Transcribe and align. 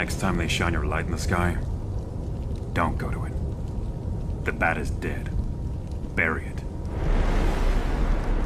Next 0.00 0.18
time 0.18 0.38
they 0.38 0.48
shine 0.48 0.72
your 0.72 0.86
light 0.86 1.04
in 1.04 1.12
the 1.12 1.18
sky, 1.18 1.58
don't 2.72 2.96
go 2.96 3.10
to 3.10 3.26
it. 3.26 3.32
The 4.46 4.52
bat 4.52 4.78
is 4.78 4.88
dead. 4.88 5.28
Bury 6.16 6.46
it. 6.46 6.62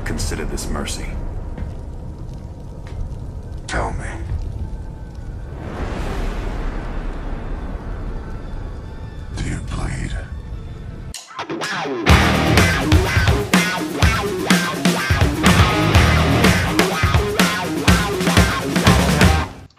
Consider 0.04 0.46
this 0.46 0.68
mercy. 0.68 1.06
Tell 3.68 3.92
me. 3.92 4.23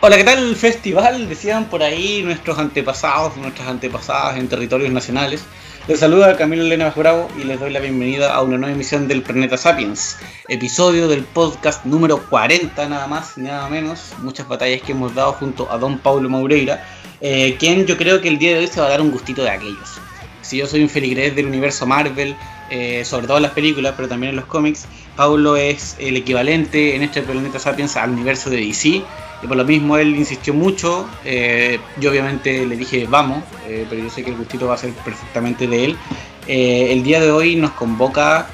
Hola, 0.08 0.18
¿qué 0.18 0.24
tal 0.24 0.38
el 0.38 0.56
festival? 0.56 1.28
Decían 1.28 1.66
por 1.66 1.82
ahí 1.82 2.22
nuestros 2.22 2.60
antepasados, 2.60 3.38
nuestras 3.38 3.68
antepasadas 3.68 4.38
en 4.38 4.48
territorios 4.48 4.92
nacionales. 4.92 5.44
Les 5.88 6.00
saluda 6.00 6.38
Camilo 6.38 6.62
Elena 6.62 6.94
Bravo 6.96 7.28
y 7.42 7.44
les 7.44 7.60
doy 7.60 7.72
la 7.72 7.80
bienvenida 7.80 8.32
a 8.32 8.44
una 8.44 8.56
nueva 8.60 8.76
emisión 8.76 9.08
del 9.08 9.24
Planeta 9.24 9.58
Sapiens, 9.58 10.18
episodio 10.48 11.08
del 11.08 11.24
podcast 11.24 11.86
número 11.86 12.24
40 12.30 12.88
nada 12.88 13.08
más, 13.08 13.36
nada 13.40 13.68
menos, 13.68 14.14
muchas 14.20 14.48
batallas 14.48 14.84
que 14.84 14.92
hemos 14.92 15.16
dado 15.16 15.34
junto 15.34 15.72
a 15.72 15.80
don 15.80 15.98
Paulo 15.98 16.30
Maureira, 16.30 16.88
eh, 17.20 17.56
quien 17.58 17.88
yo 17.88 17.98
creo 17.98 18.22
que 18.22 18.28
el 18.28 18.38
día 18.38 18.52
de 18.52 18.60
hoy 18.60 18.68
se 18.68 18.80
va 18.80 18.86
a 18.86 18.90
dar 18.92 19.02
un 19.02 19.10
gustito 19.10 19.42
de 19.42 19.50
aquellos. 19.50 19.90
Si 20.44 20.58
yo 20.58 20.68
soy 20.68 20.84
un 20.84 20.90
feligrés 20.90 21.36
del 21.36 21.48
universo 21.48 21.88
Marvel, 21.88 22.36
eh, 22.70 23.04
sobre 23.06 23.26
todo 23.26 23.38
en 23.38 23.44
las 23.44 23.54
películas, 23.54 23.96
pero 23.96 24.08
también 24.08 24.30
en 24.30 24.36
los 24.36 24.46
cómics, 24.46 24.86
Paulo 25.16 25.58
es 25.58 25.96
el 25.98 26.16
equivalente 26.16 26.96
en 26.96 27.02
este 27.02 27.24
Planeta 27.24 27.58
Sapiens 27.58 27.98
al 27.98 28.12
universo 28.12 28.52
de 28.52 28.58
DC, 28.58 29.04
y 29.46 29.48
por 29.48 29.58
lo 29.58 29.64
mismo 29.64 29.98
él 29.98 30.16
insistió 30.16 30.54
mucho. 30.54 31.08
eh, 31.24 31.80
yo 32.00 32.10
obviamente 32.12 32.66
le 32.66 32.76
dije 32.76 33.08
vamos, 33.08 33.44
eh, 33.68 33.86
pero 33.90 34.04
yo 34.04 34.10
sé 34.10 34.24
que 34.24 34.32
el 34.32 34.38
gustito 34.38 34.68
va 34.68 34.74
a 34.74 34.78
ser 34.78 34.92
perfectamente 34.92 35.68
de 35.68 35.86
él. 35.86 35.98
Eh, 36.48 36.92
el 36.92 37.04
día 37.04 37.20
de 37.22 37.32
hoy 37.32 37.56
nos 37.56 37.72
convoca 37.72 38.48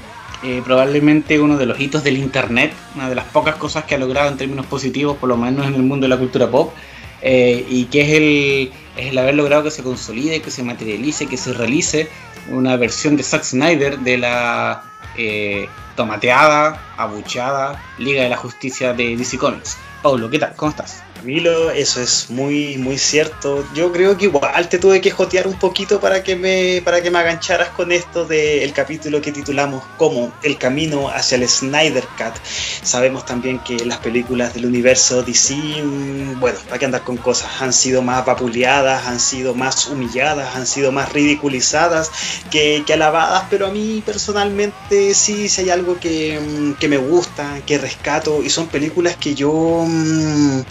eh, 0.44 0.62
probablemente 0.66 1.40
uno 1.40 1.58
de 1.58 1.66
los 1.66 1.80
hitos 1.80 2.04
del 2.04 2.18
internet, 2.18 2.74
una 2.96 3.10
de 3.10 3.16
las 3.16 3.26
pocas 3.26 3.56
cosas 3.56 3.86
que 3.86 3.96
ha 3.96 3.98
logrado 3.98 4.30
en 4.30 4.38
términos 4.38 4.66
positivos, 4.66 5.18
por 5.18 5.30
lo 5.30 5.38
menos 5.38 5.68
en 5.68 5.76
el 5.76 5.84
mundo 5.84 6.06
de 6.06 6.10
la 6.10 6.18
cultura 6.18 6.50
pop, 6.50 6.74
eh, 7.22 7.66
y 7.70 7.86
que 7.86 8.02
es 8.02 8.10
el, 8.10 8.72
es 8.98 9.12
el 9.12 9.18
haber 9.18 9.36
logrado 9.36 9.64
que 9.64 9.72
se 9.72 9.84
consolide, 9.84 10.42
que 10.42 10.50
se 10.50 10.64
materialice, 10.64 11.28
que 11.28 11.38
se 11.38 11.54
realice 11.54 12.10
una 12.50 12.76
versión 12.76 13.16
de 13.18 13.24
Zack 13.24 13.44
Snyder 13.44 14.00
de 14.00 14.18
la 14.18 14.84
eh, 15.16 15.68
tomateada, 15.96 16.82
abucheada 16.98 17.80
Liga 18.00 18.24
de 18.24 18.30
la 18.30 18.38
Justicia 18.38 18.94
de 18.94 19.16
DC 19.16 19.38
Comics. 19.38 19.78
Paulo, 20.02 20.30
¿qué 20.30 20.40
tal? 20.40 20.56
¿Cómo 20.56 20.72
estás? 20.72 21.11
Camilo, 21.22 21.70
eso 21.70 22.02
es 22.02 22.32
muy, 22.32 22.80
muy 22.80 22.98
cierto. 22.98 23.64
Yo 23.76 23.92
creo 23.92 24.18
que 24.18 24.26
igual 24.26 24.68
te 24.70 24.80
tuve 24.80 25.02
que 25.02 25.12
jotear 25.12 25.46
un 25.46 25.54
poquito 25.54 26.00
para 26.00 26.24
que 26.24 26.36
me, 26.36 26.82
para 26.84 27.00
que 27.00 27.12
me 27.12 27.20
agancharas 27.20 27.70
con 27.70 27.92
esto 27.92 28.26
del 28.26 28.74
capítulo 28.74 29.22
que 29.22 29.32
titulamos 29.32 29.84
como 29.98 30.34
El 30.42 30.58
camino 30.58 31.10
hacia 31.10 31.36
el 31.36 31.48
Snyder 31.48 32.06
Cut. 32.18 32.34
Sabemos 32.82 33.24
también 33.24 33.60
que 33.60 33.86
las 33.86 34.00
películas 34.00 34.56
del 34.56 34.66
universo 34.66 35.22
DC, 35.22 35.54
mm, 35.54 36.40
bueno, 36.40 36.58
para 36.66 36.80
qué 36.80 36.86
andar 36.86 37.04
con 37.04 37.18
cosas, 37.18 37.62
han 37.62 37.72
sido 37.72 38.02
más 38.02 38.26
vapuleadas, 38.26 39.06
han 39.06 39.20
sido 39.20 39.54
más 39.54 39.86
humilladas, 39.86 40.56
han 40.56 40.66
sido 40.66 40.92
más 40.92 41.14
ridiculizadas 41.14 42.10
que, 42.50 42.82
que 42.84 42.94
alabadas, 42.94 43.44
pero 43.48 43.68
a 43.68 43.72
mí 43.72 44.02
personalmente 44.04 45.14
sí, 45.14 45.50
si 45.50 45.62
hay 45.62 45.70
algo 45.70 46.00
que, 46.00 46.40
mm, 46.40 46.80
que 46.80 46.88
me 46.88 46.98
gusta, 46.98 47.62
que 47.68 47.78
rescato, 47.78 48.42
y 48.42 48.50
son 48.50 48.70
películas 48.70 49.18
que 49.18 49.36
yo 49.36 49.86
mm, 49.88 50.62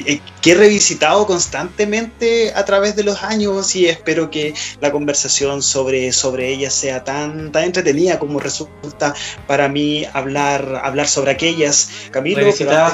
que, 0.00 0.12
eh, 0.12 0.20
que 0.40 0.52
he 0.52 0.54
revisitado 0.54 1.26
constantemente 1.26 2.52
a 2.54 2.64
través 2.64 2.96
de 2.96 3.04
los 3.04 3.22
años 3.22 3.74
y 3.76 3.86
espero 3.86 4.30
que 4.30 4.54
la 4.80 4.90
conversación 4.90 5.62
sobre, 5.62 6.12
sobre 6.12 6.48
ellas 6.52 6.74
sea 6.74 7.04
tan, 7.04 7.52
tan 7.52 7.64
entretenida 7.64 8.18
como 8.18 8.40
resulta 8.40 9.14
para 9.46 9.68
mí 9.68 10.04
hablar, 10.12 10.80
hablar 10.82 11.08
sobre 11.08 11.32
aquellas. 11.32 11.90
Camilo, 12.10 12.42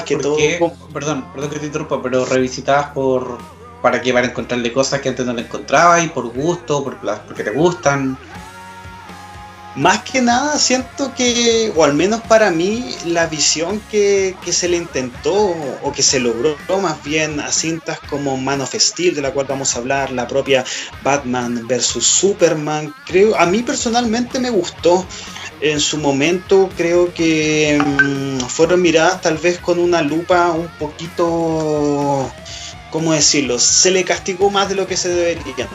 que 0.05 0.17
todo, 0.17 0.37
perdón, 0.93 1.25
perdón 1.33 1.49
que 1.49 1.59
te 1.59 1.65
interrumpa, 1.65 2.01
pero 2.01 2.25
revisitadas 2.25 2.87
por 2.87 3.37
para 3.81 4.01
que 4.01 4.11
para 4.11 4.27
encontrarle 4.27 4.73
cosas 4.73 4.99
que 4.99 5.07
antes 5.07 5.25
no 5.25 5.33
le 5.33 5.43
encontrabas 5.43 6.03
y 6.03 6.09
por 6.09 6.27
gusto, 6.33 6.83
por, 6.83 6.97
porque 6.97 7.43
te 7.43 7.51
gustan. 7.51 8.17
Más 9.79 10.03
que 10.03 10.21
nada 10.21 10.59
siento 10.59 11.13
que, 11.15 11.71
o 11.73 11.85
al 11.85 11.93
menos 11.93 12.19
para 12.23 12.51
mí, 12.51 12.93
la 13.05 13.27
visión 13.27 13.81
que, 13.89 14.35
que 14.43 14.51
se 14.51 14.67
le 14.67 14.75
intentó 14.75 15.33
o 15.33 15.93
que 15.93 16.03
se 16.03 16.19
logró 16.19 16.57
más 16.81 17.01
bien 17.01 17.39
a 17.39 17.49
cintas 17.49 17.97
como 18.01 18.35
Man 18.35 18.59
of 18.59 18.75
Steel, 18.75 19.15
de 19.15 19.21
la 19.21 19.31
cual 19.31 19.45
vamos 19.47 19.73
a 19.73 19.79
hablar, 19.79 20.11
la 20.11 20.27
propia 20.27 20.65
Batman 21.01 21.65
versus 21.65 22.05
Superman, 22.05 22.93
creo, 23.05 23.37
a 23.39 23.45
mí 23.45 23.63
personalmente 23.63 24.37
me 24.41 24.49
gustó. 24.49 25.05
En 25.61 25.79
su 25.79 25.97
momento 25.97 26.69
creo 26.75 27.13
que 27.13 27.81
mm, 27.81 28.39
fueron 28.47 28.81
miradas 28.81 29.21
tal 29.21 29.37
vez 29.37 29.59
con 29.59 29.79
una 29.79 30.01
lupa 30.01 30.51
un 30.51 30.67
poquito 30.77 32.29
¿cómo 32.89 33.13
decirlo? 33.13 33.59
Se 33.59 33.91
le 33.91 34.03
castigó 34.03 34.49
más 34.49 34.69
de 34.69 34.75
lo 34.75 34.87
que 34.87 34.97
se 34.97 35.09
debería. 35.09 35.67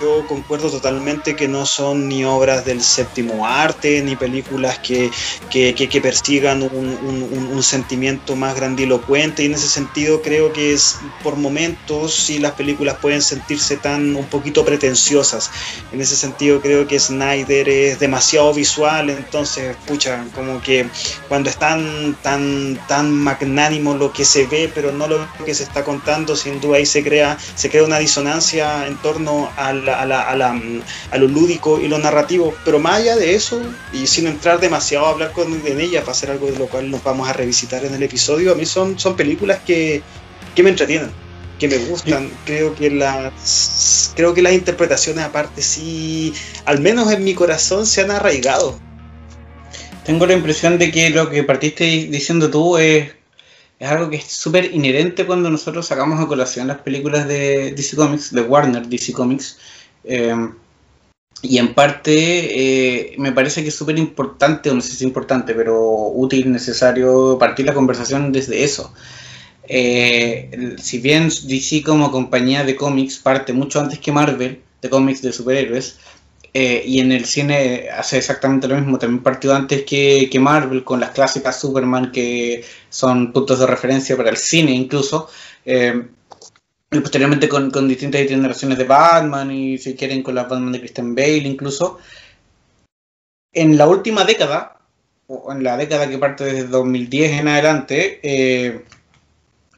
Yo 0.00 0.26
concuerdo 0.26 0.70
totalmente 0.70 1.34
que 1.34 1.48
no 1.48 1.64
son 1.66 2.08
ni 2.08 2.24
obras 2.24 2.64
del 2.64 2.82
séptimo 2.82 3.46
arte, 3.46 4.02
ni 4.02 4.16
películas 4.16 4.78
que, 4.80 5.10
que, 5.50 5.74
que- 5.74 5.88
que 5.88 6.00
persigan 6.00 6.62
un, 6.62 6.98
un- 7.02 7.48
un- 7.52 7.62
sentimiento 7.62 8.36
más 8.36 8.54
grandilocuente, 8.54 9.42
y 9.42 9.46
en 9.46 9.54
ese 9.54 9.68
sentido 9.68 10.22
creo 10.22 10.52
que 10.52 10.72
es 10.72 10.98
por 11.22 11.36
momentos 11.36 12.14
sí 12.14 12.38
las 12.38 12.52
películas 12.52 12.96
pueden 13.00 13.20
sentirse 13.20 13.76
tan 13.76 14.14
un 14.16 14.26
poquito 14.26 14.64
pretenciosas. 14.64 15.50
En 15.92 16.00
ese 16.00 16.16
sentido 16.16 16.60
creo 16.60 16.86
que 16.86 16.98
Snyder 17.00 17.68
es 17.68 17.98
demasiado 17.98 18.54
visual, 18.54 19.10
entonces, 19.10 19.76
pucha, 19.86 20.24
como 20.34 20.60
que 20.62 20.88
cuando 21.28 21.50
es 21.50 21.56
tan, 21.58 22.14
tan, 22.22 22.78
tan 22.86 23.10
magnánimo 23.12 23.94
lo 23.94 24.12
que 24.12 24.24
se 24.24 24.46
ve, 24.46 24.70
pero 24.74 24.92
no 24.92 25.08
lo 25.08 25.28
que 25.44 25.54
se 25.54 25.64
está 25.64 25.82
contando, 25.84 26.36
sin 26.36 26.57
duda 26.60 26.76
ahí 26.78 26.86
se 26.86 27.02
crea, 27.02 27.38
se 27.54 27.70
crea 27.70 27.84
una 27.84 27.98
disonancia 27.98 28.86
en 28.86 28.96
torno 28.98 29.50
a, 29.56 29.72
la- 29.72 30.00
a, 30.00 30.06
la- 30.06 30.22
a 30.22 30.36
la- 30.36 30.60
a 31.10 31.18
lo 31.18 31.28
lúdico 31.28 31.80
y 31.80 31.88
lo 31.88 31.98
narrativo. 31.98 32.54
Pero 32.64 32.78
más 32.78 32.96
allá 33.00 33.16
de 33.16 33.34
eso, 33.34 33.60
y 33.92 34.06
sin 34.06 34.26
entrar 34.26 34.60
demasiado 34.60 35.06
a 35.06 35.10
hablar 35.10 35.32
con, 35.32 35.64
en 35.66 35.80
ella, 35.80 36.00
para 36.00 36.12
hacer 36.12 36.30
algo 36.30 36.50
de 36.50 36.58
lo 36.58 36.68
cual 36.68 36.90
nos 36.90 37.02
vamos 37.02 37.28
a 37.28 37.32
revisitar 37.32 37.84
en 37.84 37.94
el 37.94 38.02
episodio, 38.02 38.52
a 38.52 38.54
mí 38.54 38.66
son, 38.66 38.98
son 38.98 39.16
películas 39.16 39.60
que, 39.64 40.02
que 40.54 40.62
me 40.62 40.70
entretienen. 40.70 41.10
que 41.58 41.66
me 41.68 41.78
gustan, 41.78 42.30
creo 42.44 42.74
que 42.74 42.88
las 42.90 44.12
creo 44.14 44.32
que 44.32 44.42
las 44.42 44.52
interpretaciones 44.52 45.24
aparte 45.24 45.60
sí, 45.62 46.32
al 46.64 46.80
menos 46.80 47.10
en 47.12 47.24
mi 47.24 47.34
corazón 47.34 47.84
se 47.86 48.00
han 48.02 48.10
arraigado. 48.12 48.78
Tengo 50.04 50.24
la 50.26 50.32
impresión 50.34 50.78
de 50.78 50.90
que 50.90 51.10
lo 51.10 51.28
que 51.30 51.42
partiste 51.44 51.84
diciendo 52.10 52.48
tú 52.50 52.78
es, 52.78 53.10
es 53.78 53.88
algo 53.88 54.10
que 54.10 54.16
es 54.16 54.24
súper 54.24 54.74
inherente 54.74 55.24
cuando 55.26 55.50
nosotros 55.50 55.86
sacamos 55.86 56.20
a 56.20 56.26
colación 56.26 56.66
las 56.66 56.78
películas 56.78 57.28
de 57.28 57.72
DC 57.72 57.96
Comics, 57.96 58.32
de 58.32 58.42
Warner 58.42 58.86
DC 58.86 59.12
Comics. 59.12 59.58
Eh, 60.04 60.34
y 61.40 61.58
en 61.58 61.74
parte 61.74 63.12
eh, 63.12 63.14
me 63.18 63.30
parece 63.30 63.62
que 63.62 63.68
es 63.68 63.74
súper 63.74 63.98
importante, 63.98 64.70
o 64.70 64.74
no 64.74 64.80
sé 64.80 64.88
si 64.88 64.96
es 64.96 65.02
importante, 65.02 65.54
pero 65.54 66.08
útil, 66.08 66.50
necesario 66.50 67.38
partir 67.38 67.66
la 67.66 67.74
conversación 67.74 68.32
desde 68.32 68.64
eso. 68.64 68.92
Eh, 69.68 70.76
si 70.82 70.98
bien 70.98 71.28
DC 71.28 71.82
como 71.82 72.10
compañía 72.10 72.64
de 72.64 72.74
cómics 72.74 73.18
parte 73.18 73.52
mucho 73.52 73.80
antes 73.80 74.00
que 74.00 74.10
Marvel, 74.10 74.62
de 74.82 74.90
cómics 74.90 75.22
de 75.22 75.32
superhéroes, 75.32 75.98
eh, 76.54 76.82
y 76.86 77.00
en 77.00 77.12
el 77.12 77.24
cine 77.26 77.88
hace 77.96 78.18
exactamente 78.18 78.68
lo 78.68 78.76
mismo, 78.76 78.98
también 78.98 79.22
partió 79.22 79.54
antes 79.54 79.84
que, 79.84 80.28
que 80.30 80.40
Marvel 80.40 80.84
con 80.84 81.00
las 81.00 81.10
clásicas 81.10 81.60
Superman 81.60 82.10
que 82.12 82.64
son 82.88 83.32
puntos 83.32 83.58
de 83.60 83.66
referencia 83.66 84.16
para 84.16 84.30
el 84.30 84.36
cine 84.36 84.72
incluso. 84.72 85.28
eh, 85.64 86.08
y 86.90 87.00
posteriormente 87.00 87.48
con, 87.48 87.70
con 87.70 87.88
distintas 87.88 88.22
generaciones 88.28 88.78
de 88.78 88.84
Batman 88.84 89.50
y 89.50 89.78
si 89.78 89.94
quieren 89.94 90.22
con 90.22 90.34
las 90.34 90.48
Batman 90.48 90.72
de 90.72 90.80
Christian 90.80 91.14
Bale 91.14 91.38
incluso. 91.38 91.98
En 93.52 93.76
la 93.76 93.86
última 93.88 94.24
década, 94.24 94.78
o 95.26 95.52
en 95.52 95.62
la 95.62 95.76
década 95.76 96.08
que 96.08 96.16
parte 96.18 96.44
desde 96.44 96.68
2010 96.68 97.32
en 97.40 97.48
adelante, 97.48 98.20
eh, 98.22 98.84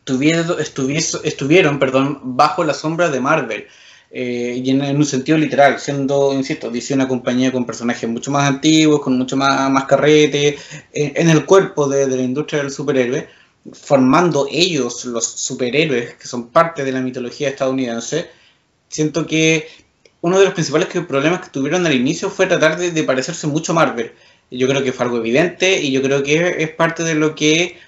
tuvieron, 0.05 0.59
estuvies- 0.61 1.21
estuvieron 1.25 1.79
perdón, 1.79 2.21
bajo 2.23 2.65
la 2.65 2.75
sombra 2.75 3.11
de 3.11 3.21
Marvel. 3.21 3.67
Eh, 4.13 4.61
y 4.65 4.71
en, 4.71 4.97
un 4.97 5.05
sentido 5.05 5.39
literal, 5.39 5.79
siendo, 5.79 6.33
insisto, 6.33 6.71
DC 6.71 6.95
una 6.95 7.07
compañía 7.07 7.53
con 7.53 7.65
personajes 7.65 8.09
mucho 8.11 8.31
más 8.33 8.49
antiguos, 8.49 9.01
con 9.01 9.17
mucho 9.17 9.37
más, 9.37 9.71
más 9.71 9.85
carrete, 9.85 10.59
en, 10.93 11.13
en 11.15 11.31
el 11.31 11.45
cuerpo 11.45 11.89
de, 11.89 12.09
la 12.09 12.23
industria 12.23 12.63
del 12.63 12.73
superhéroe, 12.73 13.29
formando 13.73 14.49
ellos 14.51 15.05
los 15.05 15.25
superhéroes 15.27 16.15
que 16.15 16.27
son 16.27 16.49
parte 16.49 16.85
de 16.85 16.93
la 16.93 17.01
mitología 17.01 17.49
estadounidense, 17.49 18.29
siento 18.89 19.27
que 19.27 19.69
uno 20.23 20.39
de 20.39 20.45
los 20.45 20.55
principales 20.55 20.89
problemas 20.89 21.41
que 21.41 21.51
tuvieron 21.51 21.87
al 21.87 21.95
inicio 21.95 22.31
fue 22.31 22.47
tratar 22.47 22.79
de, 22.79 22.91
de 22.91 23.05
parecerse 23.05 23.47
mucho 23.47 23.73
a 23.73 23.77
Marvel. 23.77 24.13
Yo 24.51 24.67
creo 24.67 24.83
que 24.83 24.93
fue 24.93 25.07
algo 25.07 25.19
evidente 25.19 25.81
y 25.81 25.93
yo 25.93 26.03
creo 26.03 26.23
que 26.25 26.57
es 26.59 26.71
parte 26.71 27.05
de 27.05 27.15
lo 27.15 27.37
que 27.37 27.79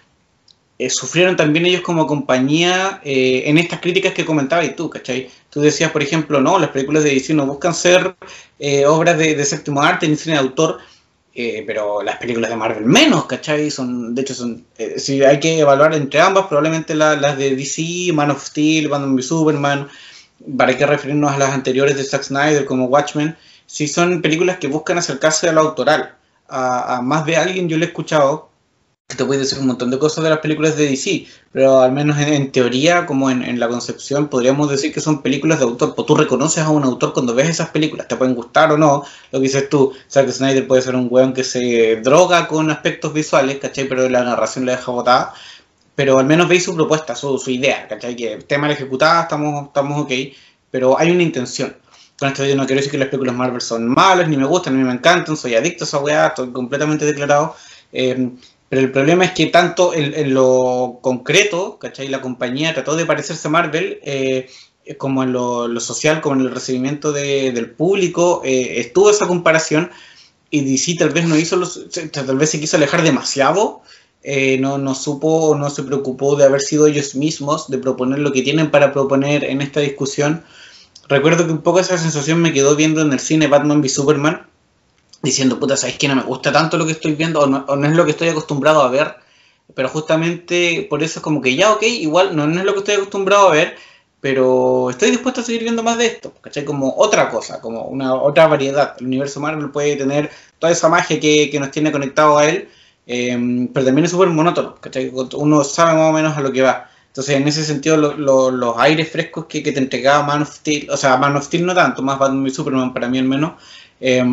eh, 0.85 0.91
sufrieron 0.91 1.37
también 1.37 1.65
ellos 1.65 1.83
como 1.83 2.09
compañía 2.09 3.01
eh, 3.05 3.45
en 3.47 3.57
estas 3.57 3.79
críticas 3.79 4.15
que 4.15 4.25
comentabas 4.25 4.67
y 4.67 4.71
tú, 4.71 4.91
¿cachai? 4.91 5.31
Tú 5.49 5.61
decías, 5.61 5.93
por 5.93 6.03
ejemplo, 6.03 6.41
no, 6.41 6.59
las 6.59 6.71
películas 6.71 7.05
de 7.05 7.11
DC 7.11 7.35
no 7.35 7.47
buscan 7.47 7.73
ser 7.73 8.17
eh, 8.59 8.85
obras 8.87 9.17
de, 9.17 9.45
séptimo 9.45 9.81
arte 9.81 10.09
ni 10.09 10.17
cine 10.17 10.35
de 10.35 10.41
autor, 10.41 10.79
pero 11.67 12.03
las 12.03 12.17
películas 12.17 12.51
de 12.51 12.57
Marvel 12.57 12.85
menos, 12.85 13.27
¿cachai? 13.27 13.71
Son, 13.71 14.15
de 14.15 14.23
hecho, 14.23 14.35
son, 14.35 14.67
si 14.97 15.23
hay 15.23 15.39
que 15.39 15.61
evaluar 15.61 15.95
entre 15.95 16.21
ambas, 16.21 16.47
probablemente 16.47 16.95
las 16.95 17.39
de 17.39 17.55
DC, 17.55 18.13
Man 18.13 18.31
of 18.33 18.45
Steel, 18.45 18.89
Batman 18.89 19.15
v 19.15 19.23
Superman, 19.23 19.89
para 20.59 20.77
qué 20.77 20.85
referirnos 20.85 21.33
a 21.33 21.39
las 21.39 21.51
anteriores 21.51 21.97
de 21.97 22.05
Zack 22.05 22.25
Snyder 22.25 22.65
como 22.65 22.87
Watchmen, 22.87 23.37
si 23.67 23.87
son 23.87 24.21
películas 24.21 24.59
que 24.59 24.67
buscan 24.67 24.99
acercarse 24.99 25.49
a 25.49 25.53
lo 25.53 25.61
autoral. 25.61 26.17
A, 26.49 26.97
a 26.97 27.03
más 27.03 27.25
de 27.25 27.37
alguien 27.37 27.69
yo 27.69 27.79
le 27.79 27.87
he 27.87 27.89
escuchado 27.89 28.52
te 29.17 29.25
puede 29.25 29.41
decir 29.41 29.59
un 29.59 29.67
montón 29.67 29.91
de 29.91 29.99
cosas 29.99 30.25
de 30.25 30.31
las 30.31 30.39
películas 30.39 30.77
de 30.77 30.87
DC, 30.87 31.27
pero 31.53 31.81
al 31.81 31.93
menos 31.93 32.19
en, 32.19 32.53
teoría, 32.53 33.07
como 33.07 33.31
en, 33.31 33.59
la 33.59 33.69
concepción, 33.69 34.29
podríamos 34.29 34.71
decir 34.71 34.93
que 34.93 35.01
son 35.01 35.23
películas 35.23 35.59
de 35.59 35.65
autor. 35.65 35.95
Pues 35.95 36.07
tú 36.07 36.15
reconoces 36.15 36.65
a 36.65 36.71
un 36.71 36.85
autor 36.85 37.13
cuando 37.13 37.35
ves 37.35 37.49
esas 37.49 37.71
películas, 37.71 38.09
te 38.09 38.17
pueden 38.17 38.35
gustar 38.35 38.73
o 38.73 38.79
no, 38.79 39.05
lo 39.31 39.39
que 39.39 39.45
dices 39.45 39.69
tú, 39.69 39.93
Zack 40.11 40.31
Snyder 40.31 40.67
puede 40.67 40.83
ser 40.83 40.97
un 40.97 41.09
weón 41.11 41.33
que 41.33 41.45
se 41.45 41.97
droga 42.03 42.49
con 42.49 42.71
aspectos 42.71 43.13
visuales, 43.13 43.59
¿cachai? 43.59 43.89
Pero 43.89 44.09
la 44.09 44.23
narración 44.25 44.67
la 44.67 44.73
deja 44.73 44.91
botada, 44.93 45.35
pero 45.95 46.19
al 46.19 46.27
menos 46.27 46.49
veis 46.49 46.65
su 46.65 46.75
propuesta, 46.75 47.15
su, 47.15 47.39
su 47.39 47.51
idea, 47.51 47.89
¿cachai? 47.89 48.17
Que 48.17 48.37
tema 48.39 48.63
mal 48.63 48.73
ejecutada, 48.73 49.23
estamos, 49.23 49.67
estamos 49.67 50.03
ok, 50.03 50.13
pero 50.71 50.99
hay 50.99 51.11
una 51.11 51.23
intención. 51.23 51.77
Con 52.19 52.29
esto 52.29 52.45
yo 52.47 52.55
no 52.55 52.67
quiero 52.67 52.79
decir 52.79 52.93
que 52.93 52.99
las 52.99 53.09
películas 53.09 53.35
Marvel 53.35 53.61
son 53.61 53.89
malas, 53.89 54.29
ni 54.29 54.37
me 54.37 54.47
gustan, 54.47 54.79
ni 54.79 54.85
me 54.85 54.93
encantan, 54.93 55.37
soy 55.37 55.55
adicto 55.55 55.85
a 55.85 55.87
esa 55.87 55.99
weá, 55.99 56.29
estoy 56.29 56.53
completamente 56.53 57.05
declarado. 57.05 57.57
Eh, 57.93 58.31
pero 58.73 58.81
el 58.81 58.91
problema 58.91 59.27
es 59.27 59.33
que 59.33 59.49
tanto 59.49 59.93
en, 59.93 60.33
lo 60.33 61.01
concreto, 61.03 61.79
¿cachai? 61.79 62.09
La 62.09 62.23
compañía 62.23 62.73
trató 62.73 62.97
de 62.97 63.05
parecerse 63.05 63.49
a 63.49 63.51
Marvel, 63.51 64.01
eh, 64.03 64.49
como 64.97 65.23
en 65.23 65.31
lo, 65.31 65.79
social, 65.79 66.23
como 66.23 66.37
en 66.37 66.41
el 66.41 66.51
recibimiento 66.51 67.13
del 67.13 67.71
público, 67.73 68.41
eh, 68.47 68.81
estuvo 68.81 69.11
esa 69.11 69.27
comparación 69.27 69.91
y 70.49 70.63
DC 70.63 70.95
tal 70.99 71.11
vez 71.11 71.27
no 71.27 71.37
hizo, 71.37 71.57
los, 71.57 71.87
tal 72.13 72.39
vez 72.39 72.49
se 72.49 72.61
quiso 72.61 72.79
alejar 72.79 73.03
demasiado, 73.03 73.83
eh, 74.23 74.57
no, 74.59 74.79
no 74.79 74.95
supo, 74.95 75.55
no 75.55 75.69
se 75.69 75.83
preocupó 75.83 76.37
de 76.37 76.45
haber 76.47 76.63
sido 76.63 76.87
ellos 76.87 77.15
mismos, 77.15 77.69
de 77.69 77.77
proponer 77.77 78.21
lo 78.21 78.33
que 78.33 78.41
tienen 78.41 78.71
para 78.71 78.95
proponer 78.95 79.45
en 79.45 79.61
esta 79.61 79.81
discusión. 79.81 80.45
Recuerdo 81.09 81.45
que 81.45 81.53
un 81.53 81.61
poco 81.61 81.81
esa 81.81 81.99
sensación 81.99 82.41
me 82.41 82.55
quedó 82.55 82.75
viendo 82.75 83.03
en 83.03 83.13
el 83.13 83.21
cine 83.21 83.49
Batman 83.49 83.83
v 83.83 83.91
Superman, 83.91 84.47
diciendo, 85.23 85.59
puta, 85.59 85.77
¿sabes 85.77 85.99
que 85.99 86.09
no 86.09 86.17
me 86.17 86.23
gusta 86.23 86.53
tanto 86.53 86.77
lo 86.77 86.87
que 86.87 86.93
estoy 86.93 87.13
viendo 87.15 87.41
o 87.41 87.47
no, 87.47 87.87
es 87.87 87.97
lo 87.97 88.05
que 88.05 88.11
estoy 88.11 88.29
acostumbrado 88.29 88.83
a 88.83 88.91
ver? 88.91 89.17
Pero 89.75 89.89
justamente 89.89 90.87
por 90.91 91.03
eso 91.03 91.21
es 91.21 91.23
como 91.23 91.41
que 91.41 91.55
ya, 91.55 91.73
ok, 91.73 91.83
igual 91.85 92.37
no, 92.37 92.45
es 92.45 92.65
lo 92.65 92.73
que 92.75 92.81
estoy 92.81 92.95
acostumbrado 92.97 93.49
a 93.49 93.53
ver, 93.53 93.77
pero 94.21 94.91
estoy 94.91 95.11
dispuesto 95.11 95.41
a 95.41 95.45
seguir 95.45 95.63
viendo 95.63 95.83
más 95.83 95.99
de 95.99 96.07
esto, 96.07 96.33
¿cachai? 96.41 96.65
Como 96.65 96.95
otra 96.97 97.31
cosa, 97.31 97.61
como 97.61 97.83
una 97.85 98.15
otra 98.15 98.47
variedad. 98.49 98.95
El 98.99 99.07
universo 99.07 99.41
Marvel 99.41 99.71
puede 99.71 99.97
tener 99.97 100.31
toda 100.59 100.73
esa 100.73 100.89
magia 100.89 101.19
que, 101.19 101.57
nos 101.59 101.71
tiene 101.71 101.93
conectado 101.93 102.39
a 102.39 102.49
él, 102.49 102.69
em, 103.07 103.69
pero 103.69 103.87
también 103.87 104.05
es 104.05 104.11
súper 104.11 104.29
monótono, 104.29 104.77
¿cachai? 104.77 105.11
Uno 105.35 105.65
sabe 105.65 105.95
más 105.95 106.11
o 106.11 106.13
menos 106.13 106.37
a 106.37 106.41
lo 106.41 106.53
que 106.53 106.63
va. 106.63 106.89
Entonces, 107.09 107.37
en 107.37 107.47
ese 107.47 107.65
sentido, 107.65 107.97
los 107.97 108.79
aires 108.79 109.11
frescos 109.11 109.47
que, 109.47 109.63
que, 109.63 109.73
te 109.73 109.81
entregaba 109.81 110.25
Man 110.25 110.43
of 110.43 110.55
Steel, 110.55 110.91
o 110.91 110.97
sea, 110.97 111.17
Man 111.19 111.37
of 111.37 111.45
Steel 111.45 111.67
no 111.67 111.75
tanto, 111.75 112.03
más 112.03 112.19
Batman 112.19 112.47
y 112.47 112.51
Superman 112.51 112.95
para 112.95 113.09
mí 113.09 113.19
al 113.19 113.27
menos, 113.27 113.53
eh, 114.01 114.25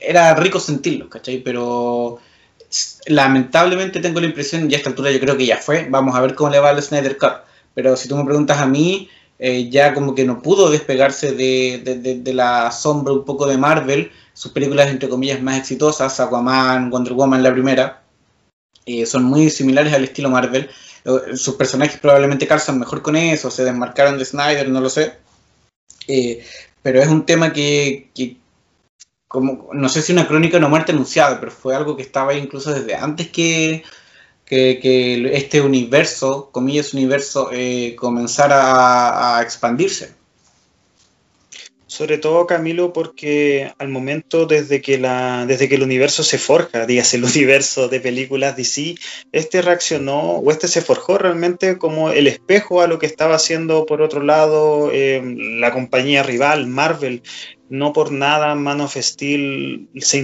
era 0.00 0.34
rico 0.34 0.60
sentirlo, 0.60 1.08
¿cachai? 1.08 1.38
Pero 1.38 2.20
lamentablemente 3.06 4.00
tengo 4.00 4.20
la 4.20 4.26
impresión, 4.26 4.68
ya 4.68 4.76
a 4.76 4.78
esta 4.78 4.90
altura 4.90 5.10
yo 5.10 5.20
creo 5.20 5.36
que 5.36 5.46
ya 5.46 5.56
fue, 5.56 5.86
vamos 5.88 6.14
a 6.14 6.20
ver 6.20 6.34
cómo 6.34 6.50
le 6.50 6.60
va 6.60 6.70
al 6.70 6.82
Snyder 6.82 7.16
Cut, 7.16 7.32
pero 7.74 7.96
si 7.96 8.08
tú 8.08 8.16
me 8.16 8.24
preguntas 8.24 8.58
a 8.58 8.66
mí, 8.66 9.08
eh, 9.38 9.70
ya 9.70 9.94
como 9.94 10.14
que 10.14 10.24
no 10.24 10.42
pudo 10.42 10.70
despegarse 10.70 11.32
de, 11.32 12.22
la 12.34 12.70
sombra 12.70 13.14
un 13.14 13.24
poco 13.24 13.46
de 13.46 13.56
Marvel, 13.56 14.12
sus 14.34 14.52
películas 14.52 14.88
entre 14.88 15.08
comillas 15.08 15.40
más 15.40 15.58
exitosas, 15.58 16.20
Aquaman, 16.20 16.90
Wonder 16.90 17.14
Woman 17.14 17.42
la 17.42 17.52
primera, 17.52 18.02
eh, 18.86 19.06
son 19.06 19.24
muy 19.24 19.50
similares 19.50 19.92
al 19.94 20.04
estilo 20.04 20.30
Marvel, 20.30 20.68
eh, 21.04 21.36
sus 21.36 21.54
personajes 21.54 21.98
probablemente 22.00 22.46
calzan 22.46 22.78
mejor 22.78 23.00
con 23.02 23.16
eso, 23.16 23.50
se 23.50 23.64
desmarcaron 23.64 24.18
de 24.18 24.24
Snyder, 24.24 24.68
no 24.68 24.80
lo 24.80 24.90
sé, 24.90 25.14
pero 26.82 27.00
es 27.00 27.08
un 27.08 27.24
tema 27.26 27.52
que, 27.52 28.10
como, 29.28 29.68
no 29.74 29.88
sé 29.90 30.02
si 30.02 30.12
una 30.12 30.26
crónica 30.26 30.52
de 30.52 30.58
una 30.58 30.68
muerte 30.68 30.92
anunciada, 30.92 31.38
pero 31.38 31.52
fue 31.52 31.76
algo 31.76 31.96
que 31.96 32.02
estaba 32.02 32.34
incluso 32.34 32.72
desde 32.72 32.94
antes 32.94 33.28
que, 33.28 33.84
que, 34.46 35.30
este 35.34 35.60
universo, 35.60 36.48
comillas 36.50 36.94
universo, 36.94 37.50
eh, 37.52 37.94
comenzara 37.96 39.36
a, 39.36 39.42
expandirse. 39.42 40.16
Sobre 41.86 42.18
todo, 42.18 42.46
Camilo, 42.46 42.92
porque 42.92 43.72
al 43.78 43.88
momento 43.88 44.44
desde 44.44 44.82
que, 44.82 44.98
la, 44.98 45.46
desde 45.46 45.70
que 45.70 45.74
el 45.74 45.82
universo 45.82 46.22
se 46.22 46.38
forja, 46.38 46.86
dígase 46.86 47.16
el 47.16 47.24
universo 47.34 47.88
de 47.88 48.00
películas 48.00 48.56
DC, 48.56 48.94
este 49.32 49.62
reaccionó 49.62 50.36
o 50.36 50.50
este 50.50 50.68
se 50.68 50.80
forjó 50.80 51.18
realmente 51.18 51.78
como 51.78 52.10
el 52.10 52.26
espejo 52.26 52.82
a 52.82 52.86
lo 52.86 52.98
que 52.98 53.06
estaba 53.06 53.36
haciendo 53.36 53.84
por 53.86 54.02
otro 54.02 54.22
lado 54.22 54.90
eh, 54.92 55.22
la 55.60 55.72
compañía 55.72 56.22
rival, 56.22 56.66
Marvel, 56.66 57.22
no 57.70 57.92
por 57.92 58.12
nada 58.12 58.54
Man 58.54 58.80
of 58.80 58.96
Steel 58.96 59.88
se, 59.96 60.18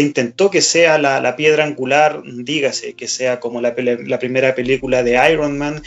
intentó 0.00 0.50
que 0.50 0.62
sea 0.62 0.98
la, 0.98 1.36
piedra 1.36 1.64
angular, 1.64 2.22
dígase, 2.24 2.94
que 2.94 3.08
sea 3.08 3.40
como 3.40 3.60
la, 3.60 3.74
primera 3.74 4.54
película 4.54 5.02
de 5.02 5.18
Iron 5.32 5.58
Man, 5.58 5.82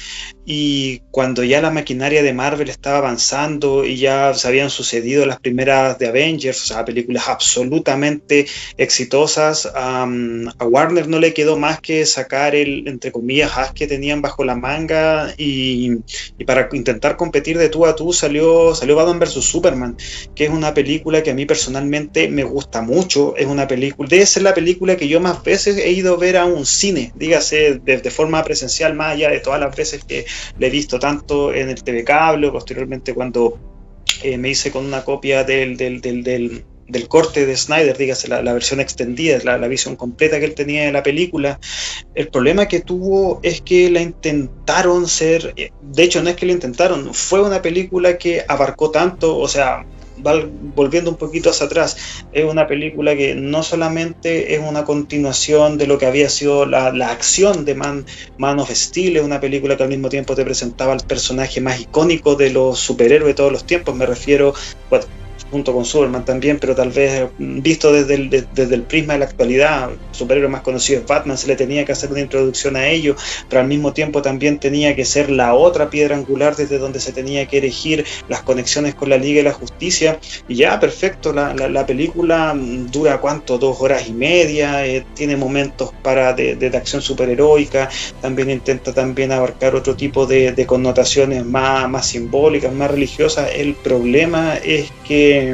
y 0.45 1.00
cuando 1.12 1.44
ya 1.44 1.62
la 1.62 1.72
maquinaria 1.72 2.22
de 2.24 2.33
Marvel 2.33 2.69
estaba 2.69 2.98
avanzando 2.98 3.86
y 3.86 3.98
ya 3.98 4.33
se 4.33 4.48
habían 4.48 4.69
sucedido 4.69 5.25
las 5.25 5.39
primeras 5.39 5.98
de 5.98 6.07
Avengers, 6.07 6.63
o 6.63 6.66
sea, 6.66 6.86
películas 6.86 7.27
absolutamente 7.27 8.45
exitosas, 8.77 9.69
a 9.74 10.06
Warner 10.66 11.07
no 11.07 11.19
le 11.19 11.33
quedó 11.33 11.57
más 11.57 11.80
que 11.80 12.06
sacar 12.06 12.56
el, 12.56 12.88
entre 12.88 13.12
comillas, 13.12 13.57
as 13.57 13.72
que 13.72 13.88
tenían 13.88 14.22
bajo 14.22 14.44
la 14.44 14.56
manga 14.56 15.33
y, 15.38 15.98
para 16.45 16.69
intentar 16.74 17.18
competir 17.18 17.57
de 17.57 17.69
tú 17.69 17.86
a 17.86 17.95
tú 17.95 18.13
salió, 18.13 18.75
salió 18.75 18.95
Batman 18.95 19.19
vs. 19.19 19.44
Superman, 19.44 19.98
que 20.36 20.45
es 20.45 20.50
una 20.50 20.65
película 20.74 21.24
que 21.24 21.32
a 21.32 21.34
mí 21.34 21.46
personalmente 21.46 22.30
me 22.30 22.44
gusta 22.44 22.82
mucho. 22.82 23.36
Es 23.36 23.46
una 23.46 23.68
película, 23.68 24.08
debe 24.10 24.26
ser 24.26 24.44
la 24.44 24.54
película 24.54 24.98
que 24.98 25.08
yo 25.08 25.20
más 25.20 25.44
veces 25.44 25.78
he 25.78 25.92
ido 25.92 26.14
a 26.14 26.18
ver 26.18 26.38
a 26.38 26.46
un 26.46 26.66
cine, 26.66 27.12
dígase 27.16 27.80
de, 27.84 28.12
forma 28.12 28.44
presencial, 28.44 28.94
más 28.94 29.14
allá 29.14 29.30
de 29.30 29.40
todas 29.40 29.60
las 29.60 29.76
veces 29.76 30.04
que 30.04 30.26
le 30.58 30.68
he 30.68 30.70
visto 30.70 31.00
tanto 31.00 31.54
en 31.54 31.70
el 31.70 31.84
TV 31.84 32.04
Cable, 32.04 32.52
posteriormente 32.52 33.14
cuando 33.14 33.60
eh, 34.24 34.38
me 34.38 34.50
hice 34.50 34.72
con 34.72 34.86
una 34.86 35.04
copia 35.04 35.44
del, 35.44 35.78
del, 35.78 36.01
del, 36.01 37.08
corte 37.08 37.46
de 37.46 37.58
Snyder, 37.58 37.98
dígase 37.98 38.28
la, 38.28 38.54
versión 38.54 38.80
extendida, 38.80 39.39
la, 39.44 39.58
la, 39.58 39.68
visión 39.68 39.96
completa 39.96 40.39
que 40.39 40.46
él 40.46 40.56
tenía 40.56 40.86
de 40.86 40.92
la 40.92 41.04
película. 41.04 41.60
El 42.13 42.30
problema 42.30 42.68
que 42.68 42.80
tuvo 42.80 43.39
es 43.44 43.62
que 43.62 43.89
la 43.89 44.01
intentaron 44.01 45.08
ser, 45.08 45.54
de 45.56 46.04
hecho 46.04 46.24
no 46.24 46.30
es 46.30 46.36
que 46.36 46.46
la 46.46 46.54
intentaron, 46.54 47.13
fue 47.13 47.42
una 47.42 47.62
película 47.62 48.18
que 48.18 48.46
abarcó 48.48 48.92
tanto, 48.92 49.38
o 49.38 49.48
sea, 49.48 49.86
volviendo 50.75 51.12
un 51.12 51.17
poquito 51.17 51.50
hacia 51.50 51.67
atrás, 51.67 51.98
es 52.34 52.46
una 52.46 52.67
película 52.67 53.15
que 53.15 53.36
no 53.36 53.63
solamente 53.63 54.55
es 54.55 54.62
una 54.62 54.84
continuación 54.84 55.77
de 55.77 55.88
lo 55.88 55.98
que 55.98 56.05
había 56.05 56.29
sido 56.29 56.65
la, 56.65 56.89
acción 57.12 57.65
de 57.65 57.75
Man, 57.75 58.05
Man 58.38 58.60
of 58.60 58.72
Steel, 58.72 59.17
es 59.17 59.24
una 59.24 59.39
película 59.39 59.77
que 59.77 59.84
al 59.84 59.89
mismo 59.89 60.10
tiempo 60.10 60.36
te 60.36 60.44
presentaba 60.44 60.94
el 60.94 61.01
personaje 61.01 61.62
más 61.62 61.79
icónico 61.79 62.36
de 62.36 62.50
los 62.50 62.79
superhéroes 62.79 63.27
de 63.27 63.34
todos 63.36 63.51
los 63.51 63.65
tiempos, 63.65 63.96
me 63.96 64.05
refiero, 64.05 64.53
bueno, 64.89 65.05
junto 65.52 65.74
con 65.74 65.86
Superman 65.86 66.25
también, 66.25 66.58
pero 66.60 66.75
tal 66.75 66.90
vez 66.90 67.30
mm, 67.38 67.62
visto 67.62 67.92
desde 67.92 68.16
el, 68.16 68.30
desde 68.30 68.75
el 68.75 68.84
prisma 68.84 69.14
de 69.14 69.20
la 69.20 69.25
actualidad, 69.25 69.90
superhéroe 70.12 70.50
más 70.50 70.62
conocido 70.62 71.00
es 71.00 71.08
Batman, 71.08 71.38
se 71.38 71.48
le 71.48 71.56
tenía 71.56 71.86
que 71.86 71.92
hacer 71.92 72.12
una 72.12 72.22
introducción 72.22 72.75
a 72.75 72.88
ello, 72.88 73.16
pero 73.50 73.62
al 73.62 73.68
mismo 73.68 73.94
tiempo 73.94 74.22
también 74.22 74.60
tenía 74.60 74.96
que 74.96 75.06
ser 75.06 75.30
la 75.30 75.54
otra 75.54 75.90
piedra 75.90 76.16
angular 76.16 76.56
desde 76.56 76.78
donde 76.78 77.00
se 77.00 77.12
tenía 77.12 77.46
que 77.48 77.58
erigir 77.58 78.06
las 78.28 78.42
conexiones 78.42 78.96
con 78.96 79.10
la 79.10 79.18
Liga 79.18 79.42
y 79.42 79.44
la 79.44 79.54
Justicia, 79.54 80.20
y 80.48 80.56
ya, 80.56 80.80
perfecto, 80.80 81.34
la, 81.34 81.54
la, 81.54 81.86
película 81.86 82.54
mm, 82.54 82.92
dura 82.92 83.20
cuánto, 83.20 83.58
dos 83.58 83.78
horas 83.80 84.08
y 84.08 84.14
media, 84.14 84.86
eh, 84.86 85.06
tiene 85.14 85.36
momentos 85.36 85.92
para 86.02 86.34
de, 86.34 86.56
de, 86.56 86.75
acción 86.75 87.02
superheroica, 87.02 87.90
también 88.22 88.50
intenta 88.50 88.94
también 88.94 89.32
abarcar 89.32 89.75
otro 89.75 89.96
tipo 89.96 90.25
de, 90.25 90.52
de 90.52 90.66
connotaciones 90.66 91.46
más, 91.46 91.90
más 91.90 92.08
simbólicas, 92.08 92.74
más 92.74 92.92
religiosas, 92.92 93.50
el 93.56 93.75
problema 93.75 94.58
es 94.58 94.92
que 95.08 95.45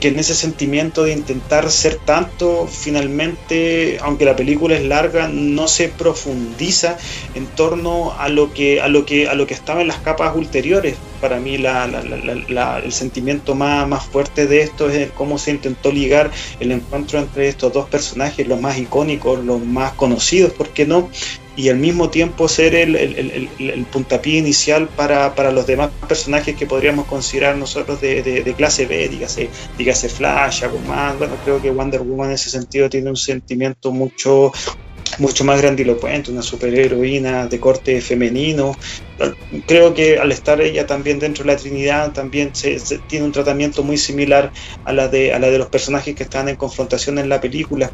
Que, 0.00 0.08
en 0.08 0.18
ese 0.20 0.34
sentimiento 0.34 1.02
de 1.02 1.12
intentar 1.12 1.68
ser 1.72 1.96
tanto, 1.96 2.68
finalmente, 2.68 3.98
aunque 4.00 4.24
la 4.24 4.36
película 4.36 4.76
es 4.76 4.84
larga, 4.84 5.26
no 5.26 5.66
se 5.66 5.88
profundiza 5.88 6.96
en 7.34 7.46
torno 7.46 8.12
a 8.16 8.28
lo 8.28 8.54
que, 8.54 8.80
a 8.80 8.86
lo 8.86 9.04
que, 9.04 9.28
a 9.28 9.34
lo 9.34 9.48
que 9.48 9.54
estaba 9.54 9.80
en 9.80 9.88
las 9.88 9.98
capas 9.98 10.36
ulteriores. 10.36 10.94
Para 11.20 11.40
mí 11.40 11.56
el 11.56 12.92
sentimiento 12.92 13.56
más, 13.56 13.88
más 13.88 14.04
fuerte 14.04 14.46
de 14.46 14.62
esto 14.62 14.88
es 14.88 15.10
cómo 15.10 15.36
se 15.36 15.50
intentó 15.50 15.90
ligar 15.90 16.30
el 16.60 16.70
encuentro 16.70 17.18
entre 17.18 17.48
estos 17.48 17.72
dos 17.72 17.88
personajes, 17.88 18.46
los 18.46 18.60
más 18.60 18.78
icónicos, 18.78 19.44
los 19.44 19.60
más 19.60 19.94
conocidos, 19.94 20.52
¿por 20.52 20.68
qué 20.68 20.86
no? 20.86 21.10
Y 21.58 21.70
al 21.70 21.76
mismo 21.76 22.08
tiempo 22.08 22.46
ser 22.46 22.76
el, 22.76 22.94
el, 22.94 23.50
el, 23.58 23.84
puntapié 23.86 24.38
inicial 24.38 24.86
para, 24.86 25.34
para, 25.34 25.50
los 25.50 25.66
demás 25.66 25.90
personajes 26.06 26.54
que 26.54 26.66
podríamos 26.66 27.06
considerar 27.06 27.56
nosotros 27.56 28.00
de, 28.00 28.22
de, 28.22 28.54
clase 28.54 28.86
B, 28.86 29.08
dígase, 29.08 29.50
dígase 29.76 30.08
Flash, 30.08 30.62
Aquaman, 30.62 31.18
bueno, 31.18 31.34
creo 31.44 31.60
que 31.60 31.72
Wonder 31.72 32.02
Woman 32.02 32.28
en 32.28 32.34
ese 32.34 32.48
sentido 32.48 32.88
tiene 32.88 33.10
un 33.10 33.16
sentimiento 33.16 33.90
mucho 33.90 34.52
mucho 35.18 35.42
más 35.42 35.60
grandilocuente, 35.60 36.30
una 36.30 36.42
superheroína 36.42 37.48
de 37.48 37.58
corte 37.58 38.00
femenino. 38.00 38.76
Creo 39.66 39.94
que 39.94 40.18
al 40.18 40.30
estar 40.30 40.60
ella 40.60 40.86
también 40.86 41.18
dentro 41.18 41.42
de 41.42 41.52
la 41.52 41.56
Trinidad, 41.56 42.12
también 42.12 42.54
se, 42.54 42.78
tiene 43.08 43.24
un 43.24 43.32
tratamiento 43.32 43.82
muy 43.82 43.96
similar 43.96 44.52
a 44.84 44.92
la, 44.92 45.08
de, 45.08 45.32
a 45.32 45.40
la 45.40 45.50
de 45.50 45.58
los 45.58 45.70
personajes 45.70 46.14
que 46.14 46.22
están 46.22 46.48
en 46.48 46.54
confrontación 46.54 47.18
en 47.18 47.28
la 47.28 47.40
película 47.40 47.90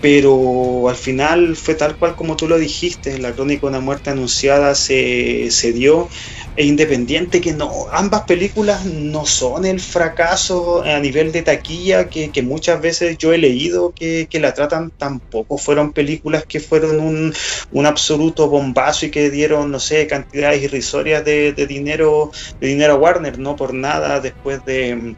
pero 0.00 0.88
al 0.88 0.96
final 0.96 1.56
fue 1.56 1.74
tal 1.74 1.96
cual 1.96 2.16
como 2.16 2.36
tú 2.36 2.48
lo 2.48 2.58
dijiste, 2.58 3.18
la 3.18 3.32
crónica 3.32 3.62
de 3.62 3.68
una 3.68 3.80
muerte 3.80 4.10
anunciada 4.10 4.74
se, 4.74 5.50
se 5.50 5.72
dio, 5.72 6.08
e 6.56 6.64
independiente 6.64 7.40
que 7.40 7.52
no, 7.52 7.86
ambas 7.92 8.22
películas 8.22 8.86
no 8.86 9.26
son 9.26 9.66
el 9.66 9.78
fracaso 9.78 10.82
a 10.82 10.98
nivel 11.00 11.30
de 11.30 11.42
taquilla 11.42 12.08
que, 12.08 12.30
que 12.30 12.42
muchas 12.42 12.80
veces 12.80 13.18
yo 13.18 13.32
he 13.32 13.38
leído 13.38 13.92
que, 13.92 14.26
que, 14.30 14.40
la 14.40 14.54
tratan, 14.54 14.90
tampoco 14.90 15.58
fueron 15.58 15.92
películas 15.92 16.46
que 16.46 16.60
fueron 16.60 16.98
un, 16.98 17.34
un, 17.72 17.86
absoluto 17.86 18.48
bombazo 18.48 19.06
y 19.06 19.10
que 19.10 19.30
dieron, 19.30 19.70
no 19.70 19.78
sé, 19.80 20.06
cantidades 20.06 20.62
irrisorias 20.62 21.24
de, 21.24 21.52
de 21.52 21.66
dinero, 21.66 22.30
de 22.58 22.68
dinero 22.68 22.94
a 22.94 22.96
Warner, 22.96 23.38
no 23.38 23.54
por 23.54 23.74
nada 23.74 24.20
después 24.20 24.64
de 24.64 25.14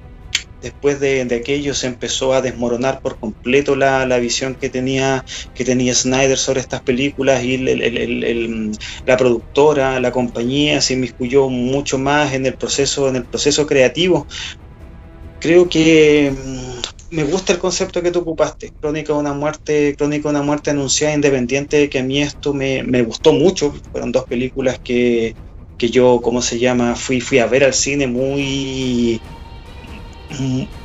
después 0.60 1.00
de, 1.00 1.22
aquello 1.34 1.74
se 1.74 1.86
empezó 1.86 2.32
a 2.32 2.40
desmoronar 2.40 3.00
por 3.00 3.18
completo 3.18 3.76
la, 3.76 4.18
visión 4.18 4.54
que 4.54 4.68
tenía, 4.68 5.24
que 5.54 5.64
tenía 5.64 5.94
Snyder 5.94 6.38
sobre 6.38 6.60
estas 6.60 6.82
películas 6.82 7.42
y 7.44 7.58
la 9.06 9.16
productora, 9.16 10.00
la 10.00 10.12
compañía 10.12 10.80
se 10.80 10.94
inmiscuyó 10.94 11.48
mucho 11.48 11.98
más 11.98 12.32
en 12.34 12.46
el 12.46 12.54
proceso, 12.54 13.08
en 13.08 13.16
el 13.16 13.24
proceso 13.24 13.66
creativo. 13.66 14.26
Creo 15.40 15.68
que 15.68 16.32
mm, 16.32 17.14
me 17.14 17.22
gusta 17.22 17.52
el 17.52 17.58
concepto 17.58 18.02
que 18.02 18.10
tú 18.10 18.20
ocupaste, 18.20 18.72
Crónica 18.80 19.12
de 19.12 19.20
una 19.20 19.32
muerte, 19.32 19.94
Crónica 19.96 20.28
de 20.28 20.34
una 20.34 20.44
muerte 20.44 20.70
anunciada 20.70 21.14
independiente, 21.14 21.88
que 21.88 22.00
a 22.00 22.02
mí 22.02 22.20
esto 22.20 22.52
me, 22.52 22.82
me 22.82 23.02
gustó 23.02 23.32
mucho. 23.32 23.72
Fueron 23.92 24.10
dos 24.10 24.24
películas 24.24 24.80
que, 24.82 25.36
que 25.78 25.90
yo, 25.90 26.20
¿cómo 26.20 26.42
se 26.42 26.58
llama? 26.58 26.96
Fui, 26.96 27.20
fui 27.20 27.38
a 27.38 27.46
ver 27.46 27.62
al 27.62 27.74
cine 27.74 28.08
muy 28.08 29.20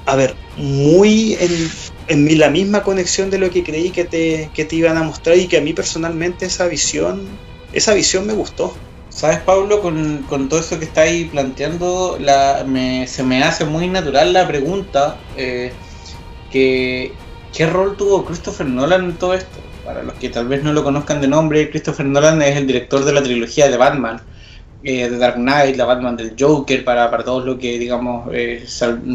a 0.05 0.15
ver, 0.15 0.35
muy 0.57 1.37
en, 2.07 2.39
la 2.39 2.49
misma 2.49 2.83
conexión 2.83 3.29
de 3.29 3.37
lo 3.37 3.49
que 3.49 3.63
creí 3.63 3.89
que 3.91 4.05
te, 4.05 4.49
te 4.53 4.75
iban 4.75 4.97
a 4.97 5.03
mostrar 5.03 5.37
y 5.37 5.47
que 5.47 5.57
a 5.57 5.61
mí 5.61 5.73
personalmente 5.73 6.45
esa 6.45 6.67
visión, 6.67 7.27
esa 7.73 7.93
visión 7.93 8.25
me 8.25 8.33
gustó. 8.33 8.73
¿Sabes, 9.09 9.39
Pablo? 9.39 9.81
Con, 9.81 10.49
todo 10.49 10.59
eso 10.59 10.79
que 10.79 10.85
estáis 10.85 11.29
planteando, 11.29 12.17
la, 12.19 12.65
se 13.05 13.23
me 13.23 13.43
hace 13.43 13.65
muy 13.65 13.87
natural 13.87 14.33
la 14.33 14.47
pregunta 14.47 15.17
eh, 15.37 15.71
que, 16.51 17.13
¿qué 17.55 17.67
rol 17.67 17.95
tuvo 17.95 18.25
Christopher 18.25 18.65
Nolan 18.65 19.05
en 19.05 19.13
todo 19.13 19.35
esto? 19.35 19.59
Para 19.85 20.01
los 20.01 20.15
que 20.15 20.29
tal 20.29 20.47
vez 20.47 20.63
no 20.63 20.73
lo 20.73 20.83
conozcan 20.83 21.21
de 21.21 21.27
nombre, 21.27 21.69
Christopher 21.69 22.05
Nolan 22.05 22.41
es 22.41 22.55
el 22.55 22.65
director 22.65 23.05
de 23.05 23.13
la 23.13 23.21
trilogía 23.21 23.69
de 23.69 23.77
Batman 23.77 24.21
eh, 24.83 25.09
de 25.09 25.17
Dark 25.17 25.35
Knight, 25.35 25.77
la 25.77 25.85
Batman 25.85 26.17
del 26.17 26.35
Joker, 26.37 26.83
para, 26.83 27.09
para 27.09 27.23
todos 27.23 27.45
los 27.45 27.57
que, 27.57 27.79
digamos, 27.79 28.27
eh, 28.33 28.65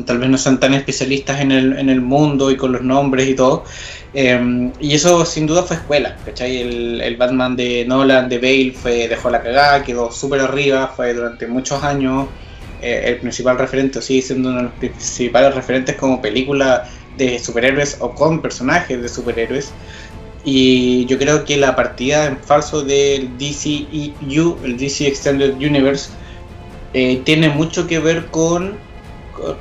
tal 0.06 0.18
vez 0.18 0.30
no 0.30 0.38
sean 0.38 0.58
tan 0.58 0.74
especialistas 0.74 1.40
en 1.40 1.52
el, 1.52 1.78
en 1.78 1.88
el 1.90 2.00
mundo 2.00 2.50
y 2.50 2.56
con 2.56 2.72
los 2.72 2.82
nombres 2.82 3.28
y 3.28 3.34
todo. 3.34 3.64
Em, 4.14 4.72
y 4.80 4.94
eso 4.94 5.24
sin 5.26 5.46
duda 5.46 5.62
fue 5.62 5.76
escuela, 5.76 6.16
¿cachai? 6.24 6.62
El, 6.62 7.00
el, 7.02 7.16
Batman 7.16 7.56
de 7.56 7.84
Nolan, 7.86 8.28
de 8.28 8.38
Bale, 8.38 8.72
fue, 8.72 9.08
dejó 9.08 9.28
la 9.28 9.42
cagada, 9.42 9.84
quedó 9.84 10.10
súper 10.10 10.40
arriba, 10.40 10.92
fue 10.96 11.12
durante 11.12 11.46
muchos 11.46 11.82
años 11.84 12.26
eh, 12.80 13.02
el 13.06 13.16
principal 13.18 13.58
referente, 13.58 14.00
sigue 14.00 14.22
siendo 14.22 14.50
uno 14.50 14.58
de 14.58 14.64
los 14.64 14.72
principales 14.74 15.54
referentes 15.54 15.96
como 15.96 16.22
película 16.22 16.88
de 17.16 17.38
superhéroes 17.38 17.96
o 18.00 18.14
con 18.14 18.40
personajes 18.40 19.02
de 19.02 19.08
superhéroes. 19.08 19.72
Y 20.44 21.04
yo 21.06 21.18
creo 21.18 21.44
que 21.44 21.56
la 21.56 21.76
partida 21.76 22.26
en 22.26 22.38
falso 22.38 22.82
del 22.82 23.36
DCEU, 23.38 24.58
el 24.64 24.76
DC 24.78 25.06
Extended 25.06 25.54
Universe, 25.56 26.10
eh, 26.94 27.20
tiene 27.24 27.48
mucho 27.48 27.86
que 27.86 27.98
ver 27.98 28.26
con, 28.26 28.78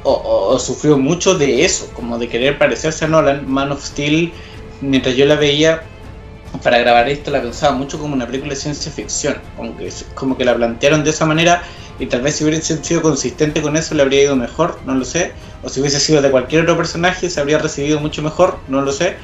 o, 0.03 0.57
sufrió 0.60 0.98
mucho 0.98 1.38
de 1.38 1.65
eso, 1.65 1.89
como 1.93 2.17
de 2.17 2.29
querer 2.29 2.57
parecerse 2.57 3.05
a 3.05 3.07
Nolan. 3.07 3.50
Man 3.50 3.72
of 3.72 3.84
Steel, 3.84 4.31
mientras 4.81 5.15
yo 5.15 5.25
la 5.25 5.36
veía, 5.36 5.84
para 6.63 6.79
grabar 6.79 7.10
esto 7.10 7.31
la 7.31 7.41
pensaba 7.41 7.75
mucho 7.75 8.00
como 8.00 8.13
una 8.13 8.25
película 8.25 8.53
de 8.53 8.60
ciencia 8.60 8.91
ficción, 8.91 9.38
aunque 9.57 9.91
como 10.15 10.38
que 10.38 10.46
la 10.46 10.55
plantearon 10.55 11.03
de 11.03 11.10
esa 11.10 11.25
manera 11.25 11.63
y 12.00 12.05
tal 12.05 12.22
vez 12.22 12.36
si 12.36 12.43
hubiesen 12.43 12.84
sido 12.84 13.01
consistente 13.01 13.62
con 13.62 13.75
eso 13.75 13.96
le 13.96 14.03
habría 14.03 14.24
ido 14.24 14.36
mejor, 14.36 14.79
no 14.86 14.96
lo 14.96 15.03
sé, 15.03 15.34
o 15.63 15.69
si 15.69 15.81
hubiese 15.81 16.00
sido 16.00 16.22
de 16.22 16.29
cualquier 16.29 16.63
otro 16.63 16.77
personaje 16.77 17.29
se 17.29 17.39
habría 17.39 17.57
recibido 17.57 18.00
mucho 18.00 18.22
mejor, 18.22 18.60
no 18.67 18.81
lo 18.81 18.91
sé. 18.91 19.15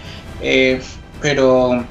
Eh, 0.42 0.82
pero 1.24 1.86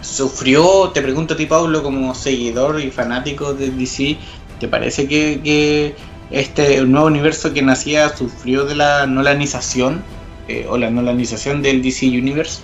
sufrió, 0.00 0.90
te 0.90 1.02
pregunto 1.02 1.34
a 1.34 1.36
ti 1.36 1.44
Pablo, 1.46 1.82
como 1.82 2.14
seguidor 2.14 2.80
y 2.80 2.92
fanático 2.92 3.52
de 3.52 3.70
DC, 3.70 4.16
¿te 4.60 4.68
parece 4.68 5.08
que, 5.08 5.96
este 6.30 6.80
nuevo 6.82 7.08
universo 7.08 7.52
que 7.52 7.62
nacía 7.62 8.16
sufrió 8.16 8.64
de 8.64 8.76
la 8.76 9.06
nolanización 9.06 10.02
eh, 10.48 10.66
o 10.68 10.78
la 10.78 10.88
nolanización 10.88 11.62
del 11.62 11.82
DC 11.82 12.06
Universe? 12.06 12.60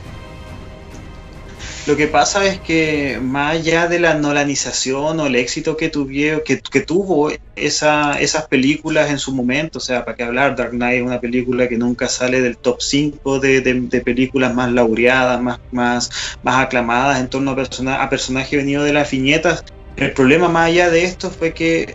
Lo 1.87 1.97
que 1.97 2.07
pasa 2.07 2.45
es 2.45 2.61
que 2.61 3.19
más 3.23 3.57
allá 3.57 3.89
de 3.89 3.99
la 3.99 4.15
nolanización 4.15 5.19
o 5.19 5.27
el 5.27 5.35
éxito 5.35 5.79
que, 5.79 5.89
tuvieron, 5.89 6.43
que, 6.45 6.81
tuvo 6.81 7.33
esa, 7.57 8.21
esas 8.21 8.47
películas 8.49 9.11
en 9.11 9.19
su 9.19 9.33
momento, 9.33 9.79
o 9.79 9.81
sea, 9.81 10.05
para 10.05 10.17
qué 10.17 10.25
hablar, 10.25 10.57
Dark 10.57 10.73
Knight 10.73 11.01
es 11.01 11.07
una 11.07 11.21
película 11.21 11.69
que 11.69 11.79
nunca 11.79 12.09
sale 12.09 12.43
del 12.43 12.59
top 12.59 12.83
5 12.83 13.41
de, 13.41 14.03
películas 14.05 14.55
más 14.55 14.71
laureadas, 14.71 15.41
más, 15.41 15.59
más, 15.73 16.11
más 16.43 16.65
aclamadas 16.67 17.19
en 17.19 17.29
torno 17.29 17.53
a, 17.53 17.57
persona, 17.57 18.03
a 18.03 18.11
personajes 18.11 18.59
venidos 18.59 18.85
de 18.85 18.93
las 18.93 19.11
viñetas. 19.11 19.65
El 19.97 20.13
problema 20.13 20.49
más 20.49 20.69
allá 20.69 20.91
de 20.91 21.05
esto 21.05 21.31
fue 21.31 21.55
que 21.55 21.95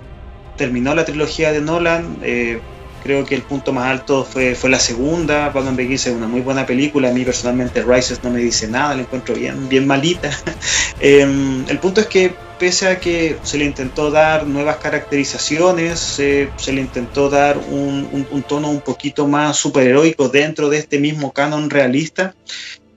terminó 0.58 0.96
la 0.96 1.06
trilogía 1.06 1.52
de 1.52 1.62
Nolan. 1.62 2.18
Eh, 2.24 2.60
Creo 3.06 3.24
que 3.24 3.36
el 3.36 3.44
punto 3.44 3.72
más 3.72 3.86
alto 3.86 4.26
fue, 4.26 4.56
fue 4.56 4.68
la 4.68 4.80
segunda. 4.80 5.50
Batman 5.50 5.76
Begins 5.76 6.08
es 6.08 6.16
una 6.16 6.28
muy 6.28 6.42
buena 6.42 6.66
película. 6.66 7.10
A 7.10 7.14
mí 7.14 7.24
personalmente 7.24 7.84
Rises 7.84 8.24
no 8.24 8.32
me 8.32 8.40
dice 8.40 8.68
nada, 8.68 8.96
la 8.96 9.02
encuentro 9.04 9.36
bien, 9.36 9.70
bien 9.70 9.86
malita. 9.86 10.32
Em, 11.00 11.64
el 11.68 11.78
punto 11.78 12.02
es 12.02 12.08
que 12.08 12.34
pese 12.58 12.88
a 12.88 13.00
que 13.00 13.38
se 13.44 13.60
le 13.60 13.66
intentó 13.66 14.10
dar 14.10 14.48
nuevas 14.48 14.78
caracterizaciones, 14.78 16.00
se 16.00 16.50
le 16.66 16.82
intentó 16.82 17.30
dar 17.30 17.60
un, 17.60 18.28
un, 18.32 18.42
tono 18.42 18.72
un 18.72 18.82
poquito 18.82 19.28
más 19.28 19.56
superheroico 19.56 20.30
dentro 20.30 20.70
de 20.70 20.80
este 20.80 20.98
mismo 20.98 21.32
canon 21.32 21.70
realista, 21.70 22.34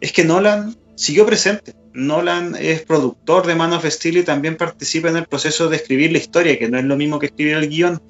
es 0.00 0.12
que 0.12 0.24
Nolan 0.24 0.74
siguió 0.94 1.26
presente. 1.26 1.74
Nolan 1.92 2.56
es 2.58 2.82
productor 2.82 3.46
de 3.46 3.56
Man 3.56 3.72
of 3.72 3.84
Steel 3.84 4.18
y 4.18 4.22
también 4.22 4.56
participa 4.56 5.08
en 5.08 5.16
el 5.16 5.26
proceso 5.26 5.68
de 5.68 5.76
escribir 5.76 6.12
la 6.12 6.18
historia, 6.18 6.58
que 6.58 6.68
no 6.70 6.78
es 6.78 6.84
lo 6.84 6.96
mismo 6.96 7.18
que 7.18 7.26
escribir 7.26 7.56
el 7.56 7.68
guion. 7.68 8.00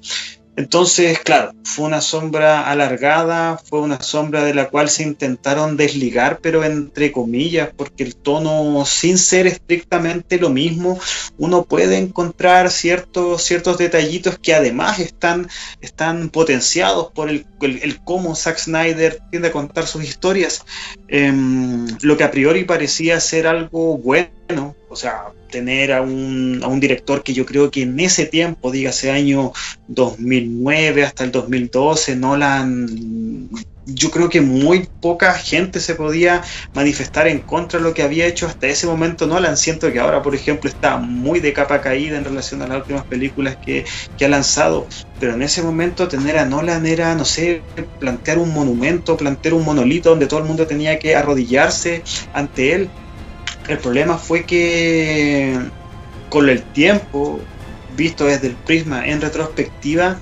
Entonces, 0.59 1.19
claro, 1.19 1.53
fue 1.63 1.85
una 1.85 2.01
sombra 2.01 2.69
alargada, 2.69 3.57
fue 3.57 3.79
una 3.79 4.01
sombra 4.01 4.43
de 4.43 4.53
la 4.53 4.67
cual 4.67 4.89
se 4.89 5.03
intentaron 5.03 5.77
desligar, 5.77 6.39
pero 6.41 6.65
entre 6.65 7.13
comillas, 7.13 7.69
porque 7.73 8.03
el 8.03 8.17
tono, 8.17 8.83
sin 8.85 9.17
ser 9.17 9.47
estrictamente 9.47 10.37
lo 10.37 10.49
mismo, 10.49 10.99
uno 11.37 11.63
puede 11.63 11.97
encontrar 11.97 12.71
ciertos, 12.71 13.41
ciertos 13.41 13.77
detallitos 13.77 14.37
que 14.37 14.53
además 14.53 14.99
están, 14.99 15.47
están 15.79 16.27
potenciados 16.27 17.09
por 17.13 17.29
el, 17.29 17.45
cómo 18.03 18.35
Zack 18.35 18.57
Snyder 18.57 19.17
tiende 19.31 19.47
a 19.47 19.53
contar 19.53 19.87
sus 19.87 20.03
historias. 20.03 20.65
Em, 21.07 21.87
lo 22.01 22.17
que 22.17 22.25
a 22.25 22.31
priori 22.31 22.65
parecía 22.65 23.21
ser 23.21 23.47
algo 23.47 23.97
bueno, 23.97 24.38
o 24.89 24.95
sea, 24.95 25.27
tener 25.51 25.93
a 25.93 26.01
un, 26.01 26.61
a 26.63 26.67
un, 26.67 26.79
director 26.79 27.21
que 27.21 27.33
yo 27.33 27.45
creo 27.45 27.69
que 27.69 27.83
en 27.83 27.99
ese 27.99 28.25
tiempo, 28.25 28.71
dígase 28.71 29.11
año 29.11 29.53
2009 29.87 31.03
hasta 31.03 31.23
el 31.23 31.31
2012, 31.31 32.15
Nolan, 32.15 33.49
yo 33.85 34.11
creo 34.11 34.29
que 34.29 34.41
muy 34.41 34.87
poca 35.01 35.33
gente 35.33 35.79
se 35.79 35.95
podía 35.95 36.43
manifestar 36.73 37.27
en 37.27 37.39
contra 37.39 37.79
de 37.79 37.85
lo 37.85 37.93
que 37.93 38.01
había 38.01 38.25
hecho 38.25 38.47
hasta 38.47 38.67
ese 38.67 38.87
momento 38.87 39.27
Nolan. 39.27 39.57
Siento 39.57 39.91
que 39.91 39.99
ahora, 39.99 40.21
por 40.21 40.33
ejemplo, 40.33 40.69
está 40.69 40.97
muy 40.97 41.39
de 41.39 41.53
capa 41.53 41.81
caída 41.81 42.17
en 42.17 42.25
relación 42.25 42.61
a 42.61 42.67
las 42.67 42.77
últimas 42.79 43.03
películas 43.03 43.57
que, 43.57 43.85
que 44.17 44.25
ha 44.25 44.29
lanzado. 44.29 44.87
Pero 45.19 45.33
en 45.33 45.43
ese 45.43 45.61
momento 45.61 46.07
tener 46.07 46.37
a 46.37 46.45
Nolan 46.45 46.85
era, 46.85 47.13
no 47.15 47.25
sé, 47.25 47.61
plantear 47.99 48.39
un 48.39 48.53
monumento, 48.53 49.17
plantear 49.17 49.53
un 49.53 49.65
monolito 49.65 50.09
donde 50.09 50.27
todo 50.27 50.39
el 50.39 50.45
mundo 50.45 50.65
tenía 50.65 50.97
que 50.97 51.15
arrodillarse 51.15 52.03
ante 52.33 52.73
él 52.73 52.89
el 53.69 53.77
problema 53.77 54.17
fue 54.17 54.45
que 54.45 55.57
con 56.29 56.49
el 56.49 56.63
tiempo, 56.71 57.39
visto 57.95 58.25
desde 58.25 58.47
el 58.47 58.55
prisma 58.55 59.07
en 59.07 59.21
retrospectiva, 59.21 60.19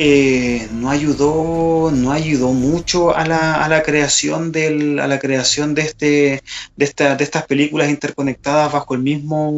eh, 0.00 0.68
no 0.72 0.90
ayudó 0.90 1.90
no 1.92 2.12
ayudó 2.12 2.52
mucho 2.52 3.16
a 3.16 3.26
la, 3.26 3.64
a 3.64 3.68
la 3.68 3.82
creación 3.82 4.52
del, 4.52 5.00
a 5.00 5.08
la 5.08 5.18
creación 5.18 5.74
de 5.74 5.82
este 5.82 6.42
de, 6.76 6.84
esta, 6.84 7.16
de 7.16 7.24
estas 7.24 7.46
películas 7.46 7.90
interconectadas 7.90 8.72
bajo 8.72 8.94
el 8.94 9.00
mismo 9.00 9.50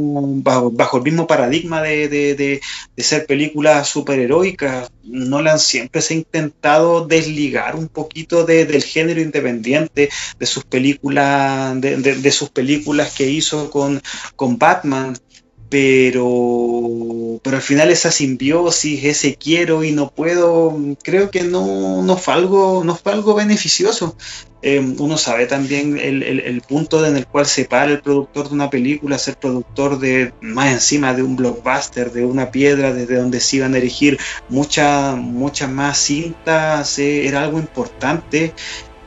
bajo, 0.43 0.97
el 0.97 1.03
mismo 1.03 1.27
paradigma 1.27 1.83
de, 1.83 2.09
de, 2.09 2.35
de, 2.35 3.03
ser 3.03 3.27
películas 3.27 3.89
superheroicas. 3.89 4.91
Nolan 5.03 5.59
siempre 5.59 6.01
se 6.01 6.15
ha 6.15 6.17
intentado 6.19 7.07
desligar 7.07 7.77
un 7.77 7.89
poquito 7.89 8.45
del 8.45 8.83
género 8.83 9.21
independiente 9.21 10.09
de 10.39 10.47
sus 10.47 10.65
películas 10.65 11.79
de, 11.81 12.33
sus 12.33 12.49
películas 12.51 13.13
que 13.13 13.29
hizo 13.29 13.71
con, 13.71 14.01
con 14.37 14.59
Batman 14.59 15.17
pero, 15.71 17.41
pero 17.45 17.57
al 17.57 17.63
final 17.63 17.91
esa 17.91 18.11
simbiosis, 18.11 19.05
ese 19.05 19.37
quiero 19.37 19.85
y 19.85 19.93
no 19.93 20.11
puedo, 20.11 20.77
creo 21.05 21.31
que 21.31 21.45
no, 21.45 22.03
no 22.03 22.17
fue 22.17 22.35
algo, 22.35 22.83
no 22.85 22.97
fue 22.97 23.13
algo 23.13 23.35
beneficioso. 23.35 24.17
Em, 24.63 24.95
uno 24.99 25.17
sabe 25.17 25.47
también 25.47 25.97
el, 25.97 26.23
el, 26.23 26.61
punto 26.61 27.07
en 27.07 27.17
el 27.17 27.27
cual 27.27 27.47
se 27.47 27.65
para 27.65 27.93
el 27.93 28.03
productor 28.03 28.49
de 28.49 28.55
una 28.55 28.69
película, 28.69 29.17
ser 29.17 29.37
productor 29.37 29.99
de 29.99 30.35
más 30.43 30.73
encima 30.73 31.15
de 31.15 31.23
un 31.23 31.37
blockbuster, 31.37 32.13
de 32.13 32.27
una 32.27 32.51
piedra 32.51 32.93
desde 32.93 33.17
donde 33.17 33.41
se 33.41 33.57
iban 33.57 33.73
a 33.73 33.79
erigir 33.79 34.19
muchas 34.51 35.17
muchas 35.17 35.71
más 35.71 35.97
cintas, 35.99 36.99
eh, 36.99 37.27
era 37.27 37.43
algo 37.43 37.59
importante 37.59 38.53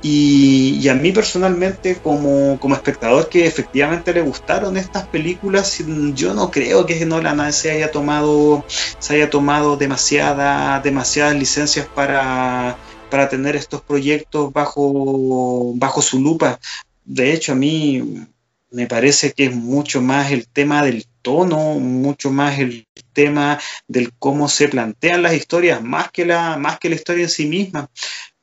y, 0.05 0.86
a 0.89 0.95
mí 0.95 1.13
personalmente, 1.13 1.95
como, 1.95 2.60
espectador 2.74 3.29
que 3.29 3.48
efectivamente 3.48 4.13
le 4.13 4.22
gustaron 4.22 4.75
estas 4.75 5.07
películas, 5.07 5.81
yo 6.13 6.33
no 6.33 6.51
creo 6.51 6.86
que 6.86 7.05
Nolan 7.05 7.53
se 7.53 7.72
haya 7.72 7.89
tomado, 7.89 8.65
se 9.00 9.15
haya 9.15 9.29
tomado 9.29 9.77
demasiada, 9.77 10.81
demasiadas 10.81 11.36
licencias 11.36 11.88
para, 11.88 12.77
para 13.10 13.29
tener 13.29 13.55
estos 13.55 13.81
proyectos 13.81 14.51
bajo, 14.51 15.72
bajo 15.75 16.01
su 16.01 16.19
lupa. 16.19 16.60
De 17.05 17.31
hecho, 17.31 17.53
a 17.53 17.55
mí 17.55 18.27
me 18.72 18.88
parece 18.88 19.31
que 19.31 19.45
es 19.45 19.55
mucho 19.55 20.01
más 20.01 20.33
el 20.33 20.50
tema 20.50 20.83
del 20.83 21.05
tono, 21.22 21.75
mucho 21.79 22.29
más 22.29 22.60
el 22.60 22.88
tema 23.13 23.57
del 23.88 24.12
cómo 24.19 24.50
se 24.50 24.67
plantean 24.67 25.22
las 25.22 25.33
historias, 25.33 25.81
más 25.81 26.12
que 26.12 26.25
la, 26.25 26.57
más 26.57 26.77
que 26.77 26.89
la 26.89 26.95
historia 26.95 27.24
en 27.24 27.29
sí 27.29 27.45
misma. 27.45 27.89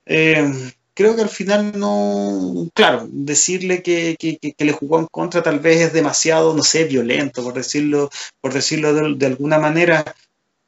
Eh, 0.07 0.73
creo 0.95 1.17
que 1.17 1.23
al 1.23 1.29
final 1.29 1.79
no, 1.79 2.69
claro, 2.75 3.09
decirle 3.11 3.83
que, 3.83 4.17
le 4.59 4.73
jugó 4.73 4.99
en 4.99 5.07
contra 5.07 5.43
tal 5.43 5.61
vez 5.61 5.81
es 5.81 5.93
demasiado, 5.93 6.55
no 6.55 6.63
sé, 6.63 6.85
violento, 6.85 7.43
por 7.43 7.55
decirlo, 7.55 8.11
por 8.41 8.53
decirlo 8.53 8.95
de, 8.95 9.27
alguna 9.27 9.59
manera, 9.59 10.15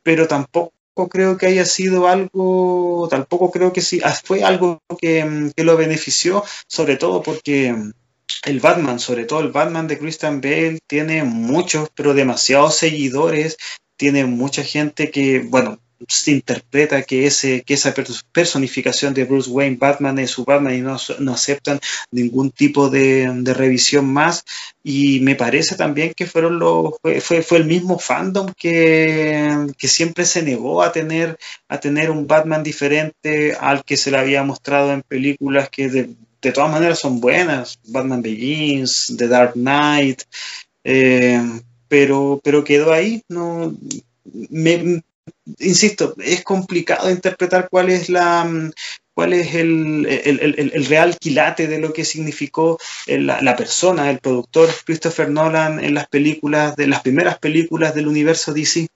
pero 0.03 0.29
tampoco 0.29 0.73
creo 1.09 1.37
que 1.37 1.47
haya 1.47 1.65
sido 1.65 2.09
algo, 2.09 3.09
tampoco 3.11 3.51
creo 3.51 3.73
que 3.73 3.81
sí, 3.81 4.01
ah, 4.05 4.15
fue 4.25 4.43
algo 4.45 4.81
que, 4.99 5.53
lo 5.57 5.77
benefició, 5.77 6.45
sobre 6.67 6.97
todo 6.97 7.23
porque 7.23 7.75
el 8.45 8.61
Batman, 8.61 8.99
sobre 8.99 9.25
todo 9.25 9.41
el 9.41 9.53
Batman 9.53 9.89
de 9.89 9.99
Christian 9.99 10.41
Bale, 10.41 10.79
tiene 10.87 11.25
muchos, 11.25 11.89
pero 11.95 12.15
demasiados 12.15 12.77
seguidores, 12.77 13.57
tiene 13.97 14.25
mucha 14.25 14.65
gente 14.65 15.11
que, 15.11 15.41
bueno, 15.41 15.79
se 16.09 16.31
interpreta 16.31 17.03
que, 17.03 17.27
ese, 17.27 17.63
que 17.63 17.75
esa 17.75 17.95
personificación 18.33 19.15
de 19.15 19.25
Bruce 19.25 19.51
Wayne, 19.51 19.77
Batman 19.79 20.19
es 20.19 20.31
su 20.31 20.45
Batman 20.45 20.75
y 20.75 20.81
no, 20.81 20.97
no 21.19 21.33
aceptan 21.33 21.81
ningún 22.11 22.51
tipo 22.51 22.89
de, 22.89 23.31
revisión 23.45 24.13
más. 24.13 24.45
Y 24.83 25.21
me 25.21 25.35
parece 25.35 25.77
también 25.77 26.13
que 26.15 26.27
fueron 26.27 26.59
los, 26.59 26.95
fue, 27.03 27.43
fue, 27.43 27.59
el 27.59 27.65
mismo 27.65 27.99
fandom 27.99 28.53
que, 28.57 29.67
que, 29.79 29.89
siempre 29.89 30.25
se 30.25 30.43
negó 30.43 30.83
a 30.83 30.93
tener, 30.93 31.39
a 31.69 31.79
tener 31.79 32.11
un 32.11 32.27
Batman 32.27 32.63
diferente 32.63 33.55
al 33.55 33.85
que 33.85 33.97
se 33.97 34.11
le 34.11 34.19
había 34.19 34.43
mostrado 34.43 34.93
en 34.93 35.03
películas 35.03 35.69
que 35.69 35.89
de, 35.89 36.11
de 36.43 36.53
todas 36.53 36.71
maneras 36.71 36.99
son 36.99 37.21
buenas, 37.21 37.79
Batman 37.87 38.21
Begins, 38.21 39.15
The 39.17 39.29
Dark 39.29 39.53
Knight, 39.55 40.23
eh, 40.83 41.41
pero, 41.89 42.41
pero 42.43 42.65
quedó 42.65 42.93
ahí, 42.93 43.23
no 43.29 43.75
me, 44.51 45.03
insisto, 45.59 46.15
es 46.19 46.43
complicado 46.43 47.11
interpretar 47.11 47.69
cuál 47.71 47.91
es 47.91 48.09
la 48.09 48.49
cuál 49.15 49.35
es 49.35 49.55
el, 49.55 50.07
el, 50.07 50.87
real 50.87 51.19
quilate 51.19 51.67
de 51.67 51.79
lo 51.79 51.93
que 51.93 52.05
significó 52.05 52.79
la, 53.07 53.57
persona, 53.57 54.11
el 54.11 54.21
productor 54.21 54.71
Christopher 54.85 55.29
Nolan 55.29 55.85
en 55.85 55.95
las 55.95 56.09
películas, 56.09 56.77
de 56.77 56.87
las 56.87 57.03
primeras 57.03 57.39
películas 57.39 57.95
del 57.95 58.09
universo 58.09 58.55
DC. 58.55 58.89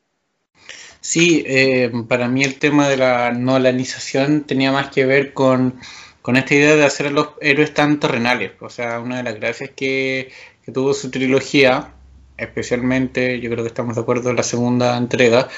Sí, 1.01 1.45
eh, 1.47 1.93
para 2.09 2.29
mí 2.29 2.43
el 2.43 2.59
tema 2.59 2.89
de 2.89 2.97
la 2.97 3.31
nolanización 3.31 4.45
tenía 4.45 4.73
más 4.73 4.91
que 4.91 5.05
ver 5.05 5.35
con, 5.35 5.79
con 6.23 6.37
esta 6.37 6.55
idea 6.55 6.77
de 6.77 6.85
hacer 6.85 7.09
a 7.09 7.11
los 7.11 7.29
héroes 7.41 7.75
tan 7.75 8.01
terrenales. 8.01 8.53
O 8.61 8.71
sea, 8.71 8.99
una 9.01 9.19
de 9.19 9.23
las 9.23 9.35
gracias 9.37 9.71
que, 9.77 10.33
que 10.65 10.73
tuvo 10.73 10.95
su 10.95 11.11
trilogía, 11.11 11.93
especialmente, 12.39 13.39
yo 13.41 13.51
creo 13.51 13.62
que 13.62 13.69
estamos 13.69 13.97
de 13.97 14.03
acuerdo 14.03 14.31
en 14.31 14.37
la 14.37 14.43
segunda 14.43 14.97
entrega, 14.97 15.49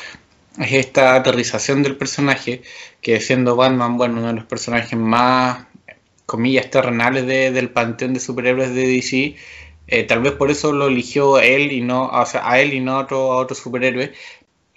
es 0.58 0.72
esta 0.72 1.14
aterrización 1.14 1.82
del 1.82 1.96
personaje, 1.96 2.62
que 3.00 3.20
siendo 3.20 3.56
Batman, 3.56 3.96
bueno, 3.96 4.18
uno 4.18 4.28
de 4.28 4.34
los 4.34 4.44
personajes 4.44 4.98
más, 4.98 5.66
comillas, 6.26 6.70
terrenales 6.70 7.26
del 7.26 7.70
panteón 7.70 8.14
de 8.14 8.20
superhéroes 8.20 8.74
de 8.74 8.86
DC, 8.86 9.36
eh, 9.86 10.04
tal 10.04 10.20
vez 10.20 10.32
por 10.32 10.50
eso 10.50 10.72
lo 10.72 10.88
eligió 10.88 11.38
él 11.38 11.72
y 11.72 11.80
no, 11.80 12.08
o 12.08 12.26
sea, 12.26 12.48
a 12.50 12.60
él 12.60 12.74
y 12.74 12.80
no 12.80 12.96
a 12.96 13.00
otro, 13.00 13.32
a 13.32 13.36
otro 13.36 13.56
superhéroe. 13.56 14.12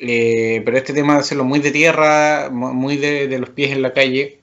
Eh, 0.04 0.64
pero 0.66 0.78
este 0.78 0.94
tema 0.94 1.14
de 1.14 1.20
hacerlo 1.20 1.44
muy 1.44 1.60
de 1.60 1.72
tierra, 1.72 2.50
muy 2.52 2.98
de, 2.98 3.38
los 3.38 3.50
pies 3.52 3.72
en 3.72 3.84
la 3.84 3.94
calle, 3.94 4.40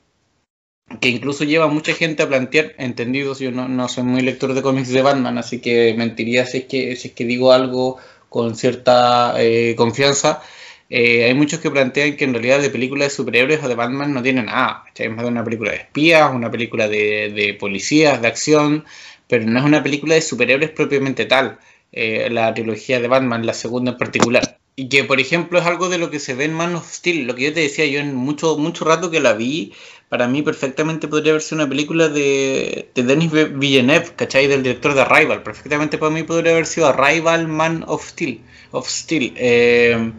que 1.01 1.09
incluso 1.09 1.43
lleva 1.43 1.65
a 1.65 1.67
mucha 1.67 1.93
gente 1.93 2.23
a 2.23 2.29
plantear, 2.29 2.75
entendidos, 2.77 3.39
yo 3.39 3.51
no, 3.51 3.87
soy 3.89 4.03
muy 4.03 4.21
lector 4.21 4.53
de 4.53 4.61
cómics 4.61 4.89
de 4.89 5.01
Batman, 5.01 5.37
así 5.37 5.59
que 5.59 5.93
mentiría 5.97 6.45
si 6.45 6.59
es 6.59 6.65
que, 6.65 6.95
si 6.95 7.09
es 7.09 7.13
que 7.13 7.25
digo 7.25 7.51
algo 7.51 7.97
con 8.29 8.55
cierta 8.55 9.33
eh, 9.37 9.75
confianza, 9.75 10.41
eh, 10.89 11.25
hay 11.25 11.35
muchos 11.35 11.59
que 11.59 11.69
plantean 11.69 12.17
que 12.17 12.25
en 12.25 12.33
realidad 12.33 12.59
de 12.59 12.71
películas 12.71 13.09
de 13.09 13.15
superhéroes 13.15 13.63
o 13.63 13.67
de 13.67 13.75
Batman 13.75 14.11
no 14.13 14.23
tienen 14.23 14.47
nada. 14.47 14.85
Es 14.95 15.11
más 15.11 15.23
de 15.23 15.29
una 15.29 15.43
película 15.43 15.71
de 15.71 15.77
espías, 15.77 16.33
una 16.33 16.49
película 16.49 16.87
de, 16.87 17.55
policías, 17.59 18.21
de 18.21 18.27
acción, 18.27 18.85
pero 19.27 19.45
no 19.45 19.59
es 19.59 19.65
una 19.65 19.83
película 19.83 20.15
de 20.15 20.21
superhéroes 20.21 20.71
propiamente 20.71 21.25
tal. 21.25 21.59
Eh, 21.91 22.29
la 22.31 22.53
trilogía 22.53 22.99
de 22.99 23.07
Batman, 23.07 23.45
la 23.45 23.53
segunda 23.53 23.91
en 23.91 23.97
particular. 23.97 24.57
Y 24.75 24.89
que, 24.89 25.03
por 25.03 25.19
ejemplo, 25.19 25.59
es 25.59 25.65
algo 25.65 25.89
de 25.89 25.97
lo 25.97 26.09
que 26.09 26.19
se 26.19 26.33
ve 26.33 26.45
en 26.45 26.53
Man 26.53 26.75
of 26.75 26.89
Steel. 26.89 27.27
Lo 27.27 27.35
que 27.35 27.43
yo 27.43 27.53
te 27.53 27.59
decía, 27.59 27.85
yo 27.85 27.99
en 27.99 28.15
mucho, 28.15 28.57
mucho 28.57 28.85
rato 28.85 29.11
que 29.11 29.19
la 29.19 29.33
vi, 29.33 29.73
para 30.07 30.27
mí 30.27 30.41
perfectamente 30.41 31.07
podría 31.07 31.39
sido 31.39 31.57
una 31.61 31.69
película 31.69 32.07
de, 32.07 32.89
de 32.95 33.03
Denis 33.03 33.31
Villeneuve, 33.31 34.13
¿cachai? 34.15 34.47
Del 34.47 34.63
director 34.63 34.95
de 34.95 35.01
Arrival. 35.01 35.43
Perfectamente 35.43 35.97
para 35.97 36.11
mí 36.11 36.23
podría 36.23 36.53
haber 36.53 36.65
sido 36.65 36.87
Arrival 36.87 37.47
Man 37.47 37.83
of 37.87 38.07
Steel. 38.07 38.41
Of 38.71 38.87
Steel. 38.89 39.33
Eh, 39.35 40.11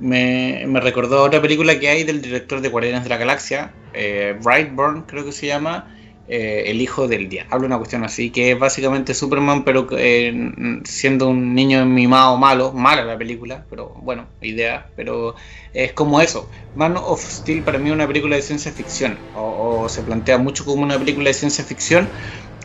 me, 0.00 0.66
recordó 0.80 1.22
otra 1.22 1.40
película 1.40 1.78
que 1.78 1.88
hay 1.88 2.04
del 2.04 2.22
director 2.22 2.60
de 2.60 2.68
Guardianes 2.68 3.04
de 3.04 3.08
la 3.08 3.16
Galaxia, 3.16 3.72
eh, 3.92 4.36
Brightburn 4.42 5.02
creo 5.02 5.24
que 5.24 5.32
se 5.32 5.46
llama, 5.46 5.94
eh, 6.26 6.64
El 6.68 6.80
Hijo 6.80 7.06
del 7.06 7.28
Diablo, 7.28 7.66
una 7.66 7.76
cuestión 7.76 8.02
así, 8.02 8.30
que 8.30 8.52
es 8.52 8.58
básicamente 8.58 9.12
Superman, 9.12 9.62
pero 9.62 9.86
eh, 9.92 10.52
siendo 10.84 11.28
un 11.28 11.54
niño 11.54 11.84
mimado 11.84 12.38
malo, 12.38 12.72
mala 12.72 13.04
la 13.04 13.18
película, 13.18 13.66
pero 13.68 13.90
bueno, 14.02 14.26
idea, 14.40 14.88
pero 14.96 15.34
es 15.74 15.92
como 15.92 16.22
eso. 16.22 16.48
Man 16.76 16.96
of 16.96 17.20
Steel 17.22 17.62
para 17.62 17.78
mí 17.78 17.90
es 17.90 17.94
una 17.94 18.06
película 18.06 18.36
de 18.36 18.42
ciencia 18.42 18.72
ficción, 18.72 19.18
o, 19.36 19.86
se 19.90 20.02
plantea 20.02 20.38
mucho 20.38 20.64
como 20.64 20.82
una 20.82 20.98
película 20.98 21.28
de 21.28 21.34
ciencia 21.34 21.62
ficción, 21.62 22.08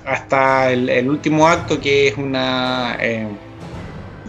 hasta 0.05 0.71
el, 0.71 0.87
el 0.89 1.09
último 1.09 1.47
acto 1.47 1.81
que 1.81 2.07
es 2.07 2.17
una 2.17 2.97
eh, 3.01 3.27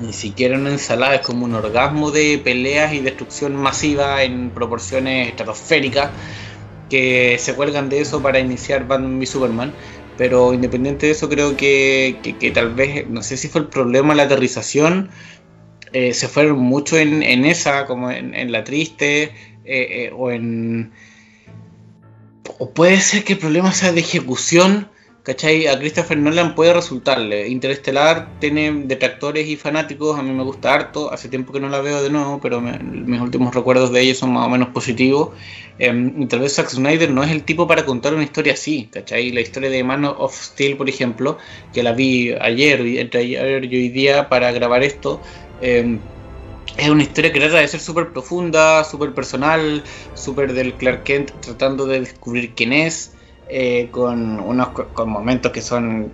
ni 0.01 0.13
siquiera 0.13 0.57
una 0.57 0.71
ensalada, 0.71 1.17
es 1.17 1.27
como 1.27 1.45
un 1.45 1.55
orgasmo 1.55 2.11
de 2.11 2.41
peleas 2.43 2.93
y 2.95 3.01
destrucción 3.01 3.55
masiva 3.57 4.23
en 4.23 4.51
proporciones 4.51 5.29
estratosféricas 5.29 6.11
que 6.89 7.37
se 7.39 7.55
cuelgan 7.55 7.89
de 7.89 8.01
eso 8.01 8.23
para 8.23 8.41
iniciar 8.41 8.87
Batman 8.87 9.23
y 9.23 9.27
Superman. 9.27 9.73
Pero 10.19 10.53
independiente 10.53 11.07
de 11.07 11.13
eso, 11.13 11.31
creo 11.31 11.57
que, 11.57 12.37
tal 12.53 12.75
vez, 12.75 13.09
no 13.09 13.23
sé 13.23 13.39
si 13.39 13.49
fue 13.49 13.63
el 13.63 13.69
problema 13.69 14.15
la 14.15 14.25
aterrización, 14.25 15.09
eh, 15.93 16.13
se 16.13 16.29
fueron 16.29 16.59
mucho 16.59 16.99
en, 16.99 17.23
esa, 17.47 17.87
como 17.87 18.11
en, 18.11 18.53
la 18.53 18.65
triste, 18.65 19.23
eh, 19.23 19.31
eh, 19.65 20.13
o 20.15 20.31
en... 20.31 20.93
O 22.59 22.71
puede 22.71 23.01
ser 23.01 23.25
que 23.25 23.35
el 23.35 23.39
problema 23.39 23.73
sea 23.73 23.93
de 23.93 24.01
ejecución 24.01 24.89
¿Cachai? 25.23 25.67
A 25.67 25.79
Christopher 25.79 26.17
Nolan 26.17 26.55
puede 26.55 26.73
resultarle. 26.73 27.49
Interestelar 27.49 28.39
tiene 28.41 28.73
detractores 28.87 29.47
y 29.49 29.57
fanáticos, 29.57 30.19
a 30.19 30.23
mí 30.23 30.33
me 30.33 30.43
gusta 30.45 30.73
harto, 30.73 31.13
hace 31.13 31.29
tiempo 31.29 31.53
que 31.53 31.61
no 31.61 31.69
la 31.69 31.81
veo 31.81 32.03
de 32.03 32.09
nuevo, 32.09 32.41
pero 32.41 32.63
mis 32.63 33.21
últimos 33.21 33.55
recuerdos 33.55 33.93
de 33.93 34.01
ella 34.01 34.15
son 34.15 34.33
más 34.33 34.47
o 34.47 34.49
menos 34.49 34.69
positivos. 34.69 35.31
Em, 35.79 36.23
y 36.23 36.27
tal 36.27 36.41
vez 36.41 36.55
Zack 36.55 36.69
Snyder 36.71 37.11
no 37.11 37.23
es 37.23 37.31
el 37.31 37.43
tipo 37.45 37.67
para 37.67 37.85
contar 37.85 38.15
una 38.15 38.23
historia 38.25 38.55
así, 38.55 38.89
¿cachai? 38.91 39.31
La 39.31 39.41
historia 39.43 39.69
de 39.69 39.85
Man 39.85 40.05
of 40.07 40.35
Steel, 40.35 40.77
por 40.77 40.89
ejemplo, 40.89 41.37
que 41.73 41.83
la 41.83 41.93
vi 41.93 42.33
ayer, 42.41 42.81
entre 42.81 43.21
ayer 43.21 43.65
y 43.65 43.77
hoy 43.77 43.89
día 43.91 44.29
para 44.31 44.53
grabar 44.53 44.83
esto, 44.83 45.21
em, 45.61 46.01
es 46.79 46.89
una 46.89 47.03
historia 47.03 47.33
que 47.33 47.41
trata 47.41 47.59
de 47.59 47.69
ser 47.69 47.81
súper 47.81 48.13
profunda, 48.13 48.85
súper 48.85 49.13
personal, 49.13 49.83
súper 50.15 50.55
del 50.55 50.75
Clark 50.75 51.05
Kent 51.05 51.31
tratando 51.41 51.87
de 51.87 52.01
descubrir 52.01 52.55
quién 52.55 52.73
es, 52.73 53.13
eh, 53.51 53.89
con 53.91 54.41
unos 54.41 54.69
con 54.69 55.09
momentos 55.11 55.53
que 55.53 55.61
son 55.61 56.13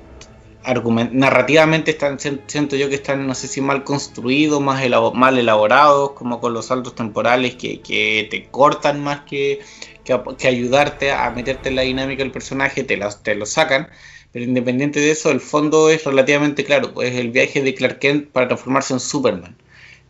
narrativamente 1.13 1.93
están 1.93 2.19
siento 2.19 2.75
yo 2.75 2.89
que 2.89 2.97
están 2.97 3.27
no 3.27 3.35
sé 3.35 3.47
si 3.47 3.61
mal 3.61 3.85
construidos 3.85 4.61
más 4.61 4.83
mal 5.15 5.39
elaborados 5.39 6.13
como 6.13 6.41
con 6.41 6.55
los 6.55 6.67
saltos 6.67 6.95
temporales 6.97 7.55
que, 7.55 7.81
que 7.81 8.27
te 8.31 8.47
cortan 8.47 9.03
más 9.05 9.21
que, 9.21 9.61
que, 10.05 10.49
ayudarte 10.49 11.13
a 11.13 11.31
meterte 11.31 11.69
en 11.69 11.77
la 11.77 11.83
dinámica 11.83 12.23
del 12.23 12.33
personaje 12.33 12.85
te, 12.85 12.99
te 13.23 13.35
lo 13.35 13.47
sacan. 13.47 13.89
Pero 14.33 14.45
independiente 14.45 15.01
de 15.01 15.11
eso 15.13 15.31
el 15.31 15.41
fondo 15.41 15.89
es 15.91 16.05
relativamente 16.05 16.65
claro 16.65 16.93
pues 16.93 17.15
el 17.15 17.31
viaje 17.31 17.63
de 17.63 17.75
Clark 17.75 17.99
Kent 17.99 18.29
para 18.31 18.49
transformarse 18.49 18.93
en 18.95 19.01
Superman. 19.01 19.57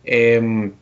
Em, 0.03 0.73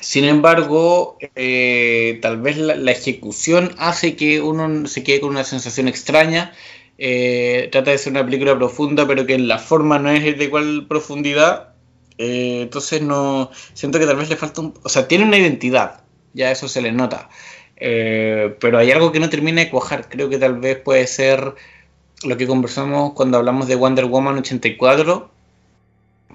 sin 0.00 0.24
embargo, 0.24 1.18
eh, 1.34 2.18
tal 2.20 2.40
vez 2.40 2.58
la, 2.58 2.90
ejecución 2.90 3.74
hace 3.78 4.16
que 4.16 4.40
uno 4.40 4.86
se 4.86 5.02
quede 5.02 5.20
con 5.20 5.30
una 5.30 5.44
sensación 5.44 5.88
extraña 5.88 6.52
eh, 6.98 7.68
trata 7.72 7.90
de 7.90 7.98
ser 7.98 8.12
una 8.12 8.24
película 8.24 8.56
profunda, 8.56 9.06
pero 9.06 9.26
que 9.26 9.34
en 9.34 9.48
la 9.48 9.58
forma 9.58 9.98
no 9.98 10.10
es 10.10 10.38
de 10.38 10.44
igual 10.44 10.86
profundidad. 10.88 11.74
Eh, 12.18 12.60
entonces 12.62 13.02
no 13.02 13.50
siento 13.72 13.98
que 13.98 14.06
tal 14.06 14.16
vez 14.16 14.28
le 14.28 14.36
falta 14.36 14.60
un... 14.60 14.74
O 14.82 14.88
sea, 14.88 15.08
tiene 15.08 15.24
una 15.24 15.38
identidad, 15.38 16.02
ya 16.34 16.50
eso 16.50 16.68
se 16.68 16.82
le 16.82 16.92
nota. 16.92 17.28
Pero 17.76 18.78
hay 18.78 18.90
algo 18.92 19.12
que 19.12 19.20
no 19.20 19.30
termina 19.30 19.60
de 19.62 19.70
cuajar. 19.70 20.08
Creo 20.08 20.28
que 20.28 20.38
tal 20.38 20.58
vez 20.60 20.78
puede 20.78 21.06
ser 21.06 21.54
lo 22.24 22.36
que 22.36 22.46
conversamos 22.46 23.12
cuando 23.14 23.38
hablamos 23.38 23.68
de 23.68 23.76
Wonder 23.76 24.06
Woman 24.06 24.38
84. 24.38 25.30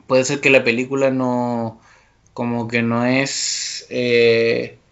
Puede 0.08 0.26
ser 0.26 0.42
que 0.42 0.50
la 0.50 0.64
película 0.64 1.12
no... 1.12 1.82
como 2.40 2.70
que 2.70 2.82
no 2.82 3.06
es... 3.06 3.86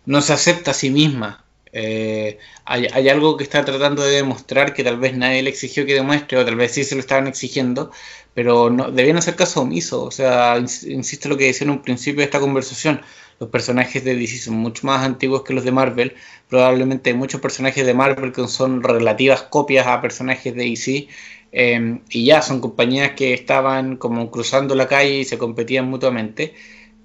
no 0.05 0.21
se 0.21 0.33
acepta 0.33 0.71
a 0.71 0.73
sí 0.73 0.89
misma. 0.89 1.45
Eh, 1.71 2.39
hay, 2.65 3.07
algo 3.07 3.37
que 3.37 3.43
está 3.45 3.63
tratando 3.63 4.03
de 4.03 4.15
demostrar 4.15 4.73
que 4.73 4.83
tal 4.83 4.99
vez 4.99 5.15
nadie 5.15 5.41
le 5.43 5.49
exigió 5.49 5.85
que 5.85 5.93
demuestre, 5.93 6.37
o 6.37 6.43
tal 6.43 6.57
vez 6.57 6.73
sí 6.73 6.83
se 6.83 6.95
lo 6.95 6.99
estaban 6.99 7.27
exigiendo, 7.27 7.91
pero 8.33 8.69
no, 8.69 8.91
debían 8.91 9.15
hacer 9.15 9.37
caso 9.37 9.61
omiso. 9.61 10.03
O 10.03 10.11
sea, 10.11 10.57
insisto 10.57 11.29
lo 11.29 11.37
que 11.37 11.45
decía 11.45 11.63
en 11.63 11.71
un 11.71 11.81
principio 11.81 12.19
de 12.19 12.25
esta 12.25 12.41
conversación. 12.41 12.99
Los 13.39 13.49
personajes 13.49 14.03
de 14.03 14.15
DC 14.15 14.39
son 14.39 14.55
mucho 14.55 14.85
más 14.87 15.05
antiguos 15.05 15.43
que 15.43 15.53
los 15.53 15.63
de 15.63 15.71
Marvel. 15.71 16.15
Probablemente 16.49 17.11
hay 17.11 17.15
muchos 17.15 17.39
personajes 17.39 17.85
de 17.85 17.93
Marvel 17.93 18.33
que 18.33 18.45
son 18.49 18.83
relativas 18.83 19.43
copias 19.43 19.87
a 19.87 20.01
personajes 20.01 20.53
de 20.53 20.63
DC. 20.63 21.07
Eh, 21.53 21.99
y 22.09 22.25
ya 22.25 22.41
son 22.41 22.59
compañías 22.59 23.11
que 23.11 23.33
estaban 23.33 23.95
como 23.95 24.29
cruzando 24.31 24.75
la 24.75 24.87
calle 24.87 25.19
y 25.19 25.25
se 25.25 25.37
competían 25.37 25.89
mutuamente. 25.89 26.53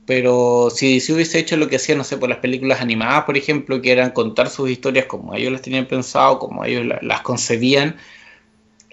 Pero 0.06 0.68
si 0.70 1.00
se 1.00 1.12
hubiese 1.12 1.38
hecho 1.38 1.56
lo 1.56 1.68
que 1.68 1.76
hacían, 1.76 1.98
no 1.98 2.04
sé, 2.04 2.16
por 2.16 2.28
las 2.28 2.38
películas 2.38 2.80
animadas, 2.80 3.24
por 3.24 3.36
ejemplo, 3.36 3.80
que 3.80 3.92
eran 3.92 4.10
contar 4.10 4.50
sus 4.50 4.68
historias 4.68 5.06
como 5.06 5.34
ellos 5.34 5.52
las 5.52 5.62
tenían 5.62 5.86
pensado, 5.86 6.38
como 6.38 6.64
ellos 6.64 6.84
las 7.02 7.20
concebían, 7.20 7.96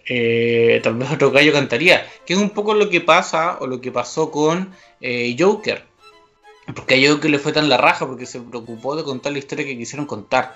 eh, 0.05 0.79
tal 0.83 0.95
vez 0.95 1.11
otro 1.11 1.31
gallo 1.31 1.51
cantaría. 1.51 2.05
Que 2.25 2.33
es 2.33 2.39
un 2.39 2.51
poco 2.51 2.73
lo 2.75 2.89
que 2.89 3.01
pasa 3.01 3.57
o 3.59 3.67
lo 3.67 3.81
que 3.81 3.91
pasó 3.91 4.29
con 4.29 4.71
eh, 5.01 5.35
Joker. 5.37 5.83
Porque 6.75 6.95
a 6.95 7.09
Joker 7.09 7.31
le 7.31 7.39
fue 7.39 7.53
tan 7.53 7.69
la 7.69 7.77
raja 7.77 8.05
porque 8.05 8.27
se 8.27 8.39
preocupó 8.41 8.95
de 8.95 9.03
contar 9.03 9.31
la 9.31 9.39
historia 9.39 9.65
que 9.65 9.77
quisieron 9.77 10.05
contar. 10.05 10.55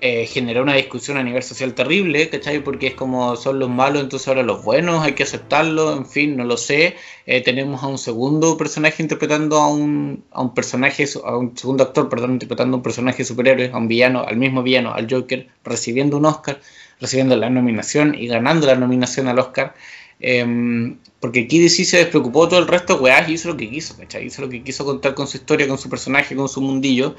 Eh, 0.00 0.26
generó 0.26 0.62
una 0.62 0.74
discusión 0.74 1.16
a 1.16 1.22
nivel 1.22 1.42
social 1.42 1.72
terrible, 1.72 2.28
¿cachai? 2.28 2.62
Porque 2.62 2.88
es 2.88 2.94
como 2.94 3.36
son 3.36 3.58
los 3.58 3.70
malos, 3.70 4.02
entonces 4.02 4.28
ahora 4.28 4.42
los 4.42 4.62
buenos, 4.62 5.02
hay 5.04 5.12
que 5.14 5.22
aceptarlo, 5.22 5.96
en 5.96 6.04
fin, 6.04 6.36
no 6.36 6.44
lo 6.44 6.56
sé. 6.56 6.96
Eh, 7.26 7.40
tenemos 7.42 7.82
a 7.82 7.86
un 7.86 7.96
segundo 7.96 8.56
personaje 8.56 9.02
interpretando 9.02 9.56
a 9.56 9.68
un, 9.68 10.24
a 10.32 10.42
un 10.42 10.52
personaje, 10.52 11.06
a 11.24 11.36
un 11.38 11.56
segundo 11.56 11.84
actor, 11.84 12.08
perdón, 12.08 12.32
interpretando 12.32 12.74
a 12.74 12.78
un 12.78 12.82
personaje 12.82 13.24
superhéroe, 13.24 13.70
a 13.72 13.78
un 13.78 13.88
villano, 13.88 14.24
al 14.26 14.36
mismo 14.36 14.62
villano, 14.62 14.92
al 14.92 15.06
Joker, 15.10 15.46
recibiendo 15.64 16.18
un 16.18 16.26
Oscar, 16.26 16.60
recibiendo 17.00 17.36
la 17.36 17.48
nominación 17.48 18.14
y 18.14 18.26
ganando 18.26 18.66
la 18.66 18.74
nominación 18.74 19.28
al 19.28 19.38
Oscar. 19.38 19.74
Em, 20.20 20.98
porque 21.20 21.40
aquí 21.40 21.60
DC 21.60 21.84
se 21.84 21.98
despreocupó 21.98 22.48
todo 22.48 22.60
el 22.60 22.68
resto, 22.68 22.96
weá, 23.00 23.28
hizo 23.28 23.48
lo 23.48 23.56
que 23.56 23.70
quiso, 23.70 23.96
¿cachai? 23.96 24.26
Hizo 24.26 24.42
lo 24.42 24.48
que 24.48 24.62
quiso 24.62 24.84
contar 24.84 25.14
con 25.14 25.26
su 25.26 25.36
historia, 25.38 25.66
con 25.68 25.78
su 25.78 25.88
personaje, 25.88 26.36
con 26.36 26.48
su 26.48 26.60
mundillo, 26.60 27.14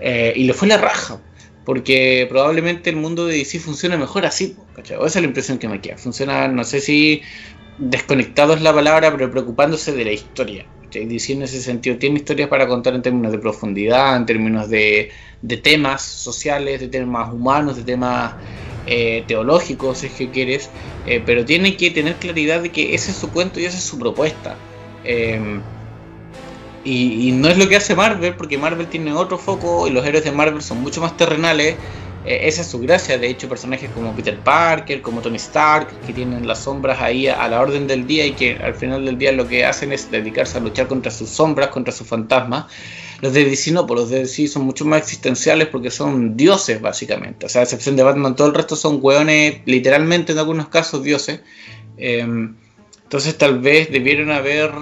eh, 0.00 0.32
y 0.34 0.44
le 0.44 0.54
fue 0.54 0.68
la 0.68 0.78
raja 0.78 1.20
porque 1.64 2.26
probablemente 2.28 2.90
el 2.90 2.96
mundo 2.96 3.26
de 3.26 3.36
DC 3.38 3.58
funciona 3.60 3.96
mejor 3.96 4.26
así, 4.26 4.56
¿cachai? 4.74 4.96
esa 4.98 5.06
es 5.06 5.16
la 5.16 5.28
impresión 5.28 5.58
que 5.58 5.68
me 5.68 5.80
queda. 5.80 5.96
Funciona, 5.96 6.48
no 6.48 6.64
sé 6.64 6.80
si 6.80 7.22
desconectado 7.78 8.54
es 8.54 8.62
la 8.62 8.72
palabra, 8.72 9.10
pero 9.12 9.30
preocupándose 9.30 9.92
de 9.92 10.04
la 10.04 10.12
historia. 10.12 10.66
DC 10.90 11.32
en 11.32 11.42
ese 11.42 11.60
sentido 11.60 11.96
tiene 11.96 12.16
historias 12.16 12.48
para 12.48 12.68
contar 12.68 12.94
en 12.94 13.02
términos 13.02 13.32
de 13.32 13.38
profundidad, 13.38 14.16
en 14.16 14.26
términos 14.26 14.68
de, 14.68 15.10
temas 15.62 16.02
sociales, 16.02 16.80
de 16.80 16.88
temas 16.88 17.32
humanos, 17.32 17.76
de 17.76 17.82
temas 17.82 18.34
eh, 18.86 19.24
teológicos, 19.26 20.04
es 20.04 20.12
que 20.12 20.30
quieres, 20.30 20.70
eh, 21.06 21.20
pero 21.24 21.44
tiene 21.44 21.76
que 21.76 21.90
tener 21.90 22.14
claridad 22.14 22.62
de 22.62 22.70
que 22.70 22.94
ese 22.94 23.10
es 23.10 23.16
su 23.16 23.30
cuento 23.30 23.58
y 23.58 23.64
esa 23.64 23.78
es 23.78 23.84
su 23.84 23.98
propuesta. 23.98 24.56
Eh, 25.04 25.60
y, 26.84 27.32
no 27.32 27.48
es 27.48 27.56
lo 27.56 27.68
que 27.68 27.76
hace 27.76 27.94
Marvel, 27.94 28.34
porque 28.36 28.58
Marvel 28.58 28.86
tiene 28.88 29.12
otro 29.12 29.38
foco 29.38 29.88
y 29.88 29.90
los 29.90 30.04
héroes 30.04 30.24
de 30.24 30.32
Marvel 30.32 30.62
son 30.62 30.82
mucho 30.82 31.00
más 31.00 31.16
terrenales. 31.16 31.76
Eh, 32.26 32.48
esa 32.48 32.62
es 32.62 32.68
su 32.68 32.78
gracia. 32.78 33.18
De 33.18 33.28
hecho, 33.28 33.48
personajes 33.48 33.90
como 33.90 34.14
Peter 34.14 34.38
Parker, 34.38 35.00
como 35.02 35.20
Tony 35.20 35.36
Stark, 35.36 35.88
que 36.06 36.12
tienen 36.12 36.46
las 36.46 36.60
sombras 36.60 37.00
ahí 37.00 37.26
a, 37.26 37.48
la 37.48 37.60
orden 37.60 37.86
del 37.86 38.06
día 38.06 38.26
y 38.26 38.32
que 38.32 38.56
al 38.56 38.74
final 38.74 39.04
del 39.04 39.18
día 39.18 39.32
lo 39.32 39.48
que 39.48 39.64
hacen 39.64 39.92
es 39.92 40.10
dedicarse 40.10 40.58
a 40.58 40.60
luchar 40.60 40.86
contra 40.86 41.10
sus 41.10 41.28
sombras, 41.30 41.68
contra 41.68 41.92
sus 41.92 42.06
fantasmas. 42.06 42.66
Los 43.20 43.32
de 43.32 43.44
DC 43.44 43.72
no, 43.72 43.86
pues 43.86 44.00
los 44.00 44.10
de 44.10 44.20
DC 44.20 44.48
son 44.48 44.64
mucho 44.64 44.84
más 44.84 45.00
existenciales 45.00 45.68
porque 45.68 45.90
son 45.90 46.36
dioses, 46.36 46.80
básicamente. 46.80 47.46
O 47.46 47.48
sea, 47.48 47.62
a 47.62 47.64
excepción 47.64 47.96
de 47.96 48.02
Batman, 48.02 48.36
todo 48.36 48.48
el 48.48 48.54
resto 48.54 48.76
son 48.76 48.98
hueones, 49.00 49.60
literalmente 49.64 50.32
en 50.32 50.38
algunos 50.38 50.68
casos, 50.68 51.02
dioses. 51.02 51.40
Em, 51.96 52.56
entonces, 53.02 53.38
tal 53.38 53.60
vez 53.60 53.90
debieron 53.90 54.30
haber 54.30 54.72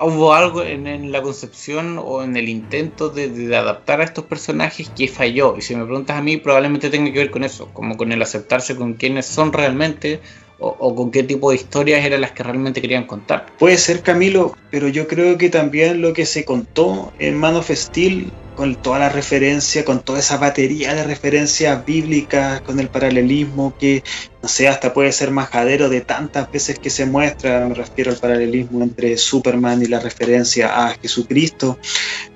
hubo 0.00 0.34
algo 0.34 0.62
en, 0.62 1.12
la 1.12 1.22
concepción 1.22 1.98
o 2.02 2.22
en 2.22 2.36
el 2.36 2.48
intento 2.48 3.08
de, 3.08 3.56
adaptar 3.56 4.00
a 4.00 4.04
estos 4.04 4.24
personajes 4.24 4.90
que 4.90 5.08
falló. 5.08 5.56
Y 5.56 5.62
si 5.62 5.76
me 5.76 5.84
preguntas 5.84 6.16
a 6.16 6.22
mí, 6.22 6.36
probablemente 6.36 6.90
tenga 6.90 7.12
que 7.12 7.18
ver 7.18 7.30
con 7.30 7.44
eso, 7.44 7.68
como 7.72 7.96
con 7.96 8.12
el 8.12 8.20
aceptarse 8.22 8.76
con 8.76 8.94
quienes 8.94 9.26
son 9.26 9.52
realmente 9.52 10.20
o, 10.58 10.94
con 10.94 11.10
qué 11.10 11.22
tipo 11.22 11.50
de 11.50 11.56
historias 11.56 12.04
eran 12.04 12.20
las 12.20 12.32
que 12.32 12.42
realmente 12.42 12.80
querían 12.80 13.04
contar. 13.04 13.46
Puede 13.58 13.76
ser, 13.76 14.02
Camilo, 14.02 14.56
pero 14.70 14.88
yo 14.88 15.06
creo 15.06 15.36
que 15.36 15.50
también 15.50 16.00
lo 16.00 16.12
que 16.12 16.26
se 16.26 16.44
contó 16.44 17.12
en 17.18 17.36
Man 17.36 17.56
of 17.56 17.70
Steel 17.70 18.32
con 18.54 18.74
toda 18.76 18.98
la 18.98 19.08
referencia, 19.08 19.84
con 19.84 20.02
toda 20.02 20.20
esa 20.20 20.36
batería 20.36 20.94
de 20.94 21.04
referencias 21.04 21.84
bíblicas, 21.84 22.60
con 22.60 22.80
el 22.80 22.88
paralelismo 22.88 23.76
que, 23.78 24.02
no 24.42 24.48
sé, 24.48 24.68
hasta 24.68 24.94
puede 24.94 25.12
ser 25.12 25.30
majadero 25.30 25.88
de 25.88 26.00
tantas 26.00 26.50
veces 26.50 26.78
que 26.78 26.90
se 26.90 27.06
muestra, 27.06 27.66
me 27.66 27.74
refiero 27.74 28.10
al 28.10 28.18
paralelismo 28.18 28.82
entre 28.82 29.16
Superman 29.16 29.82
y 29.82 29.86
la 29.86 30.00
referencia 30.00 30.86
a 30.86 30.94
Jesucristo, 30.94 31.78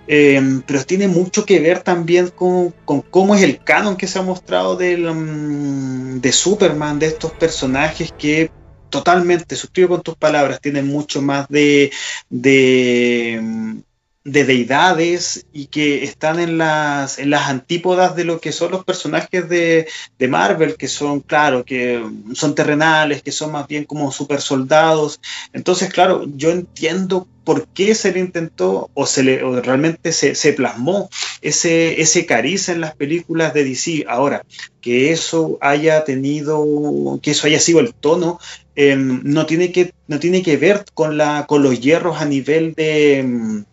eh, 0.07 0.41
pero 0.67 0.85
tiene 0.85 1.09
mucho 1.09 1.45
que 1.45 1.61
ver 1.61 1.81
también 1.81 2.29
con, 2.29 2.73
cómo 3.11 3.35
es 3.35 3.43
el 3.43 3.63
canon 3.63 3.97
que 3.97 4.07
se 4.07 4.19
ha 4.19 4.23
mostrado 4.23 4.77
mm, 4.77 6.21
de 6.21 6.33
Superman, 6.33 6.99
de 6.99 7.07
estos 7.07 7.33
personajes 7.33 8.13
que 8.17 8.51
totalmente, 8.91 9.55
suscribo 9.55 9.97
con 9.97 10.03
tus 10.03 10.17
palabras, 10.17 10.61
tienen 10.61 10.87
mucho 10.87 11.21
más 11.21 11.49
de, 11.49 11.91
de 12.31 13.83
de 14.33 14.45
deidades 14.45 15.47
y 15.53 15.67
que 15.67 16.05
están 16.05 16.39
en 16.39 16.59
las, 16.59 17.19
en 17.19 17.31
las 17.31 17.49
antípodas 17.49 18.15
de 18.15 18.25
lo 18.25 18.41
que 18.41 18.53
son 18.53 18.73
los 18.73 18.85
personajes 18.85 19.49
de, 19.49 19.89
de, 20.19 20.29
Marvel, 20.29 20.77
que 20.77 20.89
son, 20.89 21.21
claro, 21.21 21.65
que 21.65 22.05
son 22.35 22.55
terrenales, 22.55 23.23
que 23.23 23.33
son 23.33 23.53
más 23.53 23.67
bien 23.67 23.85
como 23.85 24.13
super 24.13 24.41
soldados. 24.41 25.21
Entonces, 25.53 25.91
claro, 25.93 26.25
yo 26.37 26.51
entiendo 26.51 27.27
por 27.45 27.67
qué 27.69 27.95
se 27.95 28.13
le 28.13 28.21
intentó 28.21 28.91
o, 28.93 29.07
se 29.07 29.23
le, 29.23 29.39
realmente 29.63 30.13
se, 30.13 30.35
se, 30.35 30.53
plasmó 30.53 31.09
ese, 31.41 32.03
ese 32.03 32.27
cariz 32.27 32.69
en 32.69 32.83
las 32.83 32.95
películas 32.95 33.55
de 33.55 33.65
DC. 33.65 34.05
Ahora, 34.07 34.45
que 34.83 35.13
eso 35.13 35.57
haya 35.63 36.05
tenido, 36.05 37.19
que 37.23 37.31
eso 37.31 37.47
haya 37.47 37.61
sido 37.61 37.81
el 37.81 37.95
tono, 37.95 38.39
em, 38.77 39.23
no, 39.25 39.47
tiene 39.47 39.73
que, 39.73 39.95
no 40.07 40.19
tiene 40.19 40.43
que 40.43 40.59
ver 40.59 40.85
con, 40.93 41.17
la, 41.17 41.47
con 41.49 41.63
los 41.63 41.81
hierros 41.81 42.21
a 42.21 42.27
nivel 42.27 42.75
de 42.75 43.21
em, 43.21 43.65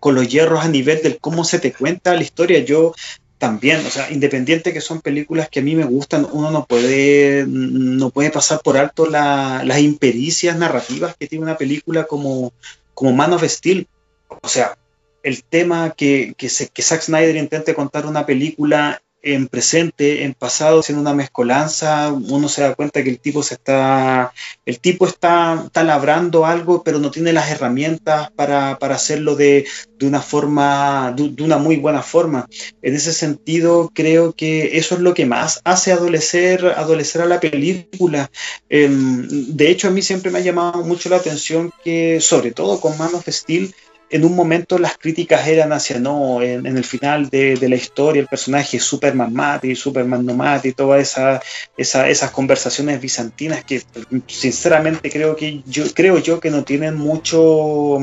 con 0.00 0.14
los 0.14 0.28
hierros 0.28 0.64
a 0.64 0.68
nivel 0.68 1.02
del 1.02 1.18
cómo 1.18 1.44
se 1.44 1.58
te 1.58 1.72
cuenta 1.72 2.14
la 2.14 2.22
historia. 2.22 2.60
Yo 2.60 2.94
también, 3.38 3.84
o 3.84 3.90
sea, 3.90 4.10
independiente 4.10 4.72
que 4.72 4.80
son 4.80 5.00
películas 5.00 5.48
que 5.48 5.60
a 5.60 5.62
mí 5.62 5.74
me 5.74 5.84
gustan, 5.84 6.26
uno 6.30 6.50
no 6.50 6.64
puede, 6.64 7.44
no 7.46 8.10
puede 8.10 8.30
pasar 8.30 8.60
por 8.62 8.76
alto 8.76 9.06
las 9.06 9.78
impericias 9.78 10.56
narrativas 10.56 11.16
que 11.16 11.26
tiene 11.26 11.44
una 11.44 11.58
película 11.58 12.04
como, 12.04 12.52
como 12.94 13.12
Man 13.12 13.34
of 13.34 13.44
Steel. 13.44 13.86
O 14.42 14.48
sea, 14.48 14.78
el 15.22 15.44
tema 15.44 15.94
que, 15.96 16.34
que, 16.36 16.48
que 16.48 16.82
Zack 16.82 17.02
Snyder 17.02 17.36
intente 17.36 17.74
contar 17.74 18.06
una 18.06 18.24
película 18.24 19.02
en 19.26 19.48
presente, 19.48 20.22
en 20.22 20.34
pasado, 20.34 20.80
haciendo 20.80 21.02
una 21.02 21.12
mezcolanza, 21.12 22.12
uno 22.12 22.48
se 22.48 22.62
da 22.62 22.76
cuenta 22.76 23.02
que 23.02 23.10
el 23.10 23.18
tipo 23.18 23.42
se 23.42 23.54
está, 23.54 24.32
el 24.64 24.78
tipo 24.78 25.06
está, 25.06 25.64
está 25.66 25.82
labrando 25.82 26.46
algo, 26.46 26.84
pero 26.84 27.00
no 27.00 27.10
tiene 27.10 27.32
las 27.32 27.50
herramientas 27.50 28.30
para, 28.36 28.72
hacerlo 28.72 29.34
de, 29.34 29.66
una 30.00 30.22
forma, 30.22 31.12
de, 31.16 31.42
una 31.42 31.58
muy 31.58 31.76
buena 31.76 32.02
forma. 32.02 32.46
En 32.82 32.94
ese 32.94 33.12
sentido, 33.12 33.90
creo 33.92 34.32
que 34.32 34.78
eso 34.78 34.94
es 34.94 35.00
lo 35.00 35.12
que 35.12 35.26
más 35.26 35.60
hace 35.64 35.90
adolecer, 35.90 36.64
adolecer 36.76 37.22
a 37.22 37.26
la 37.26 37.40
película. 37.40 38.30
Em, 38.68 39.26
de 39.28 39.70
hecho, 39.70 39.88
a 39.88 39.90
mí 39.90 40.02
siempre 40.02 40.30
me 40.30 40.38
ha 40.38 40.42
llamado 40.42 40.84
mucho 40.84 41.08
la 41.08 41.16
atención 41.16 41.72
que, 41.82 42.20
sobre 42.20 42.52
todo 42.52 42.80
con 42.80 42.96
Man 42.96 43.14
of 43.14 43.28
Steel, 43.28 43.74
en 44.08 44.24
un 44.24 44.36
momento 44.36 44.78
las 44.78 44.96
críticas 44.96 45.46
eran 45.48 45.72
hacia 45.72 45.98
no, 45.98 46.40
en, 46.40 46.66
el 46.66 46.84
final 46.84 47.28
de, 47.28 47.58
la 47.68 47.76
historia 47.76 48.22
el 48.22 48.28
personaje 48.28 48.78
Superman 48.78 49.32
mate, 49.32 49.74
Superman 49.74 50.24
no 50.24 50.34
mate, 50.34 50.68
y 50.68 50.72
todas 50.72 51.00
esa, 51.76 52.08
esas 52.08 52.30
conversaciones 52.30 53.00
bizantinas 53.00 53.64
que 53.64 53.82
sinceramente 54.26 55.10
creo 55.10 55.34
que 55.34 55.62
yo 55.66 55.84
creo 55.92 56.18
yo 56.18 56.38
que 56.38 56.50
no 56.50 56.64
tienen 56.64 56.96
mucho 56.96 57.98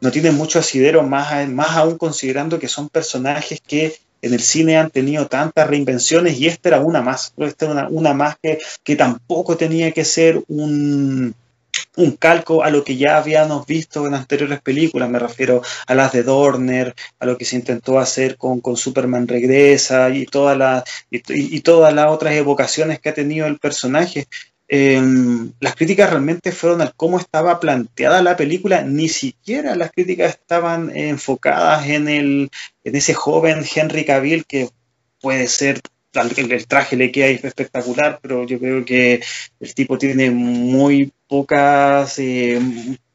no 0.00 0.10
tienen 0.10 0.34
mucho 0.34 0.58
asidero 0.58 1.02
más, 1.02 1.48
más 1.48 1.70
aún 1.70 1.98
considerando 1.98 2.58
que 2.58 2.68
son 2.68 2.88
personajes 2.88 3.60
que 3.60 3.96
en 4.22 4.32
el 4.32 4.40
cine 4.40 4.78
han 4.78 4.90
tenido 4.90 5.26
tantas 5.26 5.68
reinvenciones 5.68 6.38
y 6.38 6.46
esta 6.46 6.68
era 6.70 6.80
una 6.80 7.02
más, 7.02 7.34
esta 7.36 7.66
era 7.66 7.72
una, 7.72 7.88
una 7.88 8.14
más 8.14 8.36
que, 8.40 8.60
que 8.84 8.94
tampoco 8.94 9.56
tenía 9.56 9.90
que 9.90 10.04
ser 10.04 10.42
un, 10.46 11.34
un 11.96 12.12
calco 12.12 12.62
a 12.62 12.70
lo 12.70 12.84
que 12.84 12.96
ya 12.96 13.18
habíamos 13.18 13.66
visto 13.66 14.06
en 14.06 14.14
anteriores 14.14 14.60
películas, 14.60 15.10
me 15.10 15.18
refiero 15.18 15.62
a 15.86 15.94
las 15.94 16.12
de 16.12 16.22
Dorner, 16.22 16.94
a 17.18 17.26
lo 17.26 17.36
que 17.36 17.44
se 17.44 17.56
intentó 17.56 17.98
hacer 17.98 18.36
con, 18.36 18.60
con 18.60 18.76
Superman 18.76 19.28
Regresa 19.28 20.10
y, 20.10 20.26
todas 20.26 20.56
las 20.56 20.84
y, 21.10 21.60
todas 21.60 21.92
las 21.92 22.08
otras 22.08 22.34
evocaciones 22.34 23.00
que 23.00 23.10
ha 23.10 23.14
tenido 23.14 23.46
el 23.46 23.58
personaje. 23.58 24.26
Em, 24.68 25.52
las 25.60 25.74
críticas 25.74 26.08
realmente 26.08 26.50
fueron 26.50 26.80
al 26.80 26.94
cómo 26.94 27.18
estaba 27.18 27.60
planteada 27.60 28.22
la 28.22 28.36
película, 28.36 28.82
ni 28.82 29.08
siquiera 29.08 29.76
las 29.76 29.90
críticas 29.90 30.30
estaban 30.30 30.96
enfocadas 30.96 31.86
en, 31.88 32.08
el, 32.08 32.50
en 32.84 32.96
ese 32.96 33.12
joven 33.12 33.64
Henry 33.74 34.06
Cavill 34.06 34.46
que 34.46 34.70
puede 35.20 35.46
ser 35.46 35.82
el, 36.14 36.66
traje 36.66 36.96
le 36.96 37.10
queda 37.10 37.26
espectacular, 37.26 38.18
pero 38.20 38.44
yo 38.44 38.58
creo 38.58 38.84
que 38.84 39.22
el 39.60 39.74
tipo 39.74 39.98
tiene 39.98 40.30
muy 40.30 41.12
pocas, 41.26 42.18
eh, 42.18 42.60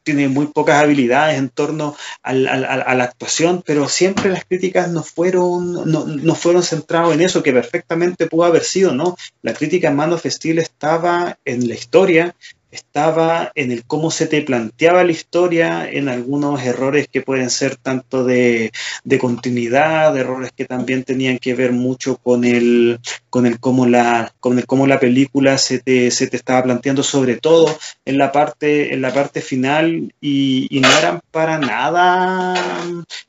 tiene 0.03 0.29
muy 0.29 0.47
pocas 0.47 0.81
habilidades 0.81 1.37
en 1.37 1.49
torno 1.49 1.95
a 2.23 2.33
la 2.33 3.03
actuación, 3.03 3.61
pero 3.65 3.89
siempre 3.89 4.29
las 4.29 4.45
críticas 4.45 4.89
no 4.89 5.03
fueron, 5.03 5.91
no, 5.91 6.35
fueron 6.35 6.63
centradas 6.63 7.13
en 7.13 7.21
eso, 7.21 7.43
que 7.43 7.51
perfectamente 7.51 8.27
pudo 8.27 8.45
haber 8.45 8.63
sido, 8.63 8.93
¿no? 8.93 9.17
La 9.41 9.53
crítica 9.53 9.89
en 9.89 9.97
Man 9.97 10.13
of 10.13 10.25
Steel 10.25 10.59
estaba 10.59 11.37
en 11.43 11.67
la 11.67 11.75
historia, 11.75 12.35
estaba 12.71 13.51
en 13.55 13.71
el 13.71 13.85
cómo 13.85 14.11
se 14.11 14.27
te 14.27 14.41
planteaba 14.41 15.03
la 15.03 15.11
historia, 15.11 15.89
en 15.89 16.09
algunos 16.09 16.61
errores 16.63 17.07
que 17.07 17.21
pueden 17.21 17.49
ser 17.49 17.77
tanto 17.77 18.23
de, 18.23 18.71
continuidad, 19.19 20.17
errores 20.17 20.51
que 20.55 20.65
también 20.65 21.03
tenían 21.03 21.39
que 21.39 21.53
ver 21.55 21.71
mucho 21.71 22.17
con 22.17 22.43
el, 22.43 22.99
con 23.29 23.45
el 23.45 23.59
cómo 23.59 23.85
la, 23.85 24.33
con 24.39 24.57
el 24.57 24.65
cómo 24.65 24.85
la 24.85 24.99
película 24.99 25.57
se 25.57 25.79
te, 25.79 26.11
se 26.11 26.27
te 26.27 26.37
estaba 26.37 26.63
planteando, 26.63 27.03
sobre 27.03 27.37
todo 27.37 27.77
en 28.05 28.17
la 28.17 28.31
parte, 28.31 28.93
en 28.93 29.01
la 29.01 29.13
parte 29.13 29.41
final, 29.41 30.13
y, 30.21 30.67
no 30.81 30.87
eran 30.99 31.21
para 31.31 31.57
nada, 31.57 32.53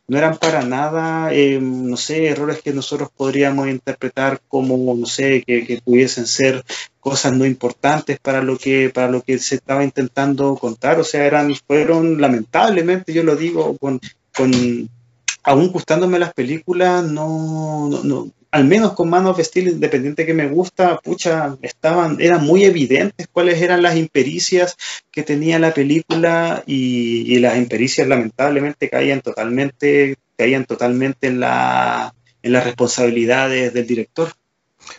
no 0.08 0.16
eran 0.16 0.38
para 0.38 0.62
nada, 0.62 1.32
eh, 1.34 1.60
no 1.60 1.98
sé, 1.98 2.28
errores 2.28 2.62
que 2.62 2.72
nosotros 2.72 3.10
podríamos 3.14 3.68
interpretar 3.68 4.40
como, 4.48 4.94
no 4.94 5.06
sé, 5.06 5.44
que, 5.46 5.82
pudiesen 5.84 6.26
ser 6.26 6.64
cosas 6.98 7.34
no 7.34 7.44
importantes 7.44 8.18
para 8.18 8.42
lo 8.42 8.56
que 8.58 8.90
para 8.90 9.08
lo 9.10 9.22
que 9.22 9.38
se 9.38 9.56
estaba 9.56 9.84
intentando 9.84 10.56
contar. 10.56 10.98
O 10.98 11.04
sea 11.04 11.26
eran 11.26 11.54
fueron 11.66 12.20
lamentablemente 12.20 13.12
yo 13.12 13.22
lo 13.22 13.36
digo 13.36 13.76
con, 13.76 14.00
con 14.34 14.50
aún 15.42 15.68
gustándome 15.70 16.18
las 16.18 16.32
películas 16.32 17.04
no, 17.04 17.88
no, 18.02 18.30
al 18.50 18.64
menos 18.64 18.92
con 18.92 19.10
Man 19.10 19.26
of 19.26 19.40
Steel 19.40 19.68
independiente 19.68 20.24
que 20.24 20.34
me 20.34 20.48
gusta 20.48 20.98
pucha 20.98 21.56
estaban 21.62 22.16
eran 22.20 22.44
muy 22.44 22.64
evidentes 22.64 23.28
cuáles 23.30 23.60
eran 23.60 23.82
las 23.82 23.96
impericias 23.96 24.76
que 25.10 25.22
tenía 25.22 25.58
la 25.58 25.74
película 25.74 26.62
y, 26.66 27.38
las 27.38 27.56
impericias 27.56 28.08
lamentablemente 28.08 28.88
caían 28.88 29.20
totalmente 29.20 30.16
caían 30.36 30.64
totalmente 30.64 31.26
en 31.26 31.40
la 31.40 32.14
en 32.42 32.52
las 32.52 32.64
responsabilidades 32.64 33.74
del 33.74 33.86
director. 33.86 34.32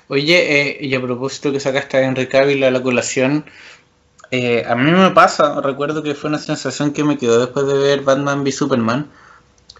Oye, 0.08 0.62
eh, 0.62 0.78
y 0.82 0.94
a 0.94 1.02
propósito 1.02 1.52
que 1.52 1.60
sacaste 1.60 1.98
a 1.98 2.02
Henry 2.02 2.28
Cavill 2.28 2.64
a 2.64 2.72
la 2.72 2.84
colación, 2.84 3.46
eh, 4.32 4.64
a 4.68 4.76
mí 4.76 4.92
me 4.92 5.12
pasa, 5.12 5.60
recuerdo 5.62 6.04
que 6.04 6.16
fue 6.16 6.30
una 6.30 6.38
sensación 6.38 6.92
que 6.92 7.04
me 7.04 7.18
quedó 7.18 7.40
después 7.40 7.66
de 7.66 7.78
ver 7.78 8.02
Batman 8.02 8.42
v 8.42 8.52
Superman, 8.52 9.10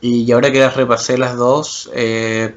y 0.02 0.32
ahora 0.32 0.52
que 0.52 0.60
las 0.60 0.76
repasé 0.76 1.18
las 1.18 1.36
dos, 1.36 1.92
eh, 1.94 2.56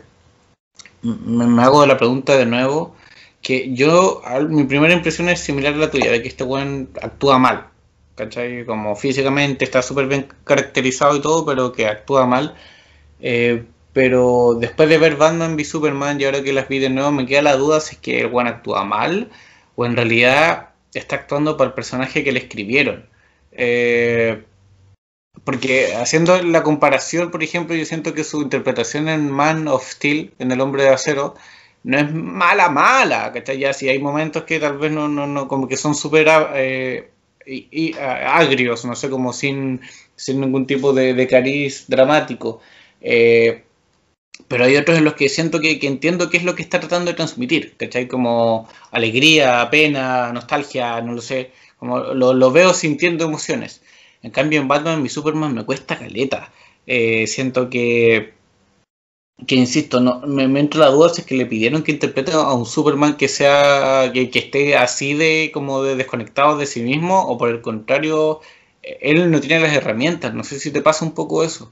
me, 1.02 1.62
hago 1.62 1.86
la 1.86 1.96
pregunta 1.98 2.36
de 2.36 2.46
nuevo, 2.46 2.94
que 3.42 3.74
yo, 3.74 4.22
mi 4.48 4.64
primera 4.64 4.94
impresión 4.94 5.28
es 5.28 5.40
similar 5.40 5.74
a 5.74 5.76
la 5.78 5.90
tuya, 5.90 6.10
de 6.10 6.22
que 6.22 6.28
este 6.28 6.44
buen 6.44 6.90
actúa 7.02 7.38
mal, 7.38 7.68
¿cachai? 8.14 8.64
Como 8.64 8.96
físicamente 8.96 9.64
está 9.64 9.82
súper 9.82 10.06
bien 10.06 10.28
caracterizado 10.44 11.16
y 11.16 11.20
todo, 11.20 11.44
pero 11.44 11.72
que 11.72 11.86
actúa 11.86 12.26
mal. 12.26 12.54
Eh, 13.20 13.64
pero 13.92 14.56
después 14.58 14.88
de 14.88 14.98
ver 14.98 15.16
Batman 15.16 15.54
v 15.54 15.64
Superman 15.64 16.20
y 16.20 16.24
ahora 16.24 16.42
que 16.42 16.52
las 16.52 16.68
vi 16.68 16.78
de 16.78 16.88
nuevo, 16.90 17.12
me 17.12 17.26
queda 17.26 17.42
la 17.42 17.56
duda 17.56 17.80
si 17.80 17.96
es 17.96 18.00
que 18.00 18.20
el 18.22 18.30
Juan 18.30 18.46
actúa 18.46 18.84
mal 18.84 19.30
o 19.76 19.86
en 19.86 19.96
realidad 19.96 20.70
está 20.94 21.16
actuando 21.16 21.56
para 21.56 21.68
el 21.68 21.74
personaje 21.74 22.24
que 22.24 22.32
le 22.32 22.40
escribieron. 22.40 23.06
Eh, 23.52 24.44
porque 25.44 25.94
haciendo 25.96 26.40
la 26.42 26.62
comparación, 26.62 27.30
por 27.30 27.42
ejemplo, 27.42 27.74
yo 27.74 27.84
siento 27.84 28.14
que 28.14 28.24
su 28.24 28.42
interpretación 28.42 29.08
en 29.08 29.30
Man 29.30 29.68
of 29.68 29.88
Steel, 29.90 30.32
en 30.38 30.52
El 30.52 30.60
Hombre 30.60 30.84
de 30.84 30.90
Acero, 30.90 31.34
no 31.84 31.98
es 31.98 32.12
mala, 32.12 32.68
mala, 32.68 33.32
¿cachai? 33.32 33.58
Ya 33.58 33.72
si 33.72 33.88
hay 33.88 33.98
momentos 33.98 34.44
que 34.44 34.60
tal 34.60 34.78
vez 34.78 34.92
no, 34.92 35.08
no, 35.08 35.26
no 35.26 35.48
como 35.48 35.68
que 35.68 35.76
son 35.76 35.94
súper 35.94 36.28
eh, 36.54 37.10
y, 37.46 37.94
agrios, 37.98 38.84
no 38.84 38.94
sé, 38.94 39.10
como 39.10 39.32
sin, 39.32 39.80
sin 40.16 40.40
ningún 40.40 40.66
tipo 40.66 40.92
de, 40.92 41.26
cariz 41.26 41.86
dramático. 41.88 42.60
Eh, 43.00 43.64
pero 44.48 44.64
hay 44.64 44.76
otros 44.76 44.98
en 44.98 45.04
los 45.04 45.14
que 45.14 45.28
siento 45.28 45.60
que, 45.60 45.78
entiendo 45.82 46.30
qué 46.30 46.36
es 46.36 46.44
lo 46.44 46.54
que 46.54 46.62
está 46.62 46.80
tratando 46.80 47.10
de 47.10 47.16
transmitir, 47.16 47.74
¿cachai? 47.76 48.08
Como 48.08 48.68
alegría, 48.90 49.68
pena, 49.70 50.32
nostalgia, 50.32 51.00
no 51.00 51.12
lo 51.12 51.20
sé, 51.20 51.52
como 51.78 51.98
lo, 51.98 52.52
veo 52.52 52.74
sintiendo 52.74 53.24
emociones. 53.24 53.82
En 54.22 54.30
cambio 54.30 54.60
en 54.60 54.68
Batman 54.68 55.02
mi 55.02 55.08
Superman 55.08 55.54
me 55.54 55.64
cuesta 55.64 55.98
caleta. 55.98 56.52
Eh, 56.86 57.26
siento 57.26 57.70
que, 57.70 58.34
que 59.46 59.54
insisto, 59.56 60.00
no, 60.00 60.20
me, 60.20 60.48
me 60.48 60.60
entra 60.60 60.80
la 60.80 60.90
duda 60.90 61.08
si 61.10 61.20
es 61.22 61.26
que 61.26 61.36
le 61.36 61.46
pidieron 61.46 61.82
que 61.82 61.92
interprete 61.92 62.32
a 62.32 62.52
un 62.52 62.66
Superman 62.66 63.16
que 63.16 63.28
sea, 63.28 64.10
que, 64.12 64.30
que 64.30 64.38
esté 64.38 64.76
así 64.76 65.14
de 65.14 65.50
como 65.52 65.82
de 65.82 65.96
desconectado 65.96 66.56
de 66.56 66.66
sí 66.66 66.82
mismo, 66.82 67.22
o 67.28 67.38
por 67.38 67.48
el 67.50 67.60
contrario, 67.60 68.40
él 68.82 69.30
no 69.30 69.40
tiene 69.40 69.60
las 69.60 69.74
herramientas. 69.74 70.34
No 70.34 70.44
sé 70.44 70.58
si 70.60 70.70
te 70.72 70.82
pasa 70.82 71.04
un 71.04 71.12
poco 71.12 71.44
eso. 71.44 71.70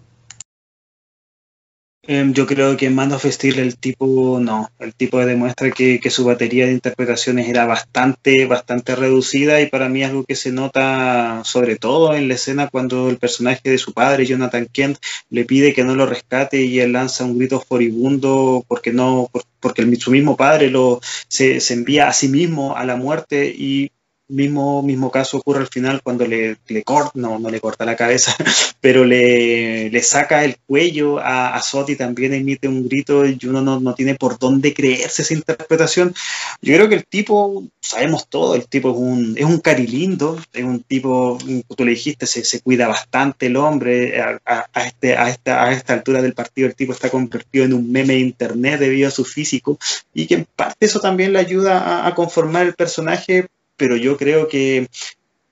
Em, 2.12 2.33
yo 2.35 2.44
creo 2.44 2.77
que 2.77 2.87
en 2.87 2.96
Man 2.96 3.12
el 3.12 3.77
tipo 3.77 4.40
no, 4.40 4.68
el 4.81 4.94
tipo 4.94 5.25
demuestra 5.25 5.70
que, 5.70 6.01
su 6.11 6.25
batería 6.25 6.66
de 6.66 6.73
interpretaciones 6.73 7.49
era 7.49 7.66
bastante, 7.66 8.46
bastante 8.46 8.96
reducida 8.96 9.61
y 9.61 9.68
para 9.70 9.88
mí 9.88 10.03
es 10.03 10.09
algo 10.09 10.25
que 10.25 10.35
se 10.35 10.51
nota 10.51 11.42
sobre 11.44 11.77
todo 11.77 12.12
en 12.16 12.27
la 12.27 12.35
escena 12.35 12.68
cuando 12.68 13.09
el 13.11 13.18
personaje 13.18 13.70
de 13.70 13.79
su 13.79 13.92
padre, 13.92 14.27
Jonathan 14.27 14.66
Kent, 14.73 14.99
le 15.29 15.44
pide 15.44 15.73
que 15.73 15.85
no 15.85 15.94
lo 15.94 16.05
rescate 16.05 16.62
y 16.62 16.81
él 16.81 16.94
lanza 16.94 17.25
un 17.25 17.38
grito 17.38 17.61
furibundo 17.61 18.64
porque 18.66 18.92
no, 18.92 19.31
porque 19.61 19.83
el, 19.83 19.96
su 20.01 20.11
mismo 20.11 20.37
padre 20.37 20.68
lo, 20.68 21.01
se 21.29 21.61
envía 21.73 22.09
a 22.09 22.12
sí 22.12 22.27
mismo 22.27 22.77
a 22.77 22.85
la 22.85 22.96
muerte 22.96 23.55
y 23.57 23.92
Mismo, 24.31 24.83
mismo 24.83 25.11
caso 25.11 25.38
ocurre 25.38 25.61
al 25.61 25.69
final 25.69 26.03
cuando 26.03 26.27
le, 26.27 26.57
le 26.69 26.83
corta, 26.83 27.12
no, 27.14 27.38
no 27.38 27.51
le 27.51 27.61
corta 27.61 27.85
la 27.85 27.97
cabeza, 27.97 28.35
pero 28.81 29.05
le, 29.05 29.90
le 29.90 30.03
saca 30.03 30.45
el 30.45 30.57
cuello 30.66 31.19
a, 31.19 31.55
a 31.55 31.62
Soti, 31.62 31.97
también 31.97 32.33
emite 32.35 32.69
un 32.69 32.88
grito 32.88 33.27
y 33.27 33.38
uno 33.45 33.61
no, 33.61 33.81
no, 33.81 33.95
tiene 33.95 34.14
por 34.14 34.38
dónde 34.38 34.73
creerse 34.73 35.23
esa 35.23 35.35
interpretación. 35.35 36.14
Yo 36.62 36.75
creo 36.75 36.88
que 36.88 36.95
el 36.97 37.07
tipo, 37.07 37.64
sabemos 37.81 38.29
todo, 38.29 38.55
el 38.55 38.66
tipo 38.69 38.90
es 38.90 38.97
un, 38.97 39.35
es 39.37 39.45
un 39.45 39.59
carilindo, 39.59 40.38
es 40.53 40.64
un 40.64 40.81
tipo, 40.81 41.38
tú 41.77 41.85
le 41.85 41.90
dijiste, 41.93 42.27
se, 42.27 42.45
se 42.45 42.61
cuida 42.61 42.88
bastante 42.88 43.47
el 43.47 43.57
hombre, 43.57 44.21
a, 44.21 44.40
a, 44.73 44.87
este, 44.87 45.16
a, 45.16 45.29
esta, 45.29 45.64
a 45.64 45.73
esta 45.73 45.93
altura 45.93 46.23
del 46.23 46.35
partido 46.35 46.69
el 46.69 46.75
tipo 46.75 46.93
está 46.93 47.11
convertido 47.11 47.64
en 47.64 47.75
un 47.75 47.90
meme 47.90 48.14
de 48.14 48.21
internet 48.21 48.81
debido 48.81 49.09
a 49.09 49.11
su 49.11 49.25
físico 49.25 49.79
y 50.14 50.27
que 50.27 50.35
en 50.35 50.47
parte 50.57 50.87
eso 50.87 51.01
también 51.01 51.33
le 51.33 51.38
ayuda 51.38 52.07
a 52.07 52.14
conformar 52.14 52.66
el 52.66 52.75
personaje 52.75 53.49
pero 53.81 53.97
yo 53.97 54.19
creo 54.19 54.47
que 54.47 54.87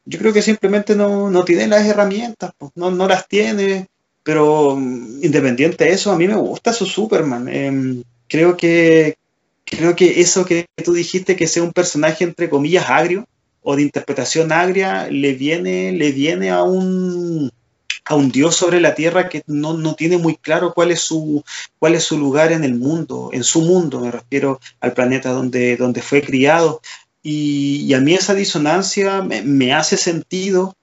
yo 0.05 0.19
creo 0.19 0.35
que 0.35 0.43
simplemente 0.43 0.95
no, 0.95 1.31
no 1.31 1.45
tiene 1.47 1.67
las 1.67 1.87
herramientas, 1.87 2.53
no, 2.75 2.91
no, 2.91 3.09
las 3.09 3.27
tiene, 3.27 3.87
pero 4.23 4.77
mm, 4.77 5.25
independiente 5.25 5.85
de 5.85 5.93
eso, 5.93 6.13
a 6.13 6.17
mí 6.17 6.29
me 6.29 6.37
gusta 6.37 6.75
su 6.75 6.85
Superman. 6.85 7.49
Em, 7.49 8.03
creo 8.29 8.55
que, 8.57 9.17
creo 9.65 9.97
que 9.97 10.21
eso 10.21 10.45
que 10.45 10.67
tú 10.85 10.93
dijiste, 10.93 11.37
que 11.37 11.47
sea 11.47 11.63
un 11.63 11.73
personaje 11.73 12.25
entre 12.25 12.51
comillas 12.51 12.91
agrio 12.91 13.27
o 13.63 13.77
de 13.77 13.83
interpretación 13.83 14.53
agria, 14.53 15.09
le 15.11 15.33
viene, 15.33 15.93
le 15.93 16.13
viene 16.13 16.51
a 16.51 16.63
un 16.63 17.51
a 18.05 18.15
un 18.15 18.31
Dios 18.31 18.57
sobre 18.57 18.81
la 18.81 18.95
tierra 18.95 19.29
que 19.29 19.43
no, 19.47 19.75
no, 19.75 19.95
tiene 19.95 20.17
muy 20.17 20.37
claro 20.37 20.73
cuál 20.75 20.91
es, 20.91 21.01
su, 21.01 21.45
cuál 21.79 21.95
es 21.95 22.05
su 22.05 22.19
lugar 22.19 22.53
en 22.53 22.65
el 22.65 22.75
mundo, 22.75 23.29
en 23.35 23.45
su 23.45 23.61
mundo, 23.61 24.01
me 24.01 24.11
refiero 24.11 24.61
al 24.81 24.95
planeta 24.95 25.31
donde, 25.31 25.77
donde 25.77 26.01
fue 26.01 26.23
criado. 26.23 26.81
Y, 27.23 27.93
a 27.95 28.01
mí 28.01 28.15
esa 28.15 28.35
disonancia 28.35 29.23
me, 29.23 29.73
hace 29.75 29.97
sentido 29.97 30.75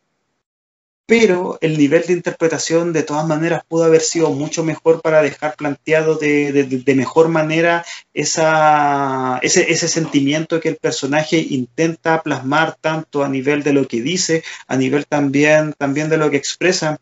pero 1.07 1.59
el 1.61 1.77
nivel 1.77 2.03
de 2.07 2.13
interpretación 2.13 2.91
de 2.91 3.03
todas 3.03 3.27
maneras 3.27 3.63
pudo 3.67 3.83
haber 3.83 4.01
sido 4.01 4.31
mucho 4.31 4.63
mejor 4.63 5.01
para 5.01 5.21
dejar 5.21 5.55
planteado 5.55 6.15
de, 6.15 6.51
de, 6.51 6.95
mejor 6.95 7.29
manera 7.29 7.85
esa, 8.13 9.37
ese, 9.43 9.71
ese, 9.71 9.87
sentimiento 9.87 10.59
que 10.59 10.69
el 10.69 10.77
personaje 10.77 11.37
intenta 11.37 12.23
plasmar 12.23 12.75
tanto 12.81 13.23
a 13.23 13.29
nivel 13.29 13.61
de 13.61 13.73
lo 13.73 13.87
que 13.87 14.01
dice, 14.01 14.43
a 14.67 14.77
nivel 14.77 15.05
también, 15.05 15.73
también 15.77 16.09
de 16.09 16.17
lo 16.17 16.31
que 16.31 16.37
expresa. 16.37 16.99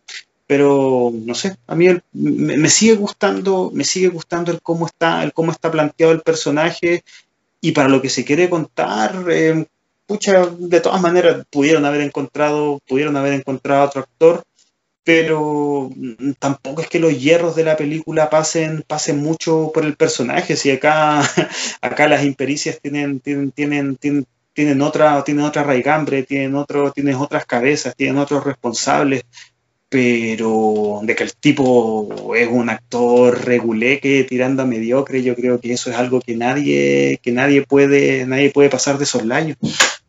Pero 0.47 1.13
no 1.13 1.33
sé, 1.33 1.55
a 1.67 1.75
mí 1.75 1.87
me, 2.11 2.57
me, 2.57 2.69
sigue 2.69 2.95
gustando, 2.95 3.71
me 3.73 3.85
sigue 3.85 4.09
gustando 4.09 4.51
el 4.51 4.61
cómo 4.61 4.85
está, 4.85 5.23
el 5.23 5.31
cómo 5.31 5.53
está 5.53 5.71
planteado 5.71 6.11
el 6.11 6.21
personaje 6.21 7.05
y 7.63 7.71
para 7.71 7.87
lo 7.87 8.01
que 8.01 8.09
se 8.09 8.25
quiere 8.25 8.49
contar, 8.49 9.23
eh, 9.29 9.65
pucha, 10.05 10.45
de 10.45 10.81
todas 10.81 11.01
maneras 11.01 11.45
pudieron 11.49 11.85
haber 11.85 12.01
encontrado, 12.01 12.81
pudieron 12.85 13.15
haber 13.15 13.31
encontrado 13.31 13.85
otro 13.85 14.01
actor, 14.01 14.43
pero 15.05 15.89
tampoco 16.39 16.81
es 16.81 16.89
que 16.89 16.99
los 16.99 17.17
hierros 17.17 17.55
de 17.55 17.63
la 17.63 17.77
película 17.77 18.29
pasen, 18.29 18.83
pasen 18.85 19.23
mucho 19.23 19.71
por 19.73 19.85
el 19.85 19.95
personaje, 19.95 20.57
si 20.57 20.71
acá, 20.71 21.21
acá 21.81 22.09
las 22.09 22.25
impericias 22.25 22.81
tienen, 22.81 23.21
tienen, 23.21 23.51
tienen, 23.51 23.95
tienen, 23.95 24.25
tienen 24.51 24.81
otra, 24.81 25.23
tienen 25.23 25.45
otra 25.45 25.63
raigambre, 25.63 26.23
tienen 26.23 26.55
otro, 26.55 26.91
tienen 26.91 27.15
otras 27.15 27.45
cabezas, 27.45 27.95
tienen 27.95 28.17
otros 28.17 28.43
responsables, 28.43 29.23
pero 29.93 31.01
de 31.03 31.15
que 31.15 31.23
el 31.23 31.35
tipo 31.35 32.33
es 32.35 32.47
un 32.49 32.71
actor 32.71 33.45
reguleque 33.45 34.25
tirando 34.27 34.63
a 34.63 34.65
mediocre, 34.65 35.21
yo 35.21 35.35
creo 35.35 35.59
que 35.59 35.71
eso 35.71 35.91
es 35.91 35.95
algo 35.95 36.19
que 36.19 36.35
nadie, 36.35 37.19
que 37.21 37.31
nadie 37.31 37.61
puede, 37.61 38.25
nadie 38.25 38.49
puede 38.49 38.71
pasar 38.71 38.97
de 38.97 39.05
soslayo. 39.05 39.53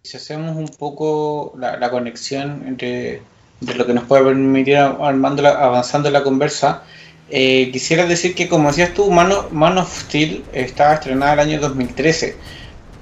Si 0.03 0.17
hacemos 0.17 0.57
un 0.57 0.69
poco 0.69 1.53
la, 1.59 1.91
conexión 1.91 2.65
entre, 2.67 3.21
entre, 3.61 3.77
lo 3.77 3.85
que 3.85 3.93
nos 3.93 4.05
puede 4.05 4.25
permitir 4.25 4.79
armando 4.79 5.43
la, 5.43 5.51
avanzando 5.51 6.11
la 6.11 6.23
conversa, 6.23 6.85
eh, 7.29 7.69
quisiera 7.71 8.07
decir 8.07 8.35
que 8.35 8.49
como 8.49 8.69
decías 8.69 8.95
tú, 8.95 9.11
Man 9.11 9.33
of, 9.33 9.53
Man 9.53 9.77
of 9.77 9.95
Steel 10.07 10.45
estaba 10.55 10.95
estrenada 10.95 11.35
el 11.35 11.41
año 11.41 11.61
2013 11.61 12.37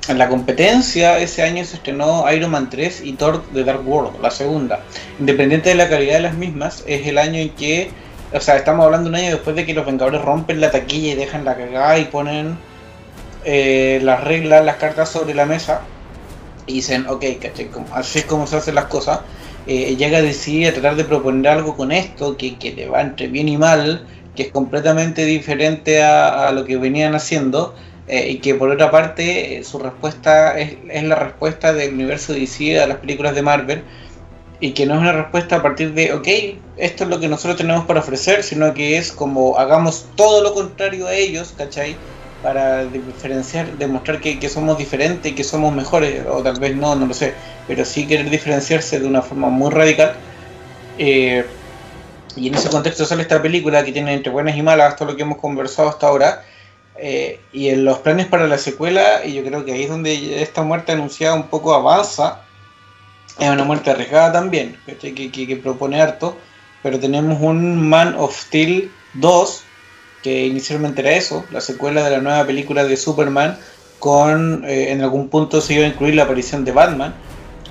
en 0.09 0.19
la 0.19 0.29
competencia 0.29 1.19
ese 1.19 1.43
año 1.43 1.65
se 1.65 1.77
estrenó 1.77 2.31
Iron 2.33 2.51
Man 2.51 2.69
3 2.71 3.03
y 3.05 3.12
Thor 3.12 3.43
The 3.53 3.65
Dark 3.65 3.87
World, 3.87 4.21
la 4.21 4.31
segunda. 4.31 4.81
Independiente 5.21 5.69
de 5.69 5.77
la 5.77 5.88
calidad 5.88 6.15
de 6.15 6.23
las 6.23 6.35
mismas, 6.35 6.83
es 6.87 7.07
el 7.07 7.19
año 7.19 7.38
en 7.38 7.51
que, 7.51 7.91
o 8.33 8.41
sea, 8.41 8.57
estamos 8.57 8.85
hablando 8.85 9.09
un 9.09 9.15
año 9.15 9.31
después 9.31 9.55
de 9.55 9.65
que 9.65 9.75
los 9.75 9.87
Vengadores 9.87 10.23
rompen 10.23 10.61
la 10.61 10.71
taquilla 10.71 11.12
y 11.12 11.15
dejan 11.15 11.45
la 11.45 11.57
cagada 11.57 11.99
y 11.99 12.07
ponen 12.07 12.59
eh, 13.45 14.01
las 14.03 14.25
reglas, 14.25 14.65
las 14.65 14.77
cartas 14.77 15.09
sobre 15.09 15.35
la 15.35 15.47
mesa 15.47 15.83
y 16.67 16.75
dicen, 16.75 17.07
ok, 17.09 17.25
caché, 17.41 17.71
así 17.93 18.21
es 18.21 18.25
como 18.25 18.47
se 18.47 18.57
hacen 18.57 18.75
las 18.75 18.87
cosas. 18.87 19.21
Eh, 19.69 19.95
llega 19.97 20.19
a 20.19 20.23
decidir 20.23 20.69
a 20.69 20.73
tratar 20.73 20.97
de 20.97 21.05
proponer 21.05 21.53
algo 21.53 21.77
con 21.77 21.93
esto 21.93 22.37
que, 22.37 22.57
que 22.59 22.73
le 22.73 22.88
va 22.88 23.01
entre 23.01 23.29
bien 23.29 23.49
y 23.49 23.57
mal, 23.57 24.05
que 24.35 24.45
es 24.45 24.51
completamente 24.51 25.25
diferente 25.25 26.03
a, 26.03 26.49
a 26.49 26.53
lo 26.53 26.65
que 26.65 26.77
venían 26.77 27.15
haciendo 27.15 27.75
eh, 28.12 28.29
y 28.29 28.40
que 28.40 28.55
por 28.55 28.68
otra 28.68 28.90
parte 28.90 29.64
su 29.64 29.79
respuesta 29.79 30.59
es, 30.59 30.77
es, 30.90 31.03
la 31.03 31.14
respuesta 31.14 31.72
del 31.72 31.94
universo 31.94 32.35
DC 32.35 32.79
a 32.79 32.87
las 32.87 32.98
películas 32.98 33.35
de 33.35 33.40
Marvel 33.40 33.85
y 34.61 34.72
que 34.72 34.85
no 34.85 34.96
es 34.96 35.01
una 35.01 35.12
respuesta 35.12 35.57
a 35.57 35.62
partir 35.62 35.94
de, 35.94 36.12
ok, 36.12 36.29
esto 36.77 37.05
es 37.05 37.11
lo 37.11 37.18
que 37.20 37.29
nosotros 37.29 37.57
tenemos 37.57 37.87
para 37.87 38.01
ofrecer, 38.01 38.42
sino 38.42 38.75
que 38.75 38.98
es 38.98 39.12
como 39.12 39.59
hagamos 39.59 40.05
todo 40.14 40.42
lo 40.42 40.53
contrario 40.53 41.07
a 41.07 41.14
ellos, 41.14 41.55
¿cachai? 41.57 41.96
Para 42.42 42.85
diferenciar, 42.85 43.79
demostrar 43.79 44.20
que, 44.20 44.38
que 44.38 44.51
somos 44.51 44.77
diferentes 44.77 45.33
y 45.33 45.35
que 45.35 45.42
somos 45.42 45.75
mejores, 45.75 46.27
o 46.31 46.42
tal 46.42 46.61
vez 46.61 46.77
no, 46.77 46.94
no 46.94 47.07
lo 47.07 47.14
sé, 47.14 47.33
pero 47.66 47.87
sí 47.87 48.07
querer 48.07 48.29
diferenciarse 48.29 49.01
de 49.01 49.07
una 49.07 49.22
forma 49.22 49.48
muy 49.48 49.70
radical. 49.70 50.16
Eh, 50.98 51.46
y 52.37 52.48
en 52.48 52.57
ese 52.57 52.68
contexto 52.68 53.07
sale 53.07 53.22
esta 53.22 53.40
película 53.40 53.83
que 53.83 53.92
tiene 53.92 54.12
entre 54.12 54.31
buenas 54.31 54.55
y 54.55 54.61
malas 54.61 54.96
todo 54.96 55.09
lo 55.09 55.16
que 55.16 55.22
hemos 55.22 55.38
conversado 55.38 55.88
hasta 55.88 56.09
ahora, 56.09 56.44
eh, 57.05 57.41
y 57.53 57.69
en 57.71 57.85
los 57.85 57.99
planes 57.99 58.29
para 58.29 58.47
la 58.47 58.59
secuela, 58.59 59.27
y 59.27 59.33
yo 59.33 59.43
creo 59.43 59.65
que 59.65 59.73
ahí 59.73 59.83
es 59.83 59.88
donde 59.88 60.41
esta 60.41 60.62
muerte 60.62 60.93
anunciada 60.93 61.35
un 61.35 61.49
poco 61.49 61.75
avanza, 61.75 62.43
es 63.41 63.51
una 63.51 63.65
muerte 63.65 63.91
arriesgada 63.91 64.31
también, 64.31 64.79
que, 64.87 65.61
propone 65.61 66.01
harto, 66.01 66.37
pero 66.81 67.01
tenemos 67.01 67.43
un 67.43 67.88
Man 67.88 68.15
of 68.17 68.41
Steel 68.41 68.93
2, 69.15 69.65
que 70.23 70.47
inicialmente 70.47 71.01
era 71.01 71.11
eso, 71.11 71.45
la 71.51 71.61
secuela 71.61 72.05
de 72.05 72.11
la 72.12 72.21
nueva 72.21 72.47
película 72.47 72.85
de 72.85 72.97
Superman, 72.97 73.59
con 73.99 74.65
eh, 74.65 74.93
en 74.93 75.01
algún 75.01 75.29
punto 75.29 75.61
se 75.61 75.75
iba 75.75 75.85
a 75.85 75.88
incluir 75.88 76.15
la 76.15 76.23
aparición 76.23 76.65
de 76.65 76.71
Batman, 76.71 77.17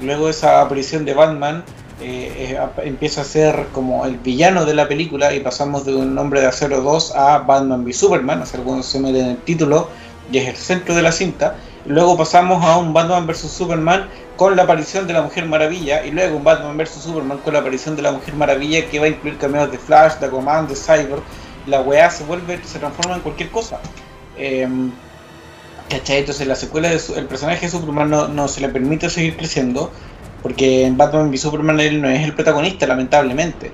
luego 0.02 0.28
esa 0.28 0.60
aparición 0.60 1.06
de 1.06 1.14
Batman 1.14 1.64
eh, 2.04 2.60
empieza 2.84 3.22
a 3.22 3.24
ser 3.24 3.68
como 3.72 4.06
el 4.06 4.18
villano 4.18 4.66
de 4.66 4.74
la 4.74 4.88
película 4.88 5.34
y 5.34 5.40
pasamos 5.40 5.86
de 5.86 5.96
un 5.96 6.16
nombre 6.16 6.42
de 6.42 6.48
acero 6.48 6.82
2 6.82 7.16
a 7.16 7.40
Batman 7.40 7.84
v 7.84 7.94
Superman, 7.94 8.42
hacer 8.42 8.60
algunos 8.60 8.86
se 8.86 8.98
en 8.98 9.16
el 9.16 9.38
título 9.38 9.90
y 10.32 10.38
es 10.40 10.48
el 10.48 10.56
centro 10.56 10.96
de 10.96 11.02
la 11.02 11.12
cinta. 11.12 11.56
Luego 11.86 12.18
pasamos 12.18 12.64
a 12.64 12.78
un 12.78 12.94
Batman 12.94 13.28
vs 13.28 13.52
Superman 13.52 14.08
con 14.36 14.56
la 14.56 14.64
aparición 14.64 15.08
de 15.08 15.14
la 15.14 15.22
Mujer 15.22 15.46
Maravilla 15.46 16.06
y 16.06 16.12
luego 16.12 16.38
un 16.38 16.44
Batman 16.44 16.78
vs 16.78 17.02
Superman 17.04 17.40
con 17.40 17.54
la 17.54 17.60
aparición 17.60 17.96
de 17.96 18.02
la 18.02 18.12
Mujer 18.12 18.34
Maravilla 18.36 18.88
que 18.90 19.00
va 19.00 19.06
a 19.06 19.10
incluir 19.10 19.38
cameos 19.38 19.72
de 19.72 19.78
Flash, 19.78 20.14
de 20.16 20.28
Aquaman, 20.28 20.68
de 20.68 20.76
Cyber. 20.76 21.20
La 21.68 21.82
weá 21.82 22.10
se 22.10 22.24
vuelve, 22.24 22.60
se 22.64 22.80
transforma 22.80 23.16
en 23.16 23.22
cualquier 23.22 23.50
cosa. 23.50 23.80
Eh, 24.38 24.68
¿Cachai? 25.90 26.20
Entonces 26.20 26.48
la 26.48 26.56
secuela 26.56 26.90
del 26.90 27.00
de 27.00 27.22
personaje 27.24 27.66
de 27.66 27.72
Superman 27.72 28.10
no 28.10 28.48
se 28.48 28.62
le 28.62 28.70
permite 28.70 29.10
seguir 29.10 29.36
creciendo 29.36 29.92
porque 30.42 30.86
en 30.86 30.98
Batman 30.98 31.30
v 31.30 31.38
Superman 31.38 31.80
él 31.80 32.02
no 32.02 32.10
es 32.10 32.24
el 32.24 32.34
protagonista, 32.34 32.88
lamentablemente. 32.88 33.72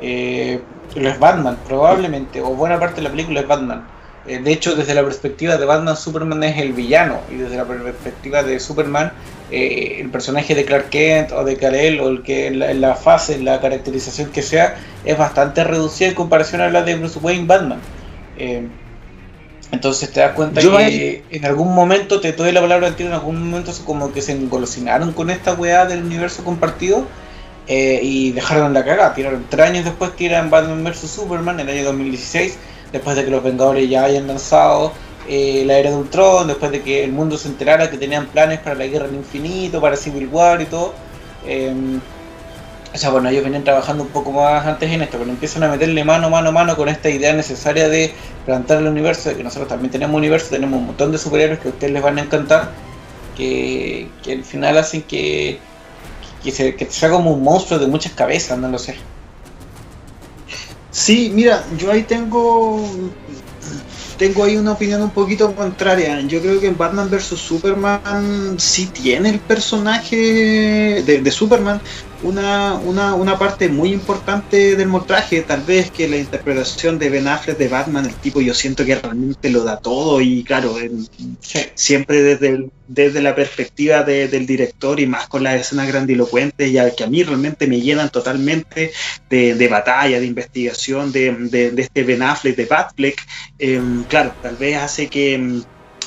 Eh, 0.00 0.60
lo 0.94 1.08
es 1.08 1.18
Batman, 1.18 1.58
probablemente, 1.66 2.40
o 2.40 2.50
buena 2.50 2.78
parte 2.78 2.96
de 2.96 3.02
la 3.02 3.10
película 3.10 3.40
es 3.40 3.48
Batman. 3.48 3.86
Eh, 4.26 4.38
de 4.38 4.52
hecho, 4.52 4.74
desde 4.74 4.94
la 4.94 5.02
perspectiva 5.02 5.56
de 5.56 5.66
Batman, 5.66 5.96
Superman 5.96 6.42
es 6.44 6.58
el 6.58 6.72
villano, 6.72 7.18
y 7.30 7.36
desde 7.36 7.56
la 7.56 7.64
perspectiva 7.64 8.42
de 8.42 8.60
Superman, 8.60 9.12
eh, 9.50 9.98
el 10.00 10.10
personaje 10.10 10.54
de 10.54 10.64
Clark 10.64 10.88
Kent 10.88 11.32
o 11.32 11.44
de 11.44 11.56
Kal-El, 11.56 12.00
o 12.00 12.08
el 12.08 12.22
que 12.22 12.46
en 12.46 12.60
la, 12.60 12.70
en 12.70 12.80
la, 12.80 12.94
fase, 12.94 13.34
en 13.34 13.44
la 13.44 13.60
caracterización 13.60 14.30
que 14.30 14.42
sea, 14.42 14.76
es 15.04 15.18
bastante 15.18 15.64
reducida 15.64 16.08
en 16.08 16.14
comparación 16.14 16.60
a 16.60 16.70
la 16.70 16.82
de 16.82 16.94
Bruce 16.94 17.18
Wayne 17.18 17.46
Batman. 17.46 17.80
Entonces 19.74 20.10
te 20.10 20.20
das 20.20 20.32
cuenta 20.32 20.60
Yo 20.60 20.76
que 20.76 21.24
en 21.30 21.44
algún 21.44 21.74
momento, 21.74 22.20
te 22.20 22.32
doy 22.32 22.52
la 22.52 22.60
palabra 22.60 22.86
al 22.86 22.94
en 22.98 23.12
algún 23.12 23.50
momento 23.50 23.72
como 23.84 24.12
que 24.12 24.22
se 24.22 24.32
engolosinaron 24.32 25.12
con 25.12 25.30
esta 25.30 25.54
weá 25.54 25.84
del 25.84 26.04
universo 26.04 26.44
compartido 26.44 27.04
eh, 27.66 28.00
y 28.02 28.30
dejaron 28.30 28.72
la 28.72 28.84
cagada. 28.84 29.14
Tiraron 29.14 29.44
tres 29.48 29.66
años 29.66 29.84
después, 29.84 30.14
tiran 30.14 30.48
Batman 30.48 30.84
vs 30.84 31.10
Superman 31.10 31.58
en 31.60 31.68
el 31.68 31.78
año 31.78 31.84
2016, 31.86 32.56
después 32.92 33.16
de 33.16 33.24
que 33.24 33.30
los 33.30 33.42
Vengadores 33.42 33.90
ya 33.90 34.04
hayan 34.04 34.28
lanzado 34.28 34.92
eh, 35.28 35.64
la 35.66 35.78
era 35.78 35.90
de 35.90 35.96
Ultron, 35.96 36.46
después 36.46 36.70
de 36.70 36.82
que 36.82 37.02
el 37.02 37.12
mundo 37.12 37.36
se 37.36 37.48
enterara 37.48 37.90
que 37.90 37.98
tenían 37.98 38.26
planes 38.26 38.60
para 38.60 38.76
la 38.76 38.86
guerra 38.86 39.06
del 39.06 39.16
infinito, 39.16 39.80
para 39.80 39.96
Civil 39.96 40.28
War 40.30 40.62
y 40.62 40.66
todo. 40.66 40.94
Eh, 41.46 41.74
o 42.94 42.96
sea, 42.96 43.10
bueno, 43.10 43.28
ellos 43.28 43.42
venían 43.42 43.64
trabajando 43.64 44.04
un 44.04 44.10
poco 44.10 44.30
más 44.30 44.64
antes 44.64 44.88
en 44.88 45.02
esto, 45.02 45.18
pero 45.18 45.28
empiezan 45.28 45.64
a 45.64 45.68
meterle 45.68 46.04
mano, 46.04 46.30
mano, 46.30 46.52
mano 46.52 46.76
con 46.76 46.88
esta 46.88 47.10
idea 47.10 47.32
necesaria 47.32 47.88
de 47.88 48.14
plantar 48.46 48.78
el 48.78 48.86
universo, 48.86 49.30
de 49.30 49.36
que 49.36 49.42
nosotros 49.42 49.68
también 49.68 49.90
tenemos 49.90 50.16
universo, 50.16 50.46
tenemos 50.50 50.78
un 50.78 50.86
montón 50.86 51.10
de 51.10 51.18
superhéroes 51.18 51.58
que 51.58 51.68
a 51.68 51.70
ustedes 51.72 51.92
les 51.92 52.02
van 52.02 52.18
a 52.18 52.22
encantar, 52.22 52.70
que, 53.36 54.08
que 54.22 54.34
al 54.34 54.44
final 54.44 54.78
hacen 54.78 55.02
que, 55.02 55.58
que, 56.44 56.52
se, 56.52 56.76
que 56.76 56.86
sea 56.86 57.10
como 57.10 57.32
un 57.32 57.42
monstruo 57.42 57.80
de 57.80 57.88
muchas 57.88 58.12
cabezas, 58.12 58.56
no 58.58 58.68
lo 58.68 58.78
sé. 58.78 58.94
Sí, 60.92 61.32
mira, 61.34 61.64
yo 61.76 61.90
ahí 61.90 62.04
tengo 62.04 62.80
tengo 64.16 64.44
ahí 64.44 64.56
una 64.56 64.72
opinión 64.72 65.02
un 65.02 65.10
poquito 65.10 65.52
contraria. 65.56 66.20
Yo 66.20 66.40
creo 66.40 66.60
que 66.60 66.68
en 66.68 66.78
Batman 66.78 67.10
vs 67.10 67.24
Superman 67.24 68.54
sí 68.58 68.86
tiene 68.86 69.30
el 69.30 69.40
personaje 69.40 71.02
de, 71.04 71.20
de 71.20 71.30
Superman 71.32 71.80
una, 72.24 72.74
una, 72.74 73.14
una, 73.14 73.38
parte 73.38 73.68
muy 73.68 73.92
importante 73.92 74.76
del 74.76 74.88
montaje, 74.88 75.42
tal 75.42 75.62
vez 75.62 75.90
que 75.90 76.08
la 76.08 76.16
interpretación 76.16 76.98
de 76.98 77.10
Ben 77.10 77.28
Affleck 77.28 77.58
de 77.58 77.68
Batman, 77.68 78.06
el 78.06 78.14
tipo 78.14 78.40
yo 78.40 78.54
siento 78.54 78.84
que 78.84 78.96
realmente 78.96 79.50
lo 79.50 79.62
da 79.62 79.76
todo 79.78 80.20
y 80.20 80.42
claro, 80.42 80.74
siempre 81.74 82.22
desde, 82.22 82.48
el, 82.48 82.70
desde 82.88 83.20
la 83.20 83.34
perspectiva 83.34 84.02
de, 84.02 84.28
del 84.28 84.46
director 84.46 84.98
y 85.00 85.06
más 85.06 85.28
con 85.28 85.42
las 85.42 85.60
escenas 85.60 85.86
grandilocuentes 85.86 86.72
ya 86.72 86.90
que 86.94 87.04
a 87.04 87.08
mí 87.08 87.22
realmente 87.22 87.66
me 87.66 87.80
llenan 87.80 88.10
totalmente 88.10 88.92
de, 89.28 89.54
de 89.54 89.68
batalla, 89.68 90.18
de 90.18 90.26
investigación 90.26 91.12
de, 91.12 91.32
de, 91.32 91.74
este 91.76 92.02
Ben 92.04 92.22
Affleck, 92.22 92.56
de 92.56 92.64
Batfleck, 92.64 93.26
eh, 93.58 93.80
claro, 94.08 94.34
tal 94.42 94.56
vez 94.56 94.76
hace 94.78 95.08
que 95.08 95.62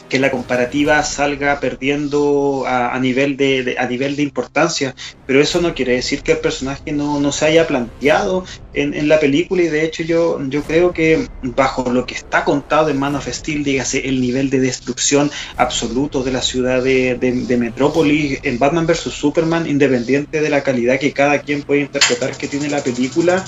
que 0.07 0.19
la 0.19 0.31
comparativa 0.31 1.03
salga 1.03 1.59
perdiendo 1.59 2.63
a, 2.65 2.97
nivel 2.99 3.37
de, 3.37 3.75
a 3.77 3.85
nivel 3.87 4.15
de 4.15 4.23
importancia, 4.23 4.95
pero 5.27 5.41
eso 5.41 5.61
no 5.61 5.75
quiere 5.75 5.93
decir 5.93 6.23
que 6.23 6.31
el 6.31 6.37
personaje 6.39 6.93
no, 6.93 7.19
no 7.19 7.31
se 7.31 7.45
haya 7.45 7.67
planteado 7.67 8.45
en, 8.73 8.93
en, 8.93 9.09
la 9.09 9.19
película 9.19 9.61
y 9.61 9.67
de 9.67 9.83
hecho 9.83 10.03
yo, 10.03 10.39
yo 10.47 10.63
creo 10.63 10.93
que 10.93 11.27
bajo 11.43 11.91
lo 11.91 12.05
que 12.05 12.15
está 12.15 12.45
contado 12.45 12.89
en 12.89 12.97
Man 12.97 13.15
of 13.15 13.27
Steel, 13.27 13.63
dígase 13.63 14.07
el 14.07 14.21
nivel 14.21 14.49
de 14.49 14.59
destrucción 14.59 15.29
absoluto 15.57 16.23
de 16.23 16.31
la 16.31 16.41
ciudad 16.41 16.81
de, 16.81 17.15
de, 17.15 17.57
Metrópolis 17.57 18.39
en 18.43 18.57
Batman 18.57 18.87
vs. 18.87 19.01
Superman, 19.11 19.67
independiente 19.67 20.41
de 20.41 20.49
la 20.49 20.63
calidad 20.63 20.99
que 20.99 21.11
cada 21.11 21.41
quien 21.41 21.63
puede 21.63 21.81
interpretar 21.81 22.37
que 22.37 22.47
tiene 22.47 22.69
la 22.69 22.81
película, 22.81 23.43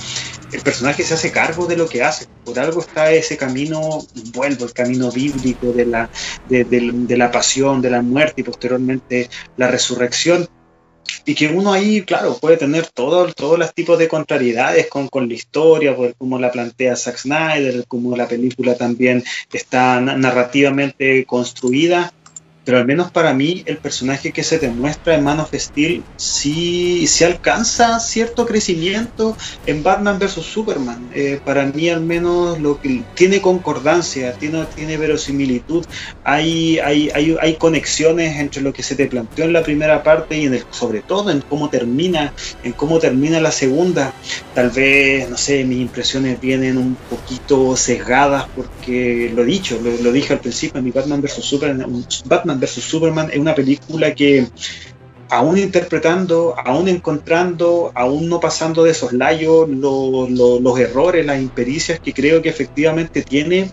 el 0.52 0.60
personaje 0.60 1.02
se 1.04 1.14
hace 1.14 1.32
cargo 1.32 1.66
de 1.66 1.76
lo 1.76 1.88
que 1.88 2.02
hace. 2.02 2.26
Por 2.44 2.58
algo 2.58 2.80
está 2.80 3.12
ese 3.12 3.36
camino, 3.36 4.04
vuelvo, 4.34 4.64
el 4.66 4.72
camino 4.72 5.10
bíblico 5.10 5.72
de 5.72 5.86
la, 5.86 6.10
de, 6.48 7.16
la 7.16 7.30
pasión, 7.30 7.80
de 7.80 7.90
la 7.90 8.02
muerte 8.02 8.40
y 8.40 8.44
posteriormente 8.44 9.30
la 9.56 9.68
resurrección 9.68 10.48
y 11.24 11.34
que 11.34 11.48
uno 11.48 11.72
ahí, 11.72 12.02
claro, 12.02 12.38
puede 12.38 12.56
tener 12.56 12.86
todos 12.86 13.34
todo 13.34 13.56
los 13.56 13.74
tipos 13.74 13.98
de 13.98 14.08
contrariedades 14.08 14.88
con, 14.88 15.08
con 15.08 15.28
la 15.28 15.34
historia, 15.34 15.96
por 15.96 16.14
cómo 16.14 16.38
la 16.38 16.50
plantea 16.50 16.96
Zack 16.96 17.18
Snyder, 17.18 17.84
cómo 17.86 18.16
la 18.16 18.28
película 18.28 18.74
también 18.74 19.22
está 19.52 20.00
narrativamente 20.00 21.24
construida, 21.24 22.12
pero 22.64 22.78
al 22.78 22.86
menos 22.86 23.10
para 23.10 23.32
mí 23.32 23.62
el 23.66 23.78
personaje 23.78 24.32
que 24.32 24.42
se 24.42 24.58
demuestra 24.58 25.14
en 25.14 25.24
Man 25.24 25.40
of 25.40 25.52
Steel 25.54 26.02
sí, 26.16 27.06
sí 27.06 27.24
alcanza 27.24 27.98
cierto 28.00 28.46
crecimiento 28.46 29.36
en 29.66 29.82
Batman 29.82 30.18
vs. 30.18 30.42
Superman. 30.42 31.10
Eh, 31.14 31.40
para 31.44 31.64
mí 31.66 31.88
al 31.88 32.02
menos 32.02 32.60
lo 32.60 32.80
que 32.80 33.02
tiene 33.14 33.40
concordancia, 33.40 34.34
tiene, 34.34 34.64
tiene 34.74 34.96
verosimilitud, 34.96 35.84
hay, 36.24 36.78
hay, 36.78 37.10
hay, 37.14 37.36
hay, 37.40 37.54
conexiones 37.54 38.38
entre 38.38 38.62
lo 38.62 38.72
que 38.72 38.82
se 38.82 38.94
te 38.94 39.06
planteó 39.06 39.44
en 39.44 39.52
la 39.52 39.62
primera 39.62 40.02
parte 40.02 40.38
y 40.38 40.44
en 40.44 40.54
el, 40.54 40.64
sobre 40.70 41.00
todo 41.00 41.30
en 41.30 41.40
cómo 41.40 41.70
termina, 41.70 42.32
en 42.62 42.72
cómo 42.72 42.98
termina 42.98 43.40
la 43.40 43.52
segunda. 43.52 44.12
Tal 44.54 44.70
vez, 44.70 45.28
no 45.28 45.36
sé, 45.36 45.64
mis 45.64 45.80
impresiones 45.80 46.40
vienen 46.40 46.78
un 46.78 46.96
poquito 47.08 47.76
sesgadas 47.76 48.46
porque 48.54 49.32
lo 49.34 49.42
he 49.42 49.46
dicho, 49.46 49.78
lo, 49.82 49.90
lo 50.02 50.12
dije 50.12 50.34
al 50.34 50.40
principio, 50.40 50.82
mi 50.82 50.90
Batman 50.90 51.22
vs. 51.22 51.44
Superman, 51.44 52.04
Batman 52.26 52.49
vs. 52.58 52.82
Superman 52.82 53.28
es 53.30 53.38
una 53.38 53.54
película 53.54 54.14
que 54.14 54.46
aún 55.30 55.58
interpretando, 55.58 56.54
aún 56.64 56.88
encontrando, 56.88 57.92
aún 57.94 58.28
no 58.28 58.40
pasando 58.40 58.82
de 58.82 58.90
esos 58.90 59.12
layos 59.12 59.68
los 59.68 60.78
errores, 60.78 61.24
las 61.24 61.40
impericias 61.40 62.00
que 62.00 62.12
creo 62.12 62.42
que 62.42 62.48
efectivamente 62.48 63.22
tiene, 63.22 63.70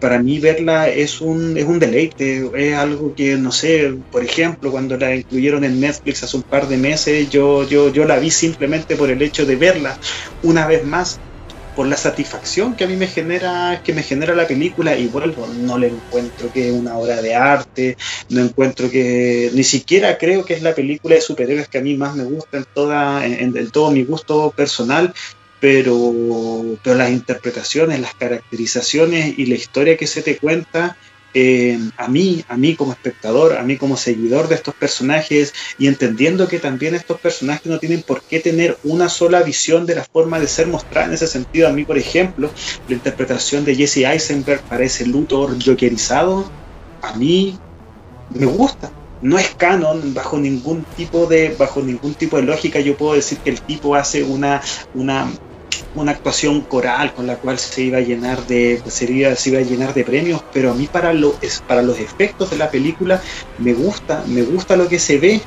para 0.00 0.22
mí 0.22 0.38
verla 0.38 0.88
es 0.88 1.20
un, 1.20 1.56
es 1.56 1.64
un 1.66 1.78
deleite, 1.78 2.48
es 2.54 2.74
algo 2.74 3.14
que, 3.14 3.36
no 3.36 3.52
sé, 3.52 3.92
por 4.10 4.24
ejemplo, 4.24 4.70
cuando 4.70 4.96
la 4.96 5.14
incluyeron 5.14 5.64
en 5.64 5.80
Netflix 5.80 6.22
hace 6.22 6.36
un 6.36 6.42
par 6.44 6.68
de 6.68 6.76
meses, 6.76 7.28
yo, 7.28 7.68
yo, 7.68 7.92
yo 7.92 8.04
la 8.04 8.18
vi 8.18 8.30
simplemente 8.30 8.96
por 8.96 9.10
el 9.10 9.20
hecho 9.20 9.44
de 9.44 9.56
verla 9.56 9.98
una 10.42 10.66
vez 10.66 10.86
más 10.86 11.20
por 11.74 11.86
la 11.86 11.96
satisfacción 11.96 12.74
que 12.74 12.84
a 12.84 12.86
mí 12.86 12.96
me 12.96 13.06
genera 13.06 13.80
que 13.84 13.92
me 13.92 14.02
genera 14.02 14.34
la 14.34 14.46
película 14.46 14.96
y 14.96 15.06
vuelvo 15.06 15.46
no 15.46 15.78
le 15.78 15.88
encuentro 15.88 16.50
que 16.50 16.68
es 16.68 16.74
una 16.74 16.96
obra 16.96 17.22
de 17.22 17.34
arte 17.34 17.96
no 18.28 18.40
encuentro 18.40 18.90
que 18.90 19.50
ni 19.54 19.64
siquiera 19.64 20.18
creo 20.18 20.44
que 20.44 20.54
es 20.54 20.62
la 20.62 20.74
película 20.74 21.14
de 21.14 21.20
superhéroes 21.20 21.68
que 21.68 21.78
a 21.78 21.82
mí 21.82 21.96
más 21.96 22.16
me 22.16 22.24
gusta 22.24 22.58
en 22.58 22.64
toda 22.74 23.26
en, 23.26 23.70
todo 23.70 23.90
mi 23.90 24.04
gusto 24.04 24.52
personal 24.56 25.14
pero 25.60 26.12
pero 26.82 26.96
las 26.96 27.10
interpretaciones 27.10 28.00
las 28.00 28.14
caracterizaciones 28.14 29.38
y 29.38 29.46
la 29.46 29.54
historia 29.54 29.96
que 29.96 30.06
se 30.06 30.22
te 30.22 30.38
cuenta 30.38 30.96
eh, 31.32 31.78
a 31.96 32.08
mí, 32.08 32.44
a 32.48 32.56
mí 32.56 32.74
como 32.74 32.92
espectador, 32.92 33.56
a 33.56 33.62
mí 33.62 33.76
como 33.76 33.96
seguidor 33.96 34.48
de 34.48 34.56
estos 34.56 34.74
personajes 34.74 35.54
y 35.78 35.86
entendiendo 35.86 36.48
que 36.48 36.58
también 36.58 36.94
estos 36.94 37.20
personajes 37.20 37.66
no 37.66 37.78
tienen 37.78 38.02
por 38.02 38.22
qué 38.22 38.40
tener 38.40 38.76
una 38.82 39.08
sola 39.08 39.42
visión 39.42 39.86
de 39.86 39.94
la 39.94 40.04
forma 40.04 40.40
de 40.40 40.48
ser 40.48 40.66
mostrada 40.66 41.06
en 41.06 41.14
ese 41.14 41.26
sentido. 41.26 41.68
A 41.68 41.72
mí, 41.72 41.84
por 41.84 41.98
ejemplo, 41.98 42.50
la 42.88 42.94
interpretación 42.94 43.64
de 43.64 43.76
Jesse 43.76 43.98
Eisenberg 43.98 44.62
para 44.62 44.84
ese 44.84 45.06
Luthor 45.06 45.56
jokerizado, 45.62 46.50
a 47.02 47.14
mí 47.16 47.58
me 48.30 48.46
gusta. 48.46 48.90
No 49.22 49.38
es 49.38 49.50
canon 49.50 50.14
bajo 50.14 50.38
ningún 50.38 50.82
tipo 50.96 51.26
de 51.26 51.54
bajo 51.58 51.82
ningún 51.82 52.14
tipo 52.14 52.38
de 52.38 52.42
lógica. 52.42 52.80
Yo 52.80 52.96
puedo 52.96 53.14
decir 53.14 53.38
que 53.38 53.50
el 53.50 53.60
tipo 53.60 53.94
hace 53.94 54.22
una 54.22 54.62
una 54.94 55.30
una 55.94 56.12
actuación 56.12 56.60
coral 56.62 57.12
con 57.14 57.26
la 57.26 57.36
cual 57.36 57.58
se 57.58 57.82
iba 57.82 57.98
a 57.98 58.02
llenar 58.02 58.46
de 58.46 58.82
sería, 58.86 59.34
se 59.36 59.50
iba 59.50 59.58
a 59.58 59.62
llenar 59.62 59.94
de 59.94 60.04
premios 60.04 60.42
pero 60.52 60.70
a 60.70 60.74
mí 60.74 60.86
para 60.86 61.12
lo, 61.12 61.34
para 61.66 61.82
los 61.82 61.98
efectos 61.98 62.50
de 62.50 62.56
la 62.56 62.70
película 62.70 63.20
me 63.58 63.72
gusta 63.72 64.24
me 64.26 64.42
gusta 64.42 64.76
lo 64.76 64.88
que 64.88 64.98
se 64.98 65.18
ve 65.18 65.40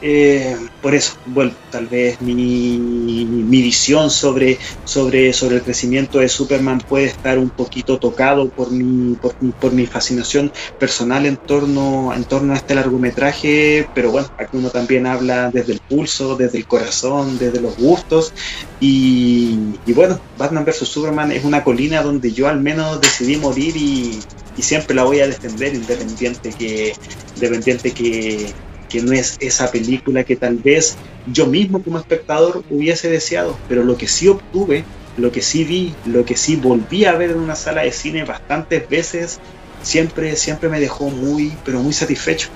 eh, 0.00 0.56
por 0.80 0.94
eso, 0.94 1.14
bueno, 1.26 1.52
tal 1.72 1.86
vez 1.86 2.20
mi, 2.20 2.78
mi, 2.78 3.62
visión 3.62 4.10
sobre, 4.10 4.58
sobre, 4.84 5.32
sobre 5.32 5.56
el 5.56 5.62
crecimiento 5.62 6.20
de 6.20 6.28
Superman 6.28 6.78
puede 6.78 7.06
estar 7.06 7.36
un 7.36 7.50
poquito 7.50 7.98
tocado 7.98 8.48
por 8.48 8.70
mi, 8.70 9.14
por, 9.16 9.34
por, 9.34 9.72
mi 9.72 9.86
fascinación 9.86 10.52
personal 10.78 11.26
en 11.26 11.36
torno, 11.36 12.12
en 12.14 12.24
torno 12.24 12.52
a 12.52 12.56
este 12.56 12.76
largometraje, 12.76 13.88
pero 13.92 14.12
bueno, 14.12 14.28
aquí 14.38 14.56
uno 14.56 14.70
también 14.70 15.06
habla 15.06 15.50
desde 15.50 15.72
el 15.72 15.80
pulso, 15.80 16.36
desde 16.36 16.58
el 16.58 16.66
corazón, 16.66 17.36
desde 17.38 17.60
los 17.60 17.76
gustos, 17.76 18.32
y, 18.80 19.58
bueno, 19.88 20.20
Batman 20.38 20.64
vs. 20.64 20.86
Superman 20.86 21.32
es 21.32 21.44
una 21.44 21.64
colina 21.64 22.02
donde 22.02 22.30
yo 22.32 22.46
al 22.46 22.60
menos 22.60 23.00
decidí 23.00 23.36
morir 23.36 23.76
y, 23.76 24.20
y 24.56 24.62
siempre 24.62 24.94
la 24.94 25.02
voy 25.02 25.18
a 25.20 25.26
defender 25.26 25.74
independiente 25.74 26.52
que, 26.52 26.94
independiente 27.34 27.90
que 27.90 28.46
que 28.88 29.02
no 29.02 29.12
es 29.12 29.36
esa 29.40 29.70
película 29.70 30.24
que 30.24 30.36
tal 30.36 30.56
vez 30.56 30.96
yo 31.32 31.46
mismo 31.46 31.82
como 31.82 31.98
espectador 31.98 32.64
hubiese 32.70 33.10
deseado, 33.10 33.56
pero 33.68 33.84
lo 33.84 33.96
que 33.96 34.08
sí 34.08 34.28
obtuve, 34.28 34.84
lo 35.16 35.30
que 35.30 35.42
sí 35.42 35.64
vi, 35.64 35.94
lo 36.06 36.24
que 36.24 36.36
sí 36.36 36.56
volví 36.56 37.04
a 37.04 37.12
ver 37.12 37.30
en 37.30 37.38
una 37.38 37.54
sala 37.54 37.82
de 37.82 37.92
cine 37.92 38.24
bastantes 38.24 38.88
veces, 38.88 39.40
siempre, 39.82 40.36
siempre 40.36 40.68
me 40.68 40.80
dejó 40.80 41.10
muy, 41.10 41.52
pero 41.64 41.80
muy 41.80 41.92
satisfecho. 41.92 42.48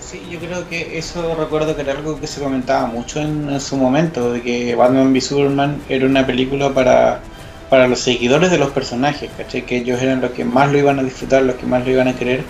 Sí, 0.00 0.20
yo 0.30 0.38
creo 0.38 0.68
que 0.68 0.98
eso 0.98 1.34
recuerdo 1.34 1.74
que 1.74 1.82
era 1.82 1.92
algo 1.92 2.20
que 2.20 2.26
se 2.26 2.40
comentaba 2.40 2.86
mucho 2.86 3.20
en, 3.20 3.58
su 3.60 3.76
momento, 3.76 4.32
de 4.32 4.42
que 4.42 4.74
Batman 4.74 5.10
v 5.10 5.20
Superman 5.20 5.82
era 5.88 6.06
una 6.06 6.26
película 6.26 6.74
para, 6.74 7.22
para 7.70 7.88
los 7.88 8.00
seguidores 8.00 8.50
de 8.50 8.58
los 8.58 8.70
personajes, 8.70 9.30
¿cachai? 9.36 9.64
Que 9.64 9.78
ellos 9.78 10.02
eran 10.02 10.20
los 10.20 10.32
que 10.32 10.44
más 10.44 10.70
lo 10.70 10.78
iban 10.78 10.98
a 10.98 11.02
disfrutar, 11.02 11.42
los 11.42 11.56
que 11.56 11.66
más 11.66 11.84
lo 11.84 11.92
iban 11.92 12.08
a 12.08 12.14
querer 12.14 12.44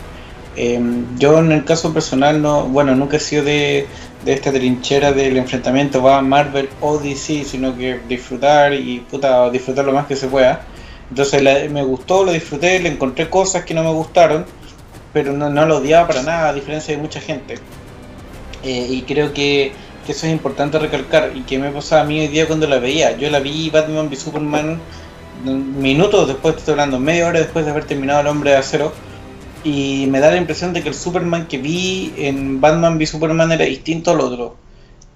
Em, 0.54 1.18
yo 1.18 1.38
en 1.38 1.50
el 1.50 1.64
caso 1.64 1.94
personal 1.94 2.42
no, 2.42 2.64
bueno, 2.64 2.94
nunca 2.94 3.16
he 3.16 3.20
sido 3.20 3.44
de, 3.44 3.86
esta 4.26 4.52
trinchera 4.52 5.12
del 5.12 5.36
enfrentamiento 5.36 6.02
va 6.02 6.20
Marvel 6.22 6.68
o 6.80 6.98
DC, 6.98 7.44
sino 7.44 7.76
que 7.76 8.00
disfrutar 8.08 8.74
y 8.74 9.00
puta, 9.00 9.50
disfrutar 9.50 9.84
lo 9.84 9.92
más 9.92 10.06
que 10.06 10.16
se 10.16 10.28
pueda. 10.28 10.66
Entonces 11.08 11.70
me 11.70 11.82
gustó, 11.82 12.24
lo 12.24 12.32
disfruté, 12.32 12.80
le 12.80 12.90
encontré 12.90 13.28
cosas 13.28 13.64
que 13.64 13.74
no 13.74 13.82
me 13.82 13.90
gustaron, 13.90 14.44
pero 15.12 15.32
no, 15.32 15.66
lo 15.66 15.78
odiaba 15.78 16.06
para 16.06 16.22
nada, 16.22 16.48
a 16.50 16.52
diferencia 16.52 16.94
de 16.96 17.02
mucha 17.02 17.20
gente. 17.20 17.54
Eh, 18.62 18.86
y 18.90 19.02
creo 19.02 19.32
que, 19.32 19.72
eso 20.06 20.26
es 20.26 20.32
importante 20.32 20.78
recalcar. 20.78 21.32
Y 21.34 21.42
que 21.42 21.58
me 21.58 21.70
pasaba 21.70 22.02
a 22.02 22.04
mí 22.04 22.20
hoy 22.20 22.28
día 22.28 22.46
cuando 22.46 22.66
la 22.66 22.78
veía. 22.78 23.16
Yo 23.16 23.30
la 23.30 23.40
vi 23.40 23.70
Batman 23.70 24.08
v 24.08 24.16
Superman 24.16 24.80
minutos 25.44 26.28
después, 26.28 26.56
estoy 26.56 26.72
hablando, 26.72 26.98
media 27.00 27.26
hora 27.26 27.40
después 27.40 27.64
de 27.64 27.72
haber 27.72 27.84
terminado 27.84 28.20
El 28.20 28.28
Hombre 28.28 28.52
de 28.52 28.56
Acero 28.58 28.92
y 29.64 30.06
me 30.08 30.20
da 30.20 30.30
la 30.30 30.36
impresión 30.36 30.72
de 30.72 30.82
que 30.82 30.88
el 30.88 30.94
Superman 30.94 31.46
que 31.46 31.58
vi 31.58 32.12
en 32.16 32.60
Batman 32.60 32.98
v 32.98 33.06
Superman 33.06 33.52
era 33.52 33.64
distinto 33.64 34.10
al 34.10 34.20
otro. 34.20 34.56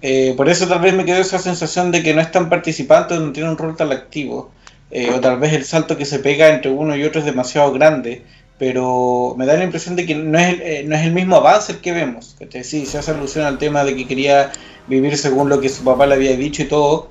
Eh, 0.03 0.35
por 0.37 0.49
eso 0.49 0.69
tal 0.69 0.81
vez 0.81 0.95
me 0.95 1.05
quedó 1.05 1.19
esa 1.19 1.39
sensación 1.39 1.91
de 1.91 2.03
que 2.03 2.15
no 2.15 2.21
es 2.21 2.31
tan 2.31 2.49
participante, 2.49 3.19
no 3.19 3.33
tiene 3.33 3.51
un 3.51 3.59
rol 3.59 3.77
tan 3.77 3.93
activo. 3.93 4.51
Eh, 4.91 5.11
o 5.13 5.21
tal 5.21 5.39
vez 5.41 5.53
el 5.53 5.65
salto 5.65 5.97
que 5.97 6.05
se 6.05 6.21
pega 6.21 6.49
entre 6.51 6.71
uno 6.71 6.95
y 6.95 7.03
otro 7.05 7.21
es 7.21 7.27
demasiado 7.27 7.73
grande. 7.73 8.23
Pero 8.59 9.35
me 9.37 9.47
da 9.47 9.55
la 9.55 9.65
impresión 9.65 9.97
de 9.97 10.07
que 10.07 10.15
no 10.15 10.39
es, 10.39 10.61
eh, 10.61 10.85
no 10.87 10.97
es 10.97 11.03
el 11.05 11.13
mismo 11.13 11.37
avance 11.37 11.79
que 11.81 11.93
vemos. 11.93 12.37
Sí, 12.63 12.87
se 12.87 12.99
hace 12.99 13.11
alusión 13.11 13.45
al 13.45 13.59
tema 13.59 13.85
de 13.85 13.97
que 13.97 14.07
quería 14.07 14.53
vivir 14.87 15.17
según 15.19 15.49
lo 15.49 15.61
que 15.61 15.69
su 15.69 15.85
papá 15.85 16.07
le 16.07 16.15
había 16.15 16.37
dicho 16.37 16.63
y 16.63 16.67
todo. 16.67 17.11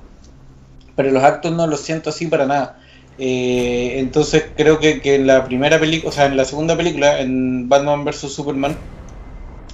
Pero 0.96 1.10
los 1.10 1.22
actos 1.22 1.52
no 1.52 1.66
los 1.66 1.80
siento 1.80 2.10
así 2.10 2.26
para 2.26 2.46
nada. 2.46 2.80
Eh, 3.18 3.94
entonces 3.98 4.44
creo 4.56 4.78
que, 4.78 5.00
en 5.02 5.26
la 5.26 5.44
primera 5.44 5.78
película, 5.80 6.10
o 6.10 6.12
sea, 6.12 6.26
en 6.26 6.36
la 6.36 6.44
segunda 6.44 6.76
película, 6.76 7.20
en 7.20 7.68
Batman 7.68 8.04
vs. 8.04 8.32
Superman, 8.32 8.76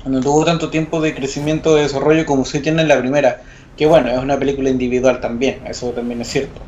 no 0.05 0.21
tuvo 0.21 0.45
tanto 0.45 0.71
tiempo 0.71 1.01
de 1.01 1.15
crecimiento, 1.15 1.75
de 1.75 1.83
desarrollo 1.83 2.27
como 2.27 2.45
se 2.45 2.61
tiene 2.61 2.83
en 2.83 2.89
la 2.89 2.99
primera. 2.99 3.43
Que 3.77 3.87
bueno, 3.87 4.11
es 4.11 4.19
una 4.19 4.39
película 4.39 4.69
individual 4.71 5.21
también, 5.21 5.61
eso 5.67 5.91
también 5.91 6.21
es 6.21 6.29
cierto. 6.29 6.61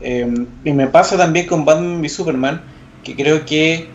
Eh, 0.00 0.46
y 0.64 0.72
me 0.72 0.86
pasa 0.86 1.16
también 1.16 1.46
con 1.46 1.64
Batman 1.64 2.00
v 2.00 2.08
Superman, 2.08 2.62
que 3.02 3.14
creo 3.16 3.44
que, 3.44 3.88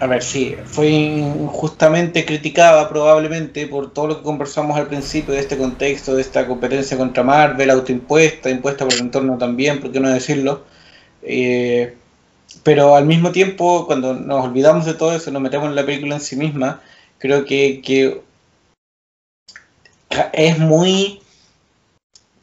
a 0.00 0.06
ver, 0.06 0.22
sí, 0.22 0.54
fue 0.64 0.88
injustamente 0.88 2.24
criticada 2.24 2.88
probablemente 2.88 3.66
por 3.66 3.92
todo 3.92 4.08
lo 4.08 4.16
que 4.18 4.22
conversamos 4.22 4.76
al 4.76 4.88
principio 4.88 5.34
de 5.34 5.40
este 5.40 5.56
contexto, 5.56 6.14
de 6.14 6.20
esta 6.20 6.46
competencia 6.46 6.96
contra 6.96 7.22
Marvel, 7.22 7.70
autoimpuesta, 7.70 8.50
impuesta 8.50 8.84
por 8.84 8.94
el 8.94 9.00
entorno 9.00 9.38
también, 9.38 9.80
por 9.80 9.90
qué 9.90 10.00
no 10.00 10.10
decirlo. 10.10 10.73
Eh, 11.24 11.96
pero 12.62 12.96
al 12.96 13.06
mismo 13.06 13.32
tiempo, 13.32 13.86
cuando 13.86 14.14
nos 14.14 14.44
olvidamos 14.44 14.86
de 14.86 14.94
todo 14.94 15.14
eso, 15.14 15.30
nos 15.30 15.42
metemos 15.42 15.68
en 15.68 15.74
la 15.74 15.86
película 15.86 16.16
en 16.16 16.20
sí 16.20 16.36
misma, 16.36 16.82
creo 17.18 17.44
que, 17.44 17.80
que 17.82 18.22
es 20.32 20.58
muy... 20.58 21.20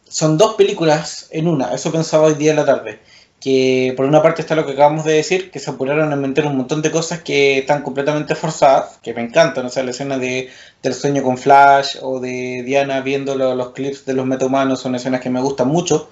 Son 0.08 0.38
dos 0.38 0.56
películas 0.56 1.30
en 1.32 1.48
una, 1.48 1.74
eso 1.74 1.92
pensaba 1.92 2.28
hoy 2.28 2.34
día 2.34 2.52
en 2.52 2.58
la 2.58 2.66
tarde 2.66 3.00
que 3.42 3.94
por 3.98 4.06
una 4.06 4.22
parte 4.22 4.44
está 4.44 4.56
lo 4.56 4.66
que 4.66 4.74
acabamos 4.74 5.04
de 5.04 5.14
decir, 5.14 5.50
que 5.50 5.60
se 5.60 5.72
apuraron 5.72 6.14
a 6.14 6.16
meter 6.16 6.46
un 6.46 6.56
montón 6.56 6.84
de 6.84 6.92
cosas 6.92 7.22
que 7.24 7.58
están 7.58 7.82
completamente 7.82 8.36
forzadas, 8.36 9.00
que 9.02 9.16
me 9.16 9.22
encantan, 9.22 9.66
o 9.66 9.70
sea, 9.70 9.84
la 9.84 9.92
escena 9.92 10.20
de, 10.20 10.50
del 10.84 10.94
sueño 10.94 11.24
con 11.24 11.40
Flash 11.40 11.98
o 12.02 12.20
de 12.20 12.62
Diana 12.64 13.02
viendo 13.02 13.36
los 13.36 13.72
clips 13.72 14.06
de 14.06 14.14
los 14.14 14.28
metahumanos 14.28 14.80
son 14.80 14.94
escenas 14.94 15.22
que 15.22 15.32
me 15.32 15.42
gustan 15.42 15.70
mucho, 15.70 16.12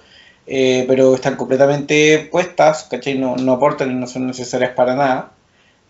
eh, 0.52 0.84
pero 0.88 1.14
están 1.14 1.36
completamente 1.36 2.28
puestas, 2.28 2.88
¿cachai? 2.90 3.16
No, 3.16 3.36
no 3.36 3.52
aportan 3.52 3.92
y 3.92 3.94
no 3.94 4.08
son 4.08 4.26
necesarias 4.26 4.72
para 4.74 4.96
nada. 4.96 5.30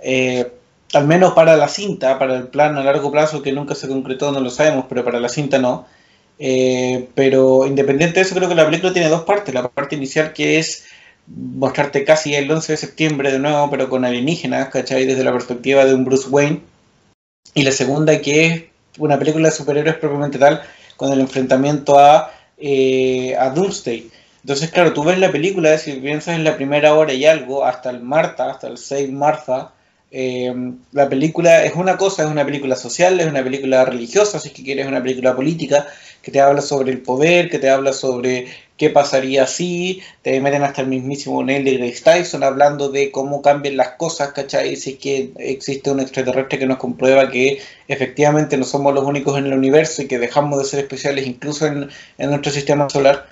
Eh, 0.00 0.52
al 0.92 1.06
menos 1.06 1.32
para 1.32 1.56
la 1.56 1.66
cinta, 1.66 2.18
para 2.18 2.36
el 2.36 2.48
plan 2.48 2.76
a 2.76 2.84
largo 2.84 3.11
plazo 3.11 3.40
que 3.40 3.52
nunca 3.52 3.74
se 3.74 3.88
concretó, 3.88 4.32
no 4.32 4.40
lo 4.40 4.50
sabemos, 4.50 4.84
pero 4.86 5.02
para 5.02 5.18
la 5.18 5.30
cinta 5.30 5.58
no. 5.58 5.86
Eh, 6.38 7.08
pero 7.14 7.66
independiente 7.66 8.16
de 8.16 8.26
eso, 8.26 8.34
creo 8.34 8.50
que 8.50 8.54
la 8.54 8.66
película 8.66 8.92
tiene 8.92 9.08
dos 9.08 9.22
partes. 9.22 9.54
La 9.54 9.66
parte 9.66 9.96
inicial 9.96 10.34
que 10.34 10.58
es 10.58 10.84
mostrarte 11.26 12.04
casi 12.04 12.34
el 12.34 12.50
11 12.50 12.72
de 12.72 12.76
septiembre 12.76 13.32
de 13.32 13.38
nuevo, 13.38 13.70
pero 13.70 13.88
con 13.88 14.04
alienígenas, 14.04 14.68
¿cachai? 14.68 15.06
Desde 15.06 15.24
la 15.24 15.32
perspectiva 15.32 15.86
de 15.86 15.94
un 15.94 16.04
Bruce 16.04 16.28
Wayne. 16.28 16.61
Y 17.54 17.62
la 17.62 17.72
segunda 17.72 18.20
que 18.20 18.46
es 18.46 18.64
una 18.98 19.18
película 19.18 19.48
de 19.48 19.54
superhéroes 19.54 19.96
propiamente 19.96 20.38
tal, 20.38 20.61
con 20.98 21.11
el 21.12 21.20
enfrentamiento 21.20 21.98
a, 21.98 22.30
eh, 22.58 23.34
a 23.38 23.48
Doomsday. 23.48 24.20
Entonces, 24.43 24.70
claro, 24.70 24.93
tú 24.93 25.05
ves 25.05 25.18
la 25.18 25.32
película, 25.32 25.76
si 25.78 25.93
piensas 25.93 26.36
en 26.36 26.45
la 26.45 26.57
primera 26.57 26.95
hora 26.95 27.12
y 27.12 27.26
algo, 27.26 27.64
hasta 27.64 27.91
el 27.91 28.01
Marta, 28.01 28.51
hasta 28.51 28.68
el 28.68 28.78
Save 28.78 29.09
Martha, 29.09 29.72
eh, 30.12 30.53
la 30.93 31.09
película 31.09 31.64
es 31.64 31.74
una 31.76 31.97
cosa, 31.97 32.24
es 32.24 32.30
una 32.30 32.45
película 32.45 32.74
social, 32.74 33.20
es 33.20 33.26
una 33.26 33.45
película 33.45 33.84
religiosa, 33.84 34.41
si 34.41 34.49
es 34.49 34.55
que 34.55 34.64
quieres, 34.64 34.86
una 34.86 35.03
película 35.03 35.36
política, 35.36 35.86
que 36.22 36.30
te 36.32 36.41
habla 36.41 36.62
sobre 36.62 36.91
el 36.91 37.01
poder, 37.01 37.49
que 37.49 37.59
te 37.59 37.70
habla 37.70 37.93
sobre 37.93 38.49
qué 38.76 38.88
pasaría 38.91 39.47
si, 39.47 40.03
te 40.22 40.41
meten 40.41 40.62
hasta 40.62 40.80
el 40.80 40.88
mismísimo 40.88 41.43
Neil 41.45 41.64
de 41.64 41.76
Grace 41.76 42.03
Tyson 42.03 42.43
hablando 42.43 42.88
de 42.88 43.11
cómo 43.11 43.43
cambian 43.43 43.76
las 43.76 43.91
cosas, 43.91 44.32
¿cachai? 44.32 44.74
Si 44.76 44.93
es 44.93 44.99
que 44.99 45.32
existe 45.36 45.91
un 45.91 46.01
extraterrestre 46.01 46.59
que 46.59 46.66
nos 46.66 46.78
comprueba 46.78 47.30
que 47.30 47.61
efectivamente 47.88 48.57
no 48.57 48.64
somos 48.64 48.95
los 48.95 49.05
únicos 49.05 49.38
en 49.38 49.47
el 49.47 49.53
universo 49.53 50.01
y 50.01 50.09
que 50.09 50.18
dejamos 50.18 50.59
de 50.59 50.64
ser 50.64 50.80
especiales 50.80 51.26
incluso 51.26 51.66
en, 51.66 51.91
nuestro 52.18 52.51
sistema 52.51 52.88
solar. 52.88 53.26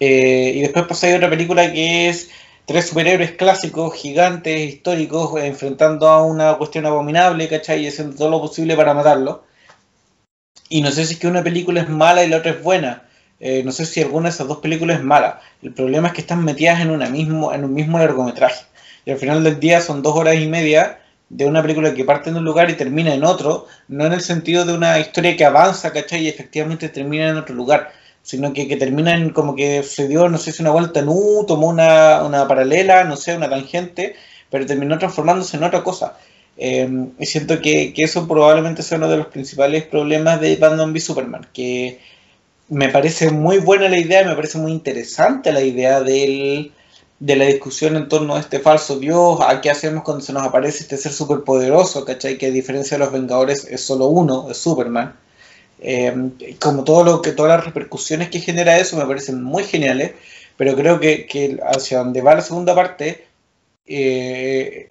Eh, 0.00 0.52
y 0.56 0.60
después 0.60 0.86
pasa 0.86 1.14
otra 1.14 1.30
película 1.30 1.72
que 1.72 2.08
es 2.08 2.30
tres 2.66 2.88
superhéroes 2.88 3.32
clásicos, 3.32 3.94
gigantes, 3.94 4.74
históricos, 4.74 5.40
enfrentando 5.42 6.08
a 6.08 6.22
una 6.22 6.54
cuestión 6.54 6.86
abominable, 6.86 7.48
¿cachai? 7.48 7.84
Y 7.84 7.88
haciendo 7.88 8.16
todo 8.16 8.30
lo 8.30 8.40
posible 8.40 8.76
para 8.76 8.94
matarlo. 8.94 9.44
Y 10.68 10.82
no 10.82 10.90
sé 10.90 11.06
si 11.06 11.14
es 11.14 11.20
que 11.20 11.26
una 11.26 11.42
película 11.42 11.80
es 11.80 11.88
mala 11.88 12.24
y 12.24 12.28
la 12.28 12.38
otra 12.38 12.52
es 12.52 12.62
buena. 12.62 13.04
Eh, 13.40 13.62
no 13.64 13.72
sé 13.72 13.86
si 13.86 14.02
alguna 14.02 14.28
de 14.28 14.34
esas 14.34 14.48
dos 14.48 14.58
películas 14.58 14.98
es 14.98 15.04
mala. 15.04 15.40
El 15.62 15.72
problema 15.72 16.08
es 16.08 16.14
que 16.14 16.20
están 16.20 16.44
metidas 16.44 16.80
en, 16.80 16.90
una 16.90 17.08
mismo, 17.08 17.52
en 17.52 17.64
un 17.64 17.72
mismo 17.72 17.98
largometraje. 17.98 18.64
Y 19.04 19.10
al 19.10 19.18
final 19.18 19.42
del 19.42 19.58
día 19.60 19.80
son 19.80 20.02
dos 20.02 20.16
horas 20.16 20.36
y 20.36 20.46
media 20.46 21.00
de 21.30 21.46
una 21.46 21.62
película 21.62 21.94
que 21.94 22.04
parte 22.04 22.30
en 22.30 22.36
un 22.36 22.44
lugar 22.44 22.70
y 22.70 22.74
termina 22.74 23.14
en 23.14 23.24
otro, 23.24 23.66
no 23.88 24.06
en 24.06 24.12
el 24.12 24.20
sentido 24.20 24.64
de 24.64 24.72
una 24.72 24.98
historia 24.98 25.36
que 25.36 25.44
avanza, 25.44 25.92
¿cachai? 25.92 26.22
Y 26.22 26.28
efectivamente 26.28 26.88
termina 26.88 27.28
en 27.28 27.36
otro 27.36 27.54
lugar, 27.54 27.92
sino 28.28 28.52
que, 28.52 28.68
que 28.68 28.76
terminan 28.76 29.30
como 29.30 29.56
que 29.56 29.82
se 29.82 30.06
dio, 30.06 30.28
no 30.28 30.36
sé 30.36 30.52
si 30.52 30.60
una 30.60 30.70
vuelta 30.70 31.00
en 31.00 31.08
U, 31.08 31.46
tomó 31.48 31.68
una, 31.68 32.22
una 32.22 32.46
paralela, 32.46 33.04
no 33.04 33.16
sé, 33.16 33.34
una 33.34 33.48
tangente, 33.48 34.16
pero 34.50 34.66
terminó 34.66 34.98
transformándose 34.98 35.56
en 35.56 35.64
otra 35.64 35.82
cosa. 35.82 36.18
Eh, 36.58 36.86
y 37.18 37.24
siento 37.24 37.62
que, 37.62 37.94
que, 37.94 38.04
eso 38.04 38.28
probablemente 38.28 38.82
sea 38.82 38.98
uno 38.98 39.08
de 39.08 39.16
los 39.16 39.28
principales 39.28 39.84
problemas 39.84 40.42
de 40.42 40.56
Batman 40.56 40.92
v 40.92 41.00
Superman, 41.00 41.46
que 41.54 42.00
me 42.68 42.90
parece 42.90 43.30
muy 43.30 43.58
buena 43.60 43.88
la 43.88 43.98
idea, 43.98 44.22
me 44.26 44.34
parece 44.34 44.58
muy 44.58 44.72
interesante 44.72 45.50
la 45.50 45.62
idea 45.62 46.02
del, 46.02 46.72
de 47.20 47.36
la 47.36 47.46
discusión 47.46 47.96
en 47.96 48.08
torno 48.10 48.36
a 48.36 48.40
este 48.40 48.58
falso 48.58 48.98
Dios, 48.98 49.40
a 49.40 49.62
qué 49.62 49.70
hacemos 49.70 50.04
cuando 50.04 50.22
se 50.22 50.34
nos 50.34 50.42
aparece 50.42 50.82
este 50.82 50.98
ser 50.98 51.12
superpoderoso, 51.12 52.04
¿cachai? 52.04 52.36
Que 52.36 52.48
a 52.48 52.50
diferencia 52.50 52.98
de 52.98 53.04
los 53.04 53.12
Vengadores 53.12 53.64
es 53.64 53.80
solo 53.80 54.08
uno, 54.08 54.50
es 54.50 54.58
Superman. 54.58 55.16
Eh, 55.80 56.56
como 56.60 56.84
todo 56.84 57.04
lo 57.04 57.22
que 57.22 57.32
todas 57.32 57.56
las 57.56 57.64
repercusiones 57.64 58.30
que 58.30 58.40
genera 58.40 58.78
eso 58.78 58.96
me 58.96 59.06
parecen 59.06 59.42
muy 59.42 59.64
geniales, 59.64 60.12
pero 60.56 60.74
creo 60.76 60.98
que, 61.00 61.26
que 61.26 61.58
hacia 61.62 61.98
donde 61.98 62.22
va 62.22 62.34
la 62.34 62.40
segunda 62.42 62.74
parte, 62.74 63.26
eh, 63.86 64.90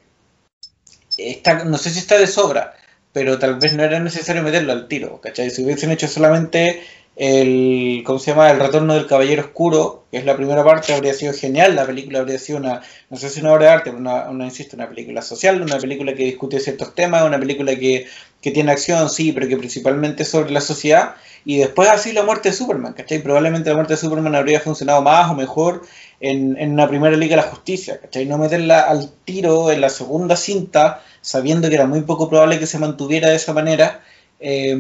no 1.66 1.78
sé 1.78 1.90
si 1.90 2.00
está 2.00 2.18
de 2.18 2.28
sobra, 2.28 2.74
pero 3.12 3.40
tal 3.40 3.56
vez 3.56 3.74
no 3.74 3.84
era 3.84 4.00
necesario 4.00 4.44
meterlo 4.44 4.74
al 4.74 4.88
tiro, 4.88 5.20
¿cachai? 5.22 5.50
Si 5.50 5.64
hubiesen 5.64 5.92
hecho 5.92 6.08
solamente 6.08 6.84
el, 7.20 8.04
¿cómo 8.06 8.20
se 8.20 8.32
llama? 8.32 8.52
El 8.52 8.60
retorno 8.60 8.94
del 8.94 9.08
Caballero 9.08 9.42
Oscuro, 9.42 10.06
que 10.12 10.18
es 10.18 10.26
la 10.26 10.38
primera 10.38 10.64
parte, 10.64 10.94
habría 10.94 11.16
sido 11.16 11.34
genial, 11.34 11.76
la 11.76 11.86
película 11.86 12.20
habría 12.20 12.38
sido 12.38 12.60
una, 12.60 12.82
no 13.10 13.18
sé 13.18 13.30
si 13.30 13.42
una 13.42 13.54
obra 13.54 13.66
de 13.66 13.72
arte, 13.72 13.90
pero 13.90 13.98
una, 13.98 14.30
una 14.30 14.46
insisto, 14.46 14.76
una 14.76 14.88
película 14.88 15.24
social, 15.24 15.60
una 15.60 15.80
película 15.80 16.14
que 16.14 16.26
discute 16.26 16.60
ciertos 16.60 16.94
temas, 16.94 17.24
una 17.24 17.40
película 17.40 17.76
que, 17.76 18.06
que 18.40 18.52
tiene 18.52 18.72
acción, 18.72 19.10
sí, 19.10 19.32
pero 19.32 19.48
que 19.48 19.58
principalmente 19.58 20.24
es 20.24 20.30
sobre 20.30 20.52
la 20.52 20.62
sociedad, 20.62 21.16
y 21.44 21.58
después 21.58 21.90
así 21.90 22.14
la 22.14 22.22
muerte 22.22 22.50
de 22.50 22.56
Superman, 22.56 22.94
¿cachai? 22.94 23.20
Probablemente 23.24 23.70
la 23.70 23.76
muerte 23.76 23.94
de 23.94 23.98
Superman 23.98 24.36
habría 24.36 24.60
funcionado 24.60 25.02
más 25.02 25.32
o 25.32 25.34
mejor 25.34 25.82
en, 26.20 26.56
en 26.60 26.74
una 26.74 26.88
primera 26.88 27.18
Liga 27.18 27.36
de 27.36 27.42
la 27.42 27.50
Justicia, 27.50 28.00
¿cachai? 28.00 28.28
No 28.28 28.38
meterla 28.38 28.82
al 28.82 29.12
tiro 29.26 29.72
en 29.72 29.82
la 29.82 29.90
segunda 29.90 30.36
cinta, 30.36 31.02
sabiendo 31.22 31.68
que 31.68 31.76
era 31.76 31.88
muy 31.88 32.02
poco 32.02 32.30
probable 32.30 32.60
que 32.60 32.68
se 32.68 32.78
mantuviera 32.78 33.30
de 33.30 33.38
esa 33.38 33.54
manera, 33.54 34.02
eh, 34.40 34.78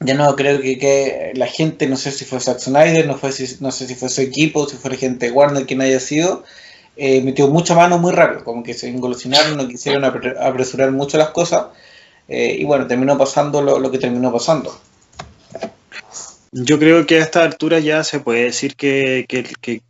ya 0.00 0.14
no 0.14 0.34
creo 0.34 0.60
que, 0.60 0.78
que, 0.78 1.32
la 1.34 1.46
gente, 1.46 1.86
no 1.86 1.96
sé 1.96 2.10
si 2.10 2.24
fue 2.24 2.40
Zack 2.40 2.58
Snyder, 2.58 3.06
no, 3.06 3.16
fue, 3.16 3.30
no 3.60 3.70
sé 3.70 3.86
si 3.86 3.94
fue 3.94 4.08
su 4.08 4.22
equipo, 4.22 4.66
si 4.66 4.76
fue 4.76 4.96
gente 4.96 5.26
de 5.26 5.32
Warner 5.32 5.66
quien 5.66 5.82
haya 5.82 6.00
sido, 6.00 6.42
eh, 6.96 7.20
metió 7.20 7.48
mucha 7.48 7.74
mano 7.74 7.98
muy 7.98 8.12
rápido, 8.12 8.44
como 8.44 8.62
que 8.62 8.74
se 8.74 8.88
engolosinaron, 8.88 9.56
no 9.56 9.68
quisieron 9.68 10.04
apresurar 10.04 10.90
mucho 10.90 11.18
las 11.18 11.30
cosas, 11.30 11.66
eh, 12.28 12.56
y 12.58 12.64
bueno, 12.64 12.86
terminó 12.86 13.18
pasando 13.18 13.60
lo, 13.60 13.90
que 13.90 13.98
terminó 13.98 14.32
pasando. 14.32 14.78
Yo 16.52 16.78
creo 16.78 17.06
que 17.06 17.16
a 17.16 17.22
esta 17.22 17.42
altura 17.42 17.78
ya 17.78 18.02
se 18.02 18.20
puede 18.20 18.44
decir 18.44 18.76
que, 18.76 19.26
que, 19.28 19.82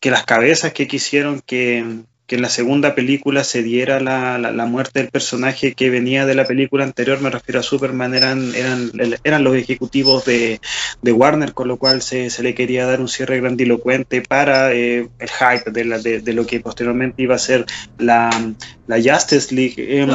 que 0.00 0.10
las 0.10 0.24
cabezas 0.24 0.72
que 0.72 0.88
quisieron 0.88 1.40
que, 1.40 2.02
que 2.32 2.36
en 2.36 2.42
la 2.42 2.48
segunda 2.48 2.94
película 2.94 3.44
se 3.44 3.62
diera 3.62 4.00
la, 4.00 4.38
la, 4.38 4.52
la, 4.52 4.64
muerte 4.64 5.00
del 5.00 5.10
personaje 5.10 5.74
que 5.74 5.90
venía 5.90 6.24
de 6.24 6.34
la 6.34 6.46
película 6.46 6.82
anterior, 6.82 7.20
me 7.20 7.28
refiero 7.28 7.60
a 7.60 7.62
Superman, 7.62 8.14
eran, 8.14 8.54
eran, 8.54 8.90
eran 9.22 9.44
los 9.44 9.54
ejecutivos 9.54 10.24
de, 10.24 10.58
de 11.02 11.12
Warner, 11.12 11.52
con 11.52 11.68
lo 11.68 11.76
cual 11.76 12.00
se, 12.00 12.30
se, 12.30 12.42
le 12.42 12.54
quería 12.54 12.86
dar 12.86 13.02
un 13.02 13.08
cierre 13.08 13.38
grandilocuente 13.38 14.22
para 14.22 14.72
eh, 14.72 15.10
el 15.18 15.28
hype 15.28 15.72
de, 15.72 15.84
la, 15.84 15.98
de, 15.98 16.20
de, 16.20 16.32
lo 16.32 16.46
que 16.46 16.60
posteriormente 16.60 17.22
iba 17.22 17.34
a 17.34 17.38
ser 17.38 17.66
la, 17.98 18.30
la 18.86 18.96
Justice 18.96 19.54
League. 19.54 19.74
Eh, 19.76 20.06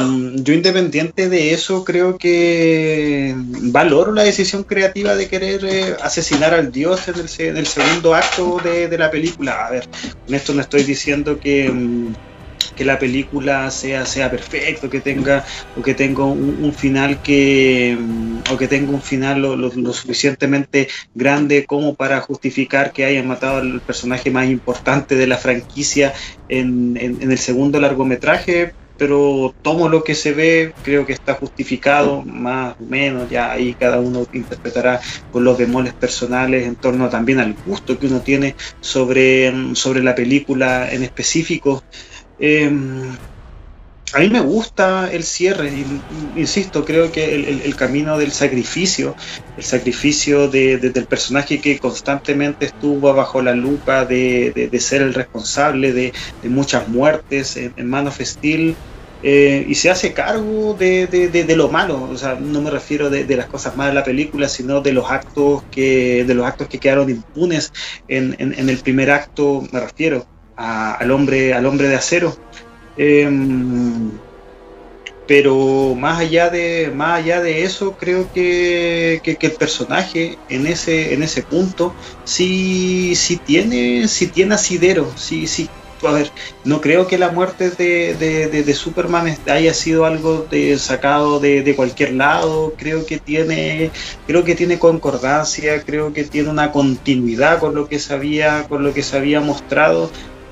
yo 0.42 0.54
independiente 0.54 1.28
de 1.28 1.52
eso, 1.52 1.84
creo 1.84 2.18
que 2.18 3.32
valoro 3.36 4.10
la 4.10 4.24
decisión 4.24 4.64
creativa 4.64 5.14
de 5.14 5.28
querer 5.28 5.64
eh, 5.64 5.96
asesinar 6.02 6.52
al 6.52 6.72
dios 6.72 7.06
en 7.06 7.14
el, 7.14 7.48
en 7.48 7.56
el 7.58 7.66
segundo 7.68 8.16
acto 8.16 8.60
de, 8.64 8.88
de, 8.88 8.98
la 8.98 9.08
película. 9.08 9.66
A 9.66 9.70
ver, 9.70 9.88
con 10.26 10.34
esto 10.34 10.52
no 10.52 10.62
estoy 10.62 10.82
diciendo 10.82 11.38
que 11.38 11.68
que 12.76 12.84
la 12.84 12.98
película 12.98 13.70
sea, 13.70 14.06
sea 14.06 14.30
perfecto, 14.30 14.88
que 14.88 15.00
tenga, 15.00 15.44
o 15.76 15.82
que 15.82 15.94
tenga 15.94 16.24
un, 16.24 16.72
final 16.72 17.22
que, 17.22 17.98
o 18.50 18.56
que 18.56 18.68
tenga 18.68 18.92
un 18.92 19.02
final 19.02 19.42
lo, 19.42 19.56
lo, 19.56 19.92
suficientemente 19.92 20.88
grande 21.14 21.64
como 21.66 21.94
para 21.94 22.20
justificar 22.20 22.92
que 22.92 23.04
hayan 23.04 23.26
matado 23.26 23.58
al 23.58 23.80
personaje 23.80 24.30
más 24.30 24.48
importante 24.48 25.14
de 25.16 25.26
la 25.26 25.36
franquicia 25.36 26.12
en, 26.48 26.96
en, 26.96 27.30
el 27.30 27.38
segundo 27.38 27.80
largometraje, 27.80 28.72
pero 28.98 29.54
tomo 29.62 29.88
lo 29.88 30.02
que 30.02 30.14
se 30.14 30.32
ve, 30.32 30.74
creo 30.82 31.06
que 31.06 31.12
está 31.12 31.34
justificado, 31.34 32.22
más 32.22 32.74
o 32.80 32.84
menos, 32.84 33.30
ya 33.30 33.52
ahí 33.52 33.74
cada 33.74 34.00
uno 34.00 34.26
interpretará 34.32 35.00
con 35.32 35.44
los 35.44 35.56
bemoles 35.56 35.94
personales 35.94 36.66
en 36.66 36.74
torno 36.74 37.08
también 37.08 37.38
al 37.38 37.54
gusto 37.64 37.98
que 37.98 38.08
uno 38.08 38.20
tiene 38.20 38.56
sobre, 38.80 39.74
sobre 39.74 40.02
la 40.02 40.14
película 40.14 40.92
en 40.92 41.04
específico. 41.04 41.84
Eh, 42.38 42.70
a 44.14 44.20
mí 44.20 44.30
me 44.30 44.40
gusta 44.40 45.12
el 45.12 45.22
cierre, 45.22 45.70
insisto, 46.34 46.84
creo 46.84 47.12
que 47.12 47.34
el, 47.34 47.76
camino 47.76 48.16
del 48.16 48.32
sacrificio, 48.32 49.14
el 49.58 49.62
sacrificio 49.62 50.48
de, 50.48 50.78
de, 50.78 50.90
del 50.90 51.04
personaje 51.04 51.60
que 51.60 51.78
constantemente 51.78 52.66
estuvo 52.66 53.12
bajo 53.12 53.42
la 53.42 53.54
lupa 53.54 54.06
de, 54.06 54.70
ser 54.80 55.02
el 55.02 55.12
responsable 55.12 55.92
de, 55.92 56.12
muchas 56.44 56.88
muertes 56.88 57.58
en, 57.58 57.74
en 57.76 57.86
Man 57.86 58.10
Steel, 58.10 58.74
eh, 59.22 59.66
y 59.68 59.74
se 59.74 59.90
hace 59.90 60.14
cargo 60.14 60.72
de, 60.72 61.54
lo 61.54 61.68
malo, 61.68 62.08
o 62.10 62.16
sea, 62.16 62.36
no 62.36 62.62
me 62.62 62.70
refiero 62.70 63.10
de, 63.10 63.36
las 63.36 63.46
cosas 63.46 63.76
malas 63.76 63.92
de 63.92 64.00
la 64.00 64.04
película, 64.04 64.48
sino 64.48 64.80
de 64.80 64.92
los 64.92 65.10
actos 65.10 65.64
que, 65.70 66.24
de 66.24 66.34
los 66.34 66.46
actos 66.46 66.68
que 66.68 66.78
quedaron 66.78 67.10
impunes 67.10 67.74
en 68.08 68.34
el 68.38 68.78
primer 68.78 69.10
acto, 69.10 69.68
me 69.70 69.80
refiero 69.80 70.26
al 70.58 71.10
hombre, 71.10 71.54
al 71.54 71.64
hombre 71.66 71.88
de 71.88 71.96
acero, 71.96 72.36
Em, 72.98 74.10
pero 75.28 75.94
más 75.94 76.18
allá 76.18 76.50
de 76.50 76.90
más 76.92 77.20
allá 77.20 77.40
de 77.40 77.62
eso 77.62 77.96
creo 77.96 78.32
que, 78.32 79.20
que, 79.22 79.38
el 79.40 79.52
personaje 79.52 80.36
en 80.48 80.66
ese 80.66 81.14
en 81.14 81.22
ese 81.22 81.42
punto 81.42 81.94
sí, 82.24 83.14
sí 83.14 83.36
tiene 83.36 84.08
sí 84.08 84.26
tiene 84.26 84.56
asidero 84.56 85.12
sí 85.16 85.46
sí. 85.46 85.68
A 86.06 86.12
ver, 86.12 86.30
no 86.62 86.80
creo 86.80 87.08
que 87.08 87.18
la 87.18 87.32
muerte 87.32 87.70
de, 87.70 88.14
de, 88.14 88.74
Superman 88.74 89.36
haya 89.48 89.74
sido 89.74 90.04
algo 90.04 90.46
de, 90.48 90.78
sacado 90.78 91.40
de, 91.40 91.74
cualquier 91.74 92.12
lado. 92.12 92.72
Creo 92.78 93.04
que 93.04 93.18
tiene, 93.18 93.90
creo 94.28 94.44
que 94.44 94.54
tiene 94.54 94.78
concordancia, 94.78 95.82
creo 95.82 96.12
que 96.12 96.22
tiene 96.22 96.50
una 96.50 96.70
continuidad 96.70 97.58
con 97.58 97.74
lo 97.74 97.88
que 97.88 97.98
se 97.98 98.16
con 98.68 98.84
lo 98.84 98.94
que 98.94 99.02
se 99.02 99.16
había 99.16 99.40
mostrado 99.40 100.08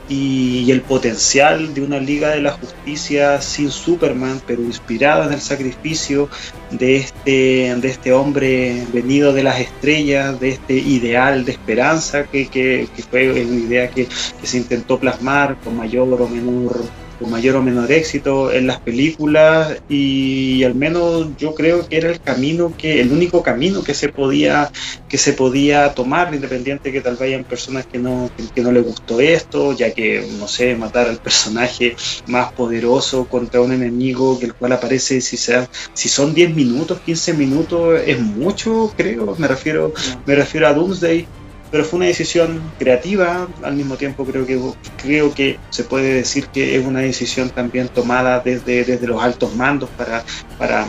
y, 0.08 0.70
el 0.70 0.82
potencial 0.82 1.74
de 1.74 1.82
una 1.82 1.98
Liga 1.98 2.30
de 2.30 2.42
la 2.42 2.52
Justicia 2.52 3.40
sin 3.40 3.70
Superman, 3.70 4.40
pero 4.46 4.62
inspirada 4.62 5.26
en 5.26 5.32
el 5.32 5.40
sacrificio 5.40 6.28
de 6.70 6.96
este, 6.96 7.74
de 7.76 7.88
este 7.88 8.12
hombre 8.12 8.86
venido 8.92 9.32
de 9.32 9.42
las 9.42 9.60
estrellas, 9.60 10.38
de 10.40 10.50
este 10.50 10.74
ideal 10.74 11.44
de 11.44 11.52
esperanza 11.52 12.24
que, 12.24 12.48
que, 12.48 12.88
fue 13.10 13.30
una 13.30 13.60
idea 13.60 13.90
que 13.90 14.08
se 14.42 14.56
intentó 14.56 14.98
plasmar 14.98 15.56
con 15.60 15.76
mayor 15.76 16.20
o 16.20 16.28
menor 16.28 17.05
con 17.18 17.30
mayor 17.30 17.56
o 17.56 17.62
menor 17.62 17.90
éxito 17.90 18.52
en 18.52 18.66
las 18.66 18.80
películas 18.80 19.80
y 19.88 20.64
al 20.64 20.74
menos 20.74 21.28
yo 21.38 21.54
creo 21.54 21.88
que 21.88 21.96
era 21.96 22.10
el 22.10 22.20
camino 22.20 22.72
que 22.76 23.00
el 23.00 23.12
único 23.12 23.42
camino 23.42 23.82
que 23.82 23.94
se 23.94 24.08
podía 24.08 24.70
que 25.08 25.18
se 25.18 25.32
podía 25.32 25.94
tomar 25.94 26.34
independiente 26.34 26.92
que 26.92 27.00
tal 27.00 27.14
vez 27.14 27.22
hayan 27.22 27.44
personas 27.44 27.86
que 27.86 27.98
no 27.98 28.30
que, 28.54 28.60
no 28.60 28.72
les 28.72 28.84
gustó 28.84 29.20
esto 29.20 29.72
ya 29.72 29.92
que 29.92 30.26
no 30.38 30.48
sé 30.48 30.74
matar 30.74 31.08
al 31.08 31.18
personaje 31.18 31.96
más 32.26 32.52
poderoso 32.52 33.26
contra 33.26 33.60
un 33.60 33.72
enemigo 33.72 34.38
que 34.38 34.46
el 34.46 34.54
cual 34.54 34.72
aparece 34.72 35.20
si 35.20 35.36
sea 35.36 35.68
si 35.94 36.08
son 36.08 36.34
10 36.34 36.54
minutos 36.54 37.00
15 37.00 37.34
minutos 37.34 38.00
es 38.06 38.20
mucho 38.20 38.92
creo 38.96 39.34
me 39.38 39.48
refiero 39.48 39.92
me 40.26 40.34
refiero 40.34 40.68
a 40.68 40.72
Doomsday 40.72 41.26
pero 41.70 41.84
fue 41.84 41.98
una 41.98 42.06
decisión 42.06 42.60
creativa, 42.78 43.48
al 43.62 43.74
mismo 43.74 43.96
tiempo 43.96 44.24
creo 44.24 44.46
que, 44.46 44.60
creo 45.02 45.34
que 45.34 45.58
se 45.70 45.84
puede 45.84 46.14
decir 46.14 46.46
que 46.48 46.76
es 46.76 46.84
una 46.84 47.00
decisión 47.00 47.50
también 47.50 47.88
tomada 47.88 48.40
desde, 48.40 48.84
desde 48.84 49.06
los 49.06 49.22
altos 49.22 49.54
mandos 49.56 49.90
para, 49.96 50.24
para, 50.58 50.86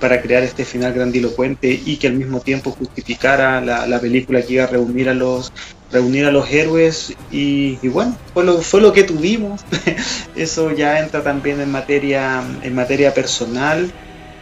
para 0.00 0.20
crear 0.20 0.42
este 0.42 0.64
final 0.64 0.92
grandilocuente 0.92 1.80
y 1.84 1.96
que 1.96 2.08
al 2.08 2.14
mismo 2.14 2.40
tiempo 2.40 2.72
justificara 2.72 3.60
la, 3.60 3.86
la 3.86 4.00
película 4.00 4.42
que 4.42 4.54
iba 4.54 4.64
a 4.64 4.68
reunir 4.68 5.08
a 5.08 5.14
los 5.14 5.52
reunir 5.92 6.24
a 6.24 6.32
los 6.32 6.50
héroes 6.50 7.14
y, 7.30 7.76
bueno, 7.88 8.16
fue 8.32 8.44
lo, 8.44 8.62
fue 8.62 8.80
lo 8.80 8.92
que 8.92 9.04
tuvimos. 9.04 9.60
Eso 10.34 10.72
ya 10.72 10.98
entra 10.98 11.22
también 11.22 11.60
en 11.60 11.70
materia, 11.70 12.42
en 12.62 12.74
materia 12.74 13.12
personal, 13.12 13.92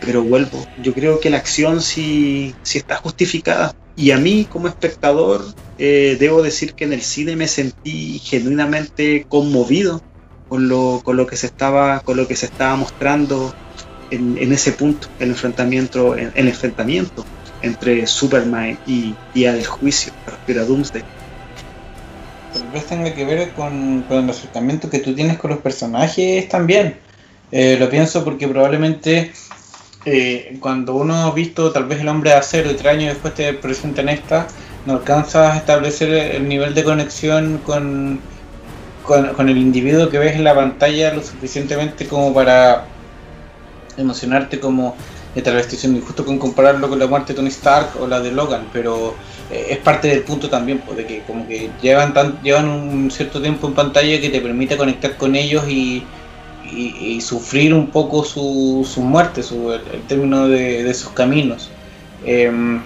pero 0.01 0.23
vuelvo, 0.23 0.65
yo 0.81 0.95
creo 0.95 1.19
que 1.19 1.29
la 1.29 1.39
acción 1.39 1.83
sí, 1.83 2.55
sí 2.63 2.79
está 2.79 2.97
justificada 2.97 3.75
y 4.01 4.13
a 4.13 4.17
mí 4.17 4.47
como 4.51 4.67
espectador 4.67 5.45
eh, 5.79 6.17
debo 6.19 6.43
decir 6.43 6.73
que 6.73 6.85
en 6.85 6.95
el 6.95 7.03
cine 7.03 7.37
me 7.37 7.47
sentí 7.47 8.19
genuinamente 8.19 9.27
conmovido 9.29 10.01
con 10.49 10.71
lo, 10.71 11.03
con 11.05 11.19
lo 11.19 11.27
que 11.27 11.37
se 11.37 11.47
estaba 11.47 12.01
con 12.01 12.17
lo 12.17 12.27
que 12.27 12.35
se 12.35 12.47
estaba 12.47 12.77
mostrando 12.77 13.55
en, 14.11 14.53
ese 14.53 14.73
punto 14.73 15.07
el 15.21 15.29
enfrentamiento 15.29 16.15
el, 16.15 16.33
enfrentamiento 16.35 17.27
entre 17.61 18.07
Superman 18.07 18.79
y 18.87 19.15
Día 19.35 19.53
del 19.53 19.67
Juicio 19.67 20.15
para 20.25 20.65
Doomsday. 20.65 21.05
Tal 22.55 22.69
vez 22.73 22.87
tenga 22.87 23.15
que 23.15 23.25
ver 23.27 23.51
con, 23.51 24.03
con, 24.09 24.25
el 24.25 24.31
acercamiento 24.31 24.89
que 24.89 25.01
tú 25.01 25.15
tienes 25.15 25.39
con 25.39 25.51
los 25.51 25.61
personajes 25.61 26.49
también. 26.49 26.97
Eh, 27.53 27.77
lo 27.79 27.91
pienso 27.91 28.25
porque 28.25 28.49
probablemente 28.49 29.33
eh, 30.05 30.57
cuando 30.61 30.95
uno 30.95 31.15
ha 31.15 31.33
visto 31.33 31.73
tal 31.73 31.85
vez 31.85 32.01
el 32.01 32.09
hombre 32.09 32.31
de 32.31 32.37
acero 32.37 32.71
y 32.71 32.75
tres 32.75 32.93
años 32.93 33.13
después 33.13 33.35
te 33.35 33.53
presenta 33.53 34.01
en 34.01 34.09
esta, 34.09 34.47
no 34.87 34.95
alcanzas 34.95 35.55
a 35.55 35.59
establecer 35.59 36.09
el 36.37 36.49
nivel 36.49 36.75
de 36.75 36.85
conexión 36.85 37.59
con, 37.65 38.21
con, 39.05 39.49
el 39.49 39.59
individuo 39.59 40.09
que 40.09 40.19
ves 40.19 40.37
en 40.37 40.45
la 40.45 40.55
pantalla 40.55 41.13
lo 41.13 41.23
suficientemente 41.23 42.07
como 42.07 42.33
para 42.33 42.85
emocionarte 43.99 44.59
como 44.59 44.97
de 45.35 45.43
tal 45.43 45.55
vez 45.55 45.65
estoy 45.65 45.79
siendo 45.79 46.25
con 46.25 46.39
compararlo 46.39 46.89
con 46.89 46.99
la 46.99 47.07
muerte 47.07 47.33
de 47.33 47.37
Tony 47.37 47.49
Stark 47.49 47.91
o 48.01 48.07
la 48.07 48.21
de 48.21 48.33
Logan, 48.33 48.69
pero 48.73 49.15
eh, 49.51 49.67
es 49.71 49.79
parte 49.79 50.09
del 50.09 50.23
punto 50.23 50.49
también, 50.49 50.79
pues, 50.79 50.97
de 50.97 51.07
que 51.07 51.23
como 51.23 51.47
que 51.47 51.71
llevan, 51.81 52.13
tan, 52.15 52.43
llevan 52.43 52.69
un 52.69 53.11
cierto 53.11 53.41
tiempo 53.41 53.69
en 53.69 53.75
pantalla 53.75 54.21
que 54.21 54.31
te 54.31 54.41
permite 54.41 54.77
conectar 54.77 55.17
con 55.17 55.37
ellos 55.37 55.69
y, 55.69 56.05
y, 56.73 57.21
sufrir 57.21 57.75
un 57.75 57.89
poco 57.89 58.25
su, 58.25 58.87
su 58.89 59.01
muerte, 59.03 59.43
su, 59.43 59.73
el, 59.73 60.03
término 60.09 60.49
de, 60.49 60.93
sus 60.95 61.11
caminos. 61.11 61.71
Em, 62.25 62.81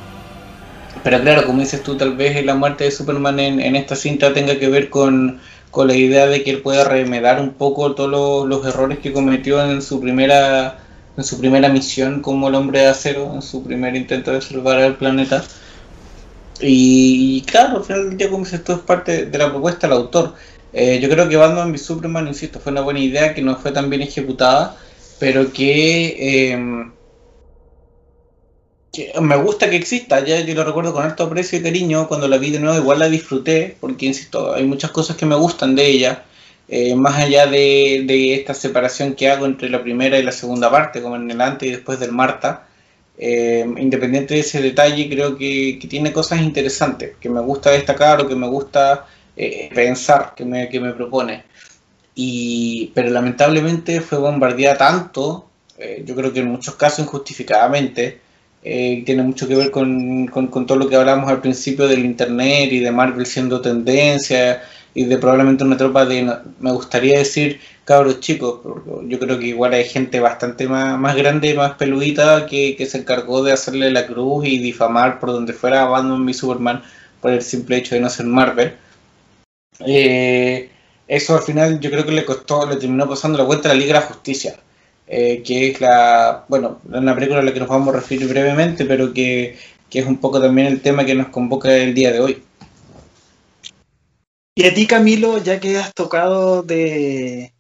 pero 1.03 1.21
claro, 1.21 1.47
como 1.47 1.61
dices 1.61 1.83
tú, 1.83 1.97
tal 1.97 2.17
vez 2.17 2.45
la 2.45 2.55
muerte 2.55 2.85
de 2.85 2.91
Superman 2.91 3.39
en, 3.41 3.77
esta 3.77 3.97
cinta 3.97 4.33
tenga 4.33 4.59
que 4.59 4.69
ver 4.69 4.91
con, 4.91 5.41
la 5.77 5.95
idea 5.95 6.27
de 6.27 6.43
que 6.45 6.51
él 6.51 6.63
pueda 6.63 6.85
remedar 6.85 7.41
un 7.41 7.51
poco 7.55 7.95
todos 7.95 8.49
los, 8.49 8.67
errores 8.67 8.99
que 9.01 9.13
cometió 9.13 9.63
en 9.65 9.83
su 9.83 10.01
primera 10.01 10.79
en 11.17 11.25
su 11.25 11.39
primera 11.39 11.69
misión 11.69 12.23
como 12.23 12.49
el 12.49 12.55
hombre 12.57 12.81
de 12.81 12.87
acero, 12.89 13.33
en 13.35 13.43
su 13.43 13.63
primer 13.63 13.95
intento 13.95 14.33
de 14.33 14.41
salvar 14.41 14.79
al 14.79 14.97
planeta. 14.97 15.45
Y, 16.61 17.43
claro, 17.43 17.79
al 17.79 17.85
final 17.85 18.09
del 18.11 18.19
día, 18.19 18.31
como 18.31 18.45
dices 18.45 18.65
tú, 18.65 18.73
es 18.73 18.79
parte 18.79 19.27
de 19.27 19.39
la 19.39 19.51
propuesta 19.51 19.87
del 19.87 19.97
autor. 19.97 20.35
Eh, 20.75 20.99
yo 21.01 21.09
creo 21.09 21.29
que 21.29 21.37
Batman 21.37 21.71
v 21.71 21.79
Superman, 21.79 22.27
insisto, 22.27 22.59
fue 22.59 22.73
una 22.73 22.81
buena 22.81 22.99
idea 22.99 23.33
que 23.33 23.43
no 23.43 23.57
fue 23.57 23.71
tan 23.71 23.89
bien 23.89 24.03
ejecutada, 24.03 24.77
pero 25.21 25.53
que, 25.53 26.53
em, 26.53 26.93
me 29.21 29.37
gusta 29.37 29.71
que 29.71 29.77
exista. 29.77 30.25
Ya 30.25 30.41
yo 30.41 30.55
lo 30.55 30.65
recuerdo 30.65 30.93
con 30.93 31.05
alto 31.05 31.25
aprecio 31.25 31.59
y 31.59 31.63
cariño. 31.63 32.09
Cuando 32.09 32.29
la 32.29 32.39
vi 32.39 32.51
de 32.51 32.61
nuevo, 32.61 32.79
igual 32.79 32.99
la 32.99 33.09
disfruté, 33.09 33.77
porque 33.81 34.07
insisto, 34.07 34.55
hay 34.55 34.65
muchas 34.65 34.91
cosas 34.91 35.17
que 35.17 35.27
me 35.27 35.37
gustan 35.37 35.75
de 35.77 35.87
ella. 35.87 36.25
Eh, 36.69 36.95
más 36.97 37.17
allá 37.17 37.47
de, 37.47 38.35
esta 38.35 38.55
separación 38.55 39.15
que 39.15 39.29
hago 39.31 39.47
entre 39.47 39.69
la 39.69 39.83
primera 39.83 40.19
y 40.19 40.23
la 40.23 40.33
segunda 40.33 40.71
parte, 40.71 41.03
como 41.03 41.17
en 41.17 41.31
el 41.31 41.41
antes 41.41 41.69
y 41.69 41.73
después 41.73 42.01
del 42.01 42.13
Marta. 42.13 42.67
Em, 43.19 43.79
independiente 43.79 44.35
de 44.35 44.41
ese 44.41 44.61
detalle, 44.61 45.09
creo 45.09 45.37
que, 45.39 45.79
que, 45.81 45.87
tiene 45.89 46.13
cosas 46.13 46.41
interesantes, 46.43 47.17
que 47.21 47.29
me 47.29 47.41
gusta 47.41 47.71
destacar 47.71 48.21
o 48.21 48.29
que 48.29 48.35
me 48.35 48.49
gusta 48.49 49.07
eh, 49.37 49.71
pensar 49.75 50.35
que 50.37 50.45
me, 50.45 50.69
que 50.69 50.81
me 50.81 50.93
propone. 50.93 51.45
Y, 52.15 52.93
pero 52.95 53.11
lamentablemente 53.11 54.01
fue 54.01 54.19
bombardeada 54.19 54.79
tanto, 54.79 55.49
eh, 55.79 56.05
yo 56.07 56.15
creo 56.15 56.33
que 56.33 56.41
en 56.41 56.51
muchos 56.51 56.77
casos 56.77 57.01
injustificadamente, 57.01 58.21
eh, 58.63 59.03
tiene 59.05 59.23
mucho 59.23 59.47
que 59.47 59.57
ver 59.57 59.71
con, 59.71 60.27
con, 60.29 60.67
todo 60.67 60.79
lo 60.79 60.89
que 60.89 60.97
hablamos 60.97 61.29
al 61.29 61.43
principio 61.43 61.87
del 61.87 62.05
Internet 62.05 62.73
y 62.73 62.79
de 62.81 62.91
Marvel 62.91 63.27
siendo 63.27 63.61
tendencia 63.61 64.63
y 64.95 65.05
de 65.05 65.19
probablemente 65.19 65.65
una 65.65 65.77
tropa 65.77 66.07
de, 66.07 66.23
me 66.61 66.73
gustaría 66.73 67.19
decir, 67.19 67.61
cabros 67.85 68.21
chicos, 68.21 68.61
porque 68.63 69.09
yo 69.09 69.19
creo 69.19 69.39
que 69.39 69.49
igual 69.49 69.75
hay 69.75 69.85
gente 69.85 70.21
bastante 70.21 70.67
más, 70.69 70.99
más 70.99 71.17
grande, 71.17 71.53
más 71.55 71.75
peludita, 71.75 72.47
que, 72.47 72.75
que 72.77 72.87
se 72.87 72.99
encargó 72.99 73.43
de 73.43 73.53
hacerle 73.53 73.91
la 73.91 74.07
cruz 74.07 74.47
y 74.47 74.59
difamar 74.59 75.21
por 75.21 75.33
donde 75.33 75.53
fuera 75.53 75.83
a 75.83 75.87
Batman 75.87 76.29
y 76.29 76.35
Superman 76.35 76.83
por 77.21 77.33
el 77.33 77.43
simple 77.43 77.79
hecho 77.79 77.97
de 77.97 78.01
no 78.01 78.09
ser 78.09 78.27
Marvel. 78.27 78.75
Eh, 79.81 80.71
eso 81.07 81.37
al 81.37 81.43
final 81.43 81.81
yo 81.81 81.91
creo 81.91 82.05
que 82.05 82.13
le 82.13 82.25
costó, 82.25 82.67
le 82.67 82.77
terminó 82.77 83.09
pasando 83.09 83.39
la 83.39 83.47
cuenta 83.47 83.69
a 83.69 83.75
la 83.75 83.79
Liga 83.79 83.95
de 83.95 84.01
la 84.01 84.07
Justicia, 84.07 84.57
eh, 85.07 85.43
que 85.45 85.71
es 85.71 85.81
la, 85.81 86.45
bueno, 86.49 86.81
una 86.85 87.15
película 87.15 87.41
a 87.41 87.43
la 87.43 87.53
que 87.53 87.61
nos 87.61 87.69
vamos 87.69 87.89
a 87.89 87.99
referir 87.99 88.27
brevemente, 88.29 88.85
pero 88.85 89.13
que, 89.13 89.57
es 89.91 90.07
un 90.07 90.17
poco 90.17 90.41
también 90.41 90.67
el 90.67 90.81
tema 90.81 91.05
que 91.05 91.15
nos 91.15 91.29
convoca 91.29 91.73
el 91.77 91.95
día 91.95 92.11
de 92.11 92.19
hoy. 92.19 92.43
Y 94.57 94.65
a 94.65 94.75
ti, 94.75 94.89
Camilo, 94.89 95.39
ya 95.39 95.61
que 95.61 95.79
has 95.79 95.95
tocado 95.95 96.65
de, 96.65 97.53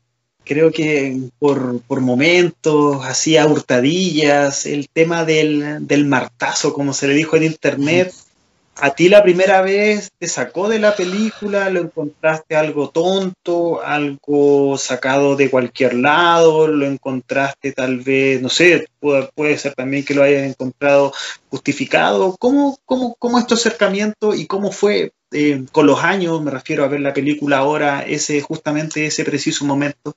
creo 0.44 0.72
que 0.72 1.16
por, 1.38 1.80
por 1.82 2.00
momentos, 2.00 3.04
así 3.04 3.36
a 3.36 3.46
hurtadillas, 3.46 4.66
el 4.66 4.88
tema 4.88 5.24
del, 5.24 5.86
del 5.86 6.06
martazo, 6.06 6.72
como 6.72 6.92
se 6.92 7.06
le 7.06 7.14
dijo 7.14 7.36
en 7.36 7.44
internet, 7.44 8.12
a 8.76 8.90
ti 8.90 9.08
la 9.08 9.22
primera 9.22 9.62
vez 9.62 10.10
te 10.18 10.26
sacó 10.26 10.68
de 10.68 10.78
la 10.78 10.96
película, 10.96 11.70
lo 11.70 11.80
encontraste 11.80 12.56
algo 12.56 12.90
tonto, 12.90 13.82
algo 13.82 14.76
sacado 14.78 15.36
de 15.36 15.50
cualquier 15.50 15.94
lado, 15.94 16.66
lo 16.66 16.84
encontraste 16.84 17.72
tal 17.72 18.00
vez, 18.00 18.42
no 18.42 18.48
sé, 18.48 18.88
puede, 19.00 19.58
ser 19.58 19.74
también 19.74 20.04
que 20.04 20.14
lo 20.14 20.22
hayas 20.22 20.42
encontrado 20.42 21.12
justificado. 21.50 22.36
¿Cómo, 22.38 22.78
cómo, 22.84 23.14
cómo 23.18 23.38
es 23.38 23.46
tu 23.46 23.54
acercamiento 23.54 24.34
y 24.34 24.46
cómo 24.46 24.72
fue 24.72 25.12
eh, 25.32 25.64
con 25.70 25.86
los 25.86 26.02
años, 26.02 26.42
me 26.42 26.50
refiero 26.50 26.84
a 26.84 26.88
ver 26.88 27.00
la 27.00 27.14
película 27.14 27.58
ahora, 27.58 28.02
ese 28.02 28.40
justamente 28.40 29.06
ese 29.06 29.24
preciso 29.24 29.64
momento? 29.64 30.14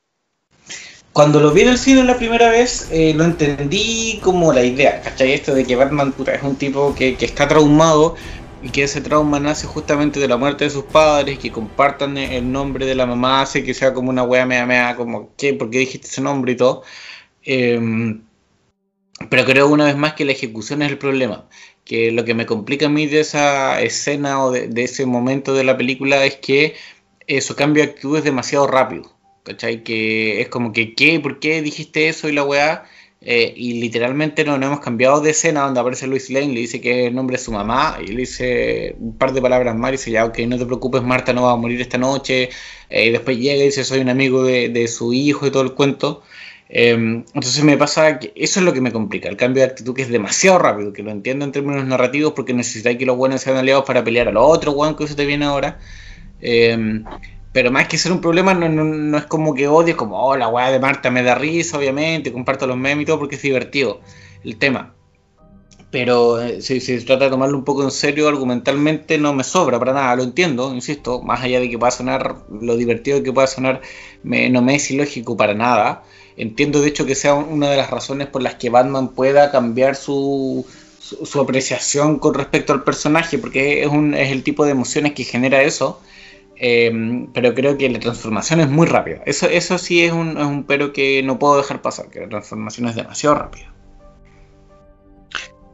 cuando 1.17 1.39
lo 1.39 1.51
vi 1.51 1.61
en 1.61 1.69
el 1.69 1.79
cine 1.79 2.03
la 2.03 2.15
primera 2.15 2.51
vez, 2.51 2.89
eh, 2.91 3.11
lo 3.15 3.23
entendí 3.23 4.19
como 4.21 4.53
la 4.53 4.63
idea, 4.63 5.01
¿cachai? 5.01 5.31
Esto 5.31 5.55
de 5.55 5.65
que 5.65 5.75
Batman 5.75 6.11
puta, 6.11 6.35
es 6.35 6.43
un 6.43 6.57
tipo 6.57 6.93
que, 6.93 7.15
que, 7.15 7.25
está 7.25 7.47
traumado 7.47 8.15
y 8.61 8.69
que 8.69 8.83
ese 8.83 9.01
trauma 9.01 9.39
nace 9.39 9.67
justamente 9.67 10.19
de 10.19 10.27
la 10.27 10.37
muerte 10.37 10.65
de 10.65 10.69
sus 10.71 10.85
padres, 10.85 11.39
que 11.39 11.51
compartan 11.51 12.17
el 12.17 12.51
nombre 12.51 12.85
de 12.85 12.95
la 12.95 13.05
mamá, 13.05 13.41
hace 13.41 13.63
que 13.63 13.73
sea 13.73 13.93
como 13.93 14.09
una 14.09 14.23
wea 14.23 14.45
mea 14.45 14.65
mea, 14.65 14.95
como, 14.95 15.35
¿qué? 15.37 15.53
¿Por 15.53 15.69
qué 15.69 15.79
dijiste 15.79 16.07
ese 16.07 16.21
nombre 16.21 16.53
y 16.53 16.57
todo? 16.57 16.83
Em, 17.43 18.23
pero 19.29 19.45
creo 19.45 19.67
una 19.67 19.85
vez 19.85 19.97
más 19.97 20.13
que 20.13 20.25
la 20.25 20.31
ejecución 20.33 20.81
es 20.81 20.91
el 20.91 20.97
problema. 20.97 21.47
Que 21.85 22.11
lo 22.11 22.25
que 22.25 22.33
me 22.33 22.45
complica 22.45 22.87
a 22.87 22.89
mí 22.89 23.07
de 23.07 23.21
esa 23.21 23.81
escena 23.81 24.43
o 24.43 24.51
de, 24.51 24.69
ese 24.83 25.05
momento 25.05 25.53
de 25.53 25.63
la 25.63 25.77
película 25.77 26.25
es 26.25 26.35
que 26.37 26.75
su 27.41 27.55
cambio 27.55 27.83
de 27.83 27.89
actitud 27.91 28.17
es 28.17 28.23
demasiado 28.23 28.67
rápido. 28.67 29.13
¿Cachai? 29.43 29.83
Que 29.83 30.41
es 30.41 30.49
como 30.49 30.73
que, 30.73 30.93
¿qué? 30.93 31.19
¿Por 31.19 31.39
qué 31.39 31.61
dijiste 31.61 32.09
eso 32.09 32.29
y 32.29 32.33
la 32.33 32.43
weá? 32.43 32.85
Eh, 33.29 33.53
y 33.57 33.81
literalmente 33.81 34.45
no, 34.45 34.55
hemos 34.55 34.79
cambiado 34.79 35.19
de 35.19 35.31
escena 35.31 35.63
donde 35.63 35.81
aparece 35.81 36.07
Luis 36.07 36.29
Lane, 36.29 36.53
le 36.53 36.61
dice 36.61 36.79
que 36.79 37.01
es 37.01 37.07
el 37.09 37.15
nombre 37.15 37.35
de 37.35 37.43
su 37.43 37.51
mamá 37.51 37.97
y 38.01 38.07
le 38.07 38.19
dice 38.19 38.95
un 39.01 39.17
par 39.17 39.33
de 39.33 39.41
palabras 39.41 39.75
más 39.75 39.89
y 39.89 39.91
dice 39.91 40.11
ya, 40.11 40.23
ok, 40.23 40.39
no 40.47 40.57
te 40.57 40.65
preocupes, 40.65 41.03
Marta 41.03 41.33
no 41.33 41.43
va 41.43 41.51
a 41.51 41.57
morir 41.57 41.81
esta 41.81 41.97
noche. 41.97 42.49
Eh, 42.89 43.07
y 43.07 43.09
después 43.11 43.37
llega 43.37 43.61
y 43.61 43.65
dice 43.65 43.83
soy 43.83 43.99
un 43.99 44.07
amigo 44.07 44.45
de, 44.45 44.87
su 44.87 45.11
hijo 45.11 45.45
y 45.45 45.51
todo 45.51 45.63
el 45.63 45.73
cuento. 45.73 46.23
Em, 46.69 47.25
entonces 47.33 47.61
me 47.65 47.75
pasa 47.75 48.17
que 48.17 48.31
eso 48.33 48.61
es 48.61 48.65
lo 48.65 48.71
que 48.71 48.79
me 48.79 48.93
complica, 48.93 49.27
el 49.27 49.35
cambio 49.35 49.61
de 49.63 49.71
actitud 49.71 49.93
que 49.93 50.03
es 50.03 50.09
demasiado 50.09 50.57
rápido, 50.59 50.93
que 50.93 51.03
lo 51.03 51.11
entiendo 51.11 51.43
en 51.43 51.51
términos 51.51 51.85
narrativos 51.85 52.31
porque 52.33 52.53
necesitáis 52.53 52.97
que 52.97 53.05
los 53.05 53.17
buenos 53.17 53.41
sean 53.41 53.57
aliados 53.57 53.83
para 53.83 54.05
pelear 54.05 54.29
a 54.29 54.31
los 54.31 54.43
otros 54.45 54.73
buenos 54.73 54.95
que 54.95 55.03
eso 55.03 55.17
te 55.17 55.25
viene 55.25 55.43
ahora. 55.43 55.79
Em, 56.39 57.03
pero 57.51 57.71
más 57.71 57.87
que 57.87 57.97
ser 57.97 58.11
un 58.11 58.21
problema, 58.21 58.53
no, 58.53 58.69
no, 58.69 59.17
es 59.17 59.25
como 59.25 59.53
que 59.53 59.67
odies, 59.67 59.95
como, 59.95 60.21
oh, 60.21 60.35
la 60.35 60.47
weá 60.47 60.69
de 60.69 60.79
Marta 60.79 61.09
me 61.09 61.23
da 61.23 61.35
risa, 61.35 61.77
obviamente, 61.77 62.31
comparto 62.31 62.67
los 62.67 62.77
memes 62.77 63.03
y 63.03 63.05
todo 63.05 63.19
porque 63.19 63.35
es 63.35 63.41
divertido 63.41 64.01
el 64.43 64.57
tema. 64.57 64.93
Pero 65.89 66.41
eh, 66.41 66.61
si, 66.61 66.81
se 66.81 66.99
trata 67.01 67.25
de 67.25 67.31
tomarlo 67.31 67.57
un 67.57 67.63
poco 67.63 67.83
en 67.83 67.91
serio, 67.91 68.27
argumentalmente 68.27 69.17
no 69.17 69.33
me 69.33 69.43
sobra 69.43 69.79
para 69.79 69.93
nada, 69.93 70.15
lo 70.15 70.23
entiendo, 70.23 70.73
insisto, 70.73 71.21
más 71.21 71.41
allá 71.41 71.59
de 71.59 71.69
que 71.69 71.77
pueda 71.77 71.91
sonar 71.91 72.35
lo 72.49 72.75
divertido 72.75 73.23
que 73.23 73.31
pueda 73.31 73.47
sonar, 73.47 73.81
no 74.23 74.61
me 74.61 74.75
es 74.75 74.91
ilógico 74.91 75.37
para 75.37 75.53
nada. 75.53 76.03
Entiendo 76.35 76.81
de 76.81 76.89
hecho 76.89 77.05
que 77.05 77.15
sea 77.15 77.33
una 77.33 77.69
de 77.69 77.77
las 77.77 77.89
razones 77.89 78.27
por 78.27 78.43
las 78.43 78.55
que 78.55 78.69
Batman 78.69 79.09
pueda 79.09 79.49
cambiar 79.49 79.95
su, 79.95 80.65
su, 80.99 81.39
apreciación 81.41 82.19
con 82.19 82.33
respecto 82.35 82.73
al 82.73 82.83
personaje, 82.83 83.37
porque 83.39 83.81
es, 83.81 83.87
un, 83.87 84.13
es 84.13 84.31
el 84.31 84.43
tipo 84.43 84.65
de 84.65 84.71
emociones 84.71 85.13
que 85.13 85.23
genera 85.23 85.63
eso 85.63 86.01
Em, 86.59 87.31
pero 87.33 87.53
creo 87.53 87.77
que 87.77 87.89
la 87.89 87.99
transformación 87.99 88.59
es 88.59 88.69
muy 88.69 88.87
rápida. 88.87 89.21
Eso, 89.25 89.47
eso 89.47 89.77
sí 89.77 90.03
es 90.03 90.11
un, 90.11 90.37
es 90.37 90.45
un 90.45 90.63
pero 90.65 90.93
que 90.93 91.21
no 91.23 91.39
puedo 91.39 91.57
dejar 91.57 91.81
pasar, 91.81 92.09
que 92.09 92.21
la 92.21 92.29
transformación 92.29 92.87
es 92.87 92.95
demasiado 92.95 93.35
rápida. 93.35 93.76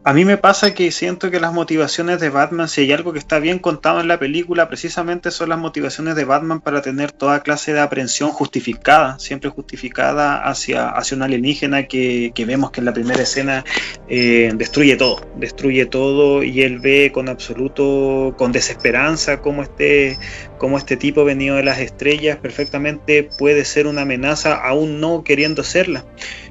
A 0.06 0.12
mí 0.12 0.26
me 0.26 0.38
pasa 0.38 0.74
que 0.74 0.92
siento 0.92 1.32
que 1.32 1.40
las 1.40 1.54
motivaciones 1.54 2.20
de 2.20 2.30
Batman, 2.30 2.68
si 2.68 2.82
hay 2.82 2.92
algo 2.92 3.14
que 3.14 3.20
está 3.20 3.40
bien 3.40 3.58
contado 3.58 4.02
en 4.02 4.10
la 4.10 4.20
película, 4.20 4.68
precisamente 4.68 5.32
son 5.32 5.48
las 5.48 5.58
motivaciones 5.58 6.16
de 6.18 6.26
Batman 6.26 6.60
para 6.60 6.82
tener 6.82 7.14
toda 7.14 7.42
clase 7.42 7.72
de 7.72 7.80
aprehensión 7.80 8.32
justificada, 8.32 9.18
siempre 9.18 9.50
justificada 9.50 10.44
hacia, 10.44 10.90
hacia 10.90 11.16
un 11.16 11.24
alienígena 11.24 11.84
que, 11.84 12.34
vemos 12.46 12.72
que 12.72 12.82
en 12.82 12.86
la 12.86 12.94
primera 12.94 13.24
escena 13.24 13.64
eh, 14.10 14.52
destruye 14.56 14.98
todo, 14.98 15.26
destruye 15.38 15.86
todo 15.86 16.44
y 16.44 16.64
él 16.64 16.80
ve 16.80 17.12
con 17.14 17.30
absoluto, 17.30 18.36
con 18.38 18.52
desesperanza 18.52 19.40
cómo 19.40 19.64
este, 19.64 20.18
cómo 20.58 20.78
este 20.78 20.98
tipo 20.98 21.24
venido 21.24 21.56
de 21.56 21.64
las 21.64 21.80
estrellas 21.80 22.36
perfectamente 22.40 23.24
puede 23.24 23.64
ser 23.64 23.88
una 23.88 24.02
amenaza 24.02 24.54
aún 24.56 25.00
no 25.00 25.24
queriendo 25.24 25.64
serla. 25.64 26.04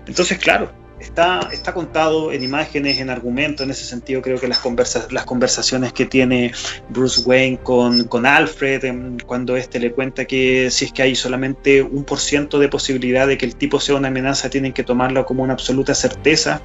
Entonces, 0.06 0.38
claro, 0.38 0.72
Está, 1.02 1.48
está 1.52 1.74
contado 1.74 2.30
en 2.30 2.44
imágenes, 2.44 3.00
en 3.00 3.10
argumentos, 3.10 3.64
en 3.64 3.72
ese 3.72 3.84
sentido 3.84 4.22
creo 4.22 4.38
que 4.38 4.46
las, 4.46 4.62
las 5.10 5.24
conversaciones 5.24 5.92
que 5.92 6.06
tiene 6.06 6.52
Bruce 6.90 7.22
Wayne 7.22 7.58
con, 7.58 8.04
con 8.04 8.24
Alfred, 8.24 8.84
cuando 9.26 9.56
este 9.56 9.80
le 9.80 9.90
cuenta 9.90 10.26
que 10.26 10.70
si 10.70 10.84
es 10.84 10.92
que 10.92 11.02
hay 11.02 11.16
solamente 11.16 11.82
un 11.82 12.04
por 12.04 12.20
ciento 12.20 12.60
de 12.60 12.68
posibilidad 12.68 13.26
de 13.26 13.36
que 13.36 13.46
el 13.46 13.56
tipo 13.56 13.80
sea 13.80 13.96
una 13.96 14.08
amenaza, 14.08 14.48
tienen 14.48 14.72
que 14.72 14.84
tomarlo 14.84 15.26
como 15.26 15.42
una 15.42 15.54
absoluta 15.54 15.92
certeza. 15.92 16.62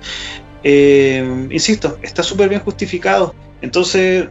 Eh, 0.63 1.47
insisto, 1.49 1.97
está 2.03 2.21
súper 2.21 2.47
bien 2.47 2.61
justificado. 2.61 3.33
Entonces, 3.61 4.27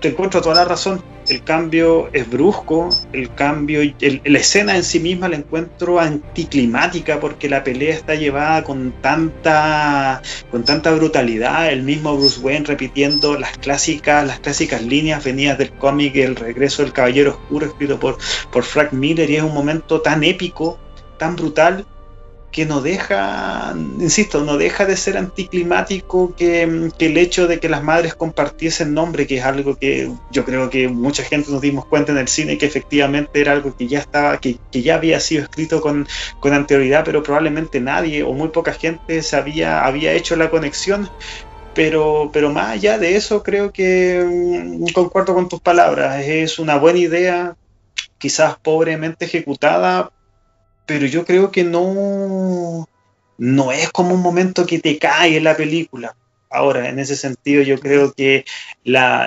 te 0.00 0.08
encuentro 0.08 0.40
toda 0.40 0.54
la 0.54 0.64
razón 0.64 1.02
el 1.32 1.42
cambio 1.44 2.10
es 2.12 2.28
brusco, 2.28 2.90
el 3.14 3.34
cambio, 3.34 3.80
la 4.00 4.38
escena 4.38 4.76
en 4.76 4.84
sí 4.84 5.00
misma 5.00 5.30
la 5.30 5.36
encuentro 5.36 5.98
anticlimática 5.98 7.20
porque 7.20 7.48
la 7.48 7.64
pelea 7.64 7.94
está 7.94 8.14
llevada 8.14 8.62
con 8.64 8.92
tanta, 9.00 10.20
con 10.50 10.64
tanta 10.64 10.92
brutalidad, 10.92 11.72
el 11.72 11.84
mismo 11.84 12.18
Bruce 12.18 12.38
Wayne 12.40 12.66
repitiendo 12.66 13.38
las 13.38 13.56
clásicas, 13.56 14.26
las 14.26 14.40
clásicas 14.40 14.82
líneas 14.82 15.24
venidas 15.24 15.56
del 15.56 15.72
cómic 15.72 16.16
El 16.16 16.36
regreso 16.36 16.82
del 16.82 16.92
Caballero 16.92 17.30
Oscuro 17.30 17.66
escrito 17.66 17.98
por, 17.98 18.18
por 18.50 18.64
Frank 18.64 18.92
Miller 18.92 19.30
y 19.30 19.36
es 19.36 19.42
un 19.42 19.54
momento 19.54 20.02
tan 20.02 20.24
épico, 20.24 20.78
tan 21.18 21.34
brutal 21.34 21.86
que 22.52 22.66
no 22.66 22.82
deja, 22.82 23.74
insisto, 23.98 24.44
no 24.44 24.58
deja 24.58 24.84
de 24.84 24.96
ser 24.96 25.16
anticlimático 25.16 26.34
que, 26.36 26.62
el 26.62 27.16
hecho 27.16 27.46
de 27.46 27.58
que 27.58 27.70
las 27.70 27.82
madres 27.82 28.14
compartiesen 28.14 28.92
nombre, 28.92 29.26
que 29.26 29.38
es 29.38 29.44
algo 29.44 29.76
que 29.76 30.12
yo 30.30 30.44
creo 30.44 30.68
que 30.68 30.86
mucha 30.86 31.24
gente 31.24 31.50
nos 31.50 31.62
dimos 31.62 31.86
cuenta 31.86 32.12
en 32.12 32.18
el 32.18 32.28
cine, 32.28 32.58
que 32.58 32.66
efectivamente 32.66 33.40
era 33.40 33.52
algo 33.52 33.74
que 33.74 33.88
ya 33.88 34.00
estaba, 34.00 34.38
que, 34.38 34.58
ya 34.70 34.96
había 34.96 35.18
sido 35.18 35.42
escrito 35.42 35.80
con, 35.80 36.06
anterioridad, 36.44 37.04
pero 37.04 37.22
probablemente 37.22 37.80
nadie 37.80 38.22
o 38.22 38.34
muy 38.34 38.48
poca 38.48 38.74
gente 38.74 39.22
se 39.22 39.34
había, 39.34 39.84
había 39.84 40.12
hecho 40.12 40.36
la 40.36 40.50
conexión. 40.50 41.08
Pero, 41.74 42.28
pero 42.34 42.52
más 42.52 42.68
allá 42.68 42.98
de 42.98 43.16
eso, 43.16 43.42
creo 43.42 43.72
que 43.72 44.22
mm, 44.22 44.92
concuerdo 44.92 45.32
con 45.32 45.48
tus 45.48 45.60
palabras. 45.60 46.22
Es 46.22 46.58
una 46.58 46.76
buena 46.76 46.98
idea, 46.98 47.56
quizás 48.18 48.58
pobremente 48.58 49.24
ejecutada, 49.24 50.10
pero 50.86 51.06
yo 51.06 51.24
creo 51.24 51.50
que 51.50 51.64
no, 51.64 52.88
no 53.38 53.72
es 53.72 53.90
como 53.90 54.14
un 54.14 54.22
momento 54.22 54.66
que 54.66 54.78
te 54.78 54.98
cae 54.98 55.36
en 55.36 55.44
la 55.44 55.56
película. 55.56 56.14
Ahora, 56.52 56.90
en 56.90 56.98
ese 56.98 57.16
sentido, 57.16 57.62
yo 57.62 57.80
creo 57.80 58.12
que 58.12 58.44
la, 58.84 59.26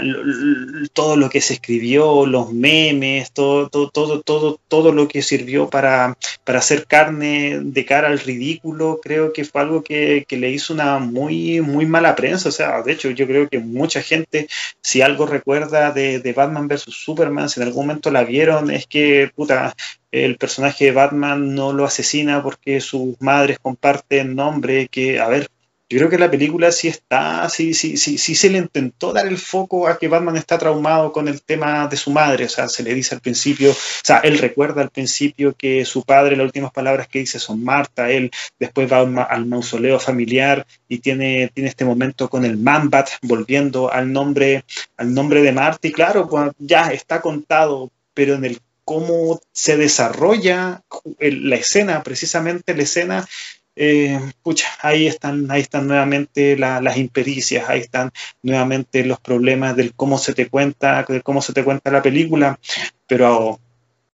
todo 0.93 1.15
lo 1.17 1.29
que 1.29 1.41
se 1.41 1.55
escribió, 1.55 2.25
los 2.27 2.53
memes, 2.53 3.31
todo, 3.31 3.67
todo, 3.67 3.89
todo, 3.89 4.21
todo, 4.21 4.59
todo 4.67 4.91
lo 4.91 5.07
que 5.07 5.23
sirvió 5.23 5.67
para, 5.67 6.15
para, 6.43 6.59
hacer 6.59 6.85
carne 6.85 7.59
de 7.63 7.85
cara 7.85 8.09
al 8.09 8.19
ridículo, 8.19 8.99
creo 9.01 9.33
que 9.33 9.43
fue 9.43 9.61
algo 9.61 9.83
que, 9.83 10.25
que, 10.27 10.37
le 10.37 10.51
hizo 10.51 10.73
una 10.73 10.99
muy, 10.99 11.61
muy 11.61 11.87
mala 11.87 12.15
prensa. 12.15 12.49
O 12.49 12.51
sea, 12.51 12.83
de 12.83 12.93
hecho, 12.93 13.09
yo 13.09 13.25
creo 13.25 13.49
que 13.49 13.57
mucha 13.57 14.03
gente, 14.03 14.47
si 14.81 15.01
algo 15.01 15.25
recuerda 15.25 15.91
de, 15.91 16.19
de 16.19 16.33
Batman 16.33 16.67
vs. 16.67 16.85
Superman, 16.89 17.49
si 17.49 17.59
en 17.59 17.67
algún 17.67 17.87
momento 17.87 18.11
la 18.11 18.23
vieron, 18.23 18.69
es 18.69 18.85
que, 18.85 19.31
puta, 19.35 19.75
el 20.23 20.37
personaje 20.37 20.85
de 20.85 20.91
Batman 20.91 21.53
no 21.55 21.73
lo 21.73 21.85
asesina 21.85 22.41
porque 22.41 22.79
sus 22.79 23.19
madres 23.21 23.59
comparten 23.59 24.35
nombre, 24.35 24.87
que, 24.87 25.19
a 25.19 25.27
ver, 25.27 25.49
yo 25.87 25.99
creo 25.99 26.09
que 26.09 26.17
la 26.17 26.31
película 26.31 26.71
sí 26.71 26.87
está, 26.87 27.47
sí, 27.47 27.75
sí, 27.75 27.95
sí, 27.97 28.17
sí 28.17 28.33
se 28.33 28.49
le 28.49 28.57
intentó 28.57 29.13
dar 29.13 29.27
el 29.27 29.37
foco 29.37 29.87
a 29.87 29.99
que 29.99 30.07
Batman 30.07 30.35
está 30.35 30.57
traumado 30.57 31.11
con 31.11 31.27
el 31.27 31.43
tema 31.43 31.87
de 31.87 31.95
su 31.95 32.09
madre. 32.09 32.45
O 32.45 32.49
sea, 32.49 32.67
se 32.67 32.81
le 32.81 32.95
dice 32.95 33.13
al 33.13 33.21
principio, 33.21 33.71
o 33.71 33.75
sea, 34.03 34.17
él 34.19 34.39
recuerda 34.39 34.81
al 34.81 34.89
principio 34.89 35.53
que 35.55 35.85
su 35.85 36.03
padre, 36.03 36.35
las 36.37 36.45
últimas 36.45 36.71
palabras 36.71 37.07
que 37.07 37.19
dice 37.19 37.37
son 37.37 37.63
Marta, 37.63 38.09
él 38.09 38.31
después 38.57 38.91
va 38.91 39.01
al 39.01 39.45
mausoleo 39.45 39.99
familiar 39.99 40.65
y 40.87 40.99
tiene, 40.99 41.51
tiene 41.53 41.69
este 41.69 41.85
momento 41.85 42.29
con 42.29 42.45
el 42.45 42.57
Mambat, 42.57 43.09
volviendo 43.21 43.91
al 43.91 44.11
nombre, 44.11 44.65
al 44.97 45.13
nombre 45.13 45.43
de 45.43 45.51
Marta. 45.51 45.87
Y 45.87 45.91
claro, 45.91 46.27
pues, 46.27 46.51
ya 46.57 46.93
está 46.93 47.21
contado, 47.21 47.91
pero 48.15 48.33
en 48.33 48.45
el 48.45 48.59
cómo 48.85 49.41
se 49.51 49.77
desarrolla 49.77 50.83
la 51.19 51.55
escena, 51.55 52.03
precisamente 52.03 52.75
la 52.75 52.83
escena 52.83 53.27
eh, 53.77 54.17
pucha, 54.41 54.67
ahí 54.81 55.05
están, 55.05 55.51
ahí 55.51 55.61
están 55.61 55.87
nuevamente 55.87 56.57
las 56.57 56.97
impericias, 56.97 57.69
ahí 57.69 57.81
están 57.81 58.11
nuevamente 58.41 59.03
los 59.03 59.19
problemas 59.19 59.75
del 59.75 59.93
cómo 59.93 60.17
se 60.17 60.33
te 60.33 60.47
cuenta, 60.47 61.03
de 61.03 61.21
cómo 61.21 61.41
se 61.41 61.51
te 61.51 61.63
cuenta 61.63 61.91
la 61.91 62.01
película, 62.01 62.57
pero 63.05 63.59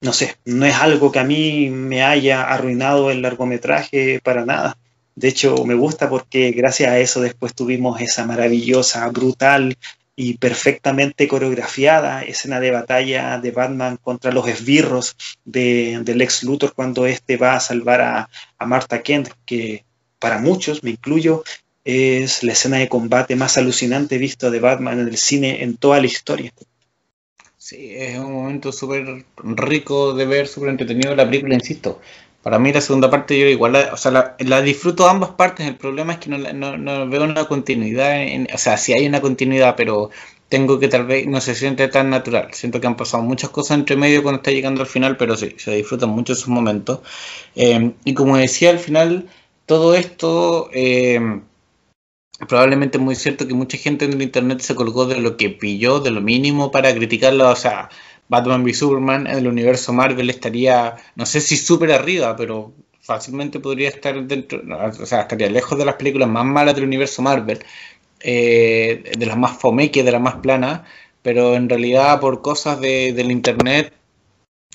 no 0.00 0.12
sé, 0.14 0.36
no 0.46 0.64
es 0.64 0.74
algo 0.76 1.12
que 1.12 1.18
a 1.18 1.24
mí 1.24 1.68
me 1.68 2.02
haya 2.02 2.42
arruinado 2.42 3.10
el 3.10 3.20
largometraje 3.20 4.20
para 4.24 4.46
nada. 4.46 4.78
De 5.14 5.28
hecho, 5.28 5.66
me 5.66 5.74
gusta 5.74 6.08
porque 6.08 6.52
gracias 6.52 6.90
a 6.90 6.98
eso 6.98 7.20
después 7.20 7.54
tuvimos 7.54 8.00
esa 8.00 8.24
maravillosa, 8.24 9.06
brutal 9.08 9.76
y 10.22 10.36
perfectamente 10.36 11.26
coreografiada 11.26 12.22
escena 12.22 12.60
de 12.60 12.70
batalla 12.70 13.38
de 13.38 13.52
Batman 13.52 13.96
contra 13.96 14.30
los 14.30 14.46
esbirros 14.46 15.16
de, 15.46 15.98
del 16.02 16.20
ex 16.20 16.44
Luthor 16.44 16.74
cuando 16.74 17.06
éste 17.06 17.38
va 17.38 17.54
a 17.54 17.60
salvar 17.60 18.02
a, 18.02 18.28
a 18.58 18.66
Martha 18.66 19.00
Kent, 19.00 19.30
que 19.46 19.82
para 20.18 20.36
muchos, 20.36 20.84
me 20.84 20.90
incluyo, 20.90 21.42
es 21.84 22.42
la 22.42 22.52
escena 22.52 22.76
de 22.76 22.90
combate 22.90 23.34
más 23.34 23.56
alucinante 23.56 24.18
visto 24.18 24.50
de 24.50 24.60
Batman 24.60 25.00
en 25.00 25.08
el 25.08 25.16
cine 25.16 25.64
en 25.64 25.78
toda 25.78 25.98
la 26.00 26.06
historia. 26.06 26.52
Sí, 27.56 27.94
es 27.96 28.18
un 28.18 28.34
momento 28.34 28.72
súper 28.72 29.24
rico 29.38 30.12
de 30.12 30.26
ver, 30.26 30.48
súper 30.48 30.68
entretenido 30.68 31.16
la 31.16 31.24
película, 31.24 31.54
insisto. 31.54 31.98
Para 32.42 32.58
mí 32.58 32.72
la 32.72 32.80
segunda 32.80 33.10
parte 33.10 33.38
yo 33.38 33.46
igual, 33.46 33.72
la, 33.72 33.92
o 33.92 33.96
sea, 33.96 34.36
la, 34.38 34.62
disfruto 34.62 35.06
ambas 35.08 35.30
partes, 35.30 35.66
el 35.66 35.76
problema 35.76 36.14
es 36.14 36.18
que 36.20 36.30
no, 36.30 36.38
no, 36.78 37.08
veo 37.08 37.24
una 37.24 37.44
continuidad, 37.44 38.22
en, 38.22 38.48
o 38.52 38.58
sea, 38.58 38.78
sí 38.78 38.94
hay 38.94 39.06
una 39.06 39.20
continuidad, 39.20 39.74
pero 39.76 40.10
tengo 40.48 40.78
que 40.80 40.88
tal 40.88 41.06
vez 41.06 41.26
no 41.26 41.40
se 41.40 41.54
siente 41.54 41.88
tan 41.88 42.10
natural. 42.10 42.48
Siento 42.52 42.80
que 42.80 42.86
han 42.86 42.96
pasado 42.96 43.22
muchas 43.22 43.50
cosas 43.50 43.78
entre 43.78 43.96
medio 43.96 44.22
cuando 44.22 44.38
está 44.38 44.50
llegando 44.50 44.80
al 44.82 44.86
final, 44.88 45.16
pero 45.16 45.36
sí, 45.36 45.54
se 45.58 45.72
disfrutan 45.72 46.10
mucho 46.10 46.32
esos 46.32 46.48
momentos. 46.48 47.00
Eh, 47.56 47.92
y 48.04 48.14
como 48.14 48.36
decía 48.36 48.70
al 48.70 48.80
final, 48.80 49.28
todo 49.66 49.94
esto 49.94 50.68
eh, 50.72 51.40
probablemente 52.48 52.98
es 52.98 53.04
muy 53.04 53.14
cierto 53.16 53.46
que 53.46 53.54
mucha 53.54 53.76
gente 53.78 54.04
en 54.06 54.14
el 54.14 54.22
internet 54.22 54.60
se 54.60 54.74
colgó 54.74 55.06
de 55.06 55.20
lo 55.20 55.36
que 55.36 55.50
pilló, 55.50 56.00
de 56.00 56.10
lo 56.10 56.20
mínimo 56.20 56.70
para 56.70 56.94
criticarlo. 56.94 57.48
O 57.50 57.56
sea, 57.56 57.90
Batman 58.30 58.62
v 58.62 58.72
Superman 58.72 59.26
en 59.26 59.38
el 59.38 59.48
universo 59.48 59.92
Marvel 59.92 60.30
estaría, 60.30 60.96
no 61.16 61.26
sé 61.26 61.40
si 61.40 61.56
súper 61.56 61.92
arriba, 61.92 62.36
pero 62.36 62.72
fácilmente 63.02 63.60
podría 63.60 63.88
estar 63.88 64.22
dentro, 64.24 64.62
o 65.02 65.06
sea, 65.06 65.22
estaría 65.22 65.50
lejos 65.50 65.76
de 65.78 65.84
las 65.84 65.96
películas 65.96 66.28
más 66.28 66.46
malas 66.46 66.74
del 66.74 66.84
universo 66.84 67.22
Marvel. 67.22 67.58
Eh, 68.22 69.02
de 69.18 69.26
las 69.26 69.38
más 69.38 69.56
fomeques, 69.58 70.04
de 70.04 70.12
las 70.12 70.20
más 70.20 70.36
planas, 70.36 70.82
pero 71.22 71.54
en 71.54 71.70
realidad 71.70 72.20
por 72.20 72.42
cosas 72.42 72.78
de, 72.78 73.14
del 73.14 73.32
internet 73.32 73.94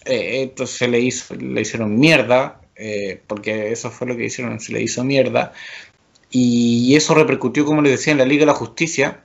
eh, 0.06 0.44
esto 0.44 0.66
se 0.68 0.88
le 0.88 1.00
hizo, 1.00 1.36
le 1.36 1.62
hicieron 1.62 1.98
mierda, 2.00 2.62
eh, 2.76 3.22
porque 3.28 3.72
eso 3.72 3.92
fue 3.92 4.08
lo 4.08 4.18
que 4.18 4.26
hicieron, 4.26 4.60
se 4.60 4.74
le 4.74 4.82
hizo 4.82 5.04
mierda, 5.04 5.54
y 6.32 6.96
eso 6.96 7.14
repercutió, 7.16 7.66
como 7.66 7.82
les 7.82 7.94
decía, 7.94 8.14
en 8.14 8.20
la 8.20 8.26
Liga 8.26 8.42
de 8.42 8.48
la 8.48 8.54
Justicia, 8.54 9.24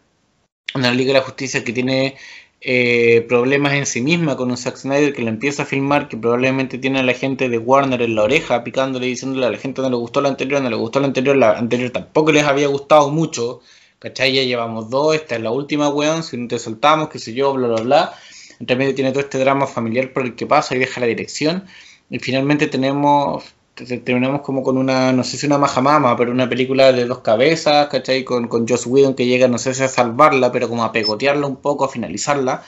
una 0.74 0.92
Liga 0.92 1.08
de 1.08 1.18
la 1.20 1.24
Justicia 1.24 1.64
que 1.64 1.72
tiene 1.72 2.16
eh, 2.62 3.24
problemas 3.28 3.72
en 3.72 3.86
sí 3.86 4.02
misma 4.02 4.36
con 4.36 4.50
un 4.50 4.56
Zack 4.56 4.76
Snyder 4.76 5.14
que 5.14 5.22
le 5.22 5.30
empieza 5.30 5.62
a 5.62 5.66
filmar, 5.66 6.08
que 6.08 6.16
probablemente 6.16 6.76
tiene 6.78 7.00
a 7.00 7.02
la 7.02 7.14
gente 7.14 7.48
de 7.48 7.58
Warner 7.58 8.02
en 8.02 8.14
la 8.14 8.22
oreja, 8.24 8.62
picándole, 8.64 9.06
diciéndole 9.06 9.46
a 9.46 9.50
la 9.50 9.58
gente 9.58 9.80
no 9.80 9.88
le 9.88 9.96
gustó 9.96 10.20
la 10.20 10.28
anterior, 10.28 10.60
no 10.62 10.68
le 10.68 10.76
gustó 10.76 11.00
la 11.00 11.06
anterior, 11.06 11.36
la 11.36 11.52
anterior 11.52 11.90
tampoco 11.90 12.32
les 12.32 12.44
había 12.44 12.68
gustado 12.68 13.10
mucho, 13.10 13.60
¿cachai? 13.98 14.34
Ya 14.34 14.42
llevamos 14.42 14.90
dos, 14.90 15.14
esta 15.14 15.36
es 15.36 15.42
la 15.42 15.50
última, 15.50 15.88
weón, 15.88 16.22
si 16.22 16.36
no 16.36 16.48
te 16.48 16.58
soltamos, 16.58 17.08
qué 17.08 17.18
sé 17.18 17.32
yo, 17.32 17.52
bla, 17.54 17.68
bla, 17.68 17.82
bla. 17.82 18.14
Entre 18.60 18.76
medio 18.76 18.94
tiene 18.94 19.10
todo 19.12 19.20
este 19.20 19.38
drama 19.38 19.66
familiar 19.66 20.12
por 20.12 20.24
el 20.24 20.34
que 20.34 20.46
pasa 20.46 20.76
y 20.76 20.78
deja 20.80 21.00
la 21.00 21.06
dirección. 21.06 21.64
Y 22.10 22.18
finalmente 22.18 22.66
tenemos, 22.66 23.44
terminamos 23.86 24.42
como 24.42 24.62
con 24.62 24.78
una, 24.78 25.12
no 25.12 25.24
sé 25.24 25.36
si 25.36 25.46
una 25.46 25.58
majamama, 25.58 26.16
pero 26.16 26.30
una 26.30 26.48
película 26.48 26.92
de 26.92 27.04
dos 27.04 27.20
cabezas, 27.20 27.88
¿cachai? 27.88 28.24
Con, 28.24 28.48
con 28.48 28.66
Joss 28.66 28.86
Whedon 28.86 29.14
que 29.14 29.26
llega, 29.26 29.48
no 29.48 29.58
sé 29.58 29.74
si 29.74 29.82
a 29.82 29.88
salvarla, 29.88 30.52
pero 30.52 30.68
como 30.68 30.84
a 30.84 30.92
pegotearla 30.92 31.46
un 31.46 31.56
poco, 31.56 31.84
a 31.84 31.88
finalizarla. 31.88 32.62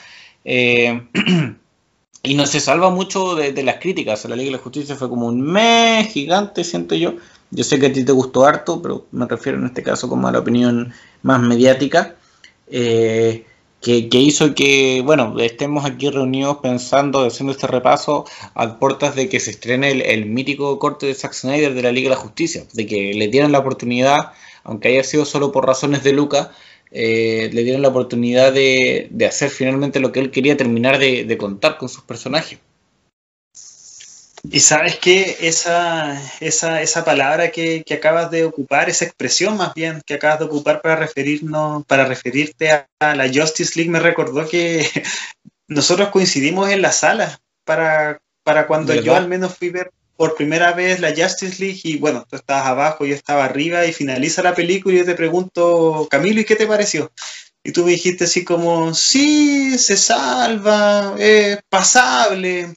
Eh, 0.45 1.07
y 2.23 2.35
no 2.35 2.45
se 2.45 2.59
salva 2.59 2.89
mucho 2.89 3.35
de, 3.35 3.63
las 3.63 3.77
críticas. 3.77 4.25
La 4.25 4.35
Liga 4.35 4.51
de 4.51 4.57
la 4.57 4.63
Justicia 4.63 4.95
fue 4.95 5.09
como 5.09 5.27
un 5.27 5.41
mes 5.41 6.07
gigante, 6.07 6.63
siento 6.63 6.95
yo. 6.95 7.15
Yo 7.51 7.63
sé 7.63 7.79
que 7.79 7.87
a 7.87 7.93
ti 7.93 8.03
te 8.03 8.11
gustó 8.13 8.45
harto, 8.45 8.81
pero 8.81 9.05
me 9.11 9.27
refiero 9.27 9.59
en 9.59 9.65
este 9.65 9.83
caso 9.83 10.09
como 10.09 10.27
a 10.27 10.31
la 10.31 10.39
opinión 10.39 10.93
más 11.21 11.39
mediática, 11.41 12.15
eh, 12.67 13.45
que, 13.83 14.17
hizo 14.17 14.55
que, 14.55 15.01
bueno, 15.03 15.37
estemos 15.39 15.85
aquí 15.85 16.09
reunidos 16.09 16.57
pensando, 16.63 17.25
haciendo 17.25 17.51
este 17.51 17.67
repaso 17.67 18.25
a 18.55 18.79
puertas 18.79 19.15
de 19.15 19.27
que 19.27 19.41
se 19.41 19.51
estrene 19.51 19.91
el, 19.91 20.01
el, 20.01 20.25
mítico 20.25 20.79
corte 20.79 21.05
de 21.05 21.13
Zack 21.13 21.33
Snyder 21.33 21.73
de 21.73 21.81
la 21.83 21.91
Liga 21.91 22.09
de 22.09 22.15
la 22.15 22.21
Justicia, 22.21 22.63
de 22.73 22.85
que 22.87 23.13
le 23.13 23.27
dieran 23.27 23.51
la 23.51 23.59
oportunidad, 23.59 24.31
aunque 24.63 24.87
haya 24.87 25.03
sido 25.03 25.25
solo 25.25 25.51
por 25.51 25.67
razones 25.67 26.03
de 26.03 26.13
Luca, 26.13 26.51
eh, 26.91 27.49
le 27.51 27.63
dieron 27.63 27.81
la 27.81 27.89
oportunidad 27.89 28.53
de, 28.53 29.09
de, 29.11 29.25
hacer 29.25 29.49
finalmente 29.49 29.99
lo 29.99 30.11
que 30.13 30.21
él 30.21 30.31
quería 30.31 30.55
terminar 30.55 30.97
de 30.97 31.37
contar 31.37 31.77
con 31.77 31.89
sus 31.89 32.03
personajes. 32.03 32.59
Y 34.51 34.59
sabes 34.59 34.97
que 34.99 35.37
esa, 35.39 36.21
esa, 36.41 36.81
esa 36.81 37.05
palabra 37.05 37.49
que, 37.49 37.83
que, 37.85 37.93
acabas 37.93 38.29
de 38.29 38.43
ocupar, 38.43 38.89
esa 38.89 39.05
expresión 39.05 39.55
más 39.55 39.73
bien 39.73 40.01
que 40.05 40.15
acabas 40.15 40.39
de 40.39 40.45
ocupar 40.45 40.81
para 40.81 40.97
referirnos, 40.97 41.85
para 41.85 42.05
referirte 42.05 42.71
a, 42.71 42.87
a 42.99 43.15
la 43.15 43.31
Justice 43.33 43.73
League, 43.75 43.89
me 43.89 44.01
recordó 44.01 44.47
que 44.47 44.85
nosotros 45.67 46.09
coincidimos 46.09 46.69
en 46.69 46.81
la 46.81 46.91
sala 46.91 47.39
para, 47.63 48.21
para 48.43 48.67
cuando 48.67 48.89
¿verdad? 48.89 49.03
yo 49.03 49.15
al 49.15 49.29
menos 49.29 49.57
fui 49.57 49.69
ver 49.69 49.91
por 50.17 50.35
primera 50.35 50.73
vez 50.73 50.99
la 50.99 51.15
Justice 51.15 51.63
League 51.63 51.79
y 51.83 51.97
bueno, 51.97 52.25
tú 52.29 52.35
estabas 52.35 52.67
abajo, 52.67 53.05
yo 53.05 53.15
estaba 53.15 53.45
arriba 53.45 53.85
y 53.85 53.93
finaliza 53.93 54.43
la 54.43 54.53
película 54.53 54.95
y 54.95 54.99
yo 54.99 55.05
te 55.05 55.15
pregunto, 55.15 56.07
Camilo, 56.09 56.41
¿y 56.41 56.45
qué 56.45 56.55
te 56.55 56.67
pareció? 56.67 57.11
Y 57.63 57.71
tú 57.71 57.85
me 57.85 57.91
dijiste 57.91 58.25
así 58.25 58.43
como, 58.43 58.93
sí, 58.93 59.77
se 59.77 59.95
salva, 59.95 61.15
es 61.17 61.59
pasable, 61.69 62.75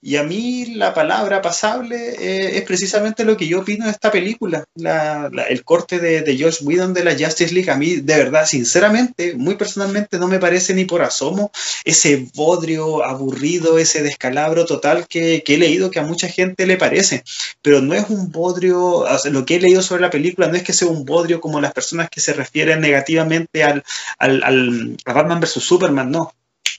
y 0.00 0.16
a 0.16 0.22
mí 0.22 0.66
la 0.76 0.94
palabra 0.94 1.42
pasable 1.42 1.96
eh, 1.96 2.56
es 2.58 2.62
precisamente 2.62 3.24
lo 3.24 3.36
que 3.36 3.48
yo 3.48 3.60
opino 3.60 3.86
de 3.86 3.90
esta 3.90 4.12
película. 4.12 4.64
La, 4.76 5.28
la, 5.32 5.42
el 5.44 5.64
corte 5.64 5.98
de, 5.98 6.22
de 6.22 6.40
Josh 6.40 6.62
Whedon 6.62 6.94
de 6.94 7.02
la 7.02 7.16
Justice 7.18 7.52
League, 7.52 7.70
a 7.70 7.76
mí 7.76 7.96
de 7.96 8.16
verdad, 8.16 8.46
sinceramente, 8.46 9.34
muy 9.34 9.56
personalmente, 9.56 10.18
no 10.18 10.28
me 10.28 10.38
parece 10.38 10.72
ni 10.74 10.84
por 10.84 11.02
asomo 11.02 11.50
ese 11.84 12.28
bodrio 12.34 13.04
aburrido, 13.04 13.78
ese 13.78 14.02
descalabro 14.02 14.66
total 14.66 15.08
que, 15.08 15.42
que 15.44 15.54
he 15.54 15.58
leído 15.58 15.90
que 15.90 15.98
a 15.98 16.04
mucha 16.04 16.28
gente 16.28 16.66
le 16.66 16.76
parece. 16.76 17.24
Pero 17.60 17.80
no 17.80 17.94
es 17.94 18.08
un 18.08 18.30
bodrio, 18.30 19.04
lo 19.30 19.44
que 19.44 19.56
he 19.56 19.60
leído 19.60 19.82
sobre 19.82 20.02
la 20.02 20.10
película 20.10 20.46
no 20.46 20.56
es 20.56 20.62
que 20.62 20.72
sea 20.72 20.88
un 20.88 21.04
bodrio 21.04 21.40
como 21.40 21.60
las 21.60 21.72
personas 21.72 22.08
que 22.08 22.20
se 22.20 22.34
refieren 22.34 22.80
negativamente 22.80 23.64
al, 23.64 23.82
al, 24.18 24.42
al 24.44 24.96
a 25.04 25.12
Batman 25.12 25.40
vs. 25.40 25.62
Superman, 25.62 26.10
no 26.10 26.32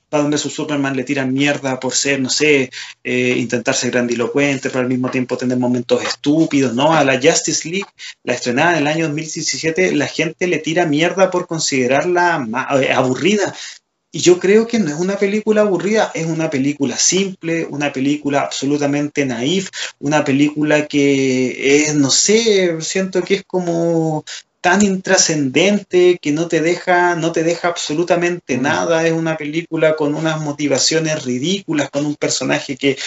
Batman 0.09 0.31
vs 0.31 0.53
Superman 0.53 0.95
le 0.95 1.03
tiran 1.03 1.33
mierda 1.33 1.79
por 1.79 1.93
ser, 1.93 2.19
no 2.19 2.29
sé, 2.29 2.71
eh, 3.03 3.35
intentar 3.37 3.75
ser 3.75 3.91
grandilocuente, 3.91 4.69
pero 4.69 4.81
al 4.81 4.87
mismo 4.87 5.09
tiempo 5.09 5.37
tener 5.37 5.57
momentos 5.57 6.03
estúpidos, 6.03 6.73
¿no? 6.73 6.93
A 6.93 7.03
la 7.03 7.19
Justice 7.21 7.69
League, 7.69 7.89
la 8.23 8.33
estrenada 8.33 8.73
en 8.73 8.79
el 8.79 8.87
año 8.87 9.05
2017, 9.05 9.95
la 9.95 10.07
gente 10.07 10.47
le 10.47 10.57
tira 10.59 10.85
mierda 10.85 11.29
por 11.29 11.47
considerarla 11.47 12.47
eh, 12.81 12.91
aburrida. 12.91 13.53
Y 14.11 14.21
yo 14.21 14.39
creo 14.39 14.65
que 14.65 14.79
no 14.79 14.87
es 14.87 14.95
una 14.95 15.17
película 15.17 15.61
aburrida, 15.61 16.11
es 16.15 16.25
una 16.25 16.49
película 16.49 16.97
simple, 16.97 17.67
una 17.69 17.93
película 17.93 18.41
absolutamente 18.41 19.23
naif, 19.23 19.69
una 19.99 20.23
película 20.23 20.87
que 20.87 21.83
es, 21.83 21.93
no 21.93 22.09
sé, 22.09 22.81
siento 22.81 23.21
que 23.21 23.35
es 23.35 23.43
como 23.45 24.25
tan 24.61 24.81
intrascendente 24.81 26.17
que 26.21 26.31
no 26.31 26.47
te 26.47 26.61
deja, 26.61 27.15
no 27.15 27.31
te 27.31 27.43
deja 27.43 27.69
absolutamente 27.69 28.57
nada. 28.57 29.05
Es 29.05 29.13
una 29.13 29.37
película 29.37 29.95
con 29.95 30.15
unas 30.15 30.41
motivaciones 30.41 31.23
ridículas, 31.23 31.89
con 31.89 32.05
un 32.05 32.15
personaje 32.15 32.75
que 32.75 32.97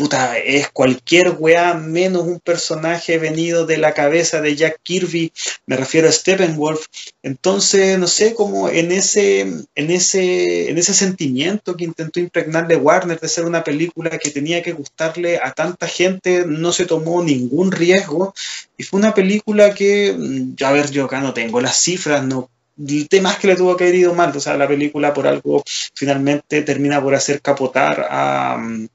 puta, 0.00 0.38
es 0.38 0.70
cualquier 0.70 1.36
weá 1.38 1.74
menos 1.74 2.22
un 2.22 2.40
personaje 2.40 3.18
venido 3.18 3.66
de 3.66 3.76
la 3.76 3.92
cabeza 3.92 4.40
de 4.40 4.56
Jack 4.56 4.80
Kirby, 4.82 5.30
me 5.66 5.76
refiero 5.76 6.08
a 6.08 6.12
Steppenwolf. 6.12 6.86
Entonces, 7.22 7.98
no 7.98 8.06
sé, 8.06 8.34
como 8.34 8.70
en 8.70 8.92
ese, 8.92 9.40
en 9.40 9.90
ese, 9.90 10.70
en 10.70 10.78
ese 10.78 10.94
sentimiento 10.94 11.76
que 11.76 11.84
intentó 11.84 12.18
impregnarle 12.18 12.76
Warner 12.76 13.20
de 13.20 13.28
ser 13.28 13.44
una 13.44 13.62
película 13.62 14.16
que 14.16 14.30
tenía 14.30 14.62
que 14.62 14.72
gustarle 14.72 15.36
a 15.36 15.52
tanta 15.52 15.86
gente, 15.86 16.46
no 16.46 16.72
se 16.72 16.86
tomó 16.86 17.22
ningún 17.22 17.70
riesgo. 17.70 18.32
Y 18.78 18.84
fue 18.84 19.00
una 19.00 19.12
película 19.12 19.74
que, 19.74 20.14
mm, 20.16 20.64
a 20.64 20.72
ver, 20.72 20.90
yo 20.90 21.04
acá 21.04 21.20
no 21.20 21.34
tengo 21.34 21.60
las 21.60 21.76
cifras, 21.76 22.24
no 22.24 22.48
el 22.88 23.06
tema 23.10 23.32
es 23.32 23.38
que 23.38 23.48
le 23.48 23.56
tuvo 23.56 23.76
que 23.76 23.84
haber 23.84 23.96
ido 23.96 24.14
mal, 24.14 24.34
o 24.34 24.40
sea, 24.40 24.56
la 24.56 24.66
película 24.66 25.12
por 25.12 25.26
algo 25.26 25.62
finalmente 25.94 26.62
termina 26.62 27.02
por 27.02 27.14
hacer 27.14 27.42
capotar 27.42 28.06
a, 28.08 28.56
mm, 28.56 28.88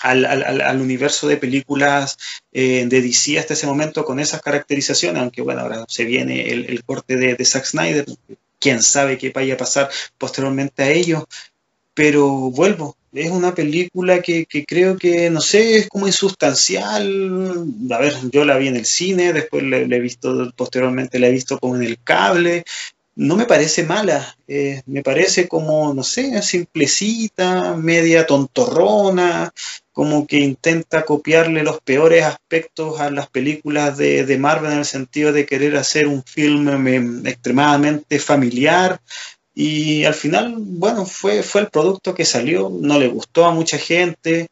al, 0.00 0.24
al, 0.24 0.60
al, 0.60 0.80
universo 0.80 1.28
de 1.28 1.36
películas 1.36 2.18
eh, 2.52 2.84
de 2.86 3.00
DC 3.00 3.38
hasta 3.38 3.54
ese 3.54 3.66
momento 3.66 4.04
con 4.04 4.20
esas 4.20 4.42
caracterizaciones, 4.42 5.22
aunque 5.22 5.42
bueno, 5.42 5.62
ahora 5.62 5.84
se 5.88 6.04
viene 6.04 6.50
el, 6.50 6.66
el 6.66 6.84
corte 6.84 7.16
de, 7.16 7.34
de, 7.34 7.44
Zack 7.44 7.64
Snyder, 7.64 8.04
quién 8.60 8.82
sabe 8.82 9.18
qué 9.18 9.30
vaya 9.30 9.54
a 9.54 9.58
pasar 9.58 9.90
posteriormente 10.18 10.82
a 10.82 10.90
ello, 10.90 11.26
pero 11.94 12.28
vuelvo, 12.28 12.96
es 13.12 13.30
una 13.30 13.54
película 13.54 14.20
que, 14.20 14.44
que, 14.46 14.64
creo 14.64 14.98
que, 14.98 15.30
no 15.30 15.40
sé, 15.40 15.76
es 15.76 15.88
como 15.88 16.06
insustancial, 16.06 17.64
a 17.90 17.98
ver, 17.98 18.14
yo 18.32 18.44
la 18.44 18.56
vi 18.56 18.68
en 18.68 18.76
el 18.76 18.84
cine, 18.84 19.32
después 19.32 19.62
la 19.62 19.78
he 19.78 20.00
visto, 20.00 20.52
posteriormente 20.56 21.18
la 21.18 21.28
he 21.28 21.32
visto 21.32 21.58
como 21.58 21.76
en 21.76 21.84
el 21.84 21.98
cable, 22.02 22.64
no 23.16 23.36
me 23.36 23.46
parece 23.46 23.84
mala, 23.84 24.36
eh, 24.48 24.82
me 24.86 25.02
parece 25.02 25.46
como, 25.46 25.94
no 25.94 26.02
sé, 26.02 26.42
simplecita, 26.42 27.74
media 27.76 28.26
tontorrona, 28.26 29.52
como 29.92 30.26
que 30.26 30.38
intenta 30.38 31.04
copiarle 31.04 31.62
los 31.62 31.80
peores 31.80 32.24
aspectos 32.24 33.00
a 33.00 33.10
las 33.10 33.28
películas 33.28 33.96
de, 33.96 34.26
de 34.26 34.38
Marvel 34.38 34.72
en 34.72 34.78
el 34.78 34.84
sentido 34.84 35.32
de 35.32 35.46
querer 35.46 35.76
hacer 35.76 36.08
un 36.08 36.24
film 36.24 36.86
eh, 36.88 37.30
extremadamente 37.30 38.18
familiar. 38.18 39.00
Y 39.54 40.04
al 40.04 40.14
final, 40.14 40.56
bueno, 40.58 41.06
fue, 41.06 41.44
fue 41.44 41.60
el 41.60 41.68
producto 41.68 42.12
que 42.12 42.24
salió, 42.24 42.68
no 42.68 42.98
le 42.98 43.06
gustó 43.06 43.44
a 43.44 43.54
mucha 43.54 43.78
gente, 43.78 44.48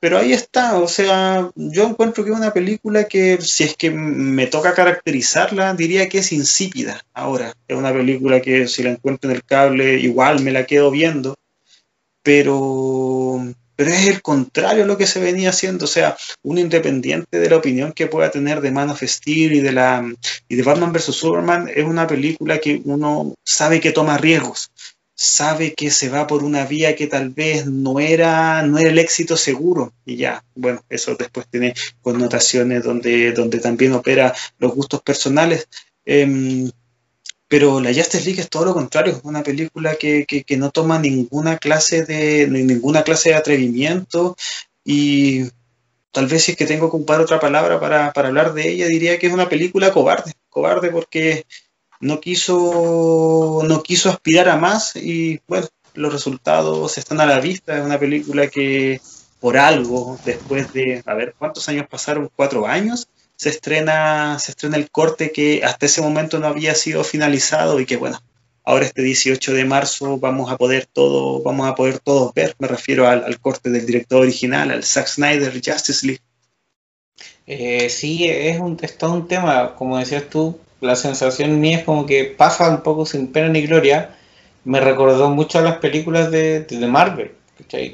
pero 0.00 0.18
ahí 0.18 0.32
está, 0.32 0.78
o 0.78 0.86
sea, 0.86 1.50
yo 1.56 1.88
encuentro 1.88 2.24
que 2.24 2.30
es 2.30 2.36
una 2.36 2.52
película 2.52 3.04
que 3.04 3.40
si 3.40 3.64
es 3.64 3.76
que 3.76 3.90
me 3.90 4.46
toca 4.46 4.72
caracterizarla, 4.72 5.74
diría 5.74 6.08
que 6.08 6.18
es 6.18 6.32
insípida 6.32 7.04
ahora. 7.12 7.52
Es 7.66 7.76
una 7.76 7.92
película 7.92 8.40
que 8.40 8.68
si 8.68 8.84
la 8.84 8.90
encuentro 8.90 9.28
en 9.28 9.36
el 9.36 9.44
cable 9.44 9.98
igual 9.98 10.40
me 10.40 10.52
la 10.52 10.66
quedo 10.66 10.92
viendo, 10.92 11.34
pero, 12.22 13.42
pero 13.74 13.90
es 13.90 14.06
el 14.06 14.22
contrario 14.22 14.84
a 14.84 14.86
lo 14.86 14.96
que 14.96 15.06
se 15.06 15.18
venía 15.18 15.50
haciendo, 15.50 15.86
o 15.86 15.88
sea, 15.88 16.16
un 16.42 16.58
independiente 16.58 17.40
de 17.40 17.50
la 17.50 17.56
opinión 17.56 17.92
que 17.92 18.06
pueda 18.06 18.30
tener 18.30 18.60
de 18.60 18.70
Man 18.70 18.90
of 18.90 19.02
Steel 19.02 19.54
y 19.54 19.60
de, 19.60 19.72
la, 19.72 20.08
y 20.48 20.54
de 20.54 20.62
Batman 20.62 20.92
vs. 20.92 21.06
Superman, 21.06 21.68
es 21.74 21.84
una 21.84 22.06
película 22.06 22.58
que 22.58 22.80
uno 22.84 23.34
sabe 23.44 23.80
que 23.80 23.90
toma 23.90 24.16
riesgos 24.16 24.70
sabe 25.20 25.74
que 25.74 25.90
se 25.90 26.08
va 26.08 26.28
por 26.28 26.44
una 26.44 26.64
vía 26.64 26.94
que 26.94 27.08
tal 27.08 27.30
vez 27.30 27.66
no 27.66 27.98
era, 27.98 28.62
no 28.62 28.78
era 28.78 28.90
el 28.90 29.00
éxito 29.00 29.36
seguro. 29.36 29.92
Y 30.06 30.16
ya, 30.16 30.44
bueno, 30.54 30.84
eso 30.88 31.16
después 31.16 31.48
tiene 31.50 31.74
connotaciones 32.00 32.84
donde, 32.84 33.32
donde 33.32 33.58
también 33.58 33.94
opera 33.94 34.32
los 34.58 34.72
gustos 34.72 35.02
personales. 35.02 35.66
Em, 36.04 36.70
pero 37.48 37.80
la 37.80 37.92
Justice 37.92 38.24
League 38.24 38.40
es 38.40 38.48
todo 38.48 38.66
lo 38.66 38.74
contrario, 38.74 39.14
es 39.16 39.20
una 39.24 39.42
película 39.42 39.96
que, 39.96 40.24
que, 40.24 40.56
no 40.56 40.70
toma 40.70 41.00
ninguna 41.00 41.58
clase 41.58 42.04
de 42.04 42.46
ninguna 42.46 43.02
clase 43.02 43.30
de 43.30 43.34
atrevimiento 43.36 44.36
y 44.84 45.44
tal 46.12 46.26
vez 46.28 46.44
si 46.44 46.52
es 46.52 46.58
que 46.58 46.66
tengo 46.66 46.90
que 46.90 46.96
ocupar 46.96 47.20
otra 47.20 47.40
palabra 47.40 47.80
para, 47.80 48.12
para 48.12 48.28
hablar 48.28 48.52
de 48.54 48.68
ella, 48.68 48.86
diría 48.86 49.18
que 49.18 49.26
es 49.26 49.32
una 49.32 49.48
película 49.48 49.92
cobarde, 49.92 50.32
cobarde 50.48 50.90
porque 50.90 51.44
no 52.00 52.20
quiso, 52.20 53.62
no 53.66 53.82
quiso 53.82 54.10
aspirar 54.10 54.48
a 54.48 54.56
más 54.56 54.94
y 54.96 55.40
bueno, 55.46 55.66
los 55.94 56.12
resultados 56.12 56.96
están 56.98 57.20
a 57.20 57.26
la 57.26 57.40
vista. 57.40 57.76
Es 57.76 57.84
una 57.84 57.98
película 57.98 58.48
que 58.48 59.00
por 59.40 59.56
algo, 59.56 60.18
después 60.24 60.72
de, 60.72 61.02
a 61.06 61.14
ver, 61.14 61.34
¿cuántos 61.38 61.68
años 61.68 61.86
pasaron? 61.88 62.30
¿Cuatro 62.34 62.66
años? 62.66 63.08
Se 63.36 63.50
estrena, 63.50 64.38
se 64.38 64.52
estrena 64.52 64.76
el 64.76 64.90
corte 64.90 65.30
que 65.32 65.62
hasta 65.64 65.86
ese 65.86 66.02
momento 66.02 66.38
no 66.38 66.48
había 66.48 66.74
sido 66.74 67.04
finalizado 67.04 67.78
y 67.78 67.86
que 67.86 67.96
bueno, 67.96 68.20
ahora 68.64 68.84
este 68.84 69.02
18 69.02 69.54
de 69.54 69.64
marzo 69.64 70.18
vamos 70.18 70.50
a 70.50 70.56
poder 70.56 70.86
todo, 70.86 71.42
vamos 71.42 71.68
a 71.68 71.74
poder 71.74 72.00
todos 72.00 72.34
ver. 72.34 72.56
Me 72.58 72.68
refiero 72.68 73.08
al, 73.08 73.38
corte 73.40 73.70
del 73.70 73.86
director 73.86 74.22
original, 74.22 74.70
al 74.70 74.84
Zack 74.84 75.06
Snyder 75.06 75.52
Justice 75.52 76.06
League. 76.06 76.22
Eh, 77.46 77.88
sí, 77.88 78.28
es, 78.28 78.60
un, 78.60 78.76
es 78.82 78.98
todo 78.98 79.14
un 79.14 79.26
tema, 79.26 79.74
como 79.74 79.96
decías 79.98 80.28
tú, 80.28 80.58
la 80.80 80.96
sensación 80.96 81.60
mía 81.60 81.78
es 81.78 81.84
como 81.84 82.06
que 82.06 82.24
pasa 82.24 82.68
un 82.68 82.82
poco 82.82 83.06
sin 83.06 83.28
pena 83.32 83.48
ni 83.48 83.62
gloria. 83.62 84.16
Me 84.64 84.80
recordó 84.80 85.30
mucho 85.30 85.58
a 85.58 85.62
las 85.62 85.76
películas 85.78 86.30
de, 86.30 86.60
de 86.60 86.86
Marvel. 86.86 87.32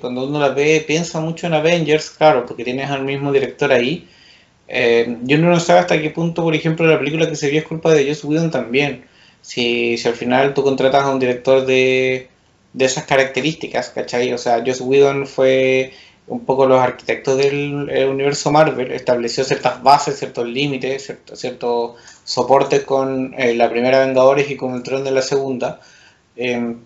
Cuando 0.00 0.26
uno 0.26 0.38
las 0.38 0.54
ve, 0.54 0.84
piensa 0.86 1.20
mucho 1.20 1.46
en 1.46 1.54
Avengers, 1.54 2.10
claro, 2.10 2.44
porque 2.46 2.64
tienes 2.64 2.90
al 2.90 3.04
mismo 3.04 3.32
director 3.32 3.72
ahí. 3.72 4.08
Eh, 4.68 5.18
yo 5.22 5.38
no 5.38 5.58
sé 5.60 5.72
hasta 5.72 6.00
qué 6.00 6.10
punto, 6.10 6.42
por 6.42 6.54
ejemplo, 6.54 6.86
la 6.86 6.98
película 6.98 7.28
que 7.28 7.36
se 7.36 7.50
vio 7.50 7.60
es 7.60 7.66
culpa 7.66 7.92
de 7.92 8.06
Joss 8.06 8.24
Whedon 8.24 8.50
también. 8.50 9.04
Si, 9.40 9.96
si 9.98 10.08
al 10.08 10.14
final 10.14 10.54
tú 10.54 10.62
contratas 10.62 11.04
a 11.04 11.10
un 11.10 11.18
director 11.18 11.64
de, 11.66 12.28
de 12.72 12.84
esas 12.84 13.04
características, 13.04 13.90
¿cachai? 13.90 14.32
O 14.32 14.38
sea, 14.38 14.62
Joss 14.66 14.80
Whedon 14.80 15.26
fue 15.26 15.92
un 16.26 16.44
poco 16.44 16.66
los 16.66 16.80
arquitectos 16.80 17.36
del 17.36 17.88
universo 18.08 18.50
Marvel, 18.50 18.92
estableció 18.92 19.44
ciertas 19.44 19.82
bases, 19.82 20.18
ciertos 20.18 20.46
límites, 20.46 21.12
ciertos 21.34 21.96
soportes 22.24 22.84
con 22.84 23.34
eh, 23.34 23.54
la 23.54 23.70
primera 23.70 24.04
Vengadores 24.04 24.50
y 24.50 24.56
con 24.56 24.74
el 24.74 24.82
tron 24.82 25.04
de 25.04 25.10
la 25.10 25.22
segunda. 25.22 25.80
Em, 26.36 26.78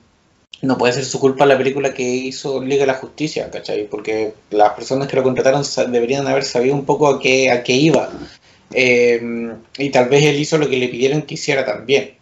no 0.63 0.77
puede 0.77 0.93
ser 0.93 1.05
su 1.05 1.21
culpa 1.21 1.47
la 1.47 1.57
película 1.57 1.95
que 1.95 2.03
hizo 2.03 2.63
Liga 2.63 2.81
de 2.81 2.89
la 2.89 2.95
Justicia, 2.95 3.51
¿cachai? 3.51 3.87
Porque 3.89 4.35
las 4.51 4.73
personas 4.73 5.07
que 5.09 5.17
lo 5.17 5.23
contrataron 5.23 5.63
deberían 5.93 6.27
haber 6.27 6.45
sabido 6.45 6.75
un 6.75 6.85
poco 6.85 7.09
a 7.09 7.21
qué, 7.21 7.51
a 7.53 7.63
qué 7.63 7.75
iba. 7.75 8.11
Em, 8.73 9.57
y 9.79 9.91
tal 9.91 10.09
vez 10.09 10.25
él 10.25 10.39
hizo 10.39 10.59
lo 10.59 10.69
que 10.69 10.77
le 10.79 10.89
pidieron 10.89 11.23
que 11.23 11.35
hiciera 11.35 11.65
también. 11.65 12.17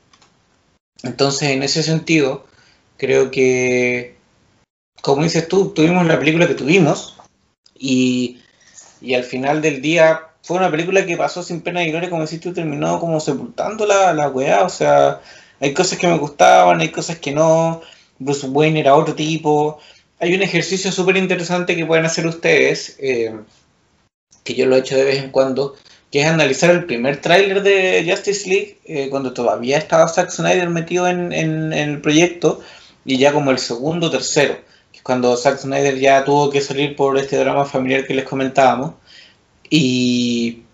Entonces, 1.03 1.51
en 1.51 1.63
ese 1.63 1.83
sentido, 1.83 2.47
creo 2.99 3.31
que 3.31 4.16
como 5.07 5.23
dices 5.23 5.47
tú, 5.47 5.69
tuvimos 5.69 6.05
la 6.05 6.19
película 6.19 6.49
que 6.49 6.55
tuvimos 6.55 7.15
y, 7.79 8.41
al 9.15 9.23
final 9.23 9.63
del 9.63 9.81
día 9.81 10.23
fue 10.43 10.57
una 10.57 10.69
película 10.69 11.07
que 11.07 11.17
pasó 11.17 11.45
sin 11.45 11.61
pena 11.61 11.85
y 11.85 11.93
gloria, 11.93 12.11
como 12.11 12.23
decís 12.23 12.41
tú, 12.41 12.53
terminó 12.53 12.99
como 12.99 13.21
sepultando 13.21 13.87
la, 13.87 14.13
la 14.13 14.29
weá, 14.29 14.65
o 14.65 14.69
sea, 14.69 15.21
hay 15.61 15.73
cosas 15.75 16.01
que 16.01 16.09
me 16.09 16.19
gustaban, 16.19 16.81
hay 16.81 16.89
cosas 16.89 17.21
que 17.21 17.31
no, 17.31 17.83
Bruce 18.19 18.49
Wayne 18.49 18.81
era 18.81 18.97
otro 18.97 19.15
tipo, 19.15 19.79
hay 20.19 20.35
un 20.35 20.43
ejercicio 20.43 20.91
súper 20.91 21.17
interesante 21.19 21.77
que 21.77 21.87
pueden 21.87 22.05
hacer 22.05 22.27
ustedes, 22.27 22.97
eh, 22.99 23.33
que 24.43 24.55
yo 24.57 24.67
lo 24.67 24.75
he 24.75 24.81
hecho 24.81 24.97
de 24.97 25.05
vez 25.05 25.23
en 25.23 25.31
cuando, 25.31 25.77
que 26.11 26.23
es 26.23 26.27
analizar 26.27 26.71
el 26.71 26.85
primer 26.85 27.21
tráiler 27.21 27.63
de 27.63 28.05
Justice 28.11 28.49
League, 28.49 28.79
eh, 28.87 29.09
cuando 29.09 29.33
todavía 29.33 29.79
estaba 29.79 30.09
Zack 30.09 30.31
Snyder 30.31 30.69
metido 30.69 31.07
en, 31.07 31.33
en, 31.33 31.73
en, 31.73 31.91
el 31.91 32.01
proyecto, 32.01 32.61
y 33.05 33.19
ya 33.19 33.33
como 33.33 33.53
el 33.53 33.59
segundo 33.59 34.11
tercero 34.11 34.67
cuando 35.07 35.37
Zack 35.37 35.59
Snyder 35.59 35.99
ya 36.01 36.25
tuvo 36.25 36.51
que 36.51 36.61
salir 36.61 36.97
por 36.97 37.17
este 37.17 37.37
drama 37.37 37.65
familiar 37.65 38.07
que 38.07 38.15
les 38.15 38.25
comentábamos. 38.25 38.95
Y 39.71 40.65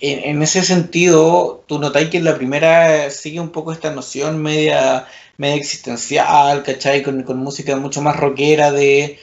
en, 0.00 0.42
ese 0.42 0.62
sentido, 0.62 1.64
tú 1.66 1.78
notáis 1.78 2.10
que 2.10 2.18
en 2.18 2.24
la 2.24 2.36
primera 2.36 3.10
sigue 3.10 3.40
un 3.40 3.50
poco 3.50 3.72
esta 3.72 3.90
noción 3.90 4.42
media, 4.42 5.06
media 5.38 5.56
existencial, 5.56 6.62
¿cachai? 6.62 7.02
Con, 7.02 7.22
con 7.22 7.38
música 7.38 7.74
mucho 7.76 8.02
más 8.02 8.16
rockera 8.16 8.70
de 8.70 9.18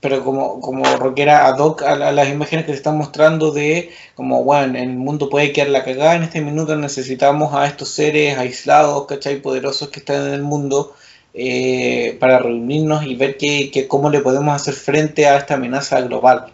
pero 0.00 0.22
como, 0.22 0.60
como 0.60 0.84
rockera 0.96 1.46
ad 1.46 1.58
hoc 1.58 1.82
a, 1.82 1.96
las 2.12 2.28
imágenes 2.28 2.66
que 2.66 2.72
se 2.72 2.76
están 2.76 2.98
mostrando 2.98 3.52
de 3.52 3.90
como, 4.14 4.44
bueno, 4.44 4.78
el 4.78 4.90
mundo 4.90 5.30
puede 5.30 5.52
quedar 5.52 5.70
la 5.70 5.82
cagada, 5.84 6.14
en 6.16 6.24
este 6.24 6.42
minuto 6.42 6.76
necesitamos 6.76 7.54
a 7.54 7.66
estos 7.66 7.88
seres 7.88 8.36
aislados, 8.38 9.06
¿cachai? 9.06 9.40
Poderosos 9.40 9.88
que 9.88 10.00
están 10.00 10.26
en 10.28 10.34
el 10.34 10.42
mundo 10.42 10.94
eh, 11.34 12.16
para 12.20 12.38
reunirnos 12.38 13.04
y 13.04 13.16
ver 13.16 13.36
que, 13.36 13.86
cómo 13.88 14.08
le 14.08 14.20
podemos 14.20 14.54
hacer 14.54 14.74
frente 14.74 15.26
a 15.26 15.36
esta 15.36 15.54
amenaza 15.54 16.00
global. 16.02 16.52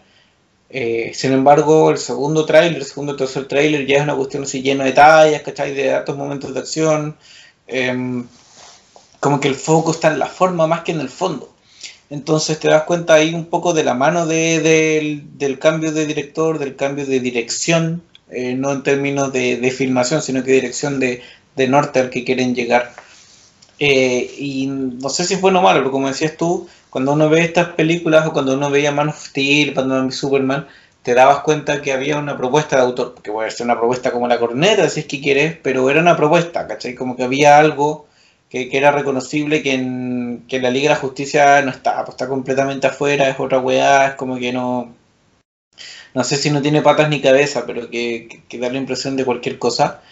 Eh, 0.71 1.13
sin 1.15 1.33
embargo, 1.33 1.91
el 1.91 1.99
segundo 1.99 2.47
tráiler, 2.47 2.79
el 2.79 2.85
segundo 2.85 3.15
tercer 3.17 3.47
tráiler 3.47 3.87
ya 3.87 3.99
es 3.99 4.03
una 4.05 4.17
cuestión 4.17 4.45
así 4.45 4.63
lleno 4.63 4.85
de 4.85 4.91
detalles, 4.91 5.43
¿cachai? 5.43 5.75
De 5.75 5.87
datos, 5.89 6.17
momentos 6.17 6.55
de 6.55 6.61
acción. 6.61 7.17
Em, 7.67 8.27
como 9.21 9.41
que 9.41 9.49
el 9.49 9.55
foco 9.55 9.91
está 9.93 10.09
en 10.09 10.19
la 10.19 10.27
forma 10.27 10.67
más 10.67 10.83
que 10.83 10.93
en 10.93 11.01
el 11.01 11.11
fondo. 11.11 11.53
Entonces 12.11 12.59
te 12.59 12.69
das 12.69 12.85
cuenta 12.85 13.15
ahí 13.15 13.35
un 13.35 13.47
poco 13.47 13.73
de 13.75 13.85
la 13.85 13.95
mano 13.95 14.27
del, 14.27 15.59
cambio 15.61 15.93
de 15.93 16.07
director, 16.07 16.59
del 16.59 16.75
cambio 16.77 17.07
de 17.07 17.21
dirección, 17.21 18.03
eh, 18.31 18.55
no 18.55 18.73
en 18.73 18.83
términos 18.83 19.33
de, 19.33 19.71
filmación, 19.77 20.23
sino 20.23 20.43
que 20.43 20.53
dirección 20.53 21.01
de, 21.01 21.23
de 21.57 21.69
norte 21.69 22.01
al 22.01 22.11
que 22.11 22.25
quieren 22.25 22.55
llegar. 22.55 22.95
Eh, 23.83 24.35
y 24.39 24.67
no 24.67 25.09
sé 25.09 25.25
si 25.25 25.35
es 25.35 25.41
bueno 25.41 25.61
o 25.61 25.63
malo, 25.63 25.81
pero 25.81 25.91
como 25.91 26.09
decías 26.09 26.37
tú, 26.37 26.69
cuando 26.91 27.15
uno 27.15 27.31
ve 27.31 27.41
estas 27.41 27.69
películas 27.69 28.27
o 28.27 28.33
cuando 28.33 28.55
uno 28.55 28.71
veía 28.71 28.93
Man 28.93 29.09
of 29.09 29.19
Steel, 29.19 29.73
Batman 29.73 30.13
Superman, 30.13 30.69
te 31.03 31.15
dabas 31.15 31.41
cuenta 31.41 31.81
que 31.81 31.93
había 31.93 32.19
una 32.19 32.37
propuesta 32.37 32.77
de 32.77 32.83
autor, 32.83 33.15
que 33.23 33.33
puede 33.33 33.51
ser 33.51 33.65
una 33.65 33.79
propuesta 33.79 34.13
como 34.13 34.29
la 34.29 34.39
corneta, 34.39 34.89
si 34.91 35.01
es 35.01 35.07
que 35.07 35.21
quieres, 35.23 35.57
pero 35.63 35.89
era 35.89 36.01
una 36.01 36.17
propuesta, 36.17 36.67
¿cachai? 36.67 36.95
Como 36.95 37.17
que 37.17 37.25
había 37.25 37.59
algo 37.59 38.07
que, 38.51 38.69
era 38.73 38.91
reconocible 38.91 39.63
que 39.63 39.75
en, 39.75 40.45
que 40.49 40.61
la 40.61 40.71
Liga 40.71 40.91
de 40.91 40.95
la 40.97 41.01
Justicia 41.01 41.63
no 41.63 41.71
está, 41.71 42.05
pues 42.05 42.11
está 42.11 42.29
completamente 42.29 42.87
afuera, 42.87 43.31
es 43.31 43.41
otra 43.41 43.61
weá, 43.61 44.09
es 44.09 44.15
como 44.17 44.39
que 44.39 44.53
no. 44.53 44.95
No 46.13 46.25
sé 46.25 46.37
si 46.37 46.51
no 46.51 46.61
tiene 46.61 46.83
patas 46.83 47.09
ni 47.09 47.21
cabeza, 47.21 47.65
pero 47.67 47.89
que, 47.89 48.43
que 48.49 48.59
da 48.59 48.69
la 48.71 48.79
impresión 48.79 49.17
de 49.17 49.25
cualquier 49.25 49.59
cosa. 49.59 50.03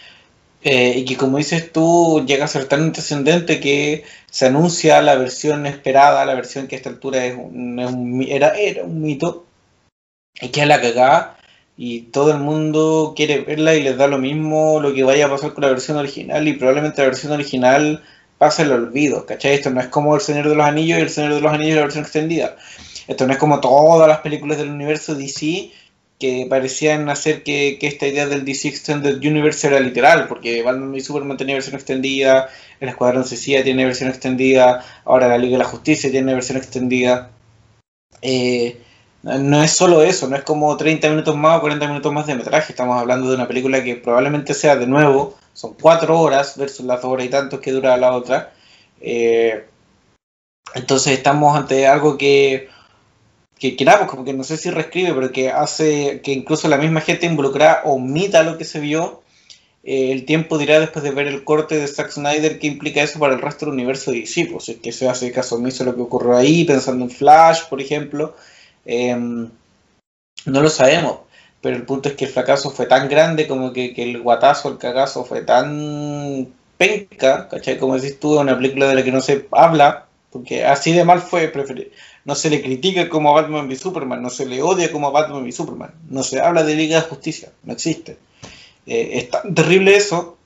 Eh, 0.62 0.94
y 0.98 1.04
que 1.04 1.16
como 1.16 1.38
dices 1.38 1.72
tú, 1.72 2.24
llega 2.26 2.44
a 2.44 2.48
ser 2.48 2.66
tan 2.66 2.92
trascendente 2.92 3.60
que 3.60 4.04
se 4.30 4.46
anuncia 4.46 5.00
la 5.02 5.14
versión 5.16 5.66
esperada, 5.66 6.24
la 6.24 6.34
versión 6.34 6.66
que 6.66 6.74
a 6.76 6.78
esta 6.78 6.90
altura 6.90 7.24
es 7.26 7.36
era, 8.28 8.58
era 8.58 8.84
un 8.84 9.00
mito, 9.00 9.46
y 10.40 10.48
que 10.48 10.62
es 10.62 10.66
la 10.66 10.80
cagada, 10.80 11.38
y 11.76 12.02
todo 12.02 12.32
el 12.32 12.38
mundo 12.38 13.14
quiere 13.16 13.40
verla 13.40 13.74
y 13.76 13.82
les 13.82 13.96
da 13.96 14.08
lo 14.08 14.18
mismo 14.18 14.80
lo 14.80 14.92
que 14.94 15.04
vaya 15.04 15.26
a 15.26 15.30
pasar 15.30 15.54
con 15.54 15.62
la 15.62 15.70
versión 15.70 15.96
original, 15.96 16.46
y 16.48 16.54
probablemente 16.54 17.02
la 17.02 17.08
versión 17.08 17.32
original 17.32 18.02
pase 18.38 18.62
el 18.62 18.72
olvido, 18.72 19.26
¿cachai? 19.26 19.54
Esto 19.54 19.70
no 19.70 19.80
es 19.80 19.88
como 19.88 20.14
El 20.14 20.20
Señor 20.20 20.48
de 20.48 20.54
los 20.56 20.66
Anillos 20.66 20.98
y 20.98 21.02
El 21.02 21.10
Señor 21.10 21.34
de 21.34 21.40
los 21.40 21.52
Anillos 21.52 21.76
la 21.76 21.82
versión 21.82 22.04
extendida. 22.04 22.56
Esto 23.06 23.26
no 23.26 23.32
es 23.32 23.38
como 23.38 23.60
todas 23.60 24.08
las 24.08 24.18
películas 24.20 24.58
del 24.58 24.70
universo 24.70 25.14
DC 25.14 25.70
que 26.18 26.46
parecían 26.48 27.08
hacer 27.08 27.42
que, 27.44 27.78
esta 27.80 28.06
idea 28.06 28.26
del 28.26 28.44
DC 28.44 28.68
Extended 28.68 29.18
Universe 29.18 29.66
era 29.66 29.80
literal, 29.80 30.26
porque 30.28 30.62
Batman 30.62 30.94
y 30.94 31.00
Superman 31.00 31.36
tenía 31.36 31.54
versión 31.54 31.76
extendida, 31.76 32.48
el 32.80 32.88
Escuadrón 32.88 33.24
Suicida 33.24 33.62
tiene 33.62 33.84
versión 33.84 34.08
extendida, 34.10 34.84
ahora 35.04 35.28
la 35.28 35.38
Liga 35.38 35.52
de 35.52 35.64
la 35.64 35.68
Justicia 35.68 36.10
tiene 36.10 36.34
versión 36.34 36.58
extendida. 36.58 37.30
Eh, 38.22 38.82
no 39.22 39.62
es 39.62 39.72
solo 39.72 40.02
eso, 40.02 40.28
no 40.28 40.36
es 40.36 40.42
como 40.42 40.76
30 40.76 41.08
minutos 41.10 41.36
más 41.36 41.58
o 41.58 41.60
40 41.60 41.86
minutos 41.88 42.12
más 42.12 42.26
de 42.26 42.34
metraje, 42.34 42.72
estamos 42.72 43.00
hablando 43.00 43.28
de 43.28 43.36
una 43.36 43.48
película 43.48 43.82
que 43.84 43.96
probablemente 43.96 44.54
sea 44.54 44.76
de 44.76 44.86
nuevo, 44.86 45.36
son 45.52 45.74
4 45.80 46.18
horas 46.20 46.56
versus 46.56 46.84
las 46.86 47.02
2 47.02 47.12
horas 47.12 47.26
y 47.26 47.30
tantos 47.30 47.60
que 47.60 47.72
dura 47.72 47.96
la 47.96 48.12
otra. 48.12 48.52
Eh, 49.00 49.64
entonces 50.74 51.12
estamos 51.14 51.56
ante 51.56 51.86
algo 51.86 52.18
que 52.18 52.68
que, 53.58 53.76
que 53.76 53.84
nada, 53.84 53.98
pues 53.98 54.10
como 54.10 54.24
que 54.24 54.32
no 54.32 54.44
sé 54.44 54.56
si 54.56 54.70
reescribe, 54.70 55.14
pero 55.14 55.32
que 55.32 55.50
hace 55.50 56.20
que 56.22 56.32
incluso 56.32 56.68
la 56.68 56.78
misma 56.78 57.00
gente 57.00 57.26
involucrada 57.26 57.82
omita 57.84 58.42
lo 58.42 58.58
que 58.58 58.64
se 58.64 58.80
vio. 58.80 59.22
Eh, 59.84 60.12
el 60.12 60.24
tiempo 60.26 60.58
dirá 60.58 60.80
después 60.80 61.02
de 61.04 61.12
ver 61.12 61.28
el 61.28 61.44
corte 61.44 61.76
de 61.76 61.86
Zack 61.86 62.10
Snyder 62.10 62.58
qué 62.58 62.66
implica 62.66 63.02
eso 63.02 63.18
para 63.18 63.34
el 63.34 63.40
resto 63.40 63.66
del 63.66 63.74
universo 63.74 64.10
de 64.10 64.20
DC. 64.20 64.46
Pues 64.52 64.68
es 64.68 64.76
que 64.78 64.92
se 64.92 65.08
hace 65.08 65.32
caso 65.32 65.56
omiso 65.56 65.84
lo 65.84 65.94
que 65.94 66.02
ocurrió 66.02 66.36
ahí, 66.36 66.64
pensando 66.64 67.04
en 67.04 67.10
Flash, 67.10 67.62
por 67.68 67.80
ejemplo. 67.80 68.36
Em, 68.84 69.48
no 70.46 70.62
lo 70.62 70.70
sabemos, 70.70 71.20
pero 71.60 71.76
el 71.76 71.84
punto 71.84 72.08
es 72.08 72.16
que 72.16 72.26
el 72.26 72.30
fracaso 72.30 72.70
fue 72.70 72.86
tan 72.86 73.08
grande 73.08 73.46
como 73.46 73.72
que, 73.72 73.92
que 73.94 74.02
el 74.02 74.20
guatazo, 74.22 74.68
el 74.68 74.78
cagazo 74.78 75.24
fue 75.24 75.42
tan 75.42 76.48
penca, 76.76 77.48
¿cachai? 77.48 77.78
Como 77.78 77.96
decís 77.96 78.18
tú, 78.20 78.38
una 78.40 78.56
película 78.56 78.88
de 78.88 78.94
la 78.94 79.04
que 79.04 79.12
no 79.12 79.20
se 79.20 79.46
habla, 79.52 80.06
Porque 80.30 80.64
así 80.64 80.92
de 80.92 81.04
mal 81.04 81.20
fue. 81.20 81.48
No 82.28 82.34
se 82.34 82.50
le 82.50 82.60
critica 82.60 83.08
como 83.08 83.32
Batman 83.32 83.68
v 83.68 83.74
Superman, 83.74 84.20
no 84.20 84.28
se 84.28 84.44
le 84.44 84.60
odia 84.60 84.92
como 84.92 85.10
Batman 85.10 85.44
v 85.44 85.50
Superman, 85.50 85.94
no 86.10 86.22
se 86.22 86.42
habla 86.42 86.62
de 86.62 86.74
Liga 86.74 87.00
de 87.00 87.08
Justicia, 87.08 87.50
no 87.62 87.72
existe. 87.72 88.18
Eh, 88.86 89.12
es 89.14 89.30
tan 89.30 89.54
terrible 89.54 89.96
eso 89.96 90.36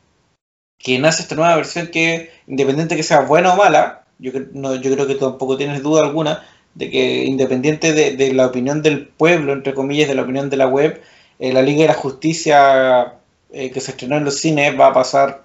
que 0.78 1.00
nace 1.00 1.22
esta 1.22 1.34
nueva 1.34 1.56
versión 1.56 1.88
que, 1.88 2.30
independiente 2.46 2.94
que 2.94 3.02
sea 3.02 3.22
buena 3.22 3.52
o 3.52 3.56
mala, 3.56 4.04
yo, 4.20 4.30
no, 4.52 4.76
yo 4.76 4.92
creo 4.92 5.08
que 5.08 5.16
tampoco 5.16 5.56
tienes 5.56 5.82
duda 5.82 6.02
alguna 6.02 6.46
de 6.76 6.88
que 6.88 7.24
independiente 7.24 7.92
de, 7.92 8.32
la 8.32 8.46
opinión 8.46 8.80
del 8.80 9.08
pueblo, 9.08 9.52
entre 9.52 9.74
comillas, 9.74 10.06
de 10.06 10.14
la 10.14 10.22
opinión 10.22 10.50
de 10.50 10.58
la 10.58 10.68
web, 10.68 11.02
eh, 11.40 11.52
la 11.52 11.62
Liga 11.62 11.80
de 11.80 11.88
la 11.88 11.94
Justicia 11.94 13.14
eh, 13.50 13.72
que 13.72 13.80
se 13.80 13.90
estrenó 13.90 14.18
en 14.18 14.24
los 14.24 14.38
cines 14.38 14.78
va 14.78 14.86
a 14.86 14.92
pasar 14.92 15.42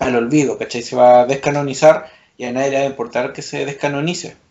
al 0.00 0.16
olvido, 0.16 0.58
¿cachai? 0.58 0.82
Se 0.82 0.96
va 0.96 1.20
a 1.20 1.26
descanonizar 1.26 2.10
y 2.36 2.42
a 2.42 2.50
nadie 2.50 2.70
le 2.70 2.78
va 2.78 2.82
a 2.82 2.86
importar 2.86 3.32
que 3.32 3.42
se 3.42 3.64
descanonice. 3.66 4.47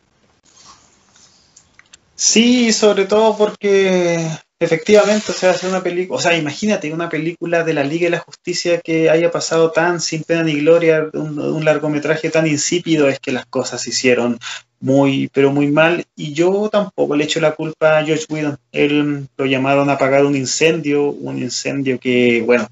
Sí, 2.18 2.74
sobre 2.74 3.06
todo 3.06 3.38
porque 3.38 4.28
Efectivamente, 4.60 5.32
o 5.32 5.36
sea, 5.36 5.52
hacer 5.52 5.70
una 5.70 5.84
película, 5.84 6.18
o 6.18 6.20
sea, 6.20 6.36
imagínate 6.36 6.92
una 6.92 7.10
película 7.10 7.64
de 7.64 7.76
la 7.76 7.84
Liga 7.84 8.06
de 8.06 8.12
la 8.12 8.20
Justicia 8.20 8.82
que 8.82 9.08
haya 9.08 9.30
pasado 9.30 9.70
tan 9.70 10.02
sin 10.02 10.24
pena 10.24 10.42
ni 10.42 10.62
gloria, 10.62 11.12
un, 11.14 11.64
largometraje 11.64 12.32
tan 12.32 12.48
insípido, 12.48 13.08
es 13.08 13.20
que 13.20 13.32
las 13.32 13.46
cosas 13.46 13.84
se 13.84 13.92
hicieron 13.92 14.40
muy, 14.80 15.30
pero 15.32 15.52
muy 15.52 15.68
mal. 15.68 16.06
Y 16.16 16.34
yo 16.34 16.70
tampoco 16.72 17.16
le 17.16 17.26
echo 17.26 17.40
la 17.40 17.54
culpa 17.54 18.00
a 18.00 18.04
George 18.04 18.26
Whedon. 18.30 18.58
Él 18.72 19.28
lo 19.38 19.46
llamaron 19.46 19.92
a 19.92 19.94
apagar 19.94 20.26
un 20.26 20.36
incendio, 20.36 21.12
un 21.12 21.38
incendio 21.38 22.00
que, 22.00 22.42
bueno, 22.44 22.68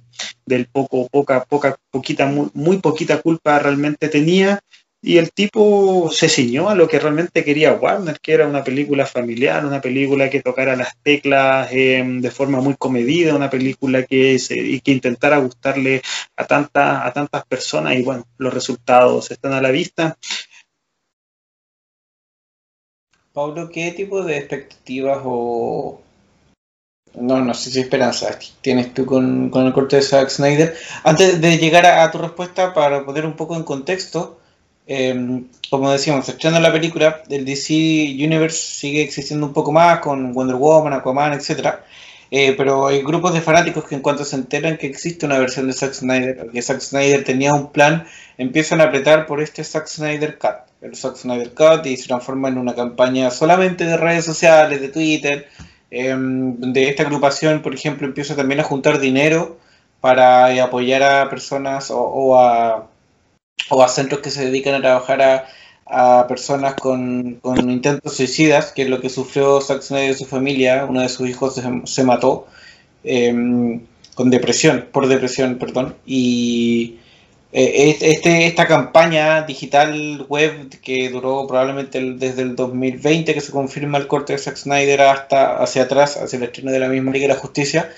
del 0.47 0.65
poco, 0.65 1.07
poca, 1.11 1.45
poca, 1.45 1.77
poquita, 1.91 2.25
muy, 2.25 2.49
muy 2.55 2.77
poquita 2.79 3.21
culpa 3.21 3.59
realmente 3.59 4.09
tenía 4.09 4.59
y 5.05 5.19
el 5.19 5.31
tipo 5.31 6.09
se 6.11 6.27
ciñó 6.27 6.67
a 6.67 6.73
lo 6.73 6.87
que 6.87 6.97
realmente 6.97 7.43
quería 7.43 7.73
Warner, 7.73 8.19
que 8.19 8.33
era 8.33 8.47
una 8.47 8.63
película 8.63 9.05
familiar, 9.05 9.63
una 9.63 9.79
película 9.79 10.31
que 10.31 10.41
tocara 10.41 10.75
las 10.75 10.97
teclas 11.03 11.69
em, 11.71 12.21
de 12.21 12.31
forma 12.31 12.59
muy 12.59 12.73
comedida, 12.75 13.35
una 13.35 13.51
película 13.51 14.01
que, 14.01 14.39
se, 14.39 14.55
que 14.81 14.91
intentara 14.91 15.37
gustarle 15.37 16.01
a, 16.35 16.47
tanta, 16.47 17.05
a 17.05 17.13
tantas 17.13 17.45
personas 17.45 17.93
y 17.93 18.01
bueno, 18.01 18.25
los 18.39 18.51
resultados 18.51 19.29
están 19.29 19.53
a 19.53 19.61
la 19.61 19.69
vista. 19.69 20.17
Pablo, 23.31 23.69
¿qué 23.69 23.91
tipo 23.91 24.23
de 24.23 24.37
expectativas 24.39 25.19
o... 25.23 26.01
No, 27.13 27.41
no 27.41 27.53
sé 27.53 27.69
si 27.69 27.79
esperanzas 27.79 28.55
tienes 28.61 28.91
tú 28.91 29.05
con, 29.05 29.51
el 29.53 29.73
corte 29.73 29.97
de 29.97 30.01
Zack 30.01 30.29
Snyder. 30.29 30.75
Antes 31.03 31.39
de 31.39 31.59
llegar 31.59 31.85
a 31.85 32.09
tu 32.09 32.17
respuesta, 32.17 32.73
para 32.73 33.05
poner 33.05 33.27
un 33.27 33.35
poco 33.35 33.55
en 33.55 33.63
contexto, 33.63 34.39
Em, 34.87 35.47
como 35.69 35.91
decíamos, 35.91 36.29
estrenando 36.29 36.67
la 36.67 36.73
película, 36.73 37.23
el 37.29 37.43
DC 37.43 37.73
Universe 37.73 38.57
sigue 38.57 39.01
existiendo 39.01 39.47
un 39.47 39.53
poco 39.53 39.71
más 39.71 39.99
con 39.99 40.33
Wonder 40.33 40.55
Woman, 40.55 40.93
Aquaman, 40.93 41.33
etc. 41.33 41.79
Eh, 42.31 42.53
pero 42.57 42.87
hay 42.87 43.01
grupos 43.01 43.33
de 43.33 43.41
fanáticos 43.41 43.85
que 43.85 43.95
en 43.95 44.01
cuanto 44.01 44.25
se 44.25 44.35
enteran 44.35 44.77
que 44.77 44.87
existe 44.87 45.25
una 45.25 45.39
versión 45.39 45.67
de 45.67 45.73
Zack 45.73 45.93
Snyder, 45.93 46.49
que 46.51 46.61
Zack 46.61 46.79
Snyder 46.81 47.23
tenía 47.23 47.53
un 47.53 47.71
plan, 47.71 48.05
empiezan 48.37 48.81
a 48.81 48.85
apretar 48.85 49.25
por 49.25 49.41
este 49.41 49.63
Zack 49.63 49.87
Snyder 49.87 50.37
Cut, 50.37 50.55
el 50.81 50.95
Zack 50.95 51.15
Snyder 51.15 51.53
Cut, 51.53 51.85
y 51.85 51.97
se 51.97 52.07
transforma 52.07 52.49
en 52.49 52.57
una 52.57 52.75
campaña 52.75 53.31
solamente 53.31 53.85
de 53.85 53.97
redes 53.97 54.25
sociales, 54.25 54.81
de 54.81 54.89
Twitter, 54.89 55.47
em, 55.91 56.59
de 56.73 56.89
esta 56.89 57.03
agrupación, 57.03 57.61
por 57.61 57.73
ejemplo, 57.73 58.07
empieza 58.07 58.35
también 58.35 58.59
a 58.59 58.63
juntar 58.63 58.99
dinero 58.99 59.57
para 60.01 60.63
apoyar 60.63 61.03
a 61.03 61.29
personas 61.29 61.89
o 61.91 62.39
a 62.39 62.87
o 63.69 63.83
a 63.83 63.87
centros 63.87 64.21
que 64.21 64.31
se 64.31 64.45
dedican 64.45 64.75
a 64.75 64.81
trabajar 64.81 65.47
a, 65.87 66.27
personas 66.27 66.73
con, 66.75 67.39
intentos 67.67 68.15
suicidas, 68.15 68.71
que 68.71 68.83
es 68.83 68.89
lo 68.89 68.99
que 69.01 69.09
sufrió 69.09 69.61
Zack 69.61 69.81
Snyder 69.81 70.11
y 70.11 70.15
su 70.15 70.25
familia. 70.25 70.85
Uno 70.89 71.01
de 71.01 71.09
sus 71.09 71.29
hijos 71.29 71.61
se, 71.85 72.03
mató 72.03 72.47
em, 73.03 73.81
con 74.15 74.29
depresión, 74.31 74.87
por 74.91 75.07
depresión, 75.07 75.57
perdón. 75.59 75.95
Y 76.05 76.97
eh, 77.57 77.95
este, 78.01 78.47
esta 78.47 78.67
campaña 78.67 79.43
digital 79.43 80.25
web 80.27 80.69
que 80.81 81.09
duró 81.09 81.45
probablemente 81.47 82.01
desde 82.15 82.41
el 82.41 82.55
2020, 82.55 83.33
que 83.33 83.41
se 83.41 83.51
confirma 83.51 83.97
el 83.97 84.07
corte 84.07 84.33
de 84.33 84.39
Zack 84.39 84.57
Snyder 84.57 85.01
hasta 85.01 85.61
hacia 85.63 85.83
atrás, 85.83 86.17
hacia 86.17 86.37
el 86.37 86.43
estreno 86.43 86.71
de 86.71 86.79
la 86.79 86.89
misma 86.89 87.11
Liga 87.11 87.27
de 87.27 87.33
la 87.35 87.39
Justicia, 87.39 87.91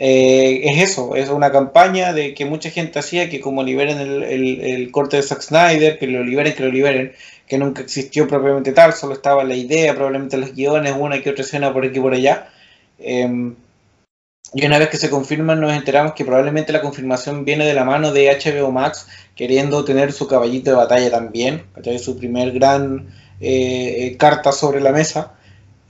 eh, 0.00 0.60
es 0.64 0.90
eso, 0.92 1.16
es 1.16 1.28
una 1.28 1.50
campaña 1.50 2.12
de 2.12 2.32
que 2.32 2.44
mucha 2.44 2.70
gente 2.70 3.00
hacía 3.00 3.28
que 3.28 3.40
como 3.40 3.64
liberen 3.64 3.98
el, 3.98 4.90
corte 4.92 5.16
de 5.16 5.24
Zack 5.24 5.42
Snyder, 5.42 5.98
que 5.98 6.06
lo 6.06 6.22
liberen, 6.22 6.54
que 6.54 6.62
lo 6.62 6.70
liberen, 6.70 7.12
que 7.48 7.58
nunca 7.58 7.82
existió 7.82 8.28
propiamente 8.28 8.72
tal, 8.72 8.92
solo 8.94 9.14
estaba 9.14 9.42
la 9.42 9.56
idea, 9.56 9.94
probablemente 9.94 10.36
los 10.36 10.54
guiones, 10.54 10.94
una 10.96 11.20
que 11.20 11.30
otra 11.30 11.42
escena 11.42 11.72
por 11.72 11.84
aquí 11.84 11.98
y 11.98 12.00
por 12.00 12.14
allá. 12.14 12.48
Em, 13.00 13.56
y 14.54 14.66
una 14.66 14.78
vez 14.78 14.88
que 14.88 14.96
se 14.98 15.10
confirman 15.10 15.60
nos 15.60 15.72
enteramos 15.72 16.14
que 16.14 16.24
probablemente 16.24 16.72
la 16.72 16.80
confirmación 16.80 17.44
viene 17.44 17.66
de 17.66 17.74
la 17.74 17.84
mano 17.84 18.12
de 18.12 18.30
HBO 18.30 18.70
Max, 18.70 19.08
queriendo 19.34 19.84
tener 19.84 20.12
su 20.12 20.28
caballito 20.28 20.70
de 20.70 20.76
batalla 20.76 21.10
también, 21.10 21.64
su 21.98 22.16
primer 22.16 22.52
gran 22.52 23.08
eh, 23.40 24.06
eh, 24.12 24.16
carta 24.16 24.52
sobre 24.52 24.80
la 24.80 24.92
mesa. 24.92 25.34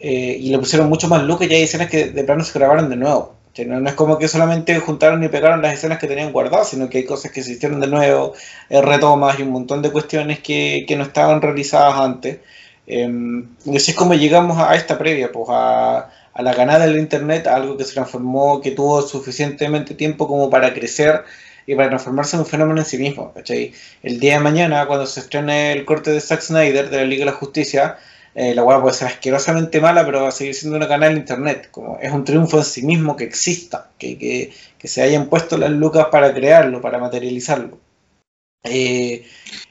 y 0.00 0.50
le 0.50 0.58
pusieron 0.58 0.88
mucho 0.88 1.08
más 1.08 1.24
look 1.24 1.42
y 1.42 1.54
hay 1.54 1.62
escenas 1.62 1.90
que 1.90 2.06
de 2.10 2.24
plano 2.24 2.44
se 2.44 2.58
grabaron 2.58 2.88
de 2.88 2.96
nuevo. 2.96 3.37
No, 3.66 3.88
es 3.88 3.94
como 3.94 4.18
que 4.18 4.28
solamente 4.28 4.78
juntaron 4.78 5.22
y 5.24 5.28
pegaron 5.28 5.62
las 5.62 5.74
escenas 5.74 5.98
que 5.98 6.06
tenían 6.06 6.32
guardadas, 6.32 6.70
sino 6.70 6.88
que 6.88 6.98
hay 6.98 7.04
cosas 7.04 7.32
que 7.32 7.42
se 7.42 7.52
hicieron 7.52 7.80
de 7.80 7.86
nuevo, 7.86 8.34
eh, 8.68 8.80
retomas 8.82 9.38
y 9.38 9.42
un 9.42 9.50
montón 9.50 9.82
de 9.82 9.90
cuestiones 9.90 10.40
que, 10.40 10.86
no 10.96 11.04
estaban 11.04 11.40
realizadas 11.42 11.94
antes. 11.98 12.38
Em, 12.86 13.48
y 13.64 13.76
así 13.76 13.90
es 13.92 13.96
como 13.96 14.14
llegamos 14.14 14.58
a, 14.58 14.74
esta 14.74 14.98
previa, 14.98 15.30
pues 15.32 15.48
a, 15.50 16.10
la 16.36 16.54
ganada 16.54 16.86
del 16.86 16.98
Internet, 16.98 17.46
algo 17.46 17.76
que 17.76 17.84
se 17.84 17.94
transformó, 17.94 18.60
que 18.60 18.70
tuvo 18.70 19.02
suficientemente 19.02 19.94
tiempo 19.94 20.28
como 20.28 20.48
para 20.50 20.72
crecer 20.72 21.24
y 21.66 21.74
para 21.74 21.88
transformarse 21.88 22.36
en 22.36 22.40
un 22.40 22.46
fenómeno 22.46 22.80
en 22.80 22.86
sí 22.86 22.96
mismo. 22.98 23.34
El 24.02 24.20
día 24.20 24.34
de 24.34 24.40
mañana, 24.40 24.86
cuando 24.86 25.06
se 25.06 25.20
estrene 25.20 25.72
el 25.72 25.84
corte 25.84 26.12
de 26.12 26.20
Zack 26.20 26.40
Snyder 26.40 26.90
de 26.90 26.96
la 26.98 27.04
Liga 27.04 27.24
de 27.24 27.32
la 27.32 27.36
Justicia, 27.36 27.98
eh, 28.34 28.54
la 28.54 28.64
web 28.64 28.80
puede 28.80 28.94
ser 28.94 29.08
asquerosamente 29.08 29.80
mala, 29.80 30.04
pero 30.04 30.22
va 30.22 30.28
a 30.28 30.32
seguir 30.32 30.54
siendo 30.54 30.76
una 30.76 30.88
canal 30.88 31.14
de 31.14 31.20
internet. 31.20 31.68
Como 31.70 31.98
es 32.00 32.12
un 32.12 32.24
triunfo 32.24 32.58
en 32.58 32.64
sí 32.64 32.82
mismo 32.82 33.16
que 33.16 33.24
exista, 33.24 33.90
que, 33.98 34.52
se 34.84 35.02
hayan 35.02 35.28
puesto 35.28 35.58
las 35.58 35.70
lucas 35.70 36.06
para 36.10 36.32
crearlo, 36.32 36.80
para 36.80 36.98
materializarlo. 36.98 37.78
Eh, 38.64 39.24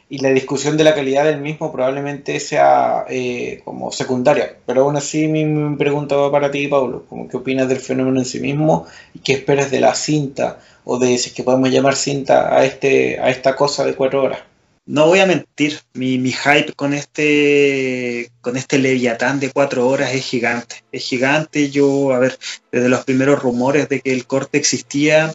y 0.09 0.19
la 0.19 0.29
discusión 0.29 0.77
de 0.77 0.85
la 0.85 0.95
calidad 0.95 1.25
del 1.25 1.41
mismo 1.41 1.71
probablemente 1.71 2.39
sea 2.39 3.05
eh, 3.09 3.61
como 3.65 3.91
secundaria. 3.91 4.57
Pero 4.65 4.83
aún 4.83 4.97
así 4.97 5.27
mi, 5.27 5.45
mi 5.45 5.75
pregunta 5.77 6.15
para 6.31 6.51
ti, 6.51 6.67
Pablo. 6.67 7.05
Como, 7.09 7.27
¿Qué 7.27 7.37
opinas 7.37 7.69
del 7.69 7.79
fenómeno 7.79 8.19
en 8.19 8.25
sí 8.25 8.39
mismo? 8.39 8.85
¿Y 9.13 9.19
qué 9.19 9.33
esperas 9.33 9.71
de 9.71 9.81
la 9.81 9.95
cinta? 9.95 10.59
O 10.85 10.99
de 10.99 11.17
si 11.17 11.29
es 11.29 11.35
que 11.35 11.43
podemos 11.43 11.69
llamar 11.69 11.95
cinta 11.95 12.55
a, 12.55 12.65
este, 12.65 13.19
a 13.19 13.29
esta 13.29 13.55
cosa 13.55 13.85
de 13.85 13.95
cuatro 13.95 14.23
horas 14.23 14.39
no 14.87 15.05
voy 15.05 15.19
a 15.19 15.25
mentir, 15.25 15.81
mi, 15.93 16.17
hype 16.31 16.71
con 16.73 16.93
este, 16.93 18.31
con 18.39 18.55
este 18.55 18.79
Leviatán 18.79 19.39
de 19.41 19.51
cuatro 19.51 19.87
horas 19.87 20.13
es 20.13 20.23
gigante. 20.23 20.77
Es 20.93 21.03
gigante. 21.03 21.69
Yo, 21.69 22.13
a 22.13 22.19
ver, 22.19 22.39
desde 22.71 22.87
los 22.87 23.03
primeros 23.03 23.41
rumores 23.43 23.89
de 23.89 23.99
que 23.99 24.13
el 24.13 24.25
corte 24.25 24.57
existía, 24.57 25.33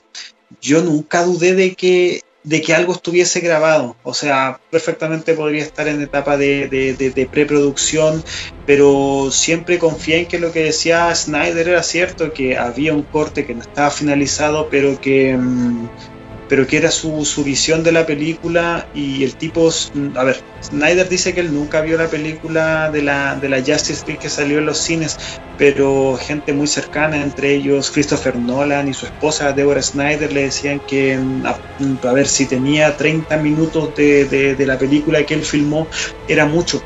yo 0.62 0.82
nunca 0.82 1.22
dudé 1.24 1.54
de 1.54 1.74
que, 1.74 2.22
de 2.44 2.62
que 2.62 2.74
algo 2.74 2.94
estuviese 2.94 3.40
grabado. 3.40 3.94
O 4.04 4.14
sea, 4.14 4.58
perfectamente 4.70 5.34
podría 5.34 5.62
estar 5.62 5.86
en 5.86 6.00
etapa 6.00 6.38
de, 6.38 6.68
de, 6.68 7.26
preproducción, 7.26 8.24
pero 8.64 9.28
siempre 9.30 9.78
confié 9.78 10.20
en 10.20 10.26
que 10.28 10.38
lo 10.38 10.50
que 10.50 10.64
decía 10.64 11.14
Snyder 11.14 11.68
era 11.68 11.82
cierto, 11.82 12.32
que 12.32 12.56
había 12.56 12.94
un 12.94 13.02
corte 13.02 13.44
que 13.44 13.54
no 13.54 13.60
estaba 13.60 13.90
finalizado, 13.90 14.68
pero 14.70 14.98
que... 14.98 15.36
Mm, 15.36 15.90
pero 16.52 16.66
que 16.66 16.76
era 16.76 16.90
su, 16.90 17.24
su, 17.24 17.44
visión 17.44 17.82
de 17.82 17.92
la 17.92 18.04
película 18.04 18.86
y 18.92 19.24
el 19.24 19.36
tipo, 19.36 19.70
a 20.16 20.22
ver, 20.22 20.38
Snyder 20.62 21.08
dice 21.08 21.32
que 21.32 21.40
él 21.40 21.54
nunca 21.54 21.80
vio 21.80 21.96
la 21.96 22.08
película 22.08 22.90
de 22.90 23.00
la, 23.00 23.36
de 23.36 23.48
la 23.48 23.60
Justice 23.60 24.04
League 24.06 24.18
que 24.20 24.28
salió 24.28 24.58
en 24.58 24.66
los 24.66 24.76
cines, 24.76 25.16
pero 25.56 26.18
gente 26.20 26.52
muy 26.52 26.66
cercana, 26.66 27.22
entre 27.22 27.54
ellos 27.54 27.90
Christopher 27.90 28.36
Nolan 28.36 28.86
y 28.86 28.92
su 28.92 29.06
esposa 29.06 29.52
Deborah 29.52 29.80
Snyder, 29.80 30.30
le 30.30 30.42
decían 30.42 30.78
que, 30.86 31.18
a, 31.46 32.12
ver, 32.12 32.28
si 32.28 32.44
tenía 32.44 32.98
30 32.98 33.34
minutos 33.38 33.96
de, 33.96 34.26
de 34.54 34.66
la 34.66 34.76
película 34.76 35.24
que 35.24 35.32
él 35.32 35.44
filmó, 35.46 35.86
era 36.28 36.44
mucho 36.44 36.82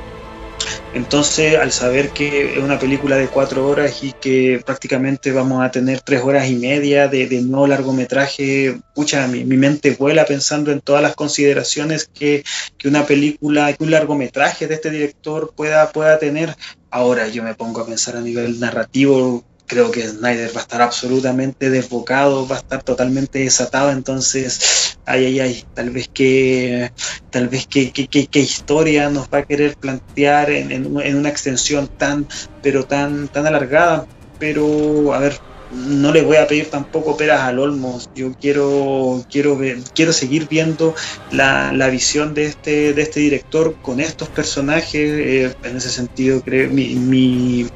entonces, 0.95 1.59
al 1.59 1.73
saber 1.73 2.11
que 2.11 2.55
es 2.55 2.59
una 2.59 2.79
película 2.79 3.17
de 3.17 3.29
cuatro 3.29 3.69
horas 3.69 4.03
y 4.03 4.13
que 4.13 4.63
prácticamente 4.65 5.31
vamos 5.33 5.63
a 5.63 5.71
tener 5.71 6.01
tres 6.01 6.23
horas 6.23 6.49
y 6.49 6.57
media 6.57 7.09
de, 7.09 7.29
nuevo 7.43 7.67
largometraje, 7.67 8.81
pucha, 8.95 9.27
mi, 9.27 9.45
mente 9.45 9.91
vuela 9.91 10.25
pensando 10.25 10.73
en 10.73 10.81
todas 10.81 11.03
las 11.03 11.15
consideraciones 11.15 12.09
que, 12.13 12.45
una 12.85 13.05
película, 13.05 13.73
que 13.75 13.85
un 13.85 13.91
largometraje 13.91 14.67
de 14.67 14.75
este 14.75 14.91
director 14.91 15.53
pueda, 15.55 15.91
pueda 15.93 16.19
tener. 16.19 16.57
Ahora 16.91 17.29
yo 17.29 17.43
me 17.43 17.55
pongo 17.55 17.83
a 17.83 17.87
pensar 17.87 18.17
a 18.17 18.23
nivel 18.23 18.59
narrativo, 18.59 19.45
creo 19.67 19.91
que 19.91 20.07
Snyder 20.07 20.55
va 20.55 20.61
a 20.61 20.63
estar 20.63 20.83
absolutamente 20.83 21.71
desbocado, 21.71 22.47
va 22.47 22.57
a 22.57 22.59
estar 22.59 22.83
totalmente 22.83 23.41
desatado, 23.41 23.91
entonces, 23.91 24.99
ay, 25.05 25.27
ay, 25.27 25.41
ay, 25.41 25.65
tal 25.75 25.91
vez 25.91 26.09
que, 26.09 26.91
tal 27.31 27.49
vez 27.49 27.67
que, 27.67 27.93
que, 27.93 28.41
historia 28.41 29.11
nos 29.11 29.27
va 29.29 29.39
a 29.39 29.45
querer 29.45 29.77
plantear 29.77 30.51
en, 30.51 30.73
en, 30.73 31.17
una 31.17 31.29
extensión 31.29 31.89
tan, 31.89 32.27
pero 32.63 32.85
tan, 32.85 33.29
tan 33.29 33.47
alargada, 33.47 34.07
pero, 34.39 35.13
a 35.15 35.19
ver, 35.19 35.39
no 35.77 36.13
le 36.13 36.23
voy 36.23 36.37
a 36.37 36.47
pedir 36.47 36.71
tampoco 36.71 37.17
peras 37.17 37.43
al 37.43 37.59
olmo. 37.59 38.01
Yo 38.15 38.33
quiero, 38.41 39.25
quiero, 39.31 39.59
quiero 39.95 40.13
seguir 40.13 40.49
viendo 40.49 40.95
la, 41.31 41.73
la, 41.73 41.89
visión 41.89 42.35
de 42.35 42.47
este, 42.47 42.93
de 42.95 43.03
este 43.03 43.21
director 43.21 43.77
con 43.83 44.01
estos 44.01 44.29
personajes. 44.29 44.95
Eh, 44.95 45.55
en 45.63 45.77
ese 45.77 45.91
sentido, 45.91 46.41
creo 46.43 46.71
mi, 46.71 46.95
mi, 46.95 47.67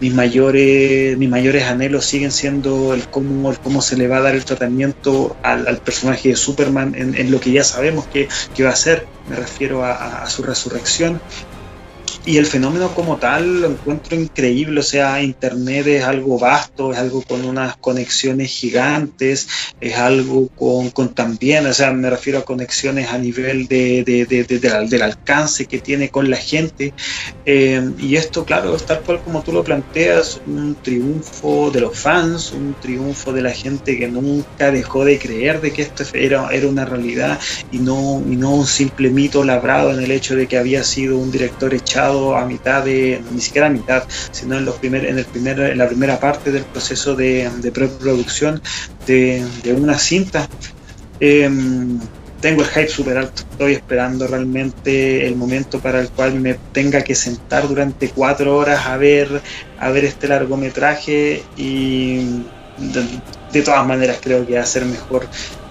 mis, 0.00 0.14
mayores, 0.14 1.16
mis 1.18 1.28
mayores 1.28 1.64
anhelos 1.64 2.04
siguen 2.04 2.32
siendo 2.32 2.94
el 2.94 3.08
cómo, 3.08 3.50
el 3.50 3.58
cómo 3.58 3.80
se 3.82 3.96
le 3.96 4.08
va 4.08 4.18
a 4.18 4.22
dar 4.22 4.34
el 4.34 4.44
tratamiento 4.44 5.36
al, 5.42 5.78
personaje 5.78 6.30
de 6.30 6.36
Superman 6.36 6.94
en, 6.96 7.30
lo 7.30 7.40
que 7.40 7.52
ya 7.52 7.64
sabemos 7.64 8.06
que, 8.06 8.28
que 8.54 8.64
va 8.64 8.70
a 8.70 8.76
ser. 8.76 9.06
Me 9.28 9.36
refiero 9.36 9.84
a 9.84 10.28
su 10.28 10.42
resurrección 10.42 11.20
y 12.24 12.38
el 12.38 12.46
fenómeno 12.46 12.92
como 12.94 13.16
tal 13.16 13.60
lo 13.60 13.68
encuentro 13.68 14.16
increíble, 14.16 14.80
o 14.80 14.82
sea, 14.82 15.22
Internet 15.22 15.86
es 15.86 16.04
algo 16.04 16.38
vasto, 16.38 16.92
es 16.92 16.98
algo 16.98 17.22
con 17.22 17.44
unas 17.44 17.76
conexiones 17.76 18.50
gigantes, 18.50 19.48
es 19.80 19.96
algo 19.96 20.48
con, 20.48 20.90
con 20.90 21.14
también, 21.14 21.66
o 21.66 21.72
sea, 21.72 21.92
me 21.92 22.10
refiero 22.10 22.40
a 22.40 22.44
conexiones 22.44 23.10
a 23.10 23.18
nivel 23.18 23.68
de, 23.68 24.02
de, 24.04 24.26
de, 24.26 24.58
del 24.88 25.02
alcance 25.02 25.66
que 25.66 25.78
tiene 25.78 26.08
con 26.08 26.28
la 26.28 26.36
gente. 26.36 26.92
Eh, 27.44 27.90
y 27.98 28.16
esto, 28.16 28.44
claro, 28.44 28.76
tal 28.76 29.00
cual 29.02 29.20
como 29.22 29.42
tú 29.42 29.52
lo 29.52 29.62
planteas, 29.62 30.40
un 30.46 30.76
triunfo 30.82 31.70
de 31.70 31.80
los 31.80 31.96
fans, 31.96 32.52
un 32.52 32.74
triunfo 32.80 33.32
de 33.32 33.42
la 33.42 33.52
gente 33.52 33.98
que 33.98 34.08
nunca 34.08 34.72
dejó 34.72 35.04
de 35.04 35.18
creer 35.18 35.60
de 35.60 35.72
que 35.72 35.82
esto 35.82 36.04
era, 36.12 36.48
era 36.50 36.66
una 36.66 36.84
realidad 36.84 37.38
y 37.70 37.78
no, 37.78 38.22
y 38.28 38.36
no 38.36 38.50
un 38.50 38.66
simple 38.66 39.10
mito 39.10 39.44
labrado 39.44 39.92
en 39.92 40.02
el 40.02 40.10
hecho 40.10 40.34
de 40.34 40.48
que 40.48 40.58
había 40.58 40.82
sido 40.82 41.18
un 41.18 41.30
director 41.30 41.72
echado 41.72 41.95
a 41.96 42.44
mitad 42.46 42.84
de, 42.84 43.20
ni 43.32 43.40
siquiera 43.40 43.66
a 43.66 43.70
mitad, 43.70 44.04
sino 44.30 44.56
en, 44.56 44.64
los 44.64 44.76
primer, 44.76 45.04
en, 45.04 45.18
el 45.18 45.24
primer, 45.24 45.58
en 45.60 45.78
la 45.78 45.88
primera 45.88 46.18
parte 46.20 46.52
del 46.52 46.64
proceso 46.64 47.14
de, 47.14 47.50
de 47.58 47.72
preproducción 47.72 48.60
de, 49.06 49.44
de, 49.62 49.72
una 49.72 49.98
cinta. 49.98 50.48
Em, 51.20 51.98
tengo 52.40 52.62
el 52.62 52.68
hype 52.68 52.88
súper 52.88 53.16
alto, 53.16 53.42
estoy 53.50 53.72
esperando 53.72 54.26
realmente 54.26 55.26
el 55.26 55.36
momento 55.36 55.80
para 55.80 56.00
el 56.00 56.10
cual 56.10 56.34
me 56.34 56.54
tenga 56.72 57.02
que 57.02 57.14
sentar 57.14 57.66
durante 57.66 58.10
cuatro 58.10 58.56
horas 58.56 58.86
a 58.86 58.96
ver, 58.98 59.40
a 59.80 59.90
ver 59.90 60.04
este 60.04 60.28
largometraje 60.28 61.42
y 61.56 62.18
de, 62.78 63.04
de 63.52 63.62
todas 63.62 63.86
maneras 63.86 64.18
creo 64.22 64.46
que 64.46 64.54
va 64.54 64.60
a 64.60 64.66
ser 64.66 64.84
mejor 64.84 65.26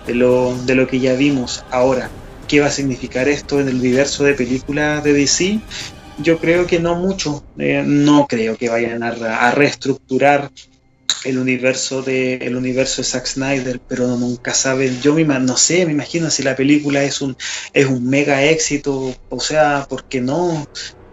de 0.07 0.15
lo, 0.15 0.55
de 0.65 0.75
lo 0.75 0.87
que 0.87 0.99
ya 0.99 1.13
vimos 1.13 1.63
ahora. 1.71 2.09
¿Qué 2.47 2.59
va 2.59 2.67
a 2.67 2.71
significar 2.71 3.27
esto 3.27 3.59
en 3.59 3.69
el 3.69 3.75
universo 3.75 4.23
de 4.23 4.33
películas 4.33 5.03
de 5.03 5.13
DC? 5.13 5.59
Yo 6.17 6.39
creo 6.39 6.65
que 6.65 6.79
no 6.79 6.95
mucho. 6.95 7.43
Eh, 7.57 7.83
no 7.85 8.27
creo 8.27 8.57
que 8.57 8.69
vayan 8.69 9.03
a, 9.03 9.51
reestructurar 9.51 10.51
el 11.23 11.37
universo 11.37 12.03
de 12.03 12.35
el 12.35 12.55
universo 12.55 13.01
de 13.01 13.07
Zack 13.07 13.25
Snyder, 13.25 13.79
pero 13.87 14.07
nunca 14.17 14.53
saben. 14.53 15.01
Yo 15.01 15.13
me, 15.13 15.23
no 15.23 15.57
sé, 15.57 15.85
me 15.85 15.91
imagino 15.91 16.29
si 16.29 16.43
la 16.43 16.55
película 16.55 17.03
es 17.03 17.21
un 17.21 17.35
es 17.73 17.85
un 17.85 18.07
mega 18.07 18.43
éxito, 18.43 19.15
o 19.29 19.39
sea, 19.39 19.85
¿por 19.89 20.05
qué 20.05 20.21
no? 20.21 20.65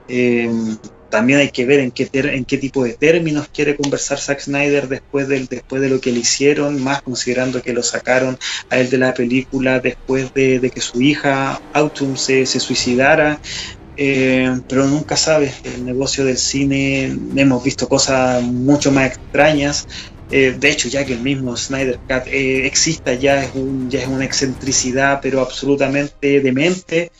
Eh, 0.09 0.51
también 1.09 1.41
hay 1.41 1.51
que 1.51 1.67
ver 1.67 1.81
en 1.81 1.91
qué, 1.91 2.07
ter, 2.07 2.27
en 2.27 2.47
qué 2.47 2.57
tipo 2.57 2.85
de 2.85 2.95
términos 2.95 3.47
quiere 3.53 3.77
conversar 3.77 4.19
Zack 4.19 4.41
Snyder 4.41 4.89
después 4.89 5.29
de, 5.29 5.47
después 5.47 5.83
de 5.83 5.91
lo 5.91 6.01
que 6.01 6.11
le 6.11 6.21
hicieron, 6.21 6.83
más 6.83 7.03
considerando 7.03 7.61
que 7.61 7.75
lo 7.75 7.83
sacaron 7.83 8.39
a 8.71 8.79
él 8.79 8.89
de 8.89 8.97
la 8.97 9.13
película 9.13 9.79
después 9.79 10.33
de, 10.33 10.71
que 10.75 10.81
su 10.81 11.03
hija 11.03 11.61
Autumn 11.75 12.17
se 12.17 12.47
suicidara. 12.47 13.39
Eh, 13.97 14.61
pero 14.69 14.87
nunca 14.87 15.17
sabes, 15.17 15.55
el 15.65 15.85
negocio 15.85 16.25
del 16.25 16.39
cine 16.39 17.17
hemos 17.37 17.63
visto 17.63 17.89
cosas 17.89 18.43
mucho 18.43 18.91
más 18.91 19.09
extrañas. 19.09 19.87
Eh, 20.31 20.57
de 20.59 20.71
hecho, 20.71 20.89
ya 20.89 21.05
que 21.05 21.13
el 21.13 21.21
mismo 21.21 21.55
Snyder 21.57 21.99
Cut 22.09 22.27
eh, 22.27 22.67
exista, 22.67 23.13
ya 23.13 23.45
es, 23.45 23.55
un, 23.55 23.91
ya 23.91 24.01
es 24.01 24.09
una 24.09 24.25
excentricidad, 24.25 25.21
pero 25.23 25.43
absolutamente 25.43 26.41
demente. 26.41 27.13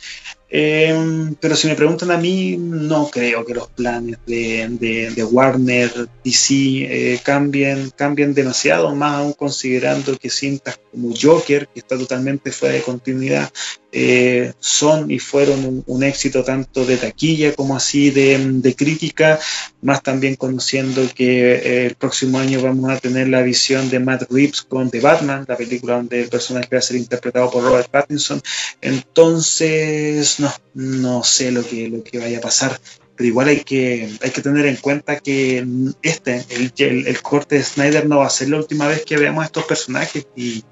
Eh, 0.49 1.31
pero 1.39 1.55
si 1.55 1.67
me 1.67 1.75
preguntan 1.75 2.09
a 2.09 2.17
mí, 2.17 2.57
no 2.57 3.09
creo 3.11 3.45
que 3.45 3.53
los 3.53 3.67
planes 3.69 4.17
de, 4.25 4.67
de, 4.79 5.11
de 5.11 5.23
Warner, 5.23 5.91
DC 6.23 7.21
cambien, 7.23 7.91
cambien 7.95 8.33
demasiado, 8.33 8.95
más 8.95 9.19
aún 9.19 9.33
considerando 9.33 10.17
que 10.17 10.29
cintas 10.29 10.79
como 10.93 11.13
Joker, 11.19 11.67
que 11.67 11.79
está 11.79 11.97
totalmente 11.97 12.51
fuera 12.51 12.75
de 12.75 12.81
continuidad, 12.81 13.51
eh, 13.91 14.53
son 14.59 15.11
y 15.11 15.19
fueron 15.19 15.65
un, 15.65 15.83
un, 15.85 16.03
éxito 16.03 16.43
tanto 16.43 16.85
de 16.85 16.97
taquilla 16.97 17.53
como 17.53 17.75
así 17.75 18.09
de, 18.09 18.39
de, 18.39 18.75
crítica, 18.75 19.39
más 19.81 20.01
también 20.01 20.35
conociendo 20.35 21.07
que 21.13 21.53
eh, 21.53 21.85
el 21.87 21.95
próximo 21.95 22.39
año 22.39 22.61
vamos 22.61 22.89
a 22.89 22.99
tener 22.99 23.27
la 23.27 23.41
visión 23.41 23.89
de 23.89 23.99
Matt 23.99 24.31
Reeves 24.31 24.61
con 24.63 24.89
The 24.89 24.99
Batman, 24.99 25.45
la 25.47 25.57
película 25.57 25.97
donde 25.97 26.21
el 26.21 26.29
personaje 26.29 26.69
va 26.71 26.79
a 26.79 26.81
ser 26.81 26.97
interpretado 26.97 27.51
por 27.51 27.63
Robert 27.63 27.89
Pattinson. 27.89 28.41
Entonces, 28.81 30.39
no, 30.39 30.51
no 30.73 31.23
sé 31.23 31.51
lo 31.51 31.65
que, 31.65 31.87
lo 31.87 32.03
que 32.03 32.19
vaya 32.19 32.37
a 32.37 32.41
pasar. 32.41 32.79
Pero 33.15 33.27
igual 33.27 33.49
hay 33.49 33.59
que, 33.59 34.09
hay 34.21 34.31
que 34.31 34.41
tener 34.41 34.65
en 34.65 34.77
cuenta 34.77 35.19
que 35.19 35.63
este, 36.01 36.43
el, 36.49 36.73
el, 36.77 37.07
el 37.07 37.21
corte 37.21 37.57
de 37.57 37.63
Snyder 37.63 38.07
no 38.07 38.19
va 38.19 38.25
a 38.25 38.31
ser 38.31 38.49
la 38.49 38.57
última 38.57 38.87
vez 38.87 39.05
que 39.05 39.17
veamos 39.17 39.43
a 39.43 39.45
estos 39.45 39.65
personajes 39.65 40.25
y 40.35 40.63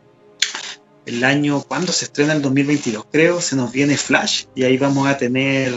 el 1.12 1.24
año, 1.24 1.62
¿cuándo 1.62 1.92
se 1.92 2.06
estrena? 2.06 2.34
El 2.34 2.42
2022, 2.42 3.06
creo, 3.12 3.42
se 3.42 3.56
nos 3.56 3.72
viene 3.72 3.98
Flash 3.98 4.46
y 4.56 4.64
ahí 4.64 4.78
vamos 4.78 5.08
a 5.08 5.18
tener 5.18 5.74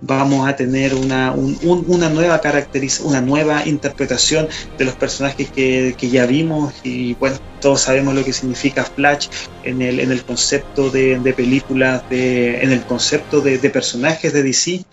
vamos 0.00 0.48
a 0.48 0.54
tener 0.54 0.94
una, 0.94 1.32
un, 1.32 1.58
un, 1.62 1.84
una 1.88 2.08
nueva 2.08 2.40
caracterización, 2.40 3.08
una 3.08 3.20
nueva 3.20 3.66
interpretación 3.66 4.48
de 4.78 4.84
los 4.84 4.94
personajes 4.94 5.50
que, 5.50 5.96
que, 5.98 6.08
ya 6.08 6.24
vimos 6.24 6.72
y 6.84 7.14
bueno, 7.14 7.36
todos 7.60 7.80
sabemos 7.80 8.14
lo 8.14 8.24
que 8.24 8.32
significa 8.32 8.84
Flash 8.84 9.28
en 9.64 9.82
el, 9.82 9.98
en 9.98 10.12
el 10.12 10.22
concepto 10.24 10.90
de, 10.90 11.34
películas, 11.36 12.08
de, 12.08 12.62
en 12.62 12.70
el 12.70 12.82
concepto 12.82 13.40
de 13.40 13.58
personajes 13.70 14.32
de 14.32 14.44
DC 14.44 14.84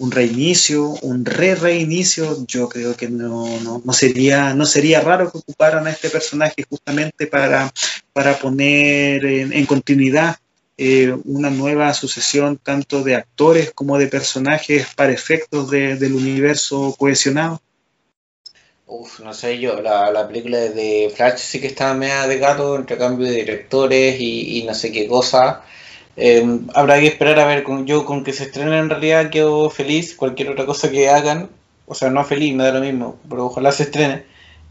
un 0.00 0.10
reinicio, 0.10 0.88
un 1.02 1.26
re-reinicio, 1.26 2.46
yo 2.46 2.70
creo 2.70 2.96
que 2.96 3.10
no, 3.10 3.46
no, 3.60 3.92
sería, 3.92 4.54
no 4.54 4.64
sería 4.64 5.02
raro 5.02 5.30
que 5.30 5.38
ocuparan 5.38 5.86
a 5.86 5.90
este 5.90 6.08
personaje 6.08 6.64
justamente 6.68 7.26
para, 7.26 7.70
para 8.14 8.38
poner 8.38 9.22
en, 9.26 9.52
en 9.52 9.66
continuidad 9.66 10.36
eh, 10.78 11.14
una 11.26 11.50
nueva 11.50 11.92
sucesión 11.92 12.56
tanto 12.56 13.02
de 13.02 13.14
actores 13.14 13.72
como 13.72 13.98
de 13.98 14.06
personajes 14.06 14.86
para 14.96 15.12
efectos 15.12 15.70
de, 15.70 15.96
del 15.96 16.14
universo 16.14 16.96
cohesionado. 16.98 17.60
Uf, 18.86 19.20
no 19.20 19.34
sé 19.34 19.58
yo, 19.58 19.82
la, 19.82 20.10
la, 20.10 20.26
película 20.26 20.60
de 20.60 21.12
Flash 21.14 21.40
sí 21.40 21.60
que 21.60 21.66
estaba 21.66 21.92
media 21.92 22.26
de 22.26 22.38
gato, 22.38 22.76
entre 22.76 22.96
cambio 22.96 23.26
de 23.26 23.34
directores 23.34 24.18
y, 24.18 24.60
y 24.60 24.62
no 24.62 24.72
sé 24.74 24.90
qué 24.90 25.06
cosa. 25.06 25.62
Eh, 26.22 26.60
habrá 26.74 27.00
que 27.00 27.06
esperar 27.06 27.38
a 27.40 27.46
ver, 27.46 27.62
con, 27.62 27.86
yo 27.86 28.04
con 28.04 28.24
que 28.24 28.34
se 28.34 28.44
estrene 28.44 28.78
en 28.78 28.90
realidad 28.90 29.30
quedo 29.30 29.70
feliz, 29.70 30.14
cualquier 30.14 30.50
otra 30.50 30.66
cosa 30.66 30.90
que 30.90 31.08
hagan, 31.08 31.48
o 31.86 31.94
sea, 31.94 32.10
no 32.10 32.24
feliz, 32.24 32.54
me 32.54 32.64
da 32.64 32.72
lo 32.72 32.80
mismo, 32.80 33.16
pero 33.28 33.46
ojalá 33.46 33.72
se 33.72 33.84
estrene. 33.84 34.24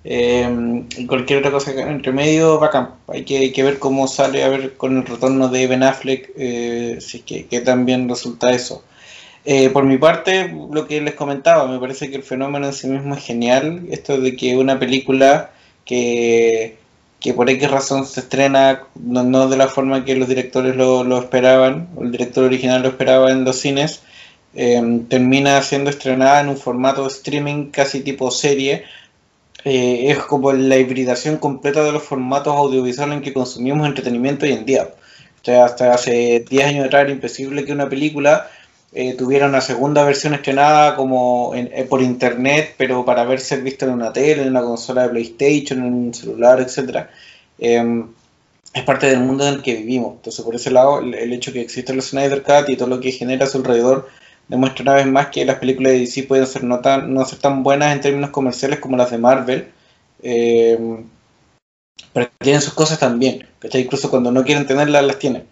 Y 0.03 1.05
cualquier 1.07 1.39
otra 1.39 1.51
cosa 1.51 1.73
que 1.73 1.81
entre 1.81 2.11
medio, 2.11 2.59
bacán. 2.59 2.91
Hay 3.07 3.26
que, 3.26 3.38
hay 3.39 3.51
que 3.51 3.63
ver 3.63 3.80
cómo 3.80 4.07
sale, 4.07 4.43
a 4.43 4.49
ver 4.49 4.77
con 4.77 4.97
el 4.97 5.05
retorno 5.05 5.49
de 5.49 5.67
Ben 5.67 5.84
Affleck, 5.84 6.31
eh, 6.38 6.97
si 7.01 7.21
que, 7.21 7.47
que 7.47 7.61
también 7.61 8.07
resulta 8.07 8.51
eso. 8.51 8.84
Eh, 9.45 9.69
por 9.71 9.85
mi 9.85 9.97
parte, 9.97 10.53
lo 10.71 10.88
que 10.88 11.01
les 11.01 11.15
comentaba, 11.15 11.67
me 11.67 11.80
parece 11.80 12.09
que 12.09 12.17
el 12.17 12.23
fenómeno 12.23 12.67
en 12.67 12.73
sí 12.73 12.88
mismo 12.88 13.15
es 13.15 13.23
genial. 13.23 13.88
Esto 13.89 14.19
de 14.19 14.35
que 14.35 14.55
una 14.57 14.80
película 14.80 15.51
que 15.85 16.77
que 17.19 17.33
por 17.33 17.49
X 17.49 17.69
razón 17.69 18.05
se 18.05 18.21
estrena 18.21 18.83
no, 18.95 19.49
de 19.49 19.57
la 19.57 19.67
forma 19.67 20.05
que 20.05 20.15
los 20.15 20.29
directores 20.29 20.75
lo, 20.75 21.03
lo, 21.03 21.19
esperaban, 21.19 21.89
el 22.01 22.11
director 22.11 22.45
original 22.45 22.81
lo 22.81 22.89
esperaba 22.89 23.31
en 23.31 23.43
los 23.43 23.57
cines, 23.57 24.01
eh, 24.55 24.81
termina 25.09 25.61
siendo 25.61 25.89
estrenada 25.89 26.41
en 26.41 26.49
un 26.49 26.57
formato 26.57 27.05
streaming 27.07 27.71
casi 27.71 28.01
tipo 28.01 28.31
serie. 28.31 28.83
Eh, 29.65 30.11
es 30.11 30.19
como 30.19 30.53
la 30.53 30.77
hibridación 30.77 31.37
completa 31.37 31.83
de 31.83 31.91
los 31.91 32.03
formatos 32.03 32.55
audiovisuales 32.55 33.17
en 33.17 33.21
que 33.21 33.33
consumimos 33.33 33.87
entretenimiento 33.87 34.45
hoy 34.45 34.53
en 34.53 34.65
día. 34.65 34.89
Hasta 35.63 35.93
hace 35.93 36.45
10 36.47 36.65
años 36.65 36.85
atrás 36.85 37.03
era 37.03 37.11
imposible 37.11 37.65
que 37.65 37.71
una 37.73 37.89
película 37.89 38.49
eh, 38.94 39.16
tuviera 39.16 39.48
una 39.48 39.61
segunda 39.61 40.03
versión 40.03 40.34
estrenada 40.34 40.95
como 40.95 41.53
en, 41.56 41.70
eh, 41.74 41.86
por 41.86 42.02
internet, 42.02 42.76
pero 42.78 43.06
para 43.06 43.24
verse 43.26 43.61
visto 43.61 43.86
en 43.86 43.91
una 43.91 44.11
tele, 44.14 44.44
en 44.44 44.49
una 44.49 44.61
consola 44.61 45.03
de 45.03 45.10
PlayStation, 45.10 45.80
en 45.86 45.94
un 45.94 46.14
celular, 46.14 46.60
etc. 46.61 47.07
Eh, 47.60 48.06
es 48.74 48.84
parte 48.84 49.07
del 49.07 49.20
mundo 49.22 49.48
en 49.48 49.56
el 49.56 49.61
que 49.64 49.76
vivimos. 49.76 50.16
Entonces, 50.16 50.44
por 50.45 50.56
ese 50.56 50.72
lado, 50.72 50.99
el, 50.99 51.14
el 51.16 51.34
hecho 51.34 51.52
que 51.53 51.61
existe 51.61 51.91
el 51.91 52.02
Snyder 52.02 52.44
Cut 52.44 52.70
y 52.70 52.78
todo 52.78 52.90
lo 52.90 52.99
que 52.99 53.11
genera 53.11 53.45
a 53.45 53.48
su 53.48 53.57
alrededor 53.57 54.10
demuestra 54.48 54.84
una 54.84 54.94
vez 54.95 55.07
más 55.07 55.28
que 55.30 55.45
las 55.45 55.57
películas 55.60 55.94
de 55.94 55.99
DC 55.99 56.24
pueden 56.24 56.48
ser 56.48 56.64
no, 56.64 56.80
tan, 56.82 57.14
no 57.14 57.26
ser 57.26 57.40
tan 57.40 57.64
buenas 57.64 57.94
en 57.94 58.02
términos 58.02 58.32
comerciales 58.32 58.80
como 58.80 58.98
las 58.98 59.11
de 59.11 59.18
Marvel, 59.18 59.74
Eh, 60.22 60.78
pero 62.14 62.30
tienen 62.40 62.61
sus 62.61 62.74
cosas 62.74 62.99
también, 62.99 63.48
¿cachai? 63.60 63.82
Incluso 63.82 64.10
cuando 64.10 64.32
no 64.32 64.44
quieren 64.44 64.66
tenerlas, 64.68 65.03
las 65.03 65.20
tienen. 65.20 65.48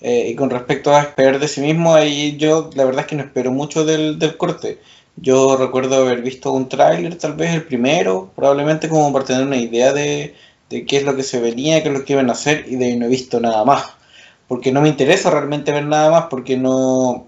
Eh, 0.00 0.28
y 0.30 0.34
con 0.34 0.50
respecto 0.50 0.94
a 0.94 1.02
esperar 1.02 1.38
de 1.38 1.48
sí 1.48 1.60
mismo, 1.60 1.94
ahí 1.94 2.36
yo 2.38 2.70
la 2.74 2.84
verdad 2.84 3.02
es 3.02 3.06
que 3.06 3.16
no 3.16 3.22
espero 3.22 3.50
mucho 3.52 3.84
del, 3.84 4.18
del 4.18 4.36
corte. 4.36 4.78
Yo 5.16 5.56
recuerdo 5.56 5.96
haber 5.96 6.22
visto 6.22 6.52
un 6.52 6.68
tráiler, 6.68 7.16
tal 7.16 7.34
vez 7.34 7.52
el 7.54 7.64
primero, 7.64 8.30
probablemente 8.34 8.88
como 8.88 9.12
para 9.12 9.24
tener 9.26 9.46
una 9.46 9.58
idea 9.58 9.92
de, 9.92 10.34
de 10.70 10.86
qué 10.86 10.98
es 10.98 11.04
lo 11.04 11.16
que 11.16 11.22
se 11.22 11.40
venía, 11.40 11.82
qué 11.82 11.88
es 11.90 11.94
lo 11.98 12.04
que 12.04 12.14
iban 12.14 12.30
a 12.30 12.32
hacer, 12.32 12.64
y 12.68 12.76
de 12.76 12.86
ahí 12.86 12.96
no 12.96 13.06
he 13.06 13.08
visto 13.08 13.40
nada 13.40 13.64
más. 13.64 13.84
Porque 14.48 14.72
no 14.72 14.80
me 14.80 14.88
interesa 14.88 15.30
realmente 15.30 15.72
ver 15.72 15.84
nada 15.84 16.10
más, 16.10 16.24
porque 16.30 16.56
no, 16.56 17.26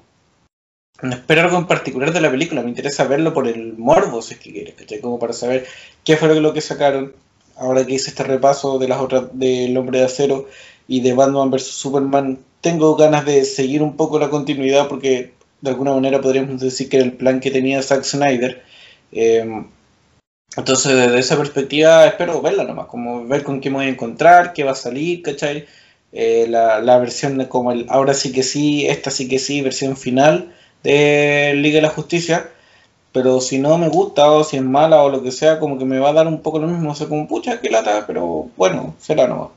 no 1.02 1.12
espero 1.12 1.42
algo 1.42 1.58
en 1.58 1.66
particular 1.66 2.12
de 2.12 2.20
la 2.20 2.30
película, 2.30 2.62
me 2.62 2.70
interesa 2.70 3.04
verlo 3.04 3.34
por 3.34 3.48
el 3.48 3.74
morbo, 3.76 4.22
si 4.22 4.34
es 4.34 4.40
que 4.40 4.52
quieres, 4.52 4.74
¿cachai? 4.74 5.00
Como 5.00 5.18
para 5.18 5.32
saber 5.32 5.66
qué 6.04 6.16
fue 6.16 6.34
lo 6.40 6.52
que 6.54 6.60
sacaron, 6.60 7.12
ahora 7.56 7.84
que 7.84 7.94
hice 7.94 8.10
este 8.10 8.24
repaso 8.24 8.78
de 8.78 8.88
las 8.88 9.00
otras 9.00 9.24
del 9.32 9.76
Hombre 9.76 9.98
de 9.98 10.04
Acero 10.06 10.48
y 10.88 11.00
de 11.00 11.12
Batman 11.12 11.50
vs 11.50 11.66
Superman, 11.66 12.38
tengo 12.62 12.96
ganas 12.96 13.26
de 13.26 13.44
seguir 13.44 13.82
un 13.82 13.96
poco 13.96 14.18
la 14.18 14.30
continuidad 14.30 14.88
porque 14.88 15.32
de 15.60 15.70
alguna 15.70 15.92
manera 15.92 16.20
podríamos 16.22 16.60
decir 16.60 16.88
que 16.88 16.96
era 16.98 17.06
el 17.06 17.12
plan 17.12 17.40
que 17.40 17.50
tenía 17.50 17.82
Zack 17.82 18.04
Snyder. 18.04 18.62
Eh, 19.12 19.64
entonces, 20.56 20.94
desde 20.94 21.18
esa 21.18 21.36
perspectiva, 21.36 22.06
espero 22.06 22.40
verla 22.42 22.64
nomás, 22.64 22.86
como 22.86 23.26
ver 23.26 23.42
con 23.42 23.60
qué 23.60 23.70
me 23.70 23.76
voy 23.76 23.86
a 23.86 23.88
encontrar, 23.90 24.52
qué 24.52 24.64
va 24.64 24.72
a 24.72 24.74
salir, 24.74 25.22
¿cachai? 25.22 25.66
Eh, 26.12 26.46
la, 26.48 26.80
la, 26.80 26.98
versión 26.98 27.42
como 27.46 27.72
el 27.72 27.86
ahora 27.88 28.12
sí 28.14 28.32
que 28.32 28.42
sí, 28.42 28.86
esta 28.86 29.10
sí 29.10 29.28
que 29.28 29.38
sí, 29.38 29.62
versión 29.62 29.96
final 29.96 30.54
de 30.82 31.54
Liga 31.56 31.76
de 31.76 31.82
la 31.82 31.88
Justicia. 31.88 32.50
Pero 33.12 33.40
si 33.40 33.58
no 33.58 33.78
me 33.78 33.88
gusta 33.88 34.30
o 34.30 34.44
si 34.44 34.56
es 34.56 34.62
mala 34.62 35.02
o 35.02 35.10
lo 35.10 35.22
que 35.22 35.32
sea, 35.32 35.58
como 35.58 35.78
que 35.78 35.84
me 35.84 35.98
va 35.98 36.10
a 36.10 36.12
dar 36.14 36.26
un 36.26 36.42
poco 36.42 36.58
lo 36.58 36.66
mismo. 36.68 36.92
O 36.92 36.94
sea, 36.94 37.08
como 37.08 37.28
pucha, 37.28 37.60
que 37.60 37.70
lata, 37.70 38.04
pero 38.06 38.50
bueno, 38.56 38.94
será 38.98 39.26
nomás. 39.28 39.50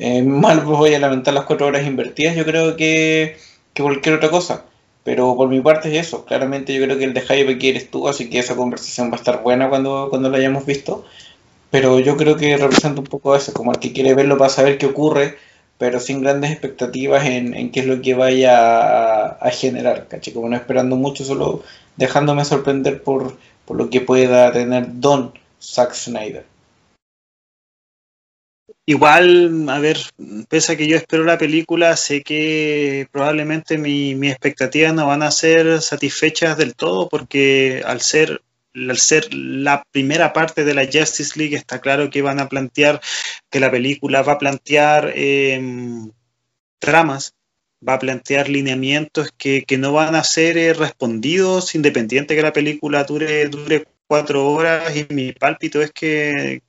Eh, 0.00 0.22
mal 0.44 0.60
voy 0.62 0.94
a 0.94 0.98
lamentar 0.98 1.34
las 1.34 1.44
cuatro 1.44 1.66
horas 1.66 1.86
invertidas, 1.86 2.34
yo 2.34 2.44
creo 2.44 2.76
que, 2.76 3.36
cualquier 3.76 4.16
otra 4.16 4.30
cosa. 4.30 4.64
Pero 5.04 5.36
por 5.36 5.48
mi 5.48 5.60
parte 5.60 5.88
es 5.96 6.06
eso. 6.08 6.24
Claramente 6.26 6.74
yo 6.74 6.84
creo 6.84 6.98
que 6.98 7.04
el 7.04 7.14
de 7.14 7.22
hype 7.22 7.58
que 7.58 7.70
eres 7.70 7.90
tú, 7.90 8.08
así 8.08 8.28
que 8.30 8.38
esa 8.38 8.56
conversación 8.56 9.10
va 9.10 9.14
a 9.14 9.16
estar 9.16 9.42
buena 9.42 9.68
cuando, 9.70 10.08
cuando 10.10 10.28
la 10.30 10.38
hayamos 10.38 10.66
visto. 10.66 11.04
Pero 11.70 12.00
yo 12.00 12.16
creo 12.16 12.36
que 12.36 12.56
representa 12.56 13.00
un 13.00 13.06
poco 13.06 13.36
eso, 13.36 13.52
como 13.54 13.72
el 13.72 13.78
que 13.78 13.92
quiere 13.92 14.14
verlo 14.14 14.38
para 14.38 14.50
saber 14.50 14.78
qué 14.78 14.86
ocurre, 14.86 15.38
pero 15.78 16.00
sin 16.00 16.22
grandes 16.22 16.50
expectativas 16.52 17.24
en, 17.26 17.70
qué 17.72 17.80
es 17.80 17.86
lo 17.86 18.02
que 18.02 18.14
vaya 18.14 19.26
a, 19.26 19.28
a 19.40 19.50
generar, 19.50 20.08
¿caché? 20.08 20.32
Como 20.32 20.48
no 20.48 20.56
esperando 20.56 20.96
mucho, 20.96 21.24
solo 21.24 21.62
dejándome 21.96 22.44
sorprender 22.44 23.02
por, 23.02 23.36
por 23.66 23.76
lo 23.76 23.90
que 23.90 24.00
pueda 24.00 24.52
tener 24.52 25.00
Don 25.00 25.32
Zack 25.60 25.94
Snyder. 25.94 26.49
Igual, 28.86 29.68
a 29.68 29.78
ver, 29.78 29.98
pese 30.48 30.72
a 30.72 30.76
que 30.76 30.88
yo 30.88 30.96
espero 30.96 31.24
la 31.24 31.38
película, 31.38 31.96
sé 31.96 32.22
que 32.22 33.06
probablemente 33.12 33.78
mis 33.78 34.16
mi 34.16 34.28
expectativas 34.28 34.92
no 34.94 35.06
van 35.06 35.22
a 35.22 35.30
ser 35.30 35.80
satisfechas 35.80 36.58
del 36.58 36.74
todo 36.74 37.08
porque 37.08 37.82
al 37.86 38.00
ser, 38.00 38.42
al 38.74 38.98
ser 38.98 39.32
la 39.32 39.84
primera 39.92 40.32
parte 40.32 40.64
de 40.64 40.74
la 40.74 40.86
Justice 40.86 41.38
League 41.38 41.56
está 41.56 41.80
claro 41.80 42.10
que 42.10 42.22
van 42.22 42.40
a 42.40 42.48
plantear, 42.48 43.00
que 43.48 43.60
la 43.60 43.70
película 43.70 44.22
va 44.22 44.32
a 44.32 44.38
plantear 44.38 45.12
eh, 45.14 45.60
tramas, 46.78 47.34
va 47.86 47.94
a 47.94 47.98
plantear 47.98 48.48
lineamientos 48.48 49.30
que, 49.38 49.62
que 49.62 49.78
no 49.78 49.92
van 49.92 50.14
a 50.14 50.24
ser 50.24 50.58
eh, 50.58 50.74
respondidos 50.74 51.74
independiente 51.74 52.34
que 52.34 52.42
la 52.42 52.52
película 52.52 53.04
dure, 53.04 53.48
dure 53.48 53.86
cuatro 54.06 54.50
horas 54.50 54.96
y 54.96 55.06
mi 55.14 55.32
pálpito 55.32 55.80
es 55.80 55.92
que 55.92 56.62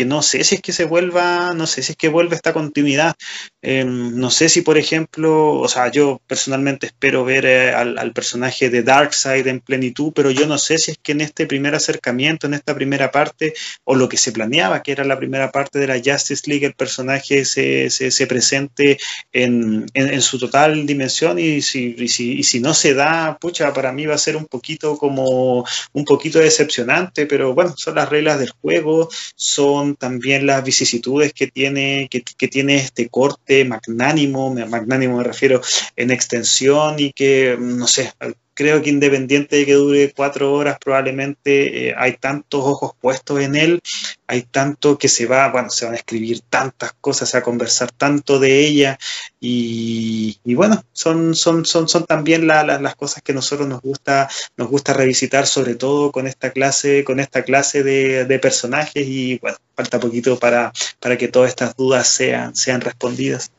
que 0.00 0.06
no 0.06 0.22
sé 0.22 0.44
si 0.44 0.54
es 0.54 0.62
que 0.62 0.72
se 0.72 0.86
vuelva, 0.86 1.52
no 1.52 1.66
sé 1.66 1.82
si 1.82 1.92
es 1.92 1.98
que 1.98 2.08
vuelve 2.08 2.34
esta 2.34 2.54
continuidad. 2.54 3.14
Eh, 3.60 3.84
no 3.84 4.30
sé 4.30 4.48
si, 4.48 4.62
por 4.62 4.78
ejemplo, 4.78 5.58
o 5.58 5.68
sea, 5.68 5.90
yo 5.90 6.22
personalmente 6.26 6.86
espero 6.86 7.22
ver 7.22 7.44
eh, 7.44 7.74
al, 7.74 8.12
personaje 8.14 8.70
de 8.70 8.82
Darkseid 8.82 9.46
en 9.46 9.60
plenitud, 9.60 10.12
pero 10.14 10.30
yo 10.30 10.46
no 10.46 10.56
sé 10.56 10.78
si 10.78 10.92
es 10.92 10.98
que 11.02 11.12
en 11.12 11.20
este 11.20 11.44
primer 11.44 11.74
acercamiento, 11.74 12.46
en 12.46 12.54
esta 12.54 12.74
primera 12.74 13.10
parte, 13.10 13.52
o 13.84 13.94
lo 13.94 14.08
que 14.08 14.16
se 14.16 14.32
planeaba, 14.32 14.82
que 14.82 14.92
era 14.92 15.04
la 15.04 15.18
primera 15.18 15.52
parte 15.52 15.78
de 15.78 15.86
la 15.86 16.00
Justice 16.02 16.44
League, 16.46 16.64
el 16.64 16.72
personaje 16.72 17.44
se, 17.44 17.90
se, 17.90 18.10
se 18.10 18.26
presente 18.26 18.98
en, 19.32 19.84
en, 19.92 20.22
su 20.22 20.38
total 20.38 20.86
dimensión 20.86 21.38
y 21.38 21.60
si, 21.60 22.08
si, 22.08 22.38
y 22.38 22.42
si 22.42 22.60
no 22.60 22.72
se 22.72 22.94
da, 22.94 23.36
pucha, 23.38 23.70
para 23.74 23.92
mí 23.92 24.06
va 24.06 24.14
a 24.14 24.18
ser 24.18 24.36
un 24.36 24.46
poquito 24.46 24.96
como 24.96 25.66
un 25.92 26.04
poquito 26.06 26.38
decepcionante, 26.38 27.26
pero 27.26 27.52
bueno, 27.52 27.74
son 27.76 27.96
las 27.96 28.08
reglas 28.08 28.38
del 28.38 28.50
juego, 28.50 29.10
son 29.36 29.89
también 29.96 30.46
las 30.46 30.64
vicisitudes 30.64 31.32
que 31.32 31.46
tiene, 31.46 32.08
que, 32.10 32.22
que, 32.22 32.48
tiene 32.48 32.76
este 32.76 33.08
corte 33.08 33.64
magnánimo, 33.64 34.54
magnánimo 34.54 35.18
me 35.18 35.24
refiero 35.24 35.60
en 35.96 36.10
extensión 36.10 36.96
y 36.98 37.12
que, 37.12 37.56
no 37.58 37.86
sé, 37.86 38.12
creo 38.60 38.82
que 38.82 38.90
independiente 38.90 39.56
de 39.56 39.64
que 39.64 39.72
dure 39.72 40.12
cuatro 40.12 40.52
horas, 40.52 40.76
probablemente 40.78 41.88
eh, 41.88 41.94
hay 41.96 42.18
tantos 42.18 42.60
ojos 42.62 42.92
puestos 43.00 43.40
en 43.40 43.56
él, 43.56 43.80
hay 44.26 44.42
tanto 44.42 44.98
que 44.98 45.08
se 45.08 45.24
va, 45.24 45.48
bueno, 45.48 45.70
se 45.70 45.86
van 45.86 45.94
a 45.94 45.96
escribir 45.96 46.42
tantas 46.42 46.92
cosas, 47.00 47.30
se 47.30 47.38
va 47.38 47.40
a 47.40 47.42
conversar 47.42 47.90
tanto 47.90 48.38
de 48.38 48.66
ella 48.66 48.98
y, 49.40 50.38
bueno, 50.44 50.84
son, 50.92 51.34
son, 51.34 51.64
son, 51.64 51.88
son 51.88 52.04
también 52.04 52.46
la, 52.46 52.62
la, 52.62 52.78
las 52.78 52.96
cosas 52.96 53.22
que 53.22 53.32
nosotros 53.32 53.66
nos 53.66 53.80
gusta, 53.80 54.28
nos 54.58 54.68
gusta 54.68 54.92
revisitar, 54.92 55.46
sobre 55.46 55.74
todo 55.74 56.12
con 56.12 56.26
esta 56.26 56.50
clase, 56.50 57.02
con 57.02 57.18
esta 57.18 57.44
clase 57.44 57.82
de, 57.82 58.26
de 58.26 58.38
personajes 58.38 59.06
y 59.08 59.38
bueno, 59.38 59.56
falta 59.74 59.98
poquito 59.98 60.38
para, 60.38 60.70
para 60.98 61.16
que 61.16 61.28
todas 61.28 61.48
estas 61.48 61.74
dudas 61.76 62.06
sean, 62.08 62.54
sean 62.54 62.82
respondidas. 62.82 63.52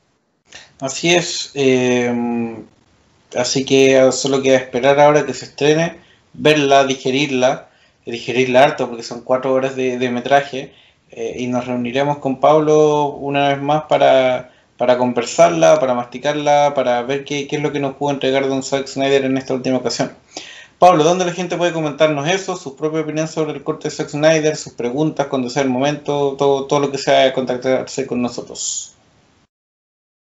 Así 0.80 1.10
es. 1.10 1.50
Eh, 1.56 2.14
Así 3.36 3.66
que 3.66 4.12
solo 4.12 4.42
queda 4.42 4.58
esperar 4.58 5.00
ahora 5.00 5.26
que 5.26 5.34
se 5.34 5.46
estrene, 5.46 5.98
verla, 6.34 6.86
digerirla, 6.86 7.70
digerirla 8.06 8.64
harto 8.64 8.88
porque 8.88 9.04
son 9.04 9.22
cuatro 9.22 9.54
horas 9.54 9.76
de, 9.76 9.98
de 9.98 10.10
metraje 10.10 10.74
eh, 11.12 11.36
y 11.40 11.48
nos 11.48 11.68
reuniremos 11.68 12.20
con 12.20 12.40
Pablo 12.40 13.08
una 13.08 13.50
vez 13.50 13.62
más 13.62 13.84
para, 13.84 14.52
para 14.78 14.98
conversarla, 14.98 15.80
para 15.80 15.94
masticarla, 15.94 16.74
para 16.74 17.02
ver 17.04 17.26
qué, 17.26 17.48
qué, 17.48 17.58
es 17.58 17.62
lo 17.62 17.72
que 17.72 17.80
nos 17.80 17.96
pudo 17.96 18.12
entregar 18.12 18.48
Don 18.48 18.64
Zack 18.64 18.88
Snyder 18.88 19.26
en 19.26 19.38
esta 19.38 19.54
última 19.54 19.78
ocasión. 19.78 20.12
Pablo, 20.80 21.04
¿dónde 21.04 21.26
la 21.26 21.34
gente 21.34 21.58
puede 21.58 21.74
comentarnos 21.74 22.28
eso, 22.28 22.56
su 22.56 22.76
propia 22.76 23.02
opinión 23.02 23.28
sobre 23.28 23.52
el 23.52 23.64
corte 23.64 23.90
de 23.90 23.96
Zack 23.96 24.10
Snyder, 24.10 24.56
sus 24.56 24.74
preguntas 24.74 25.28
cuando 25.28 25.50
sea 25.50 25.64
el 25.64 25.70
momento, 25.70 26.36
todo, 26.38 26.66
todo 26.66 26.80
lo 26.80 26.92
que 26.92 26.98
sea 26.98 27.34
contactarse 27.34 28.08
con 28.08 28.22
nosotros? 28.22 28.91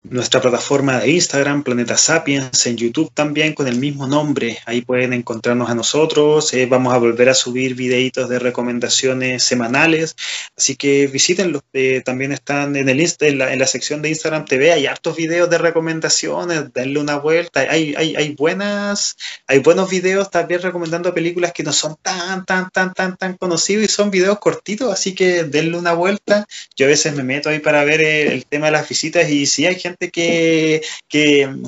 Nuestra 0.02 0.40
plataforma 0.40 0.98
de 0.98 1.10
Instagram, 1.10 1.62
Planeta 1.62 1.97
Sapiens, 1.97 2.66
en 2.66 2.77
YouTube 2.77 3.12
también 3.12 3.52
con 3.52 3.68
el 3.68 3.77
mismo 3.77 4.06
nombre. 4.06 4.59
Ahí 4.64 4.81
pueden 4.81 5.12
encontrarnos 5.12 5.68
a 5.68 5.74
nosotros. 5.74 6.55
Eh, 6.55 6.64
vamos 6.64 6.94
a 6.94 6.98
volver 6.98 7.28
a 7.28 7.35
subir 7.35 7.74
videitos 7.74 8.28
de 8.28 8.39
recomendaciones 8.39 9.43
semanales. 9.44 10.16
Así 10.56 10.77
que 10.77 11.06
visítenlos. 11.06 11.62
Eh, 11.74 12.01
también 12.02 12.32
están 12.32 12.77
en, 12.77 12.89
el 12.89 13.01
en, 13.01 13.39
la, 13.39 13.52
en, 13.52 13.59
la, 13.59 13.66
sección 13.66 14.01
de 14.01 14.09
Instagram 14.09 14.47
TV. 14.47 14.72
Hay 14.72 14.86
hartos 14.86 15.16
videos 15.16 15.51
de 15.51 15.59
recomendaciones. 15.59 16.72
Denle 16.72 16.98
una 16.98 17.16
vuelta. 17.16 17.60
Hay, 17.60 17.94
hay, 17.94 18.16
hay, 18.16 18.35
buenas, 18.35 19.18
hay 19.47 19.59
buenos 19.59 19.90
videos 19.90 20.31
también 20.31 20.62
recomendando 20.62 21.12
películas 21.12 21.52
que 21.52 21.62
no 21.62 21.72
son 21.72 21.97
tan, 22.01 22.47
tan, 22.47 22.70
tan, 22.70 22.94
tan, 22.94 23.16
tan 23.18 23.36
conocidos 23.36 23.85
y 23.85 23.89
son 23.89 24.10
videos 24.10 24.39
cortitos. 24.39 24.90
Así 24.90 25.14
que 25.14 25.44
denle 25.44 25.77
una 25.77 25.93
vuelta. 25.93 26.47
Yo 26.74 26.86
a 26.86 26.89
veces 26.89 27.14
me 27.14 27.22
meto 27.22 27.51
ahí 27.51 27.59
para 27.59 27.85
ver 27.85 28.01
el, 28.01 28.32
el 28.32 28.47
tema 28.47 28.66
de 28.66 28.72
las 28.72 28.89
visitas 28.89 29.28
y 29.28 29.44
si 29.44 29.66
hay 29.66 29.74
gente 29.74 29.90
que, 29.97 30.83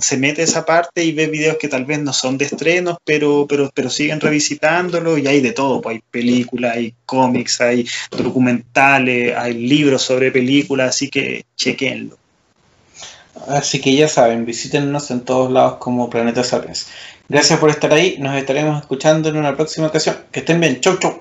se 0.01 0.17
mete 0.17 0.43
esa 0.43 0.65
parte 0.65 1.05
y 1.05 1.13
ve 1.13 1.27
videos 1.27 1.57
que 1.59 1.69
tal 1.69 1.85
vez 1.85 2.01
no 2.01 2.13
son 2.13 2.39
de 2.39 2.47
estrenos, 2.47 2.97
pero, 3.05 3.47
pero, 3.49 3.71
pero 3.75 3.91
siguen 3.91 4.21
revisitándolo 4.21 5.19
y 5.19 5.27
hay 5.27 5.41
de 5.41 5.53
todo, 5.53 5.81
pues 5.81 5.97
hay 5.97 6.03
películas, 6.11 6.77
hay 6.77 6.95
cómics, 7.07 7.61
hay 7.61 7.87
documentales, 8.11 9.37
hay 9.37 9.55
libros 9.55 10.03
sobre 10.03 10.31
películas, 10.31 10.91
así 10.91 11.09
que 11.09 11.45
chequenlo. 11.57 12.17
Así 13.49 13.81
que 13.81 13.95
ya 13.95 14.09
saben, 14.09 14.45
visítenos 14.45 15.11
en 15.11 15.23
todos 15.23 15.51
lados 15.51 15.77
como 15.79 16.11
Planeta 16.11 16.45
Sapiens. 16.45 16.89
Gracias 17.29 17.59
por 17.59 17.71
estar 17.71 17.93
ahí, 17.93 18.17
nos 18.19 18.37
estaremos 18.37 18.81
escuchando 18.81 19.29
en 19.29 19.37
una 19.37 19.57
próxima 19.57 19.87
ocasión. 19.87 20.17
Que 20.31 20.41
estén 20.41 20.61
bien, 20.61 20.81
chau 20.81 20.99
chau. 20.99 21.21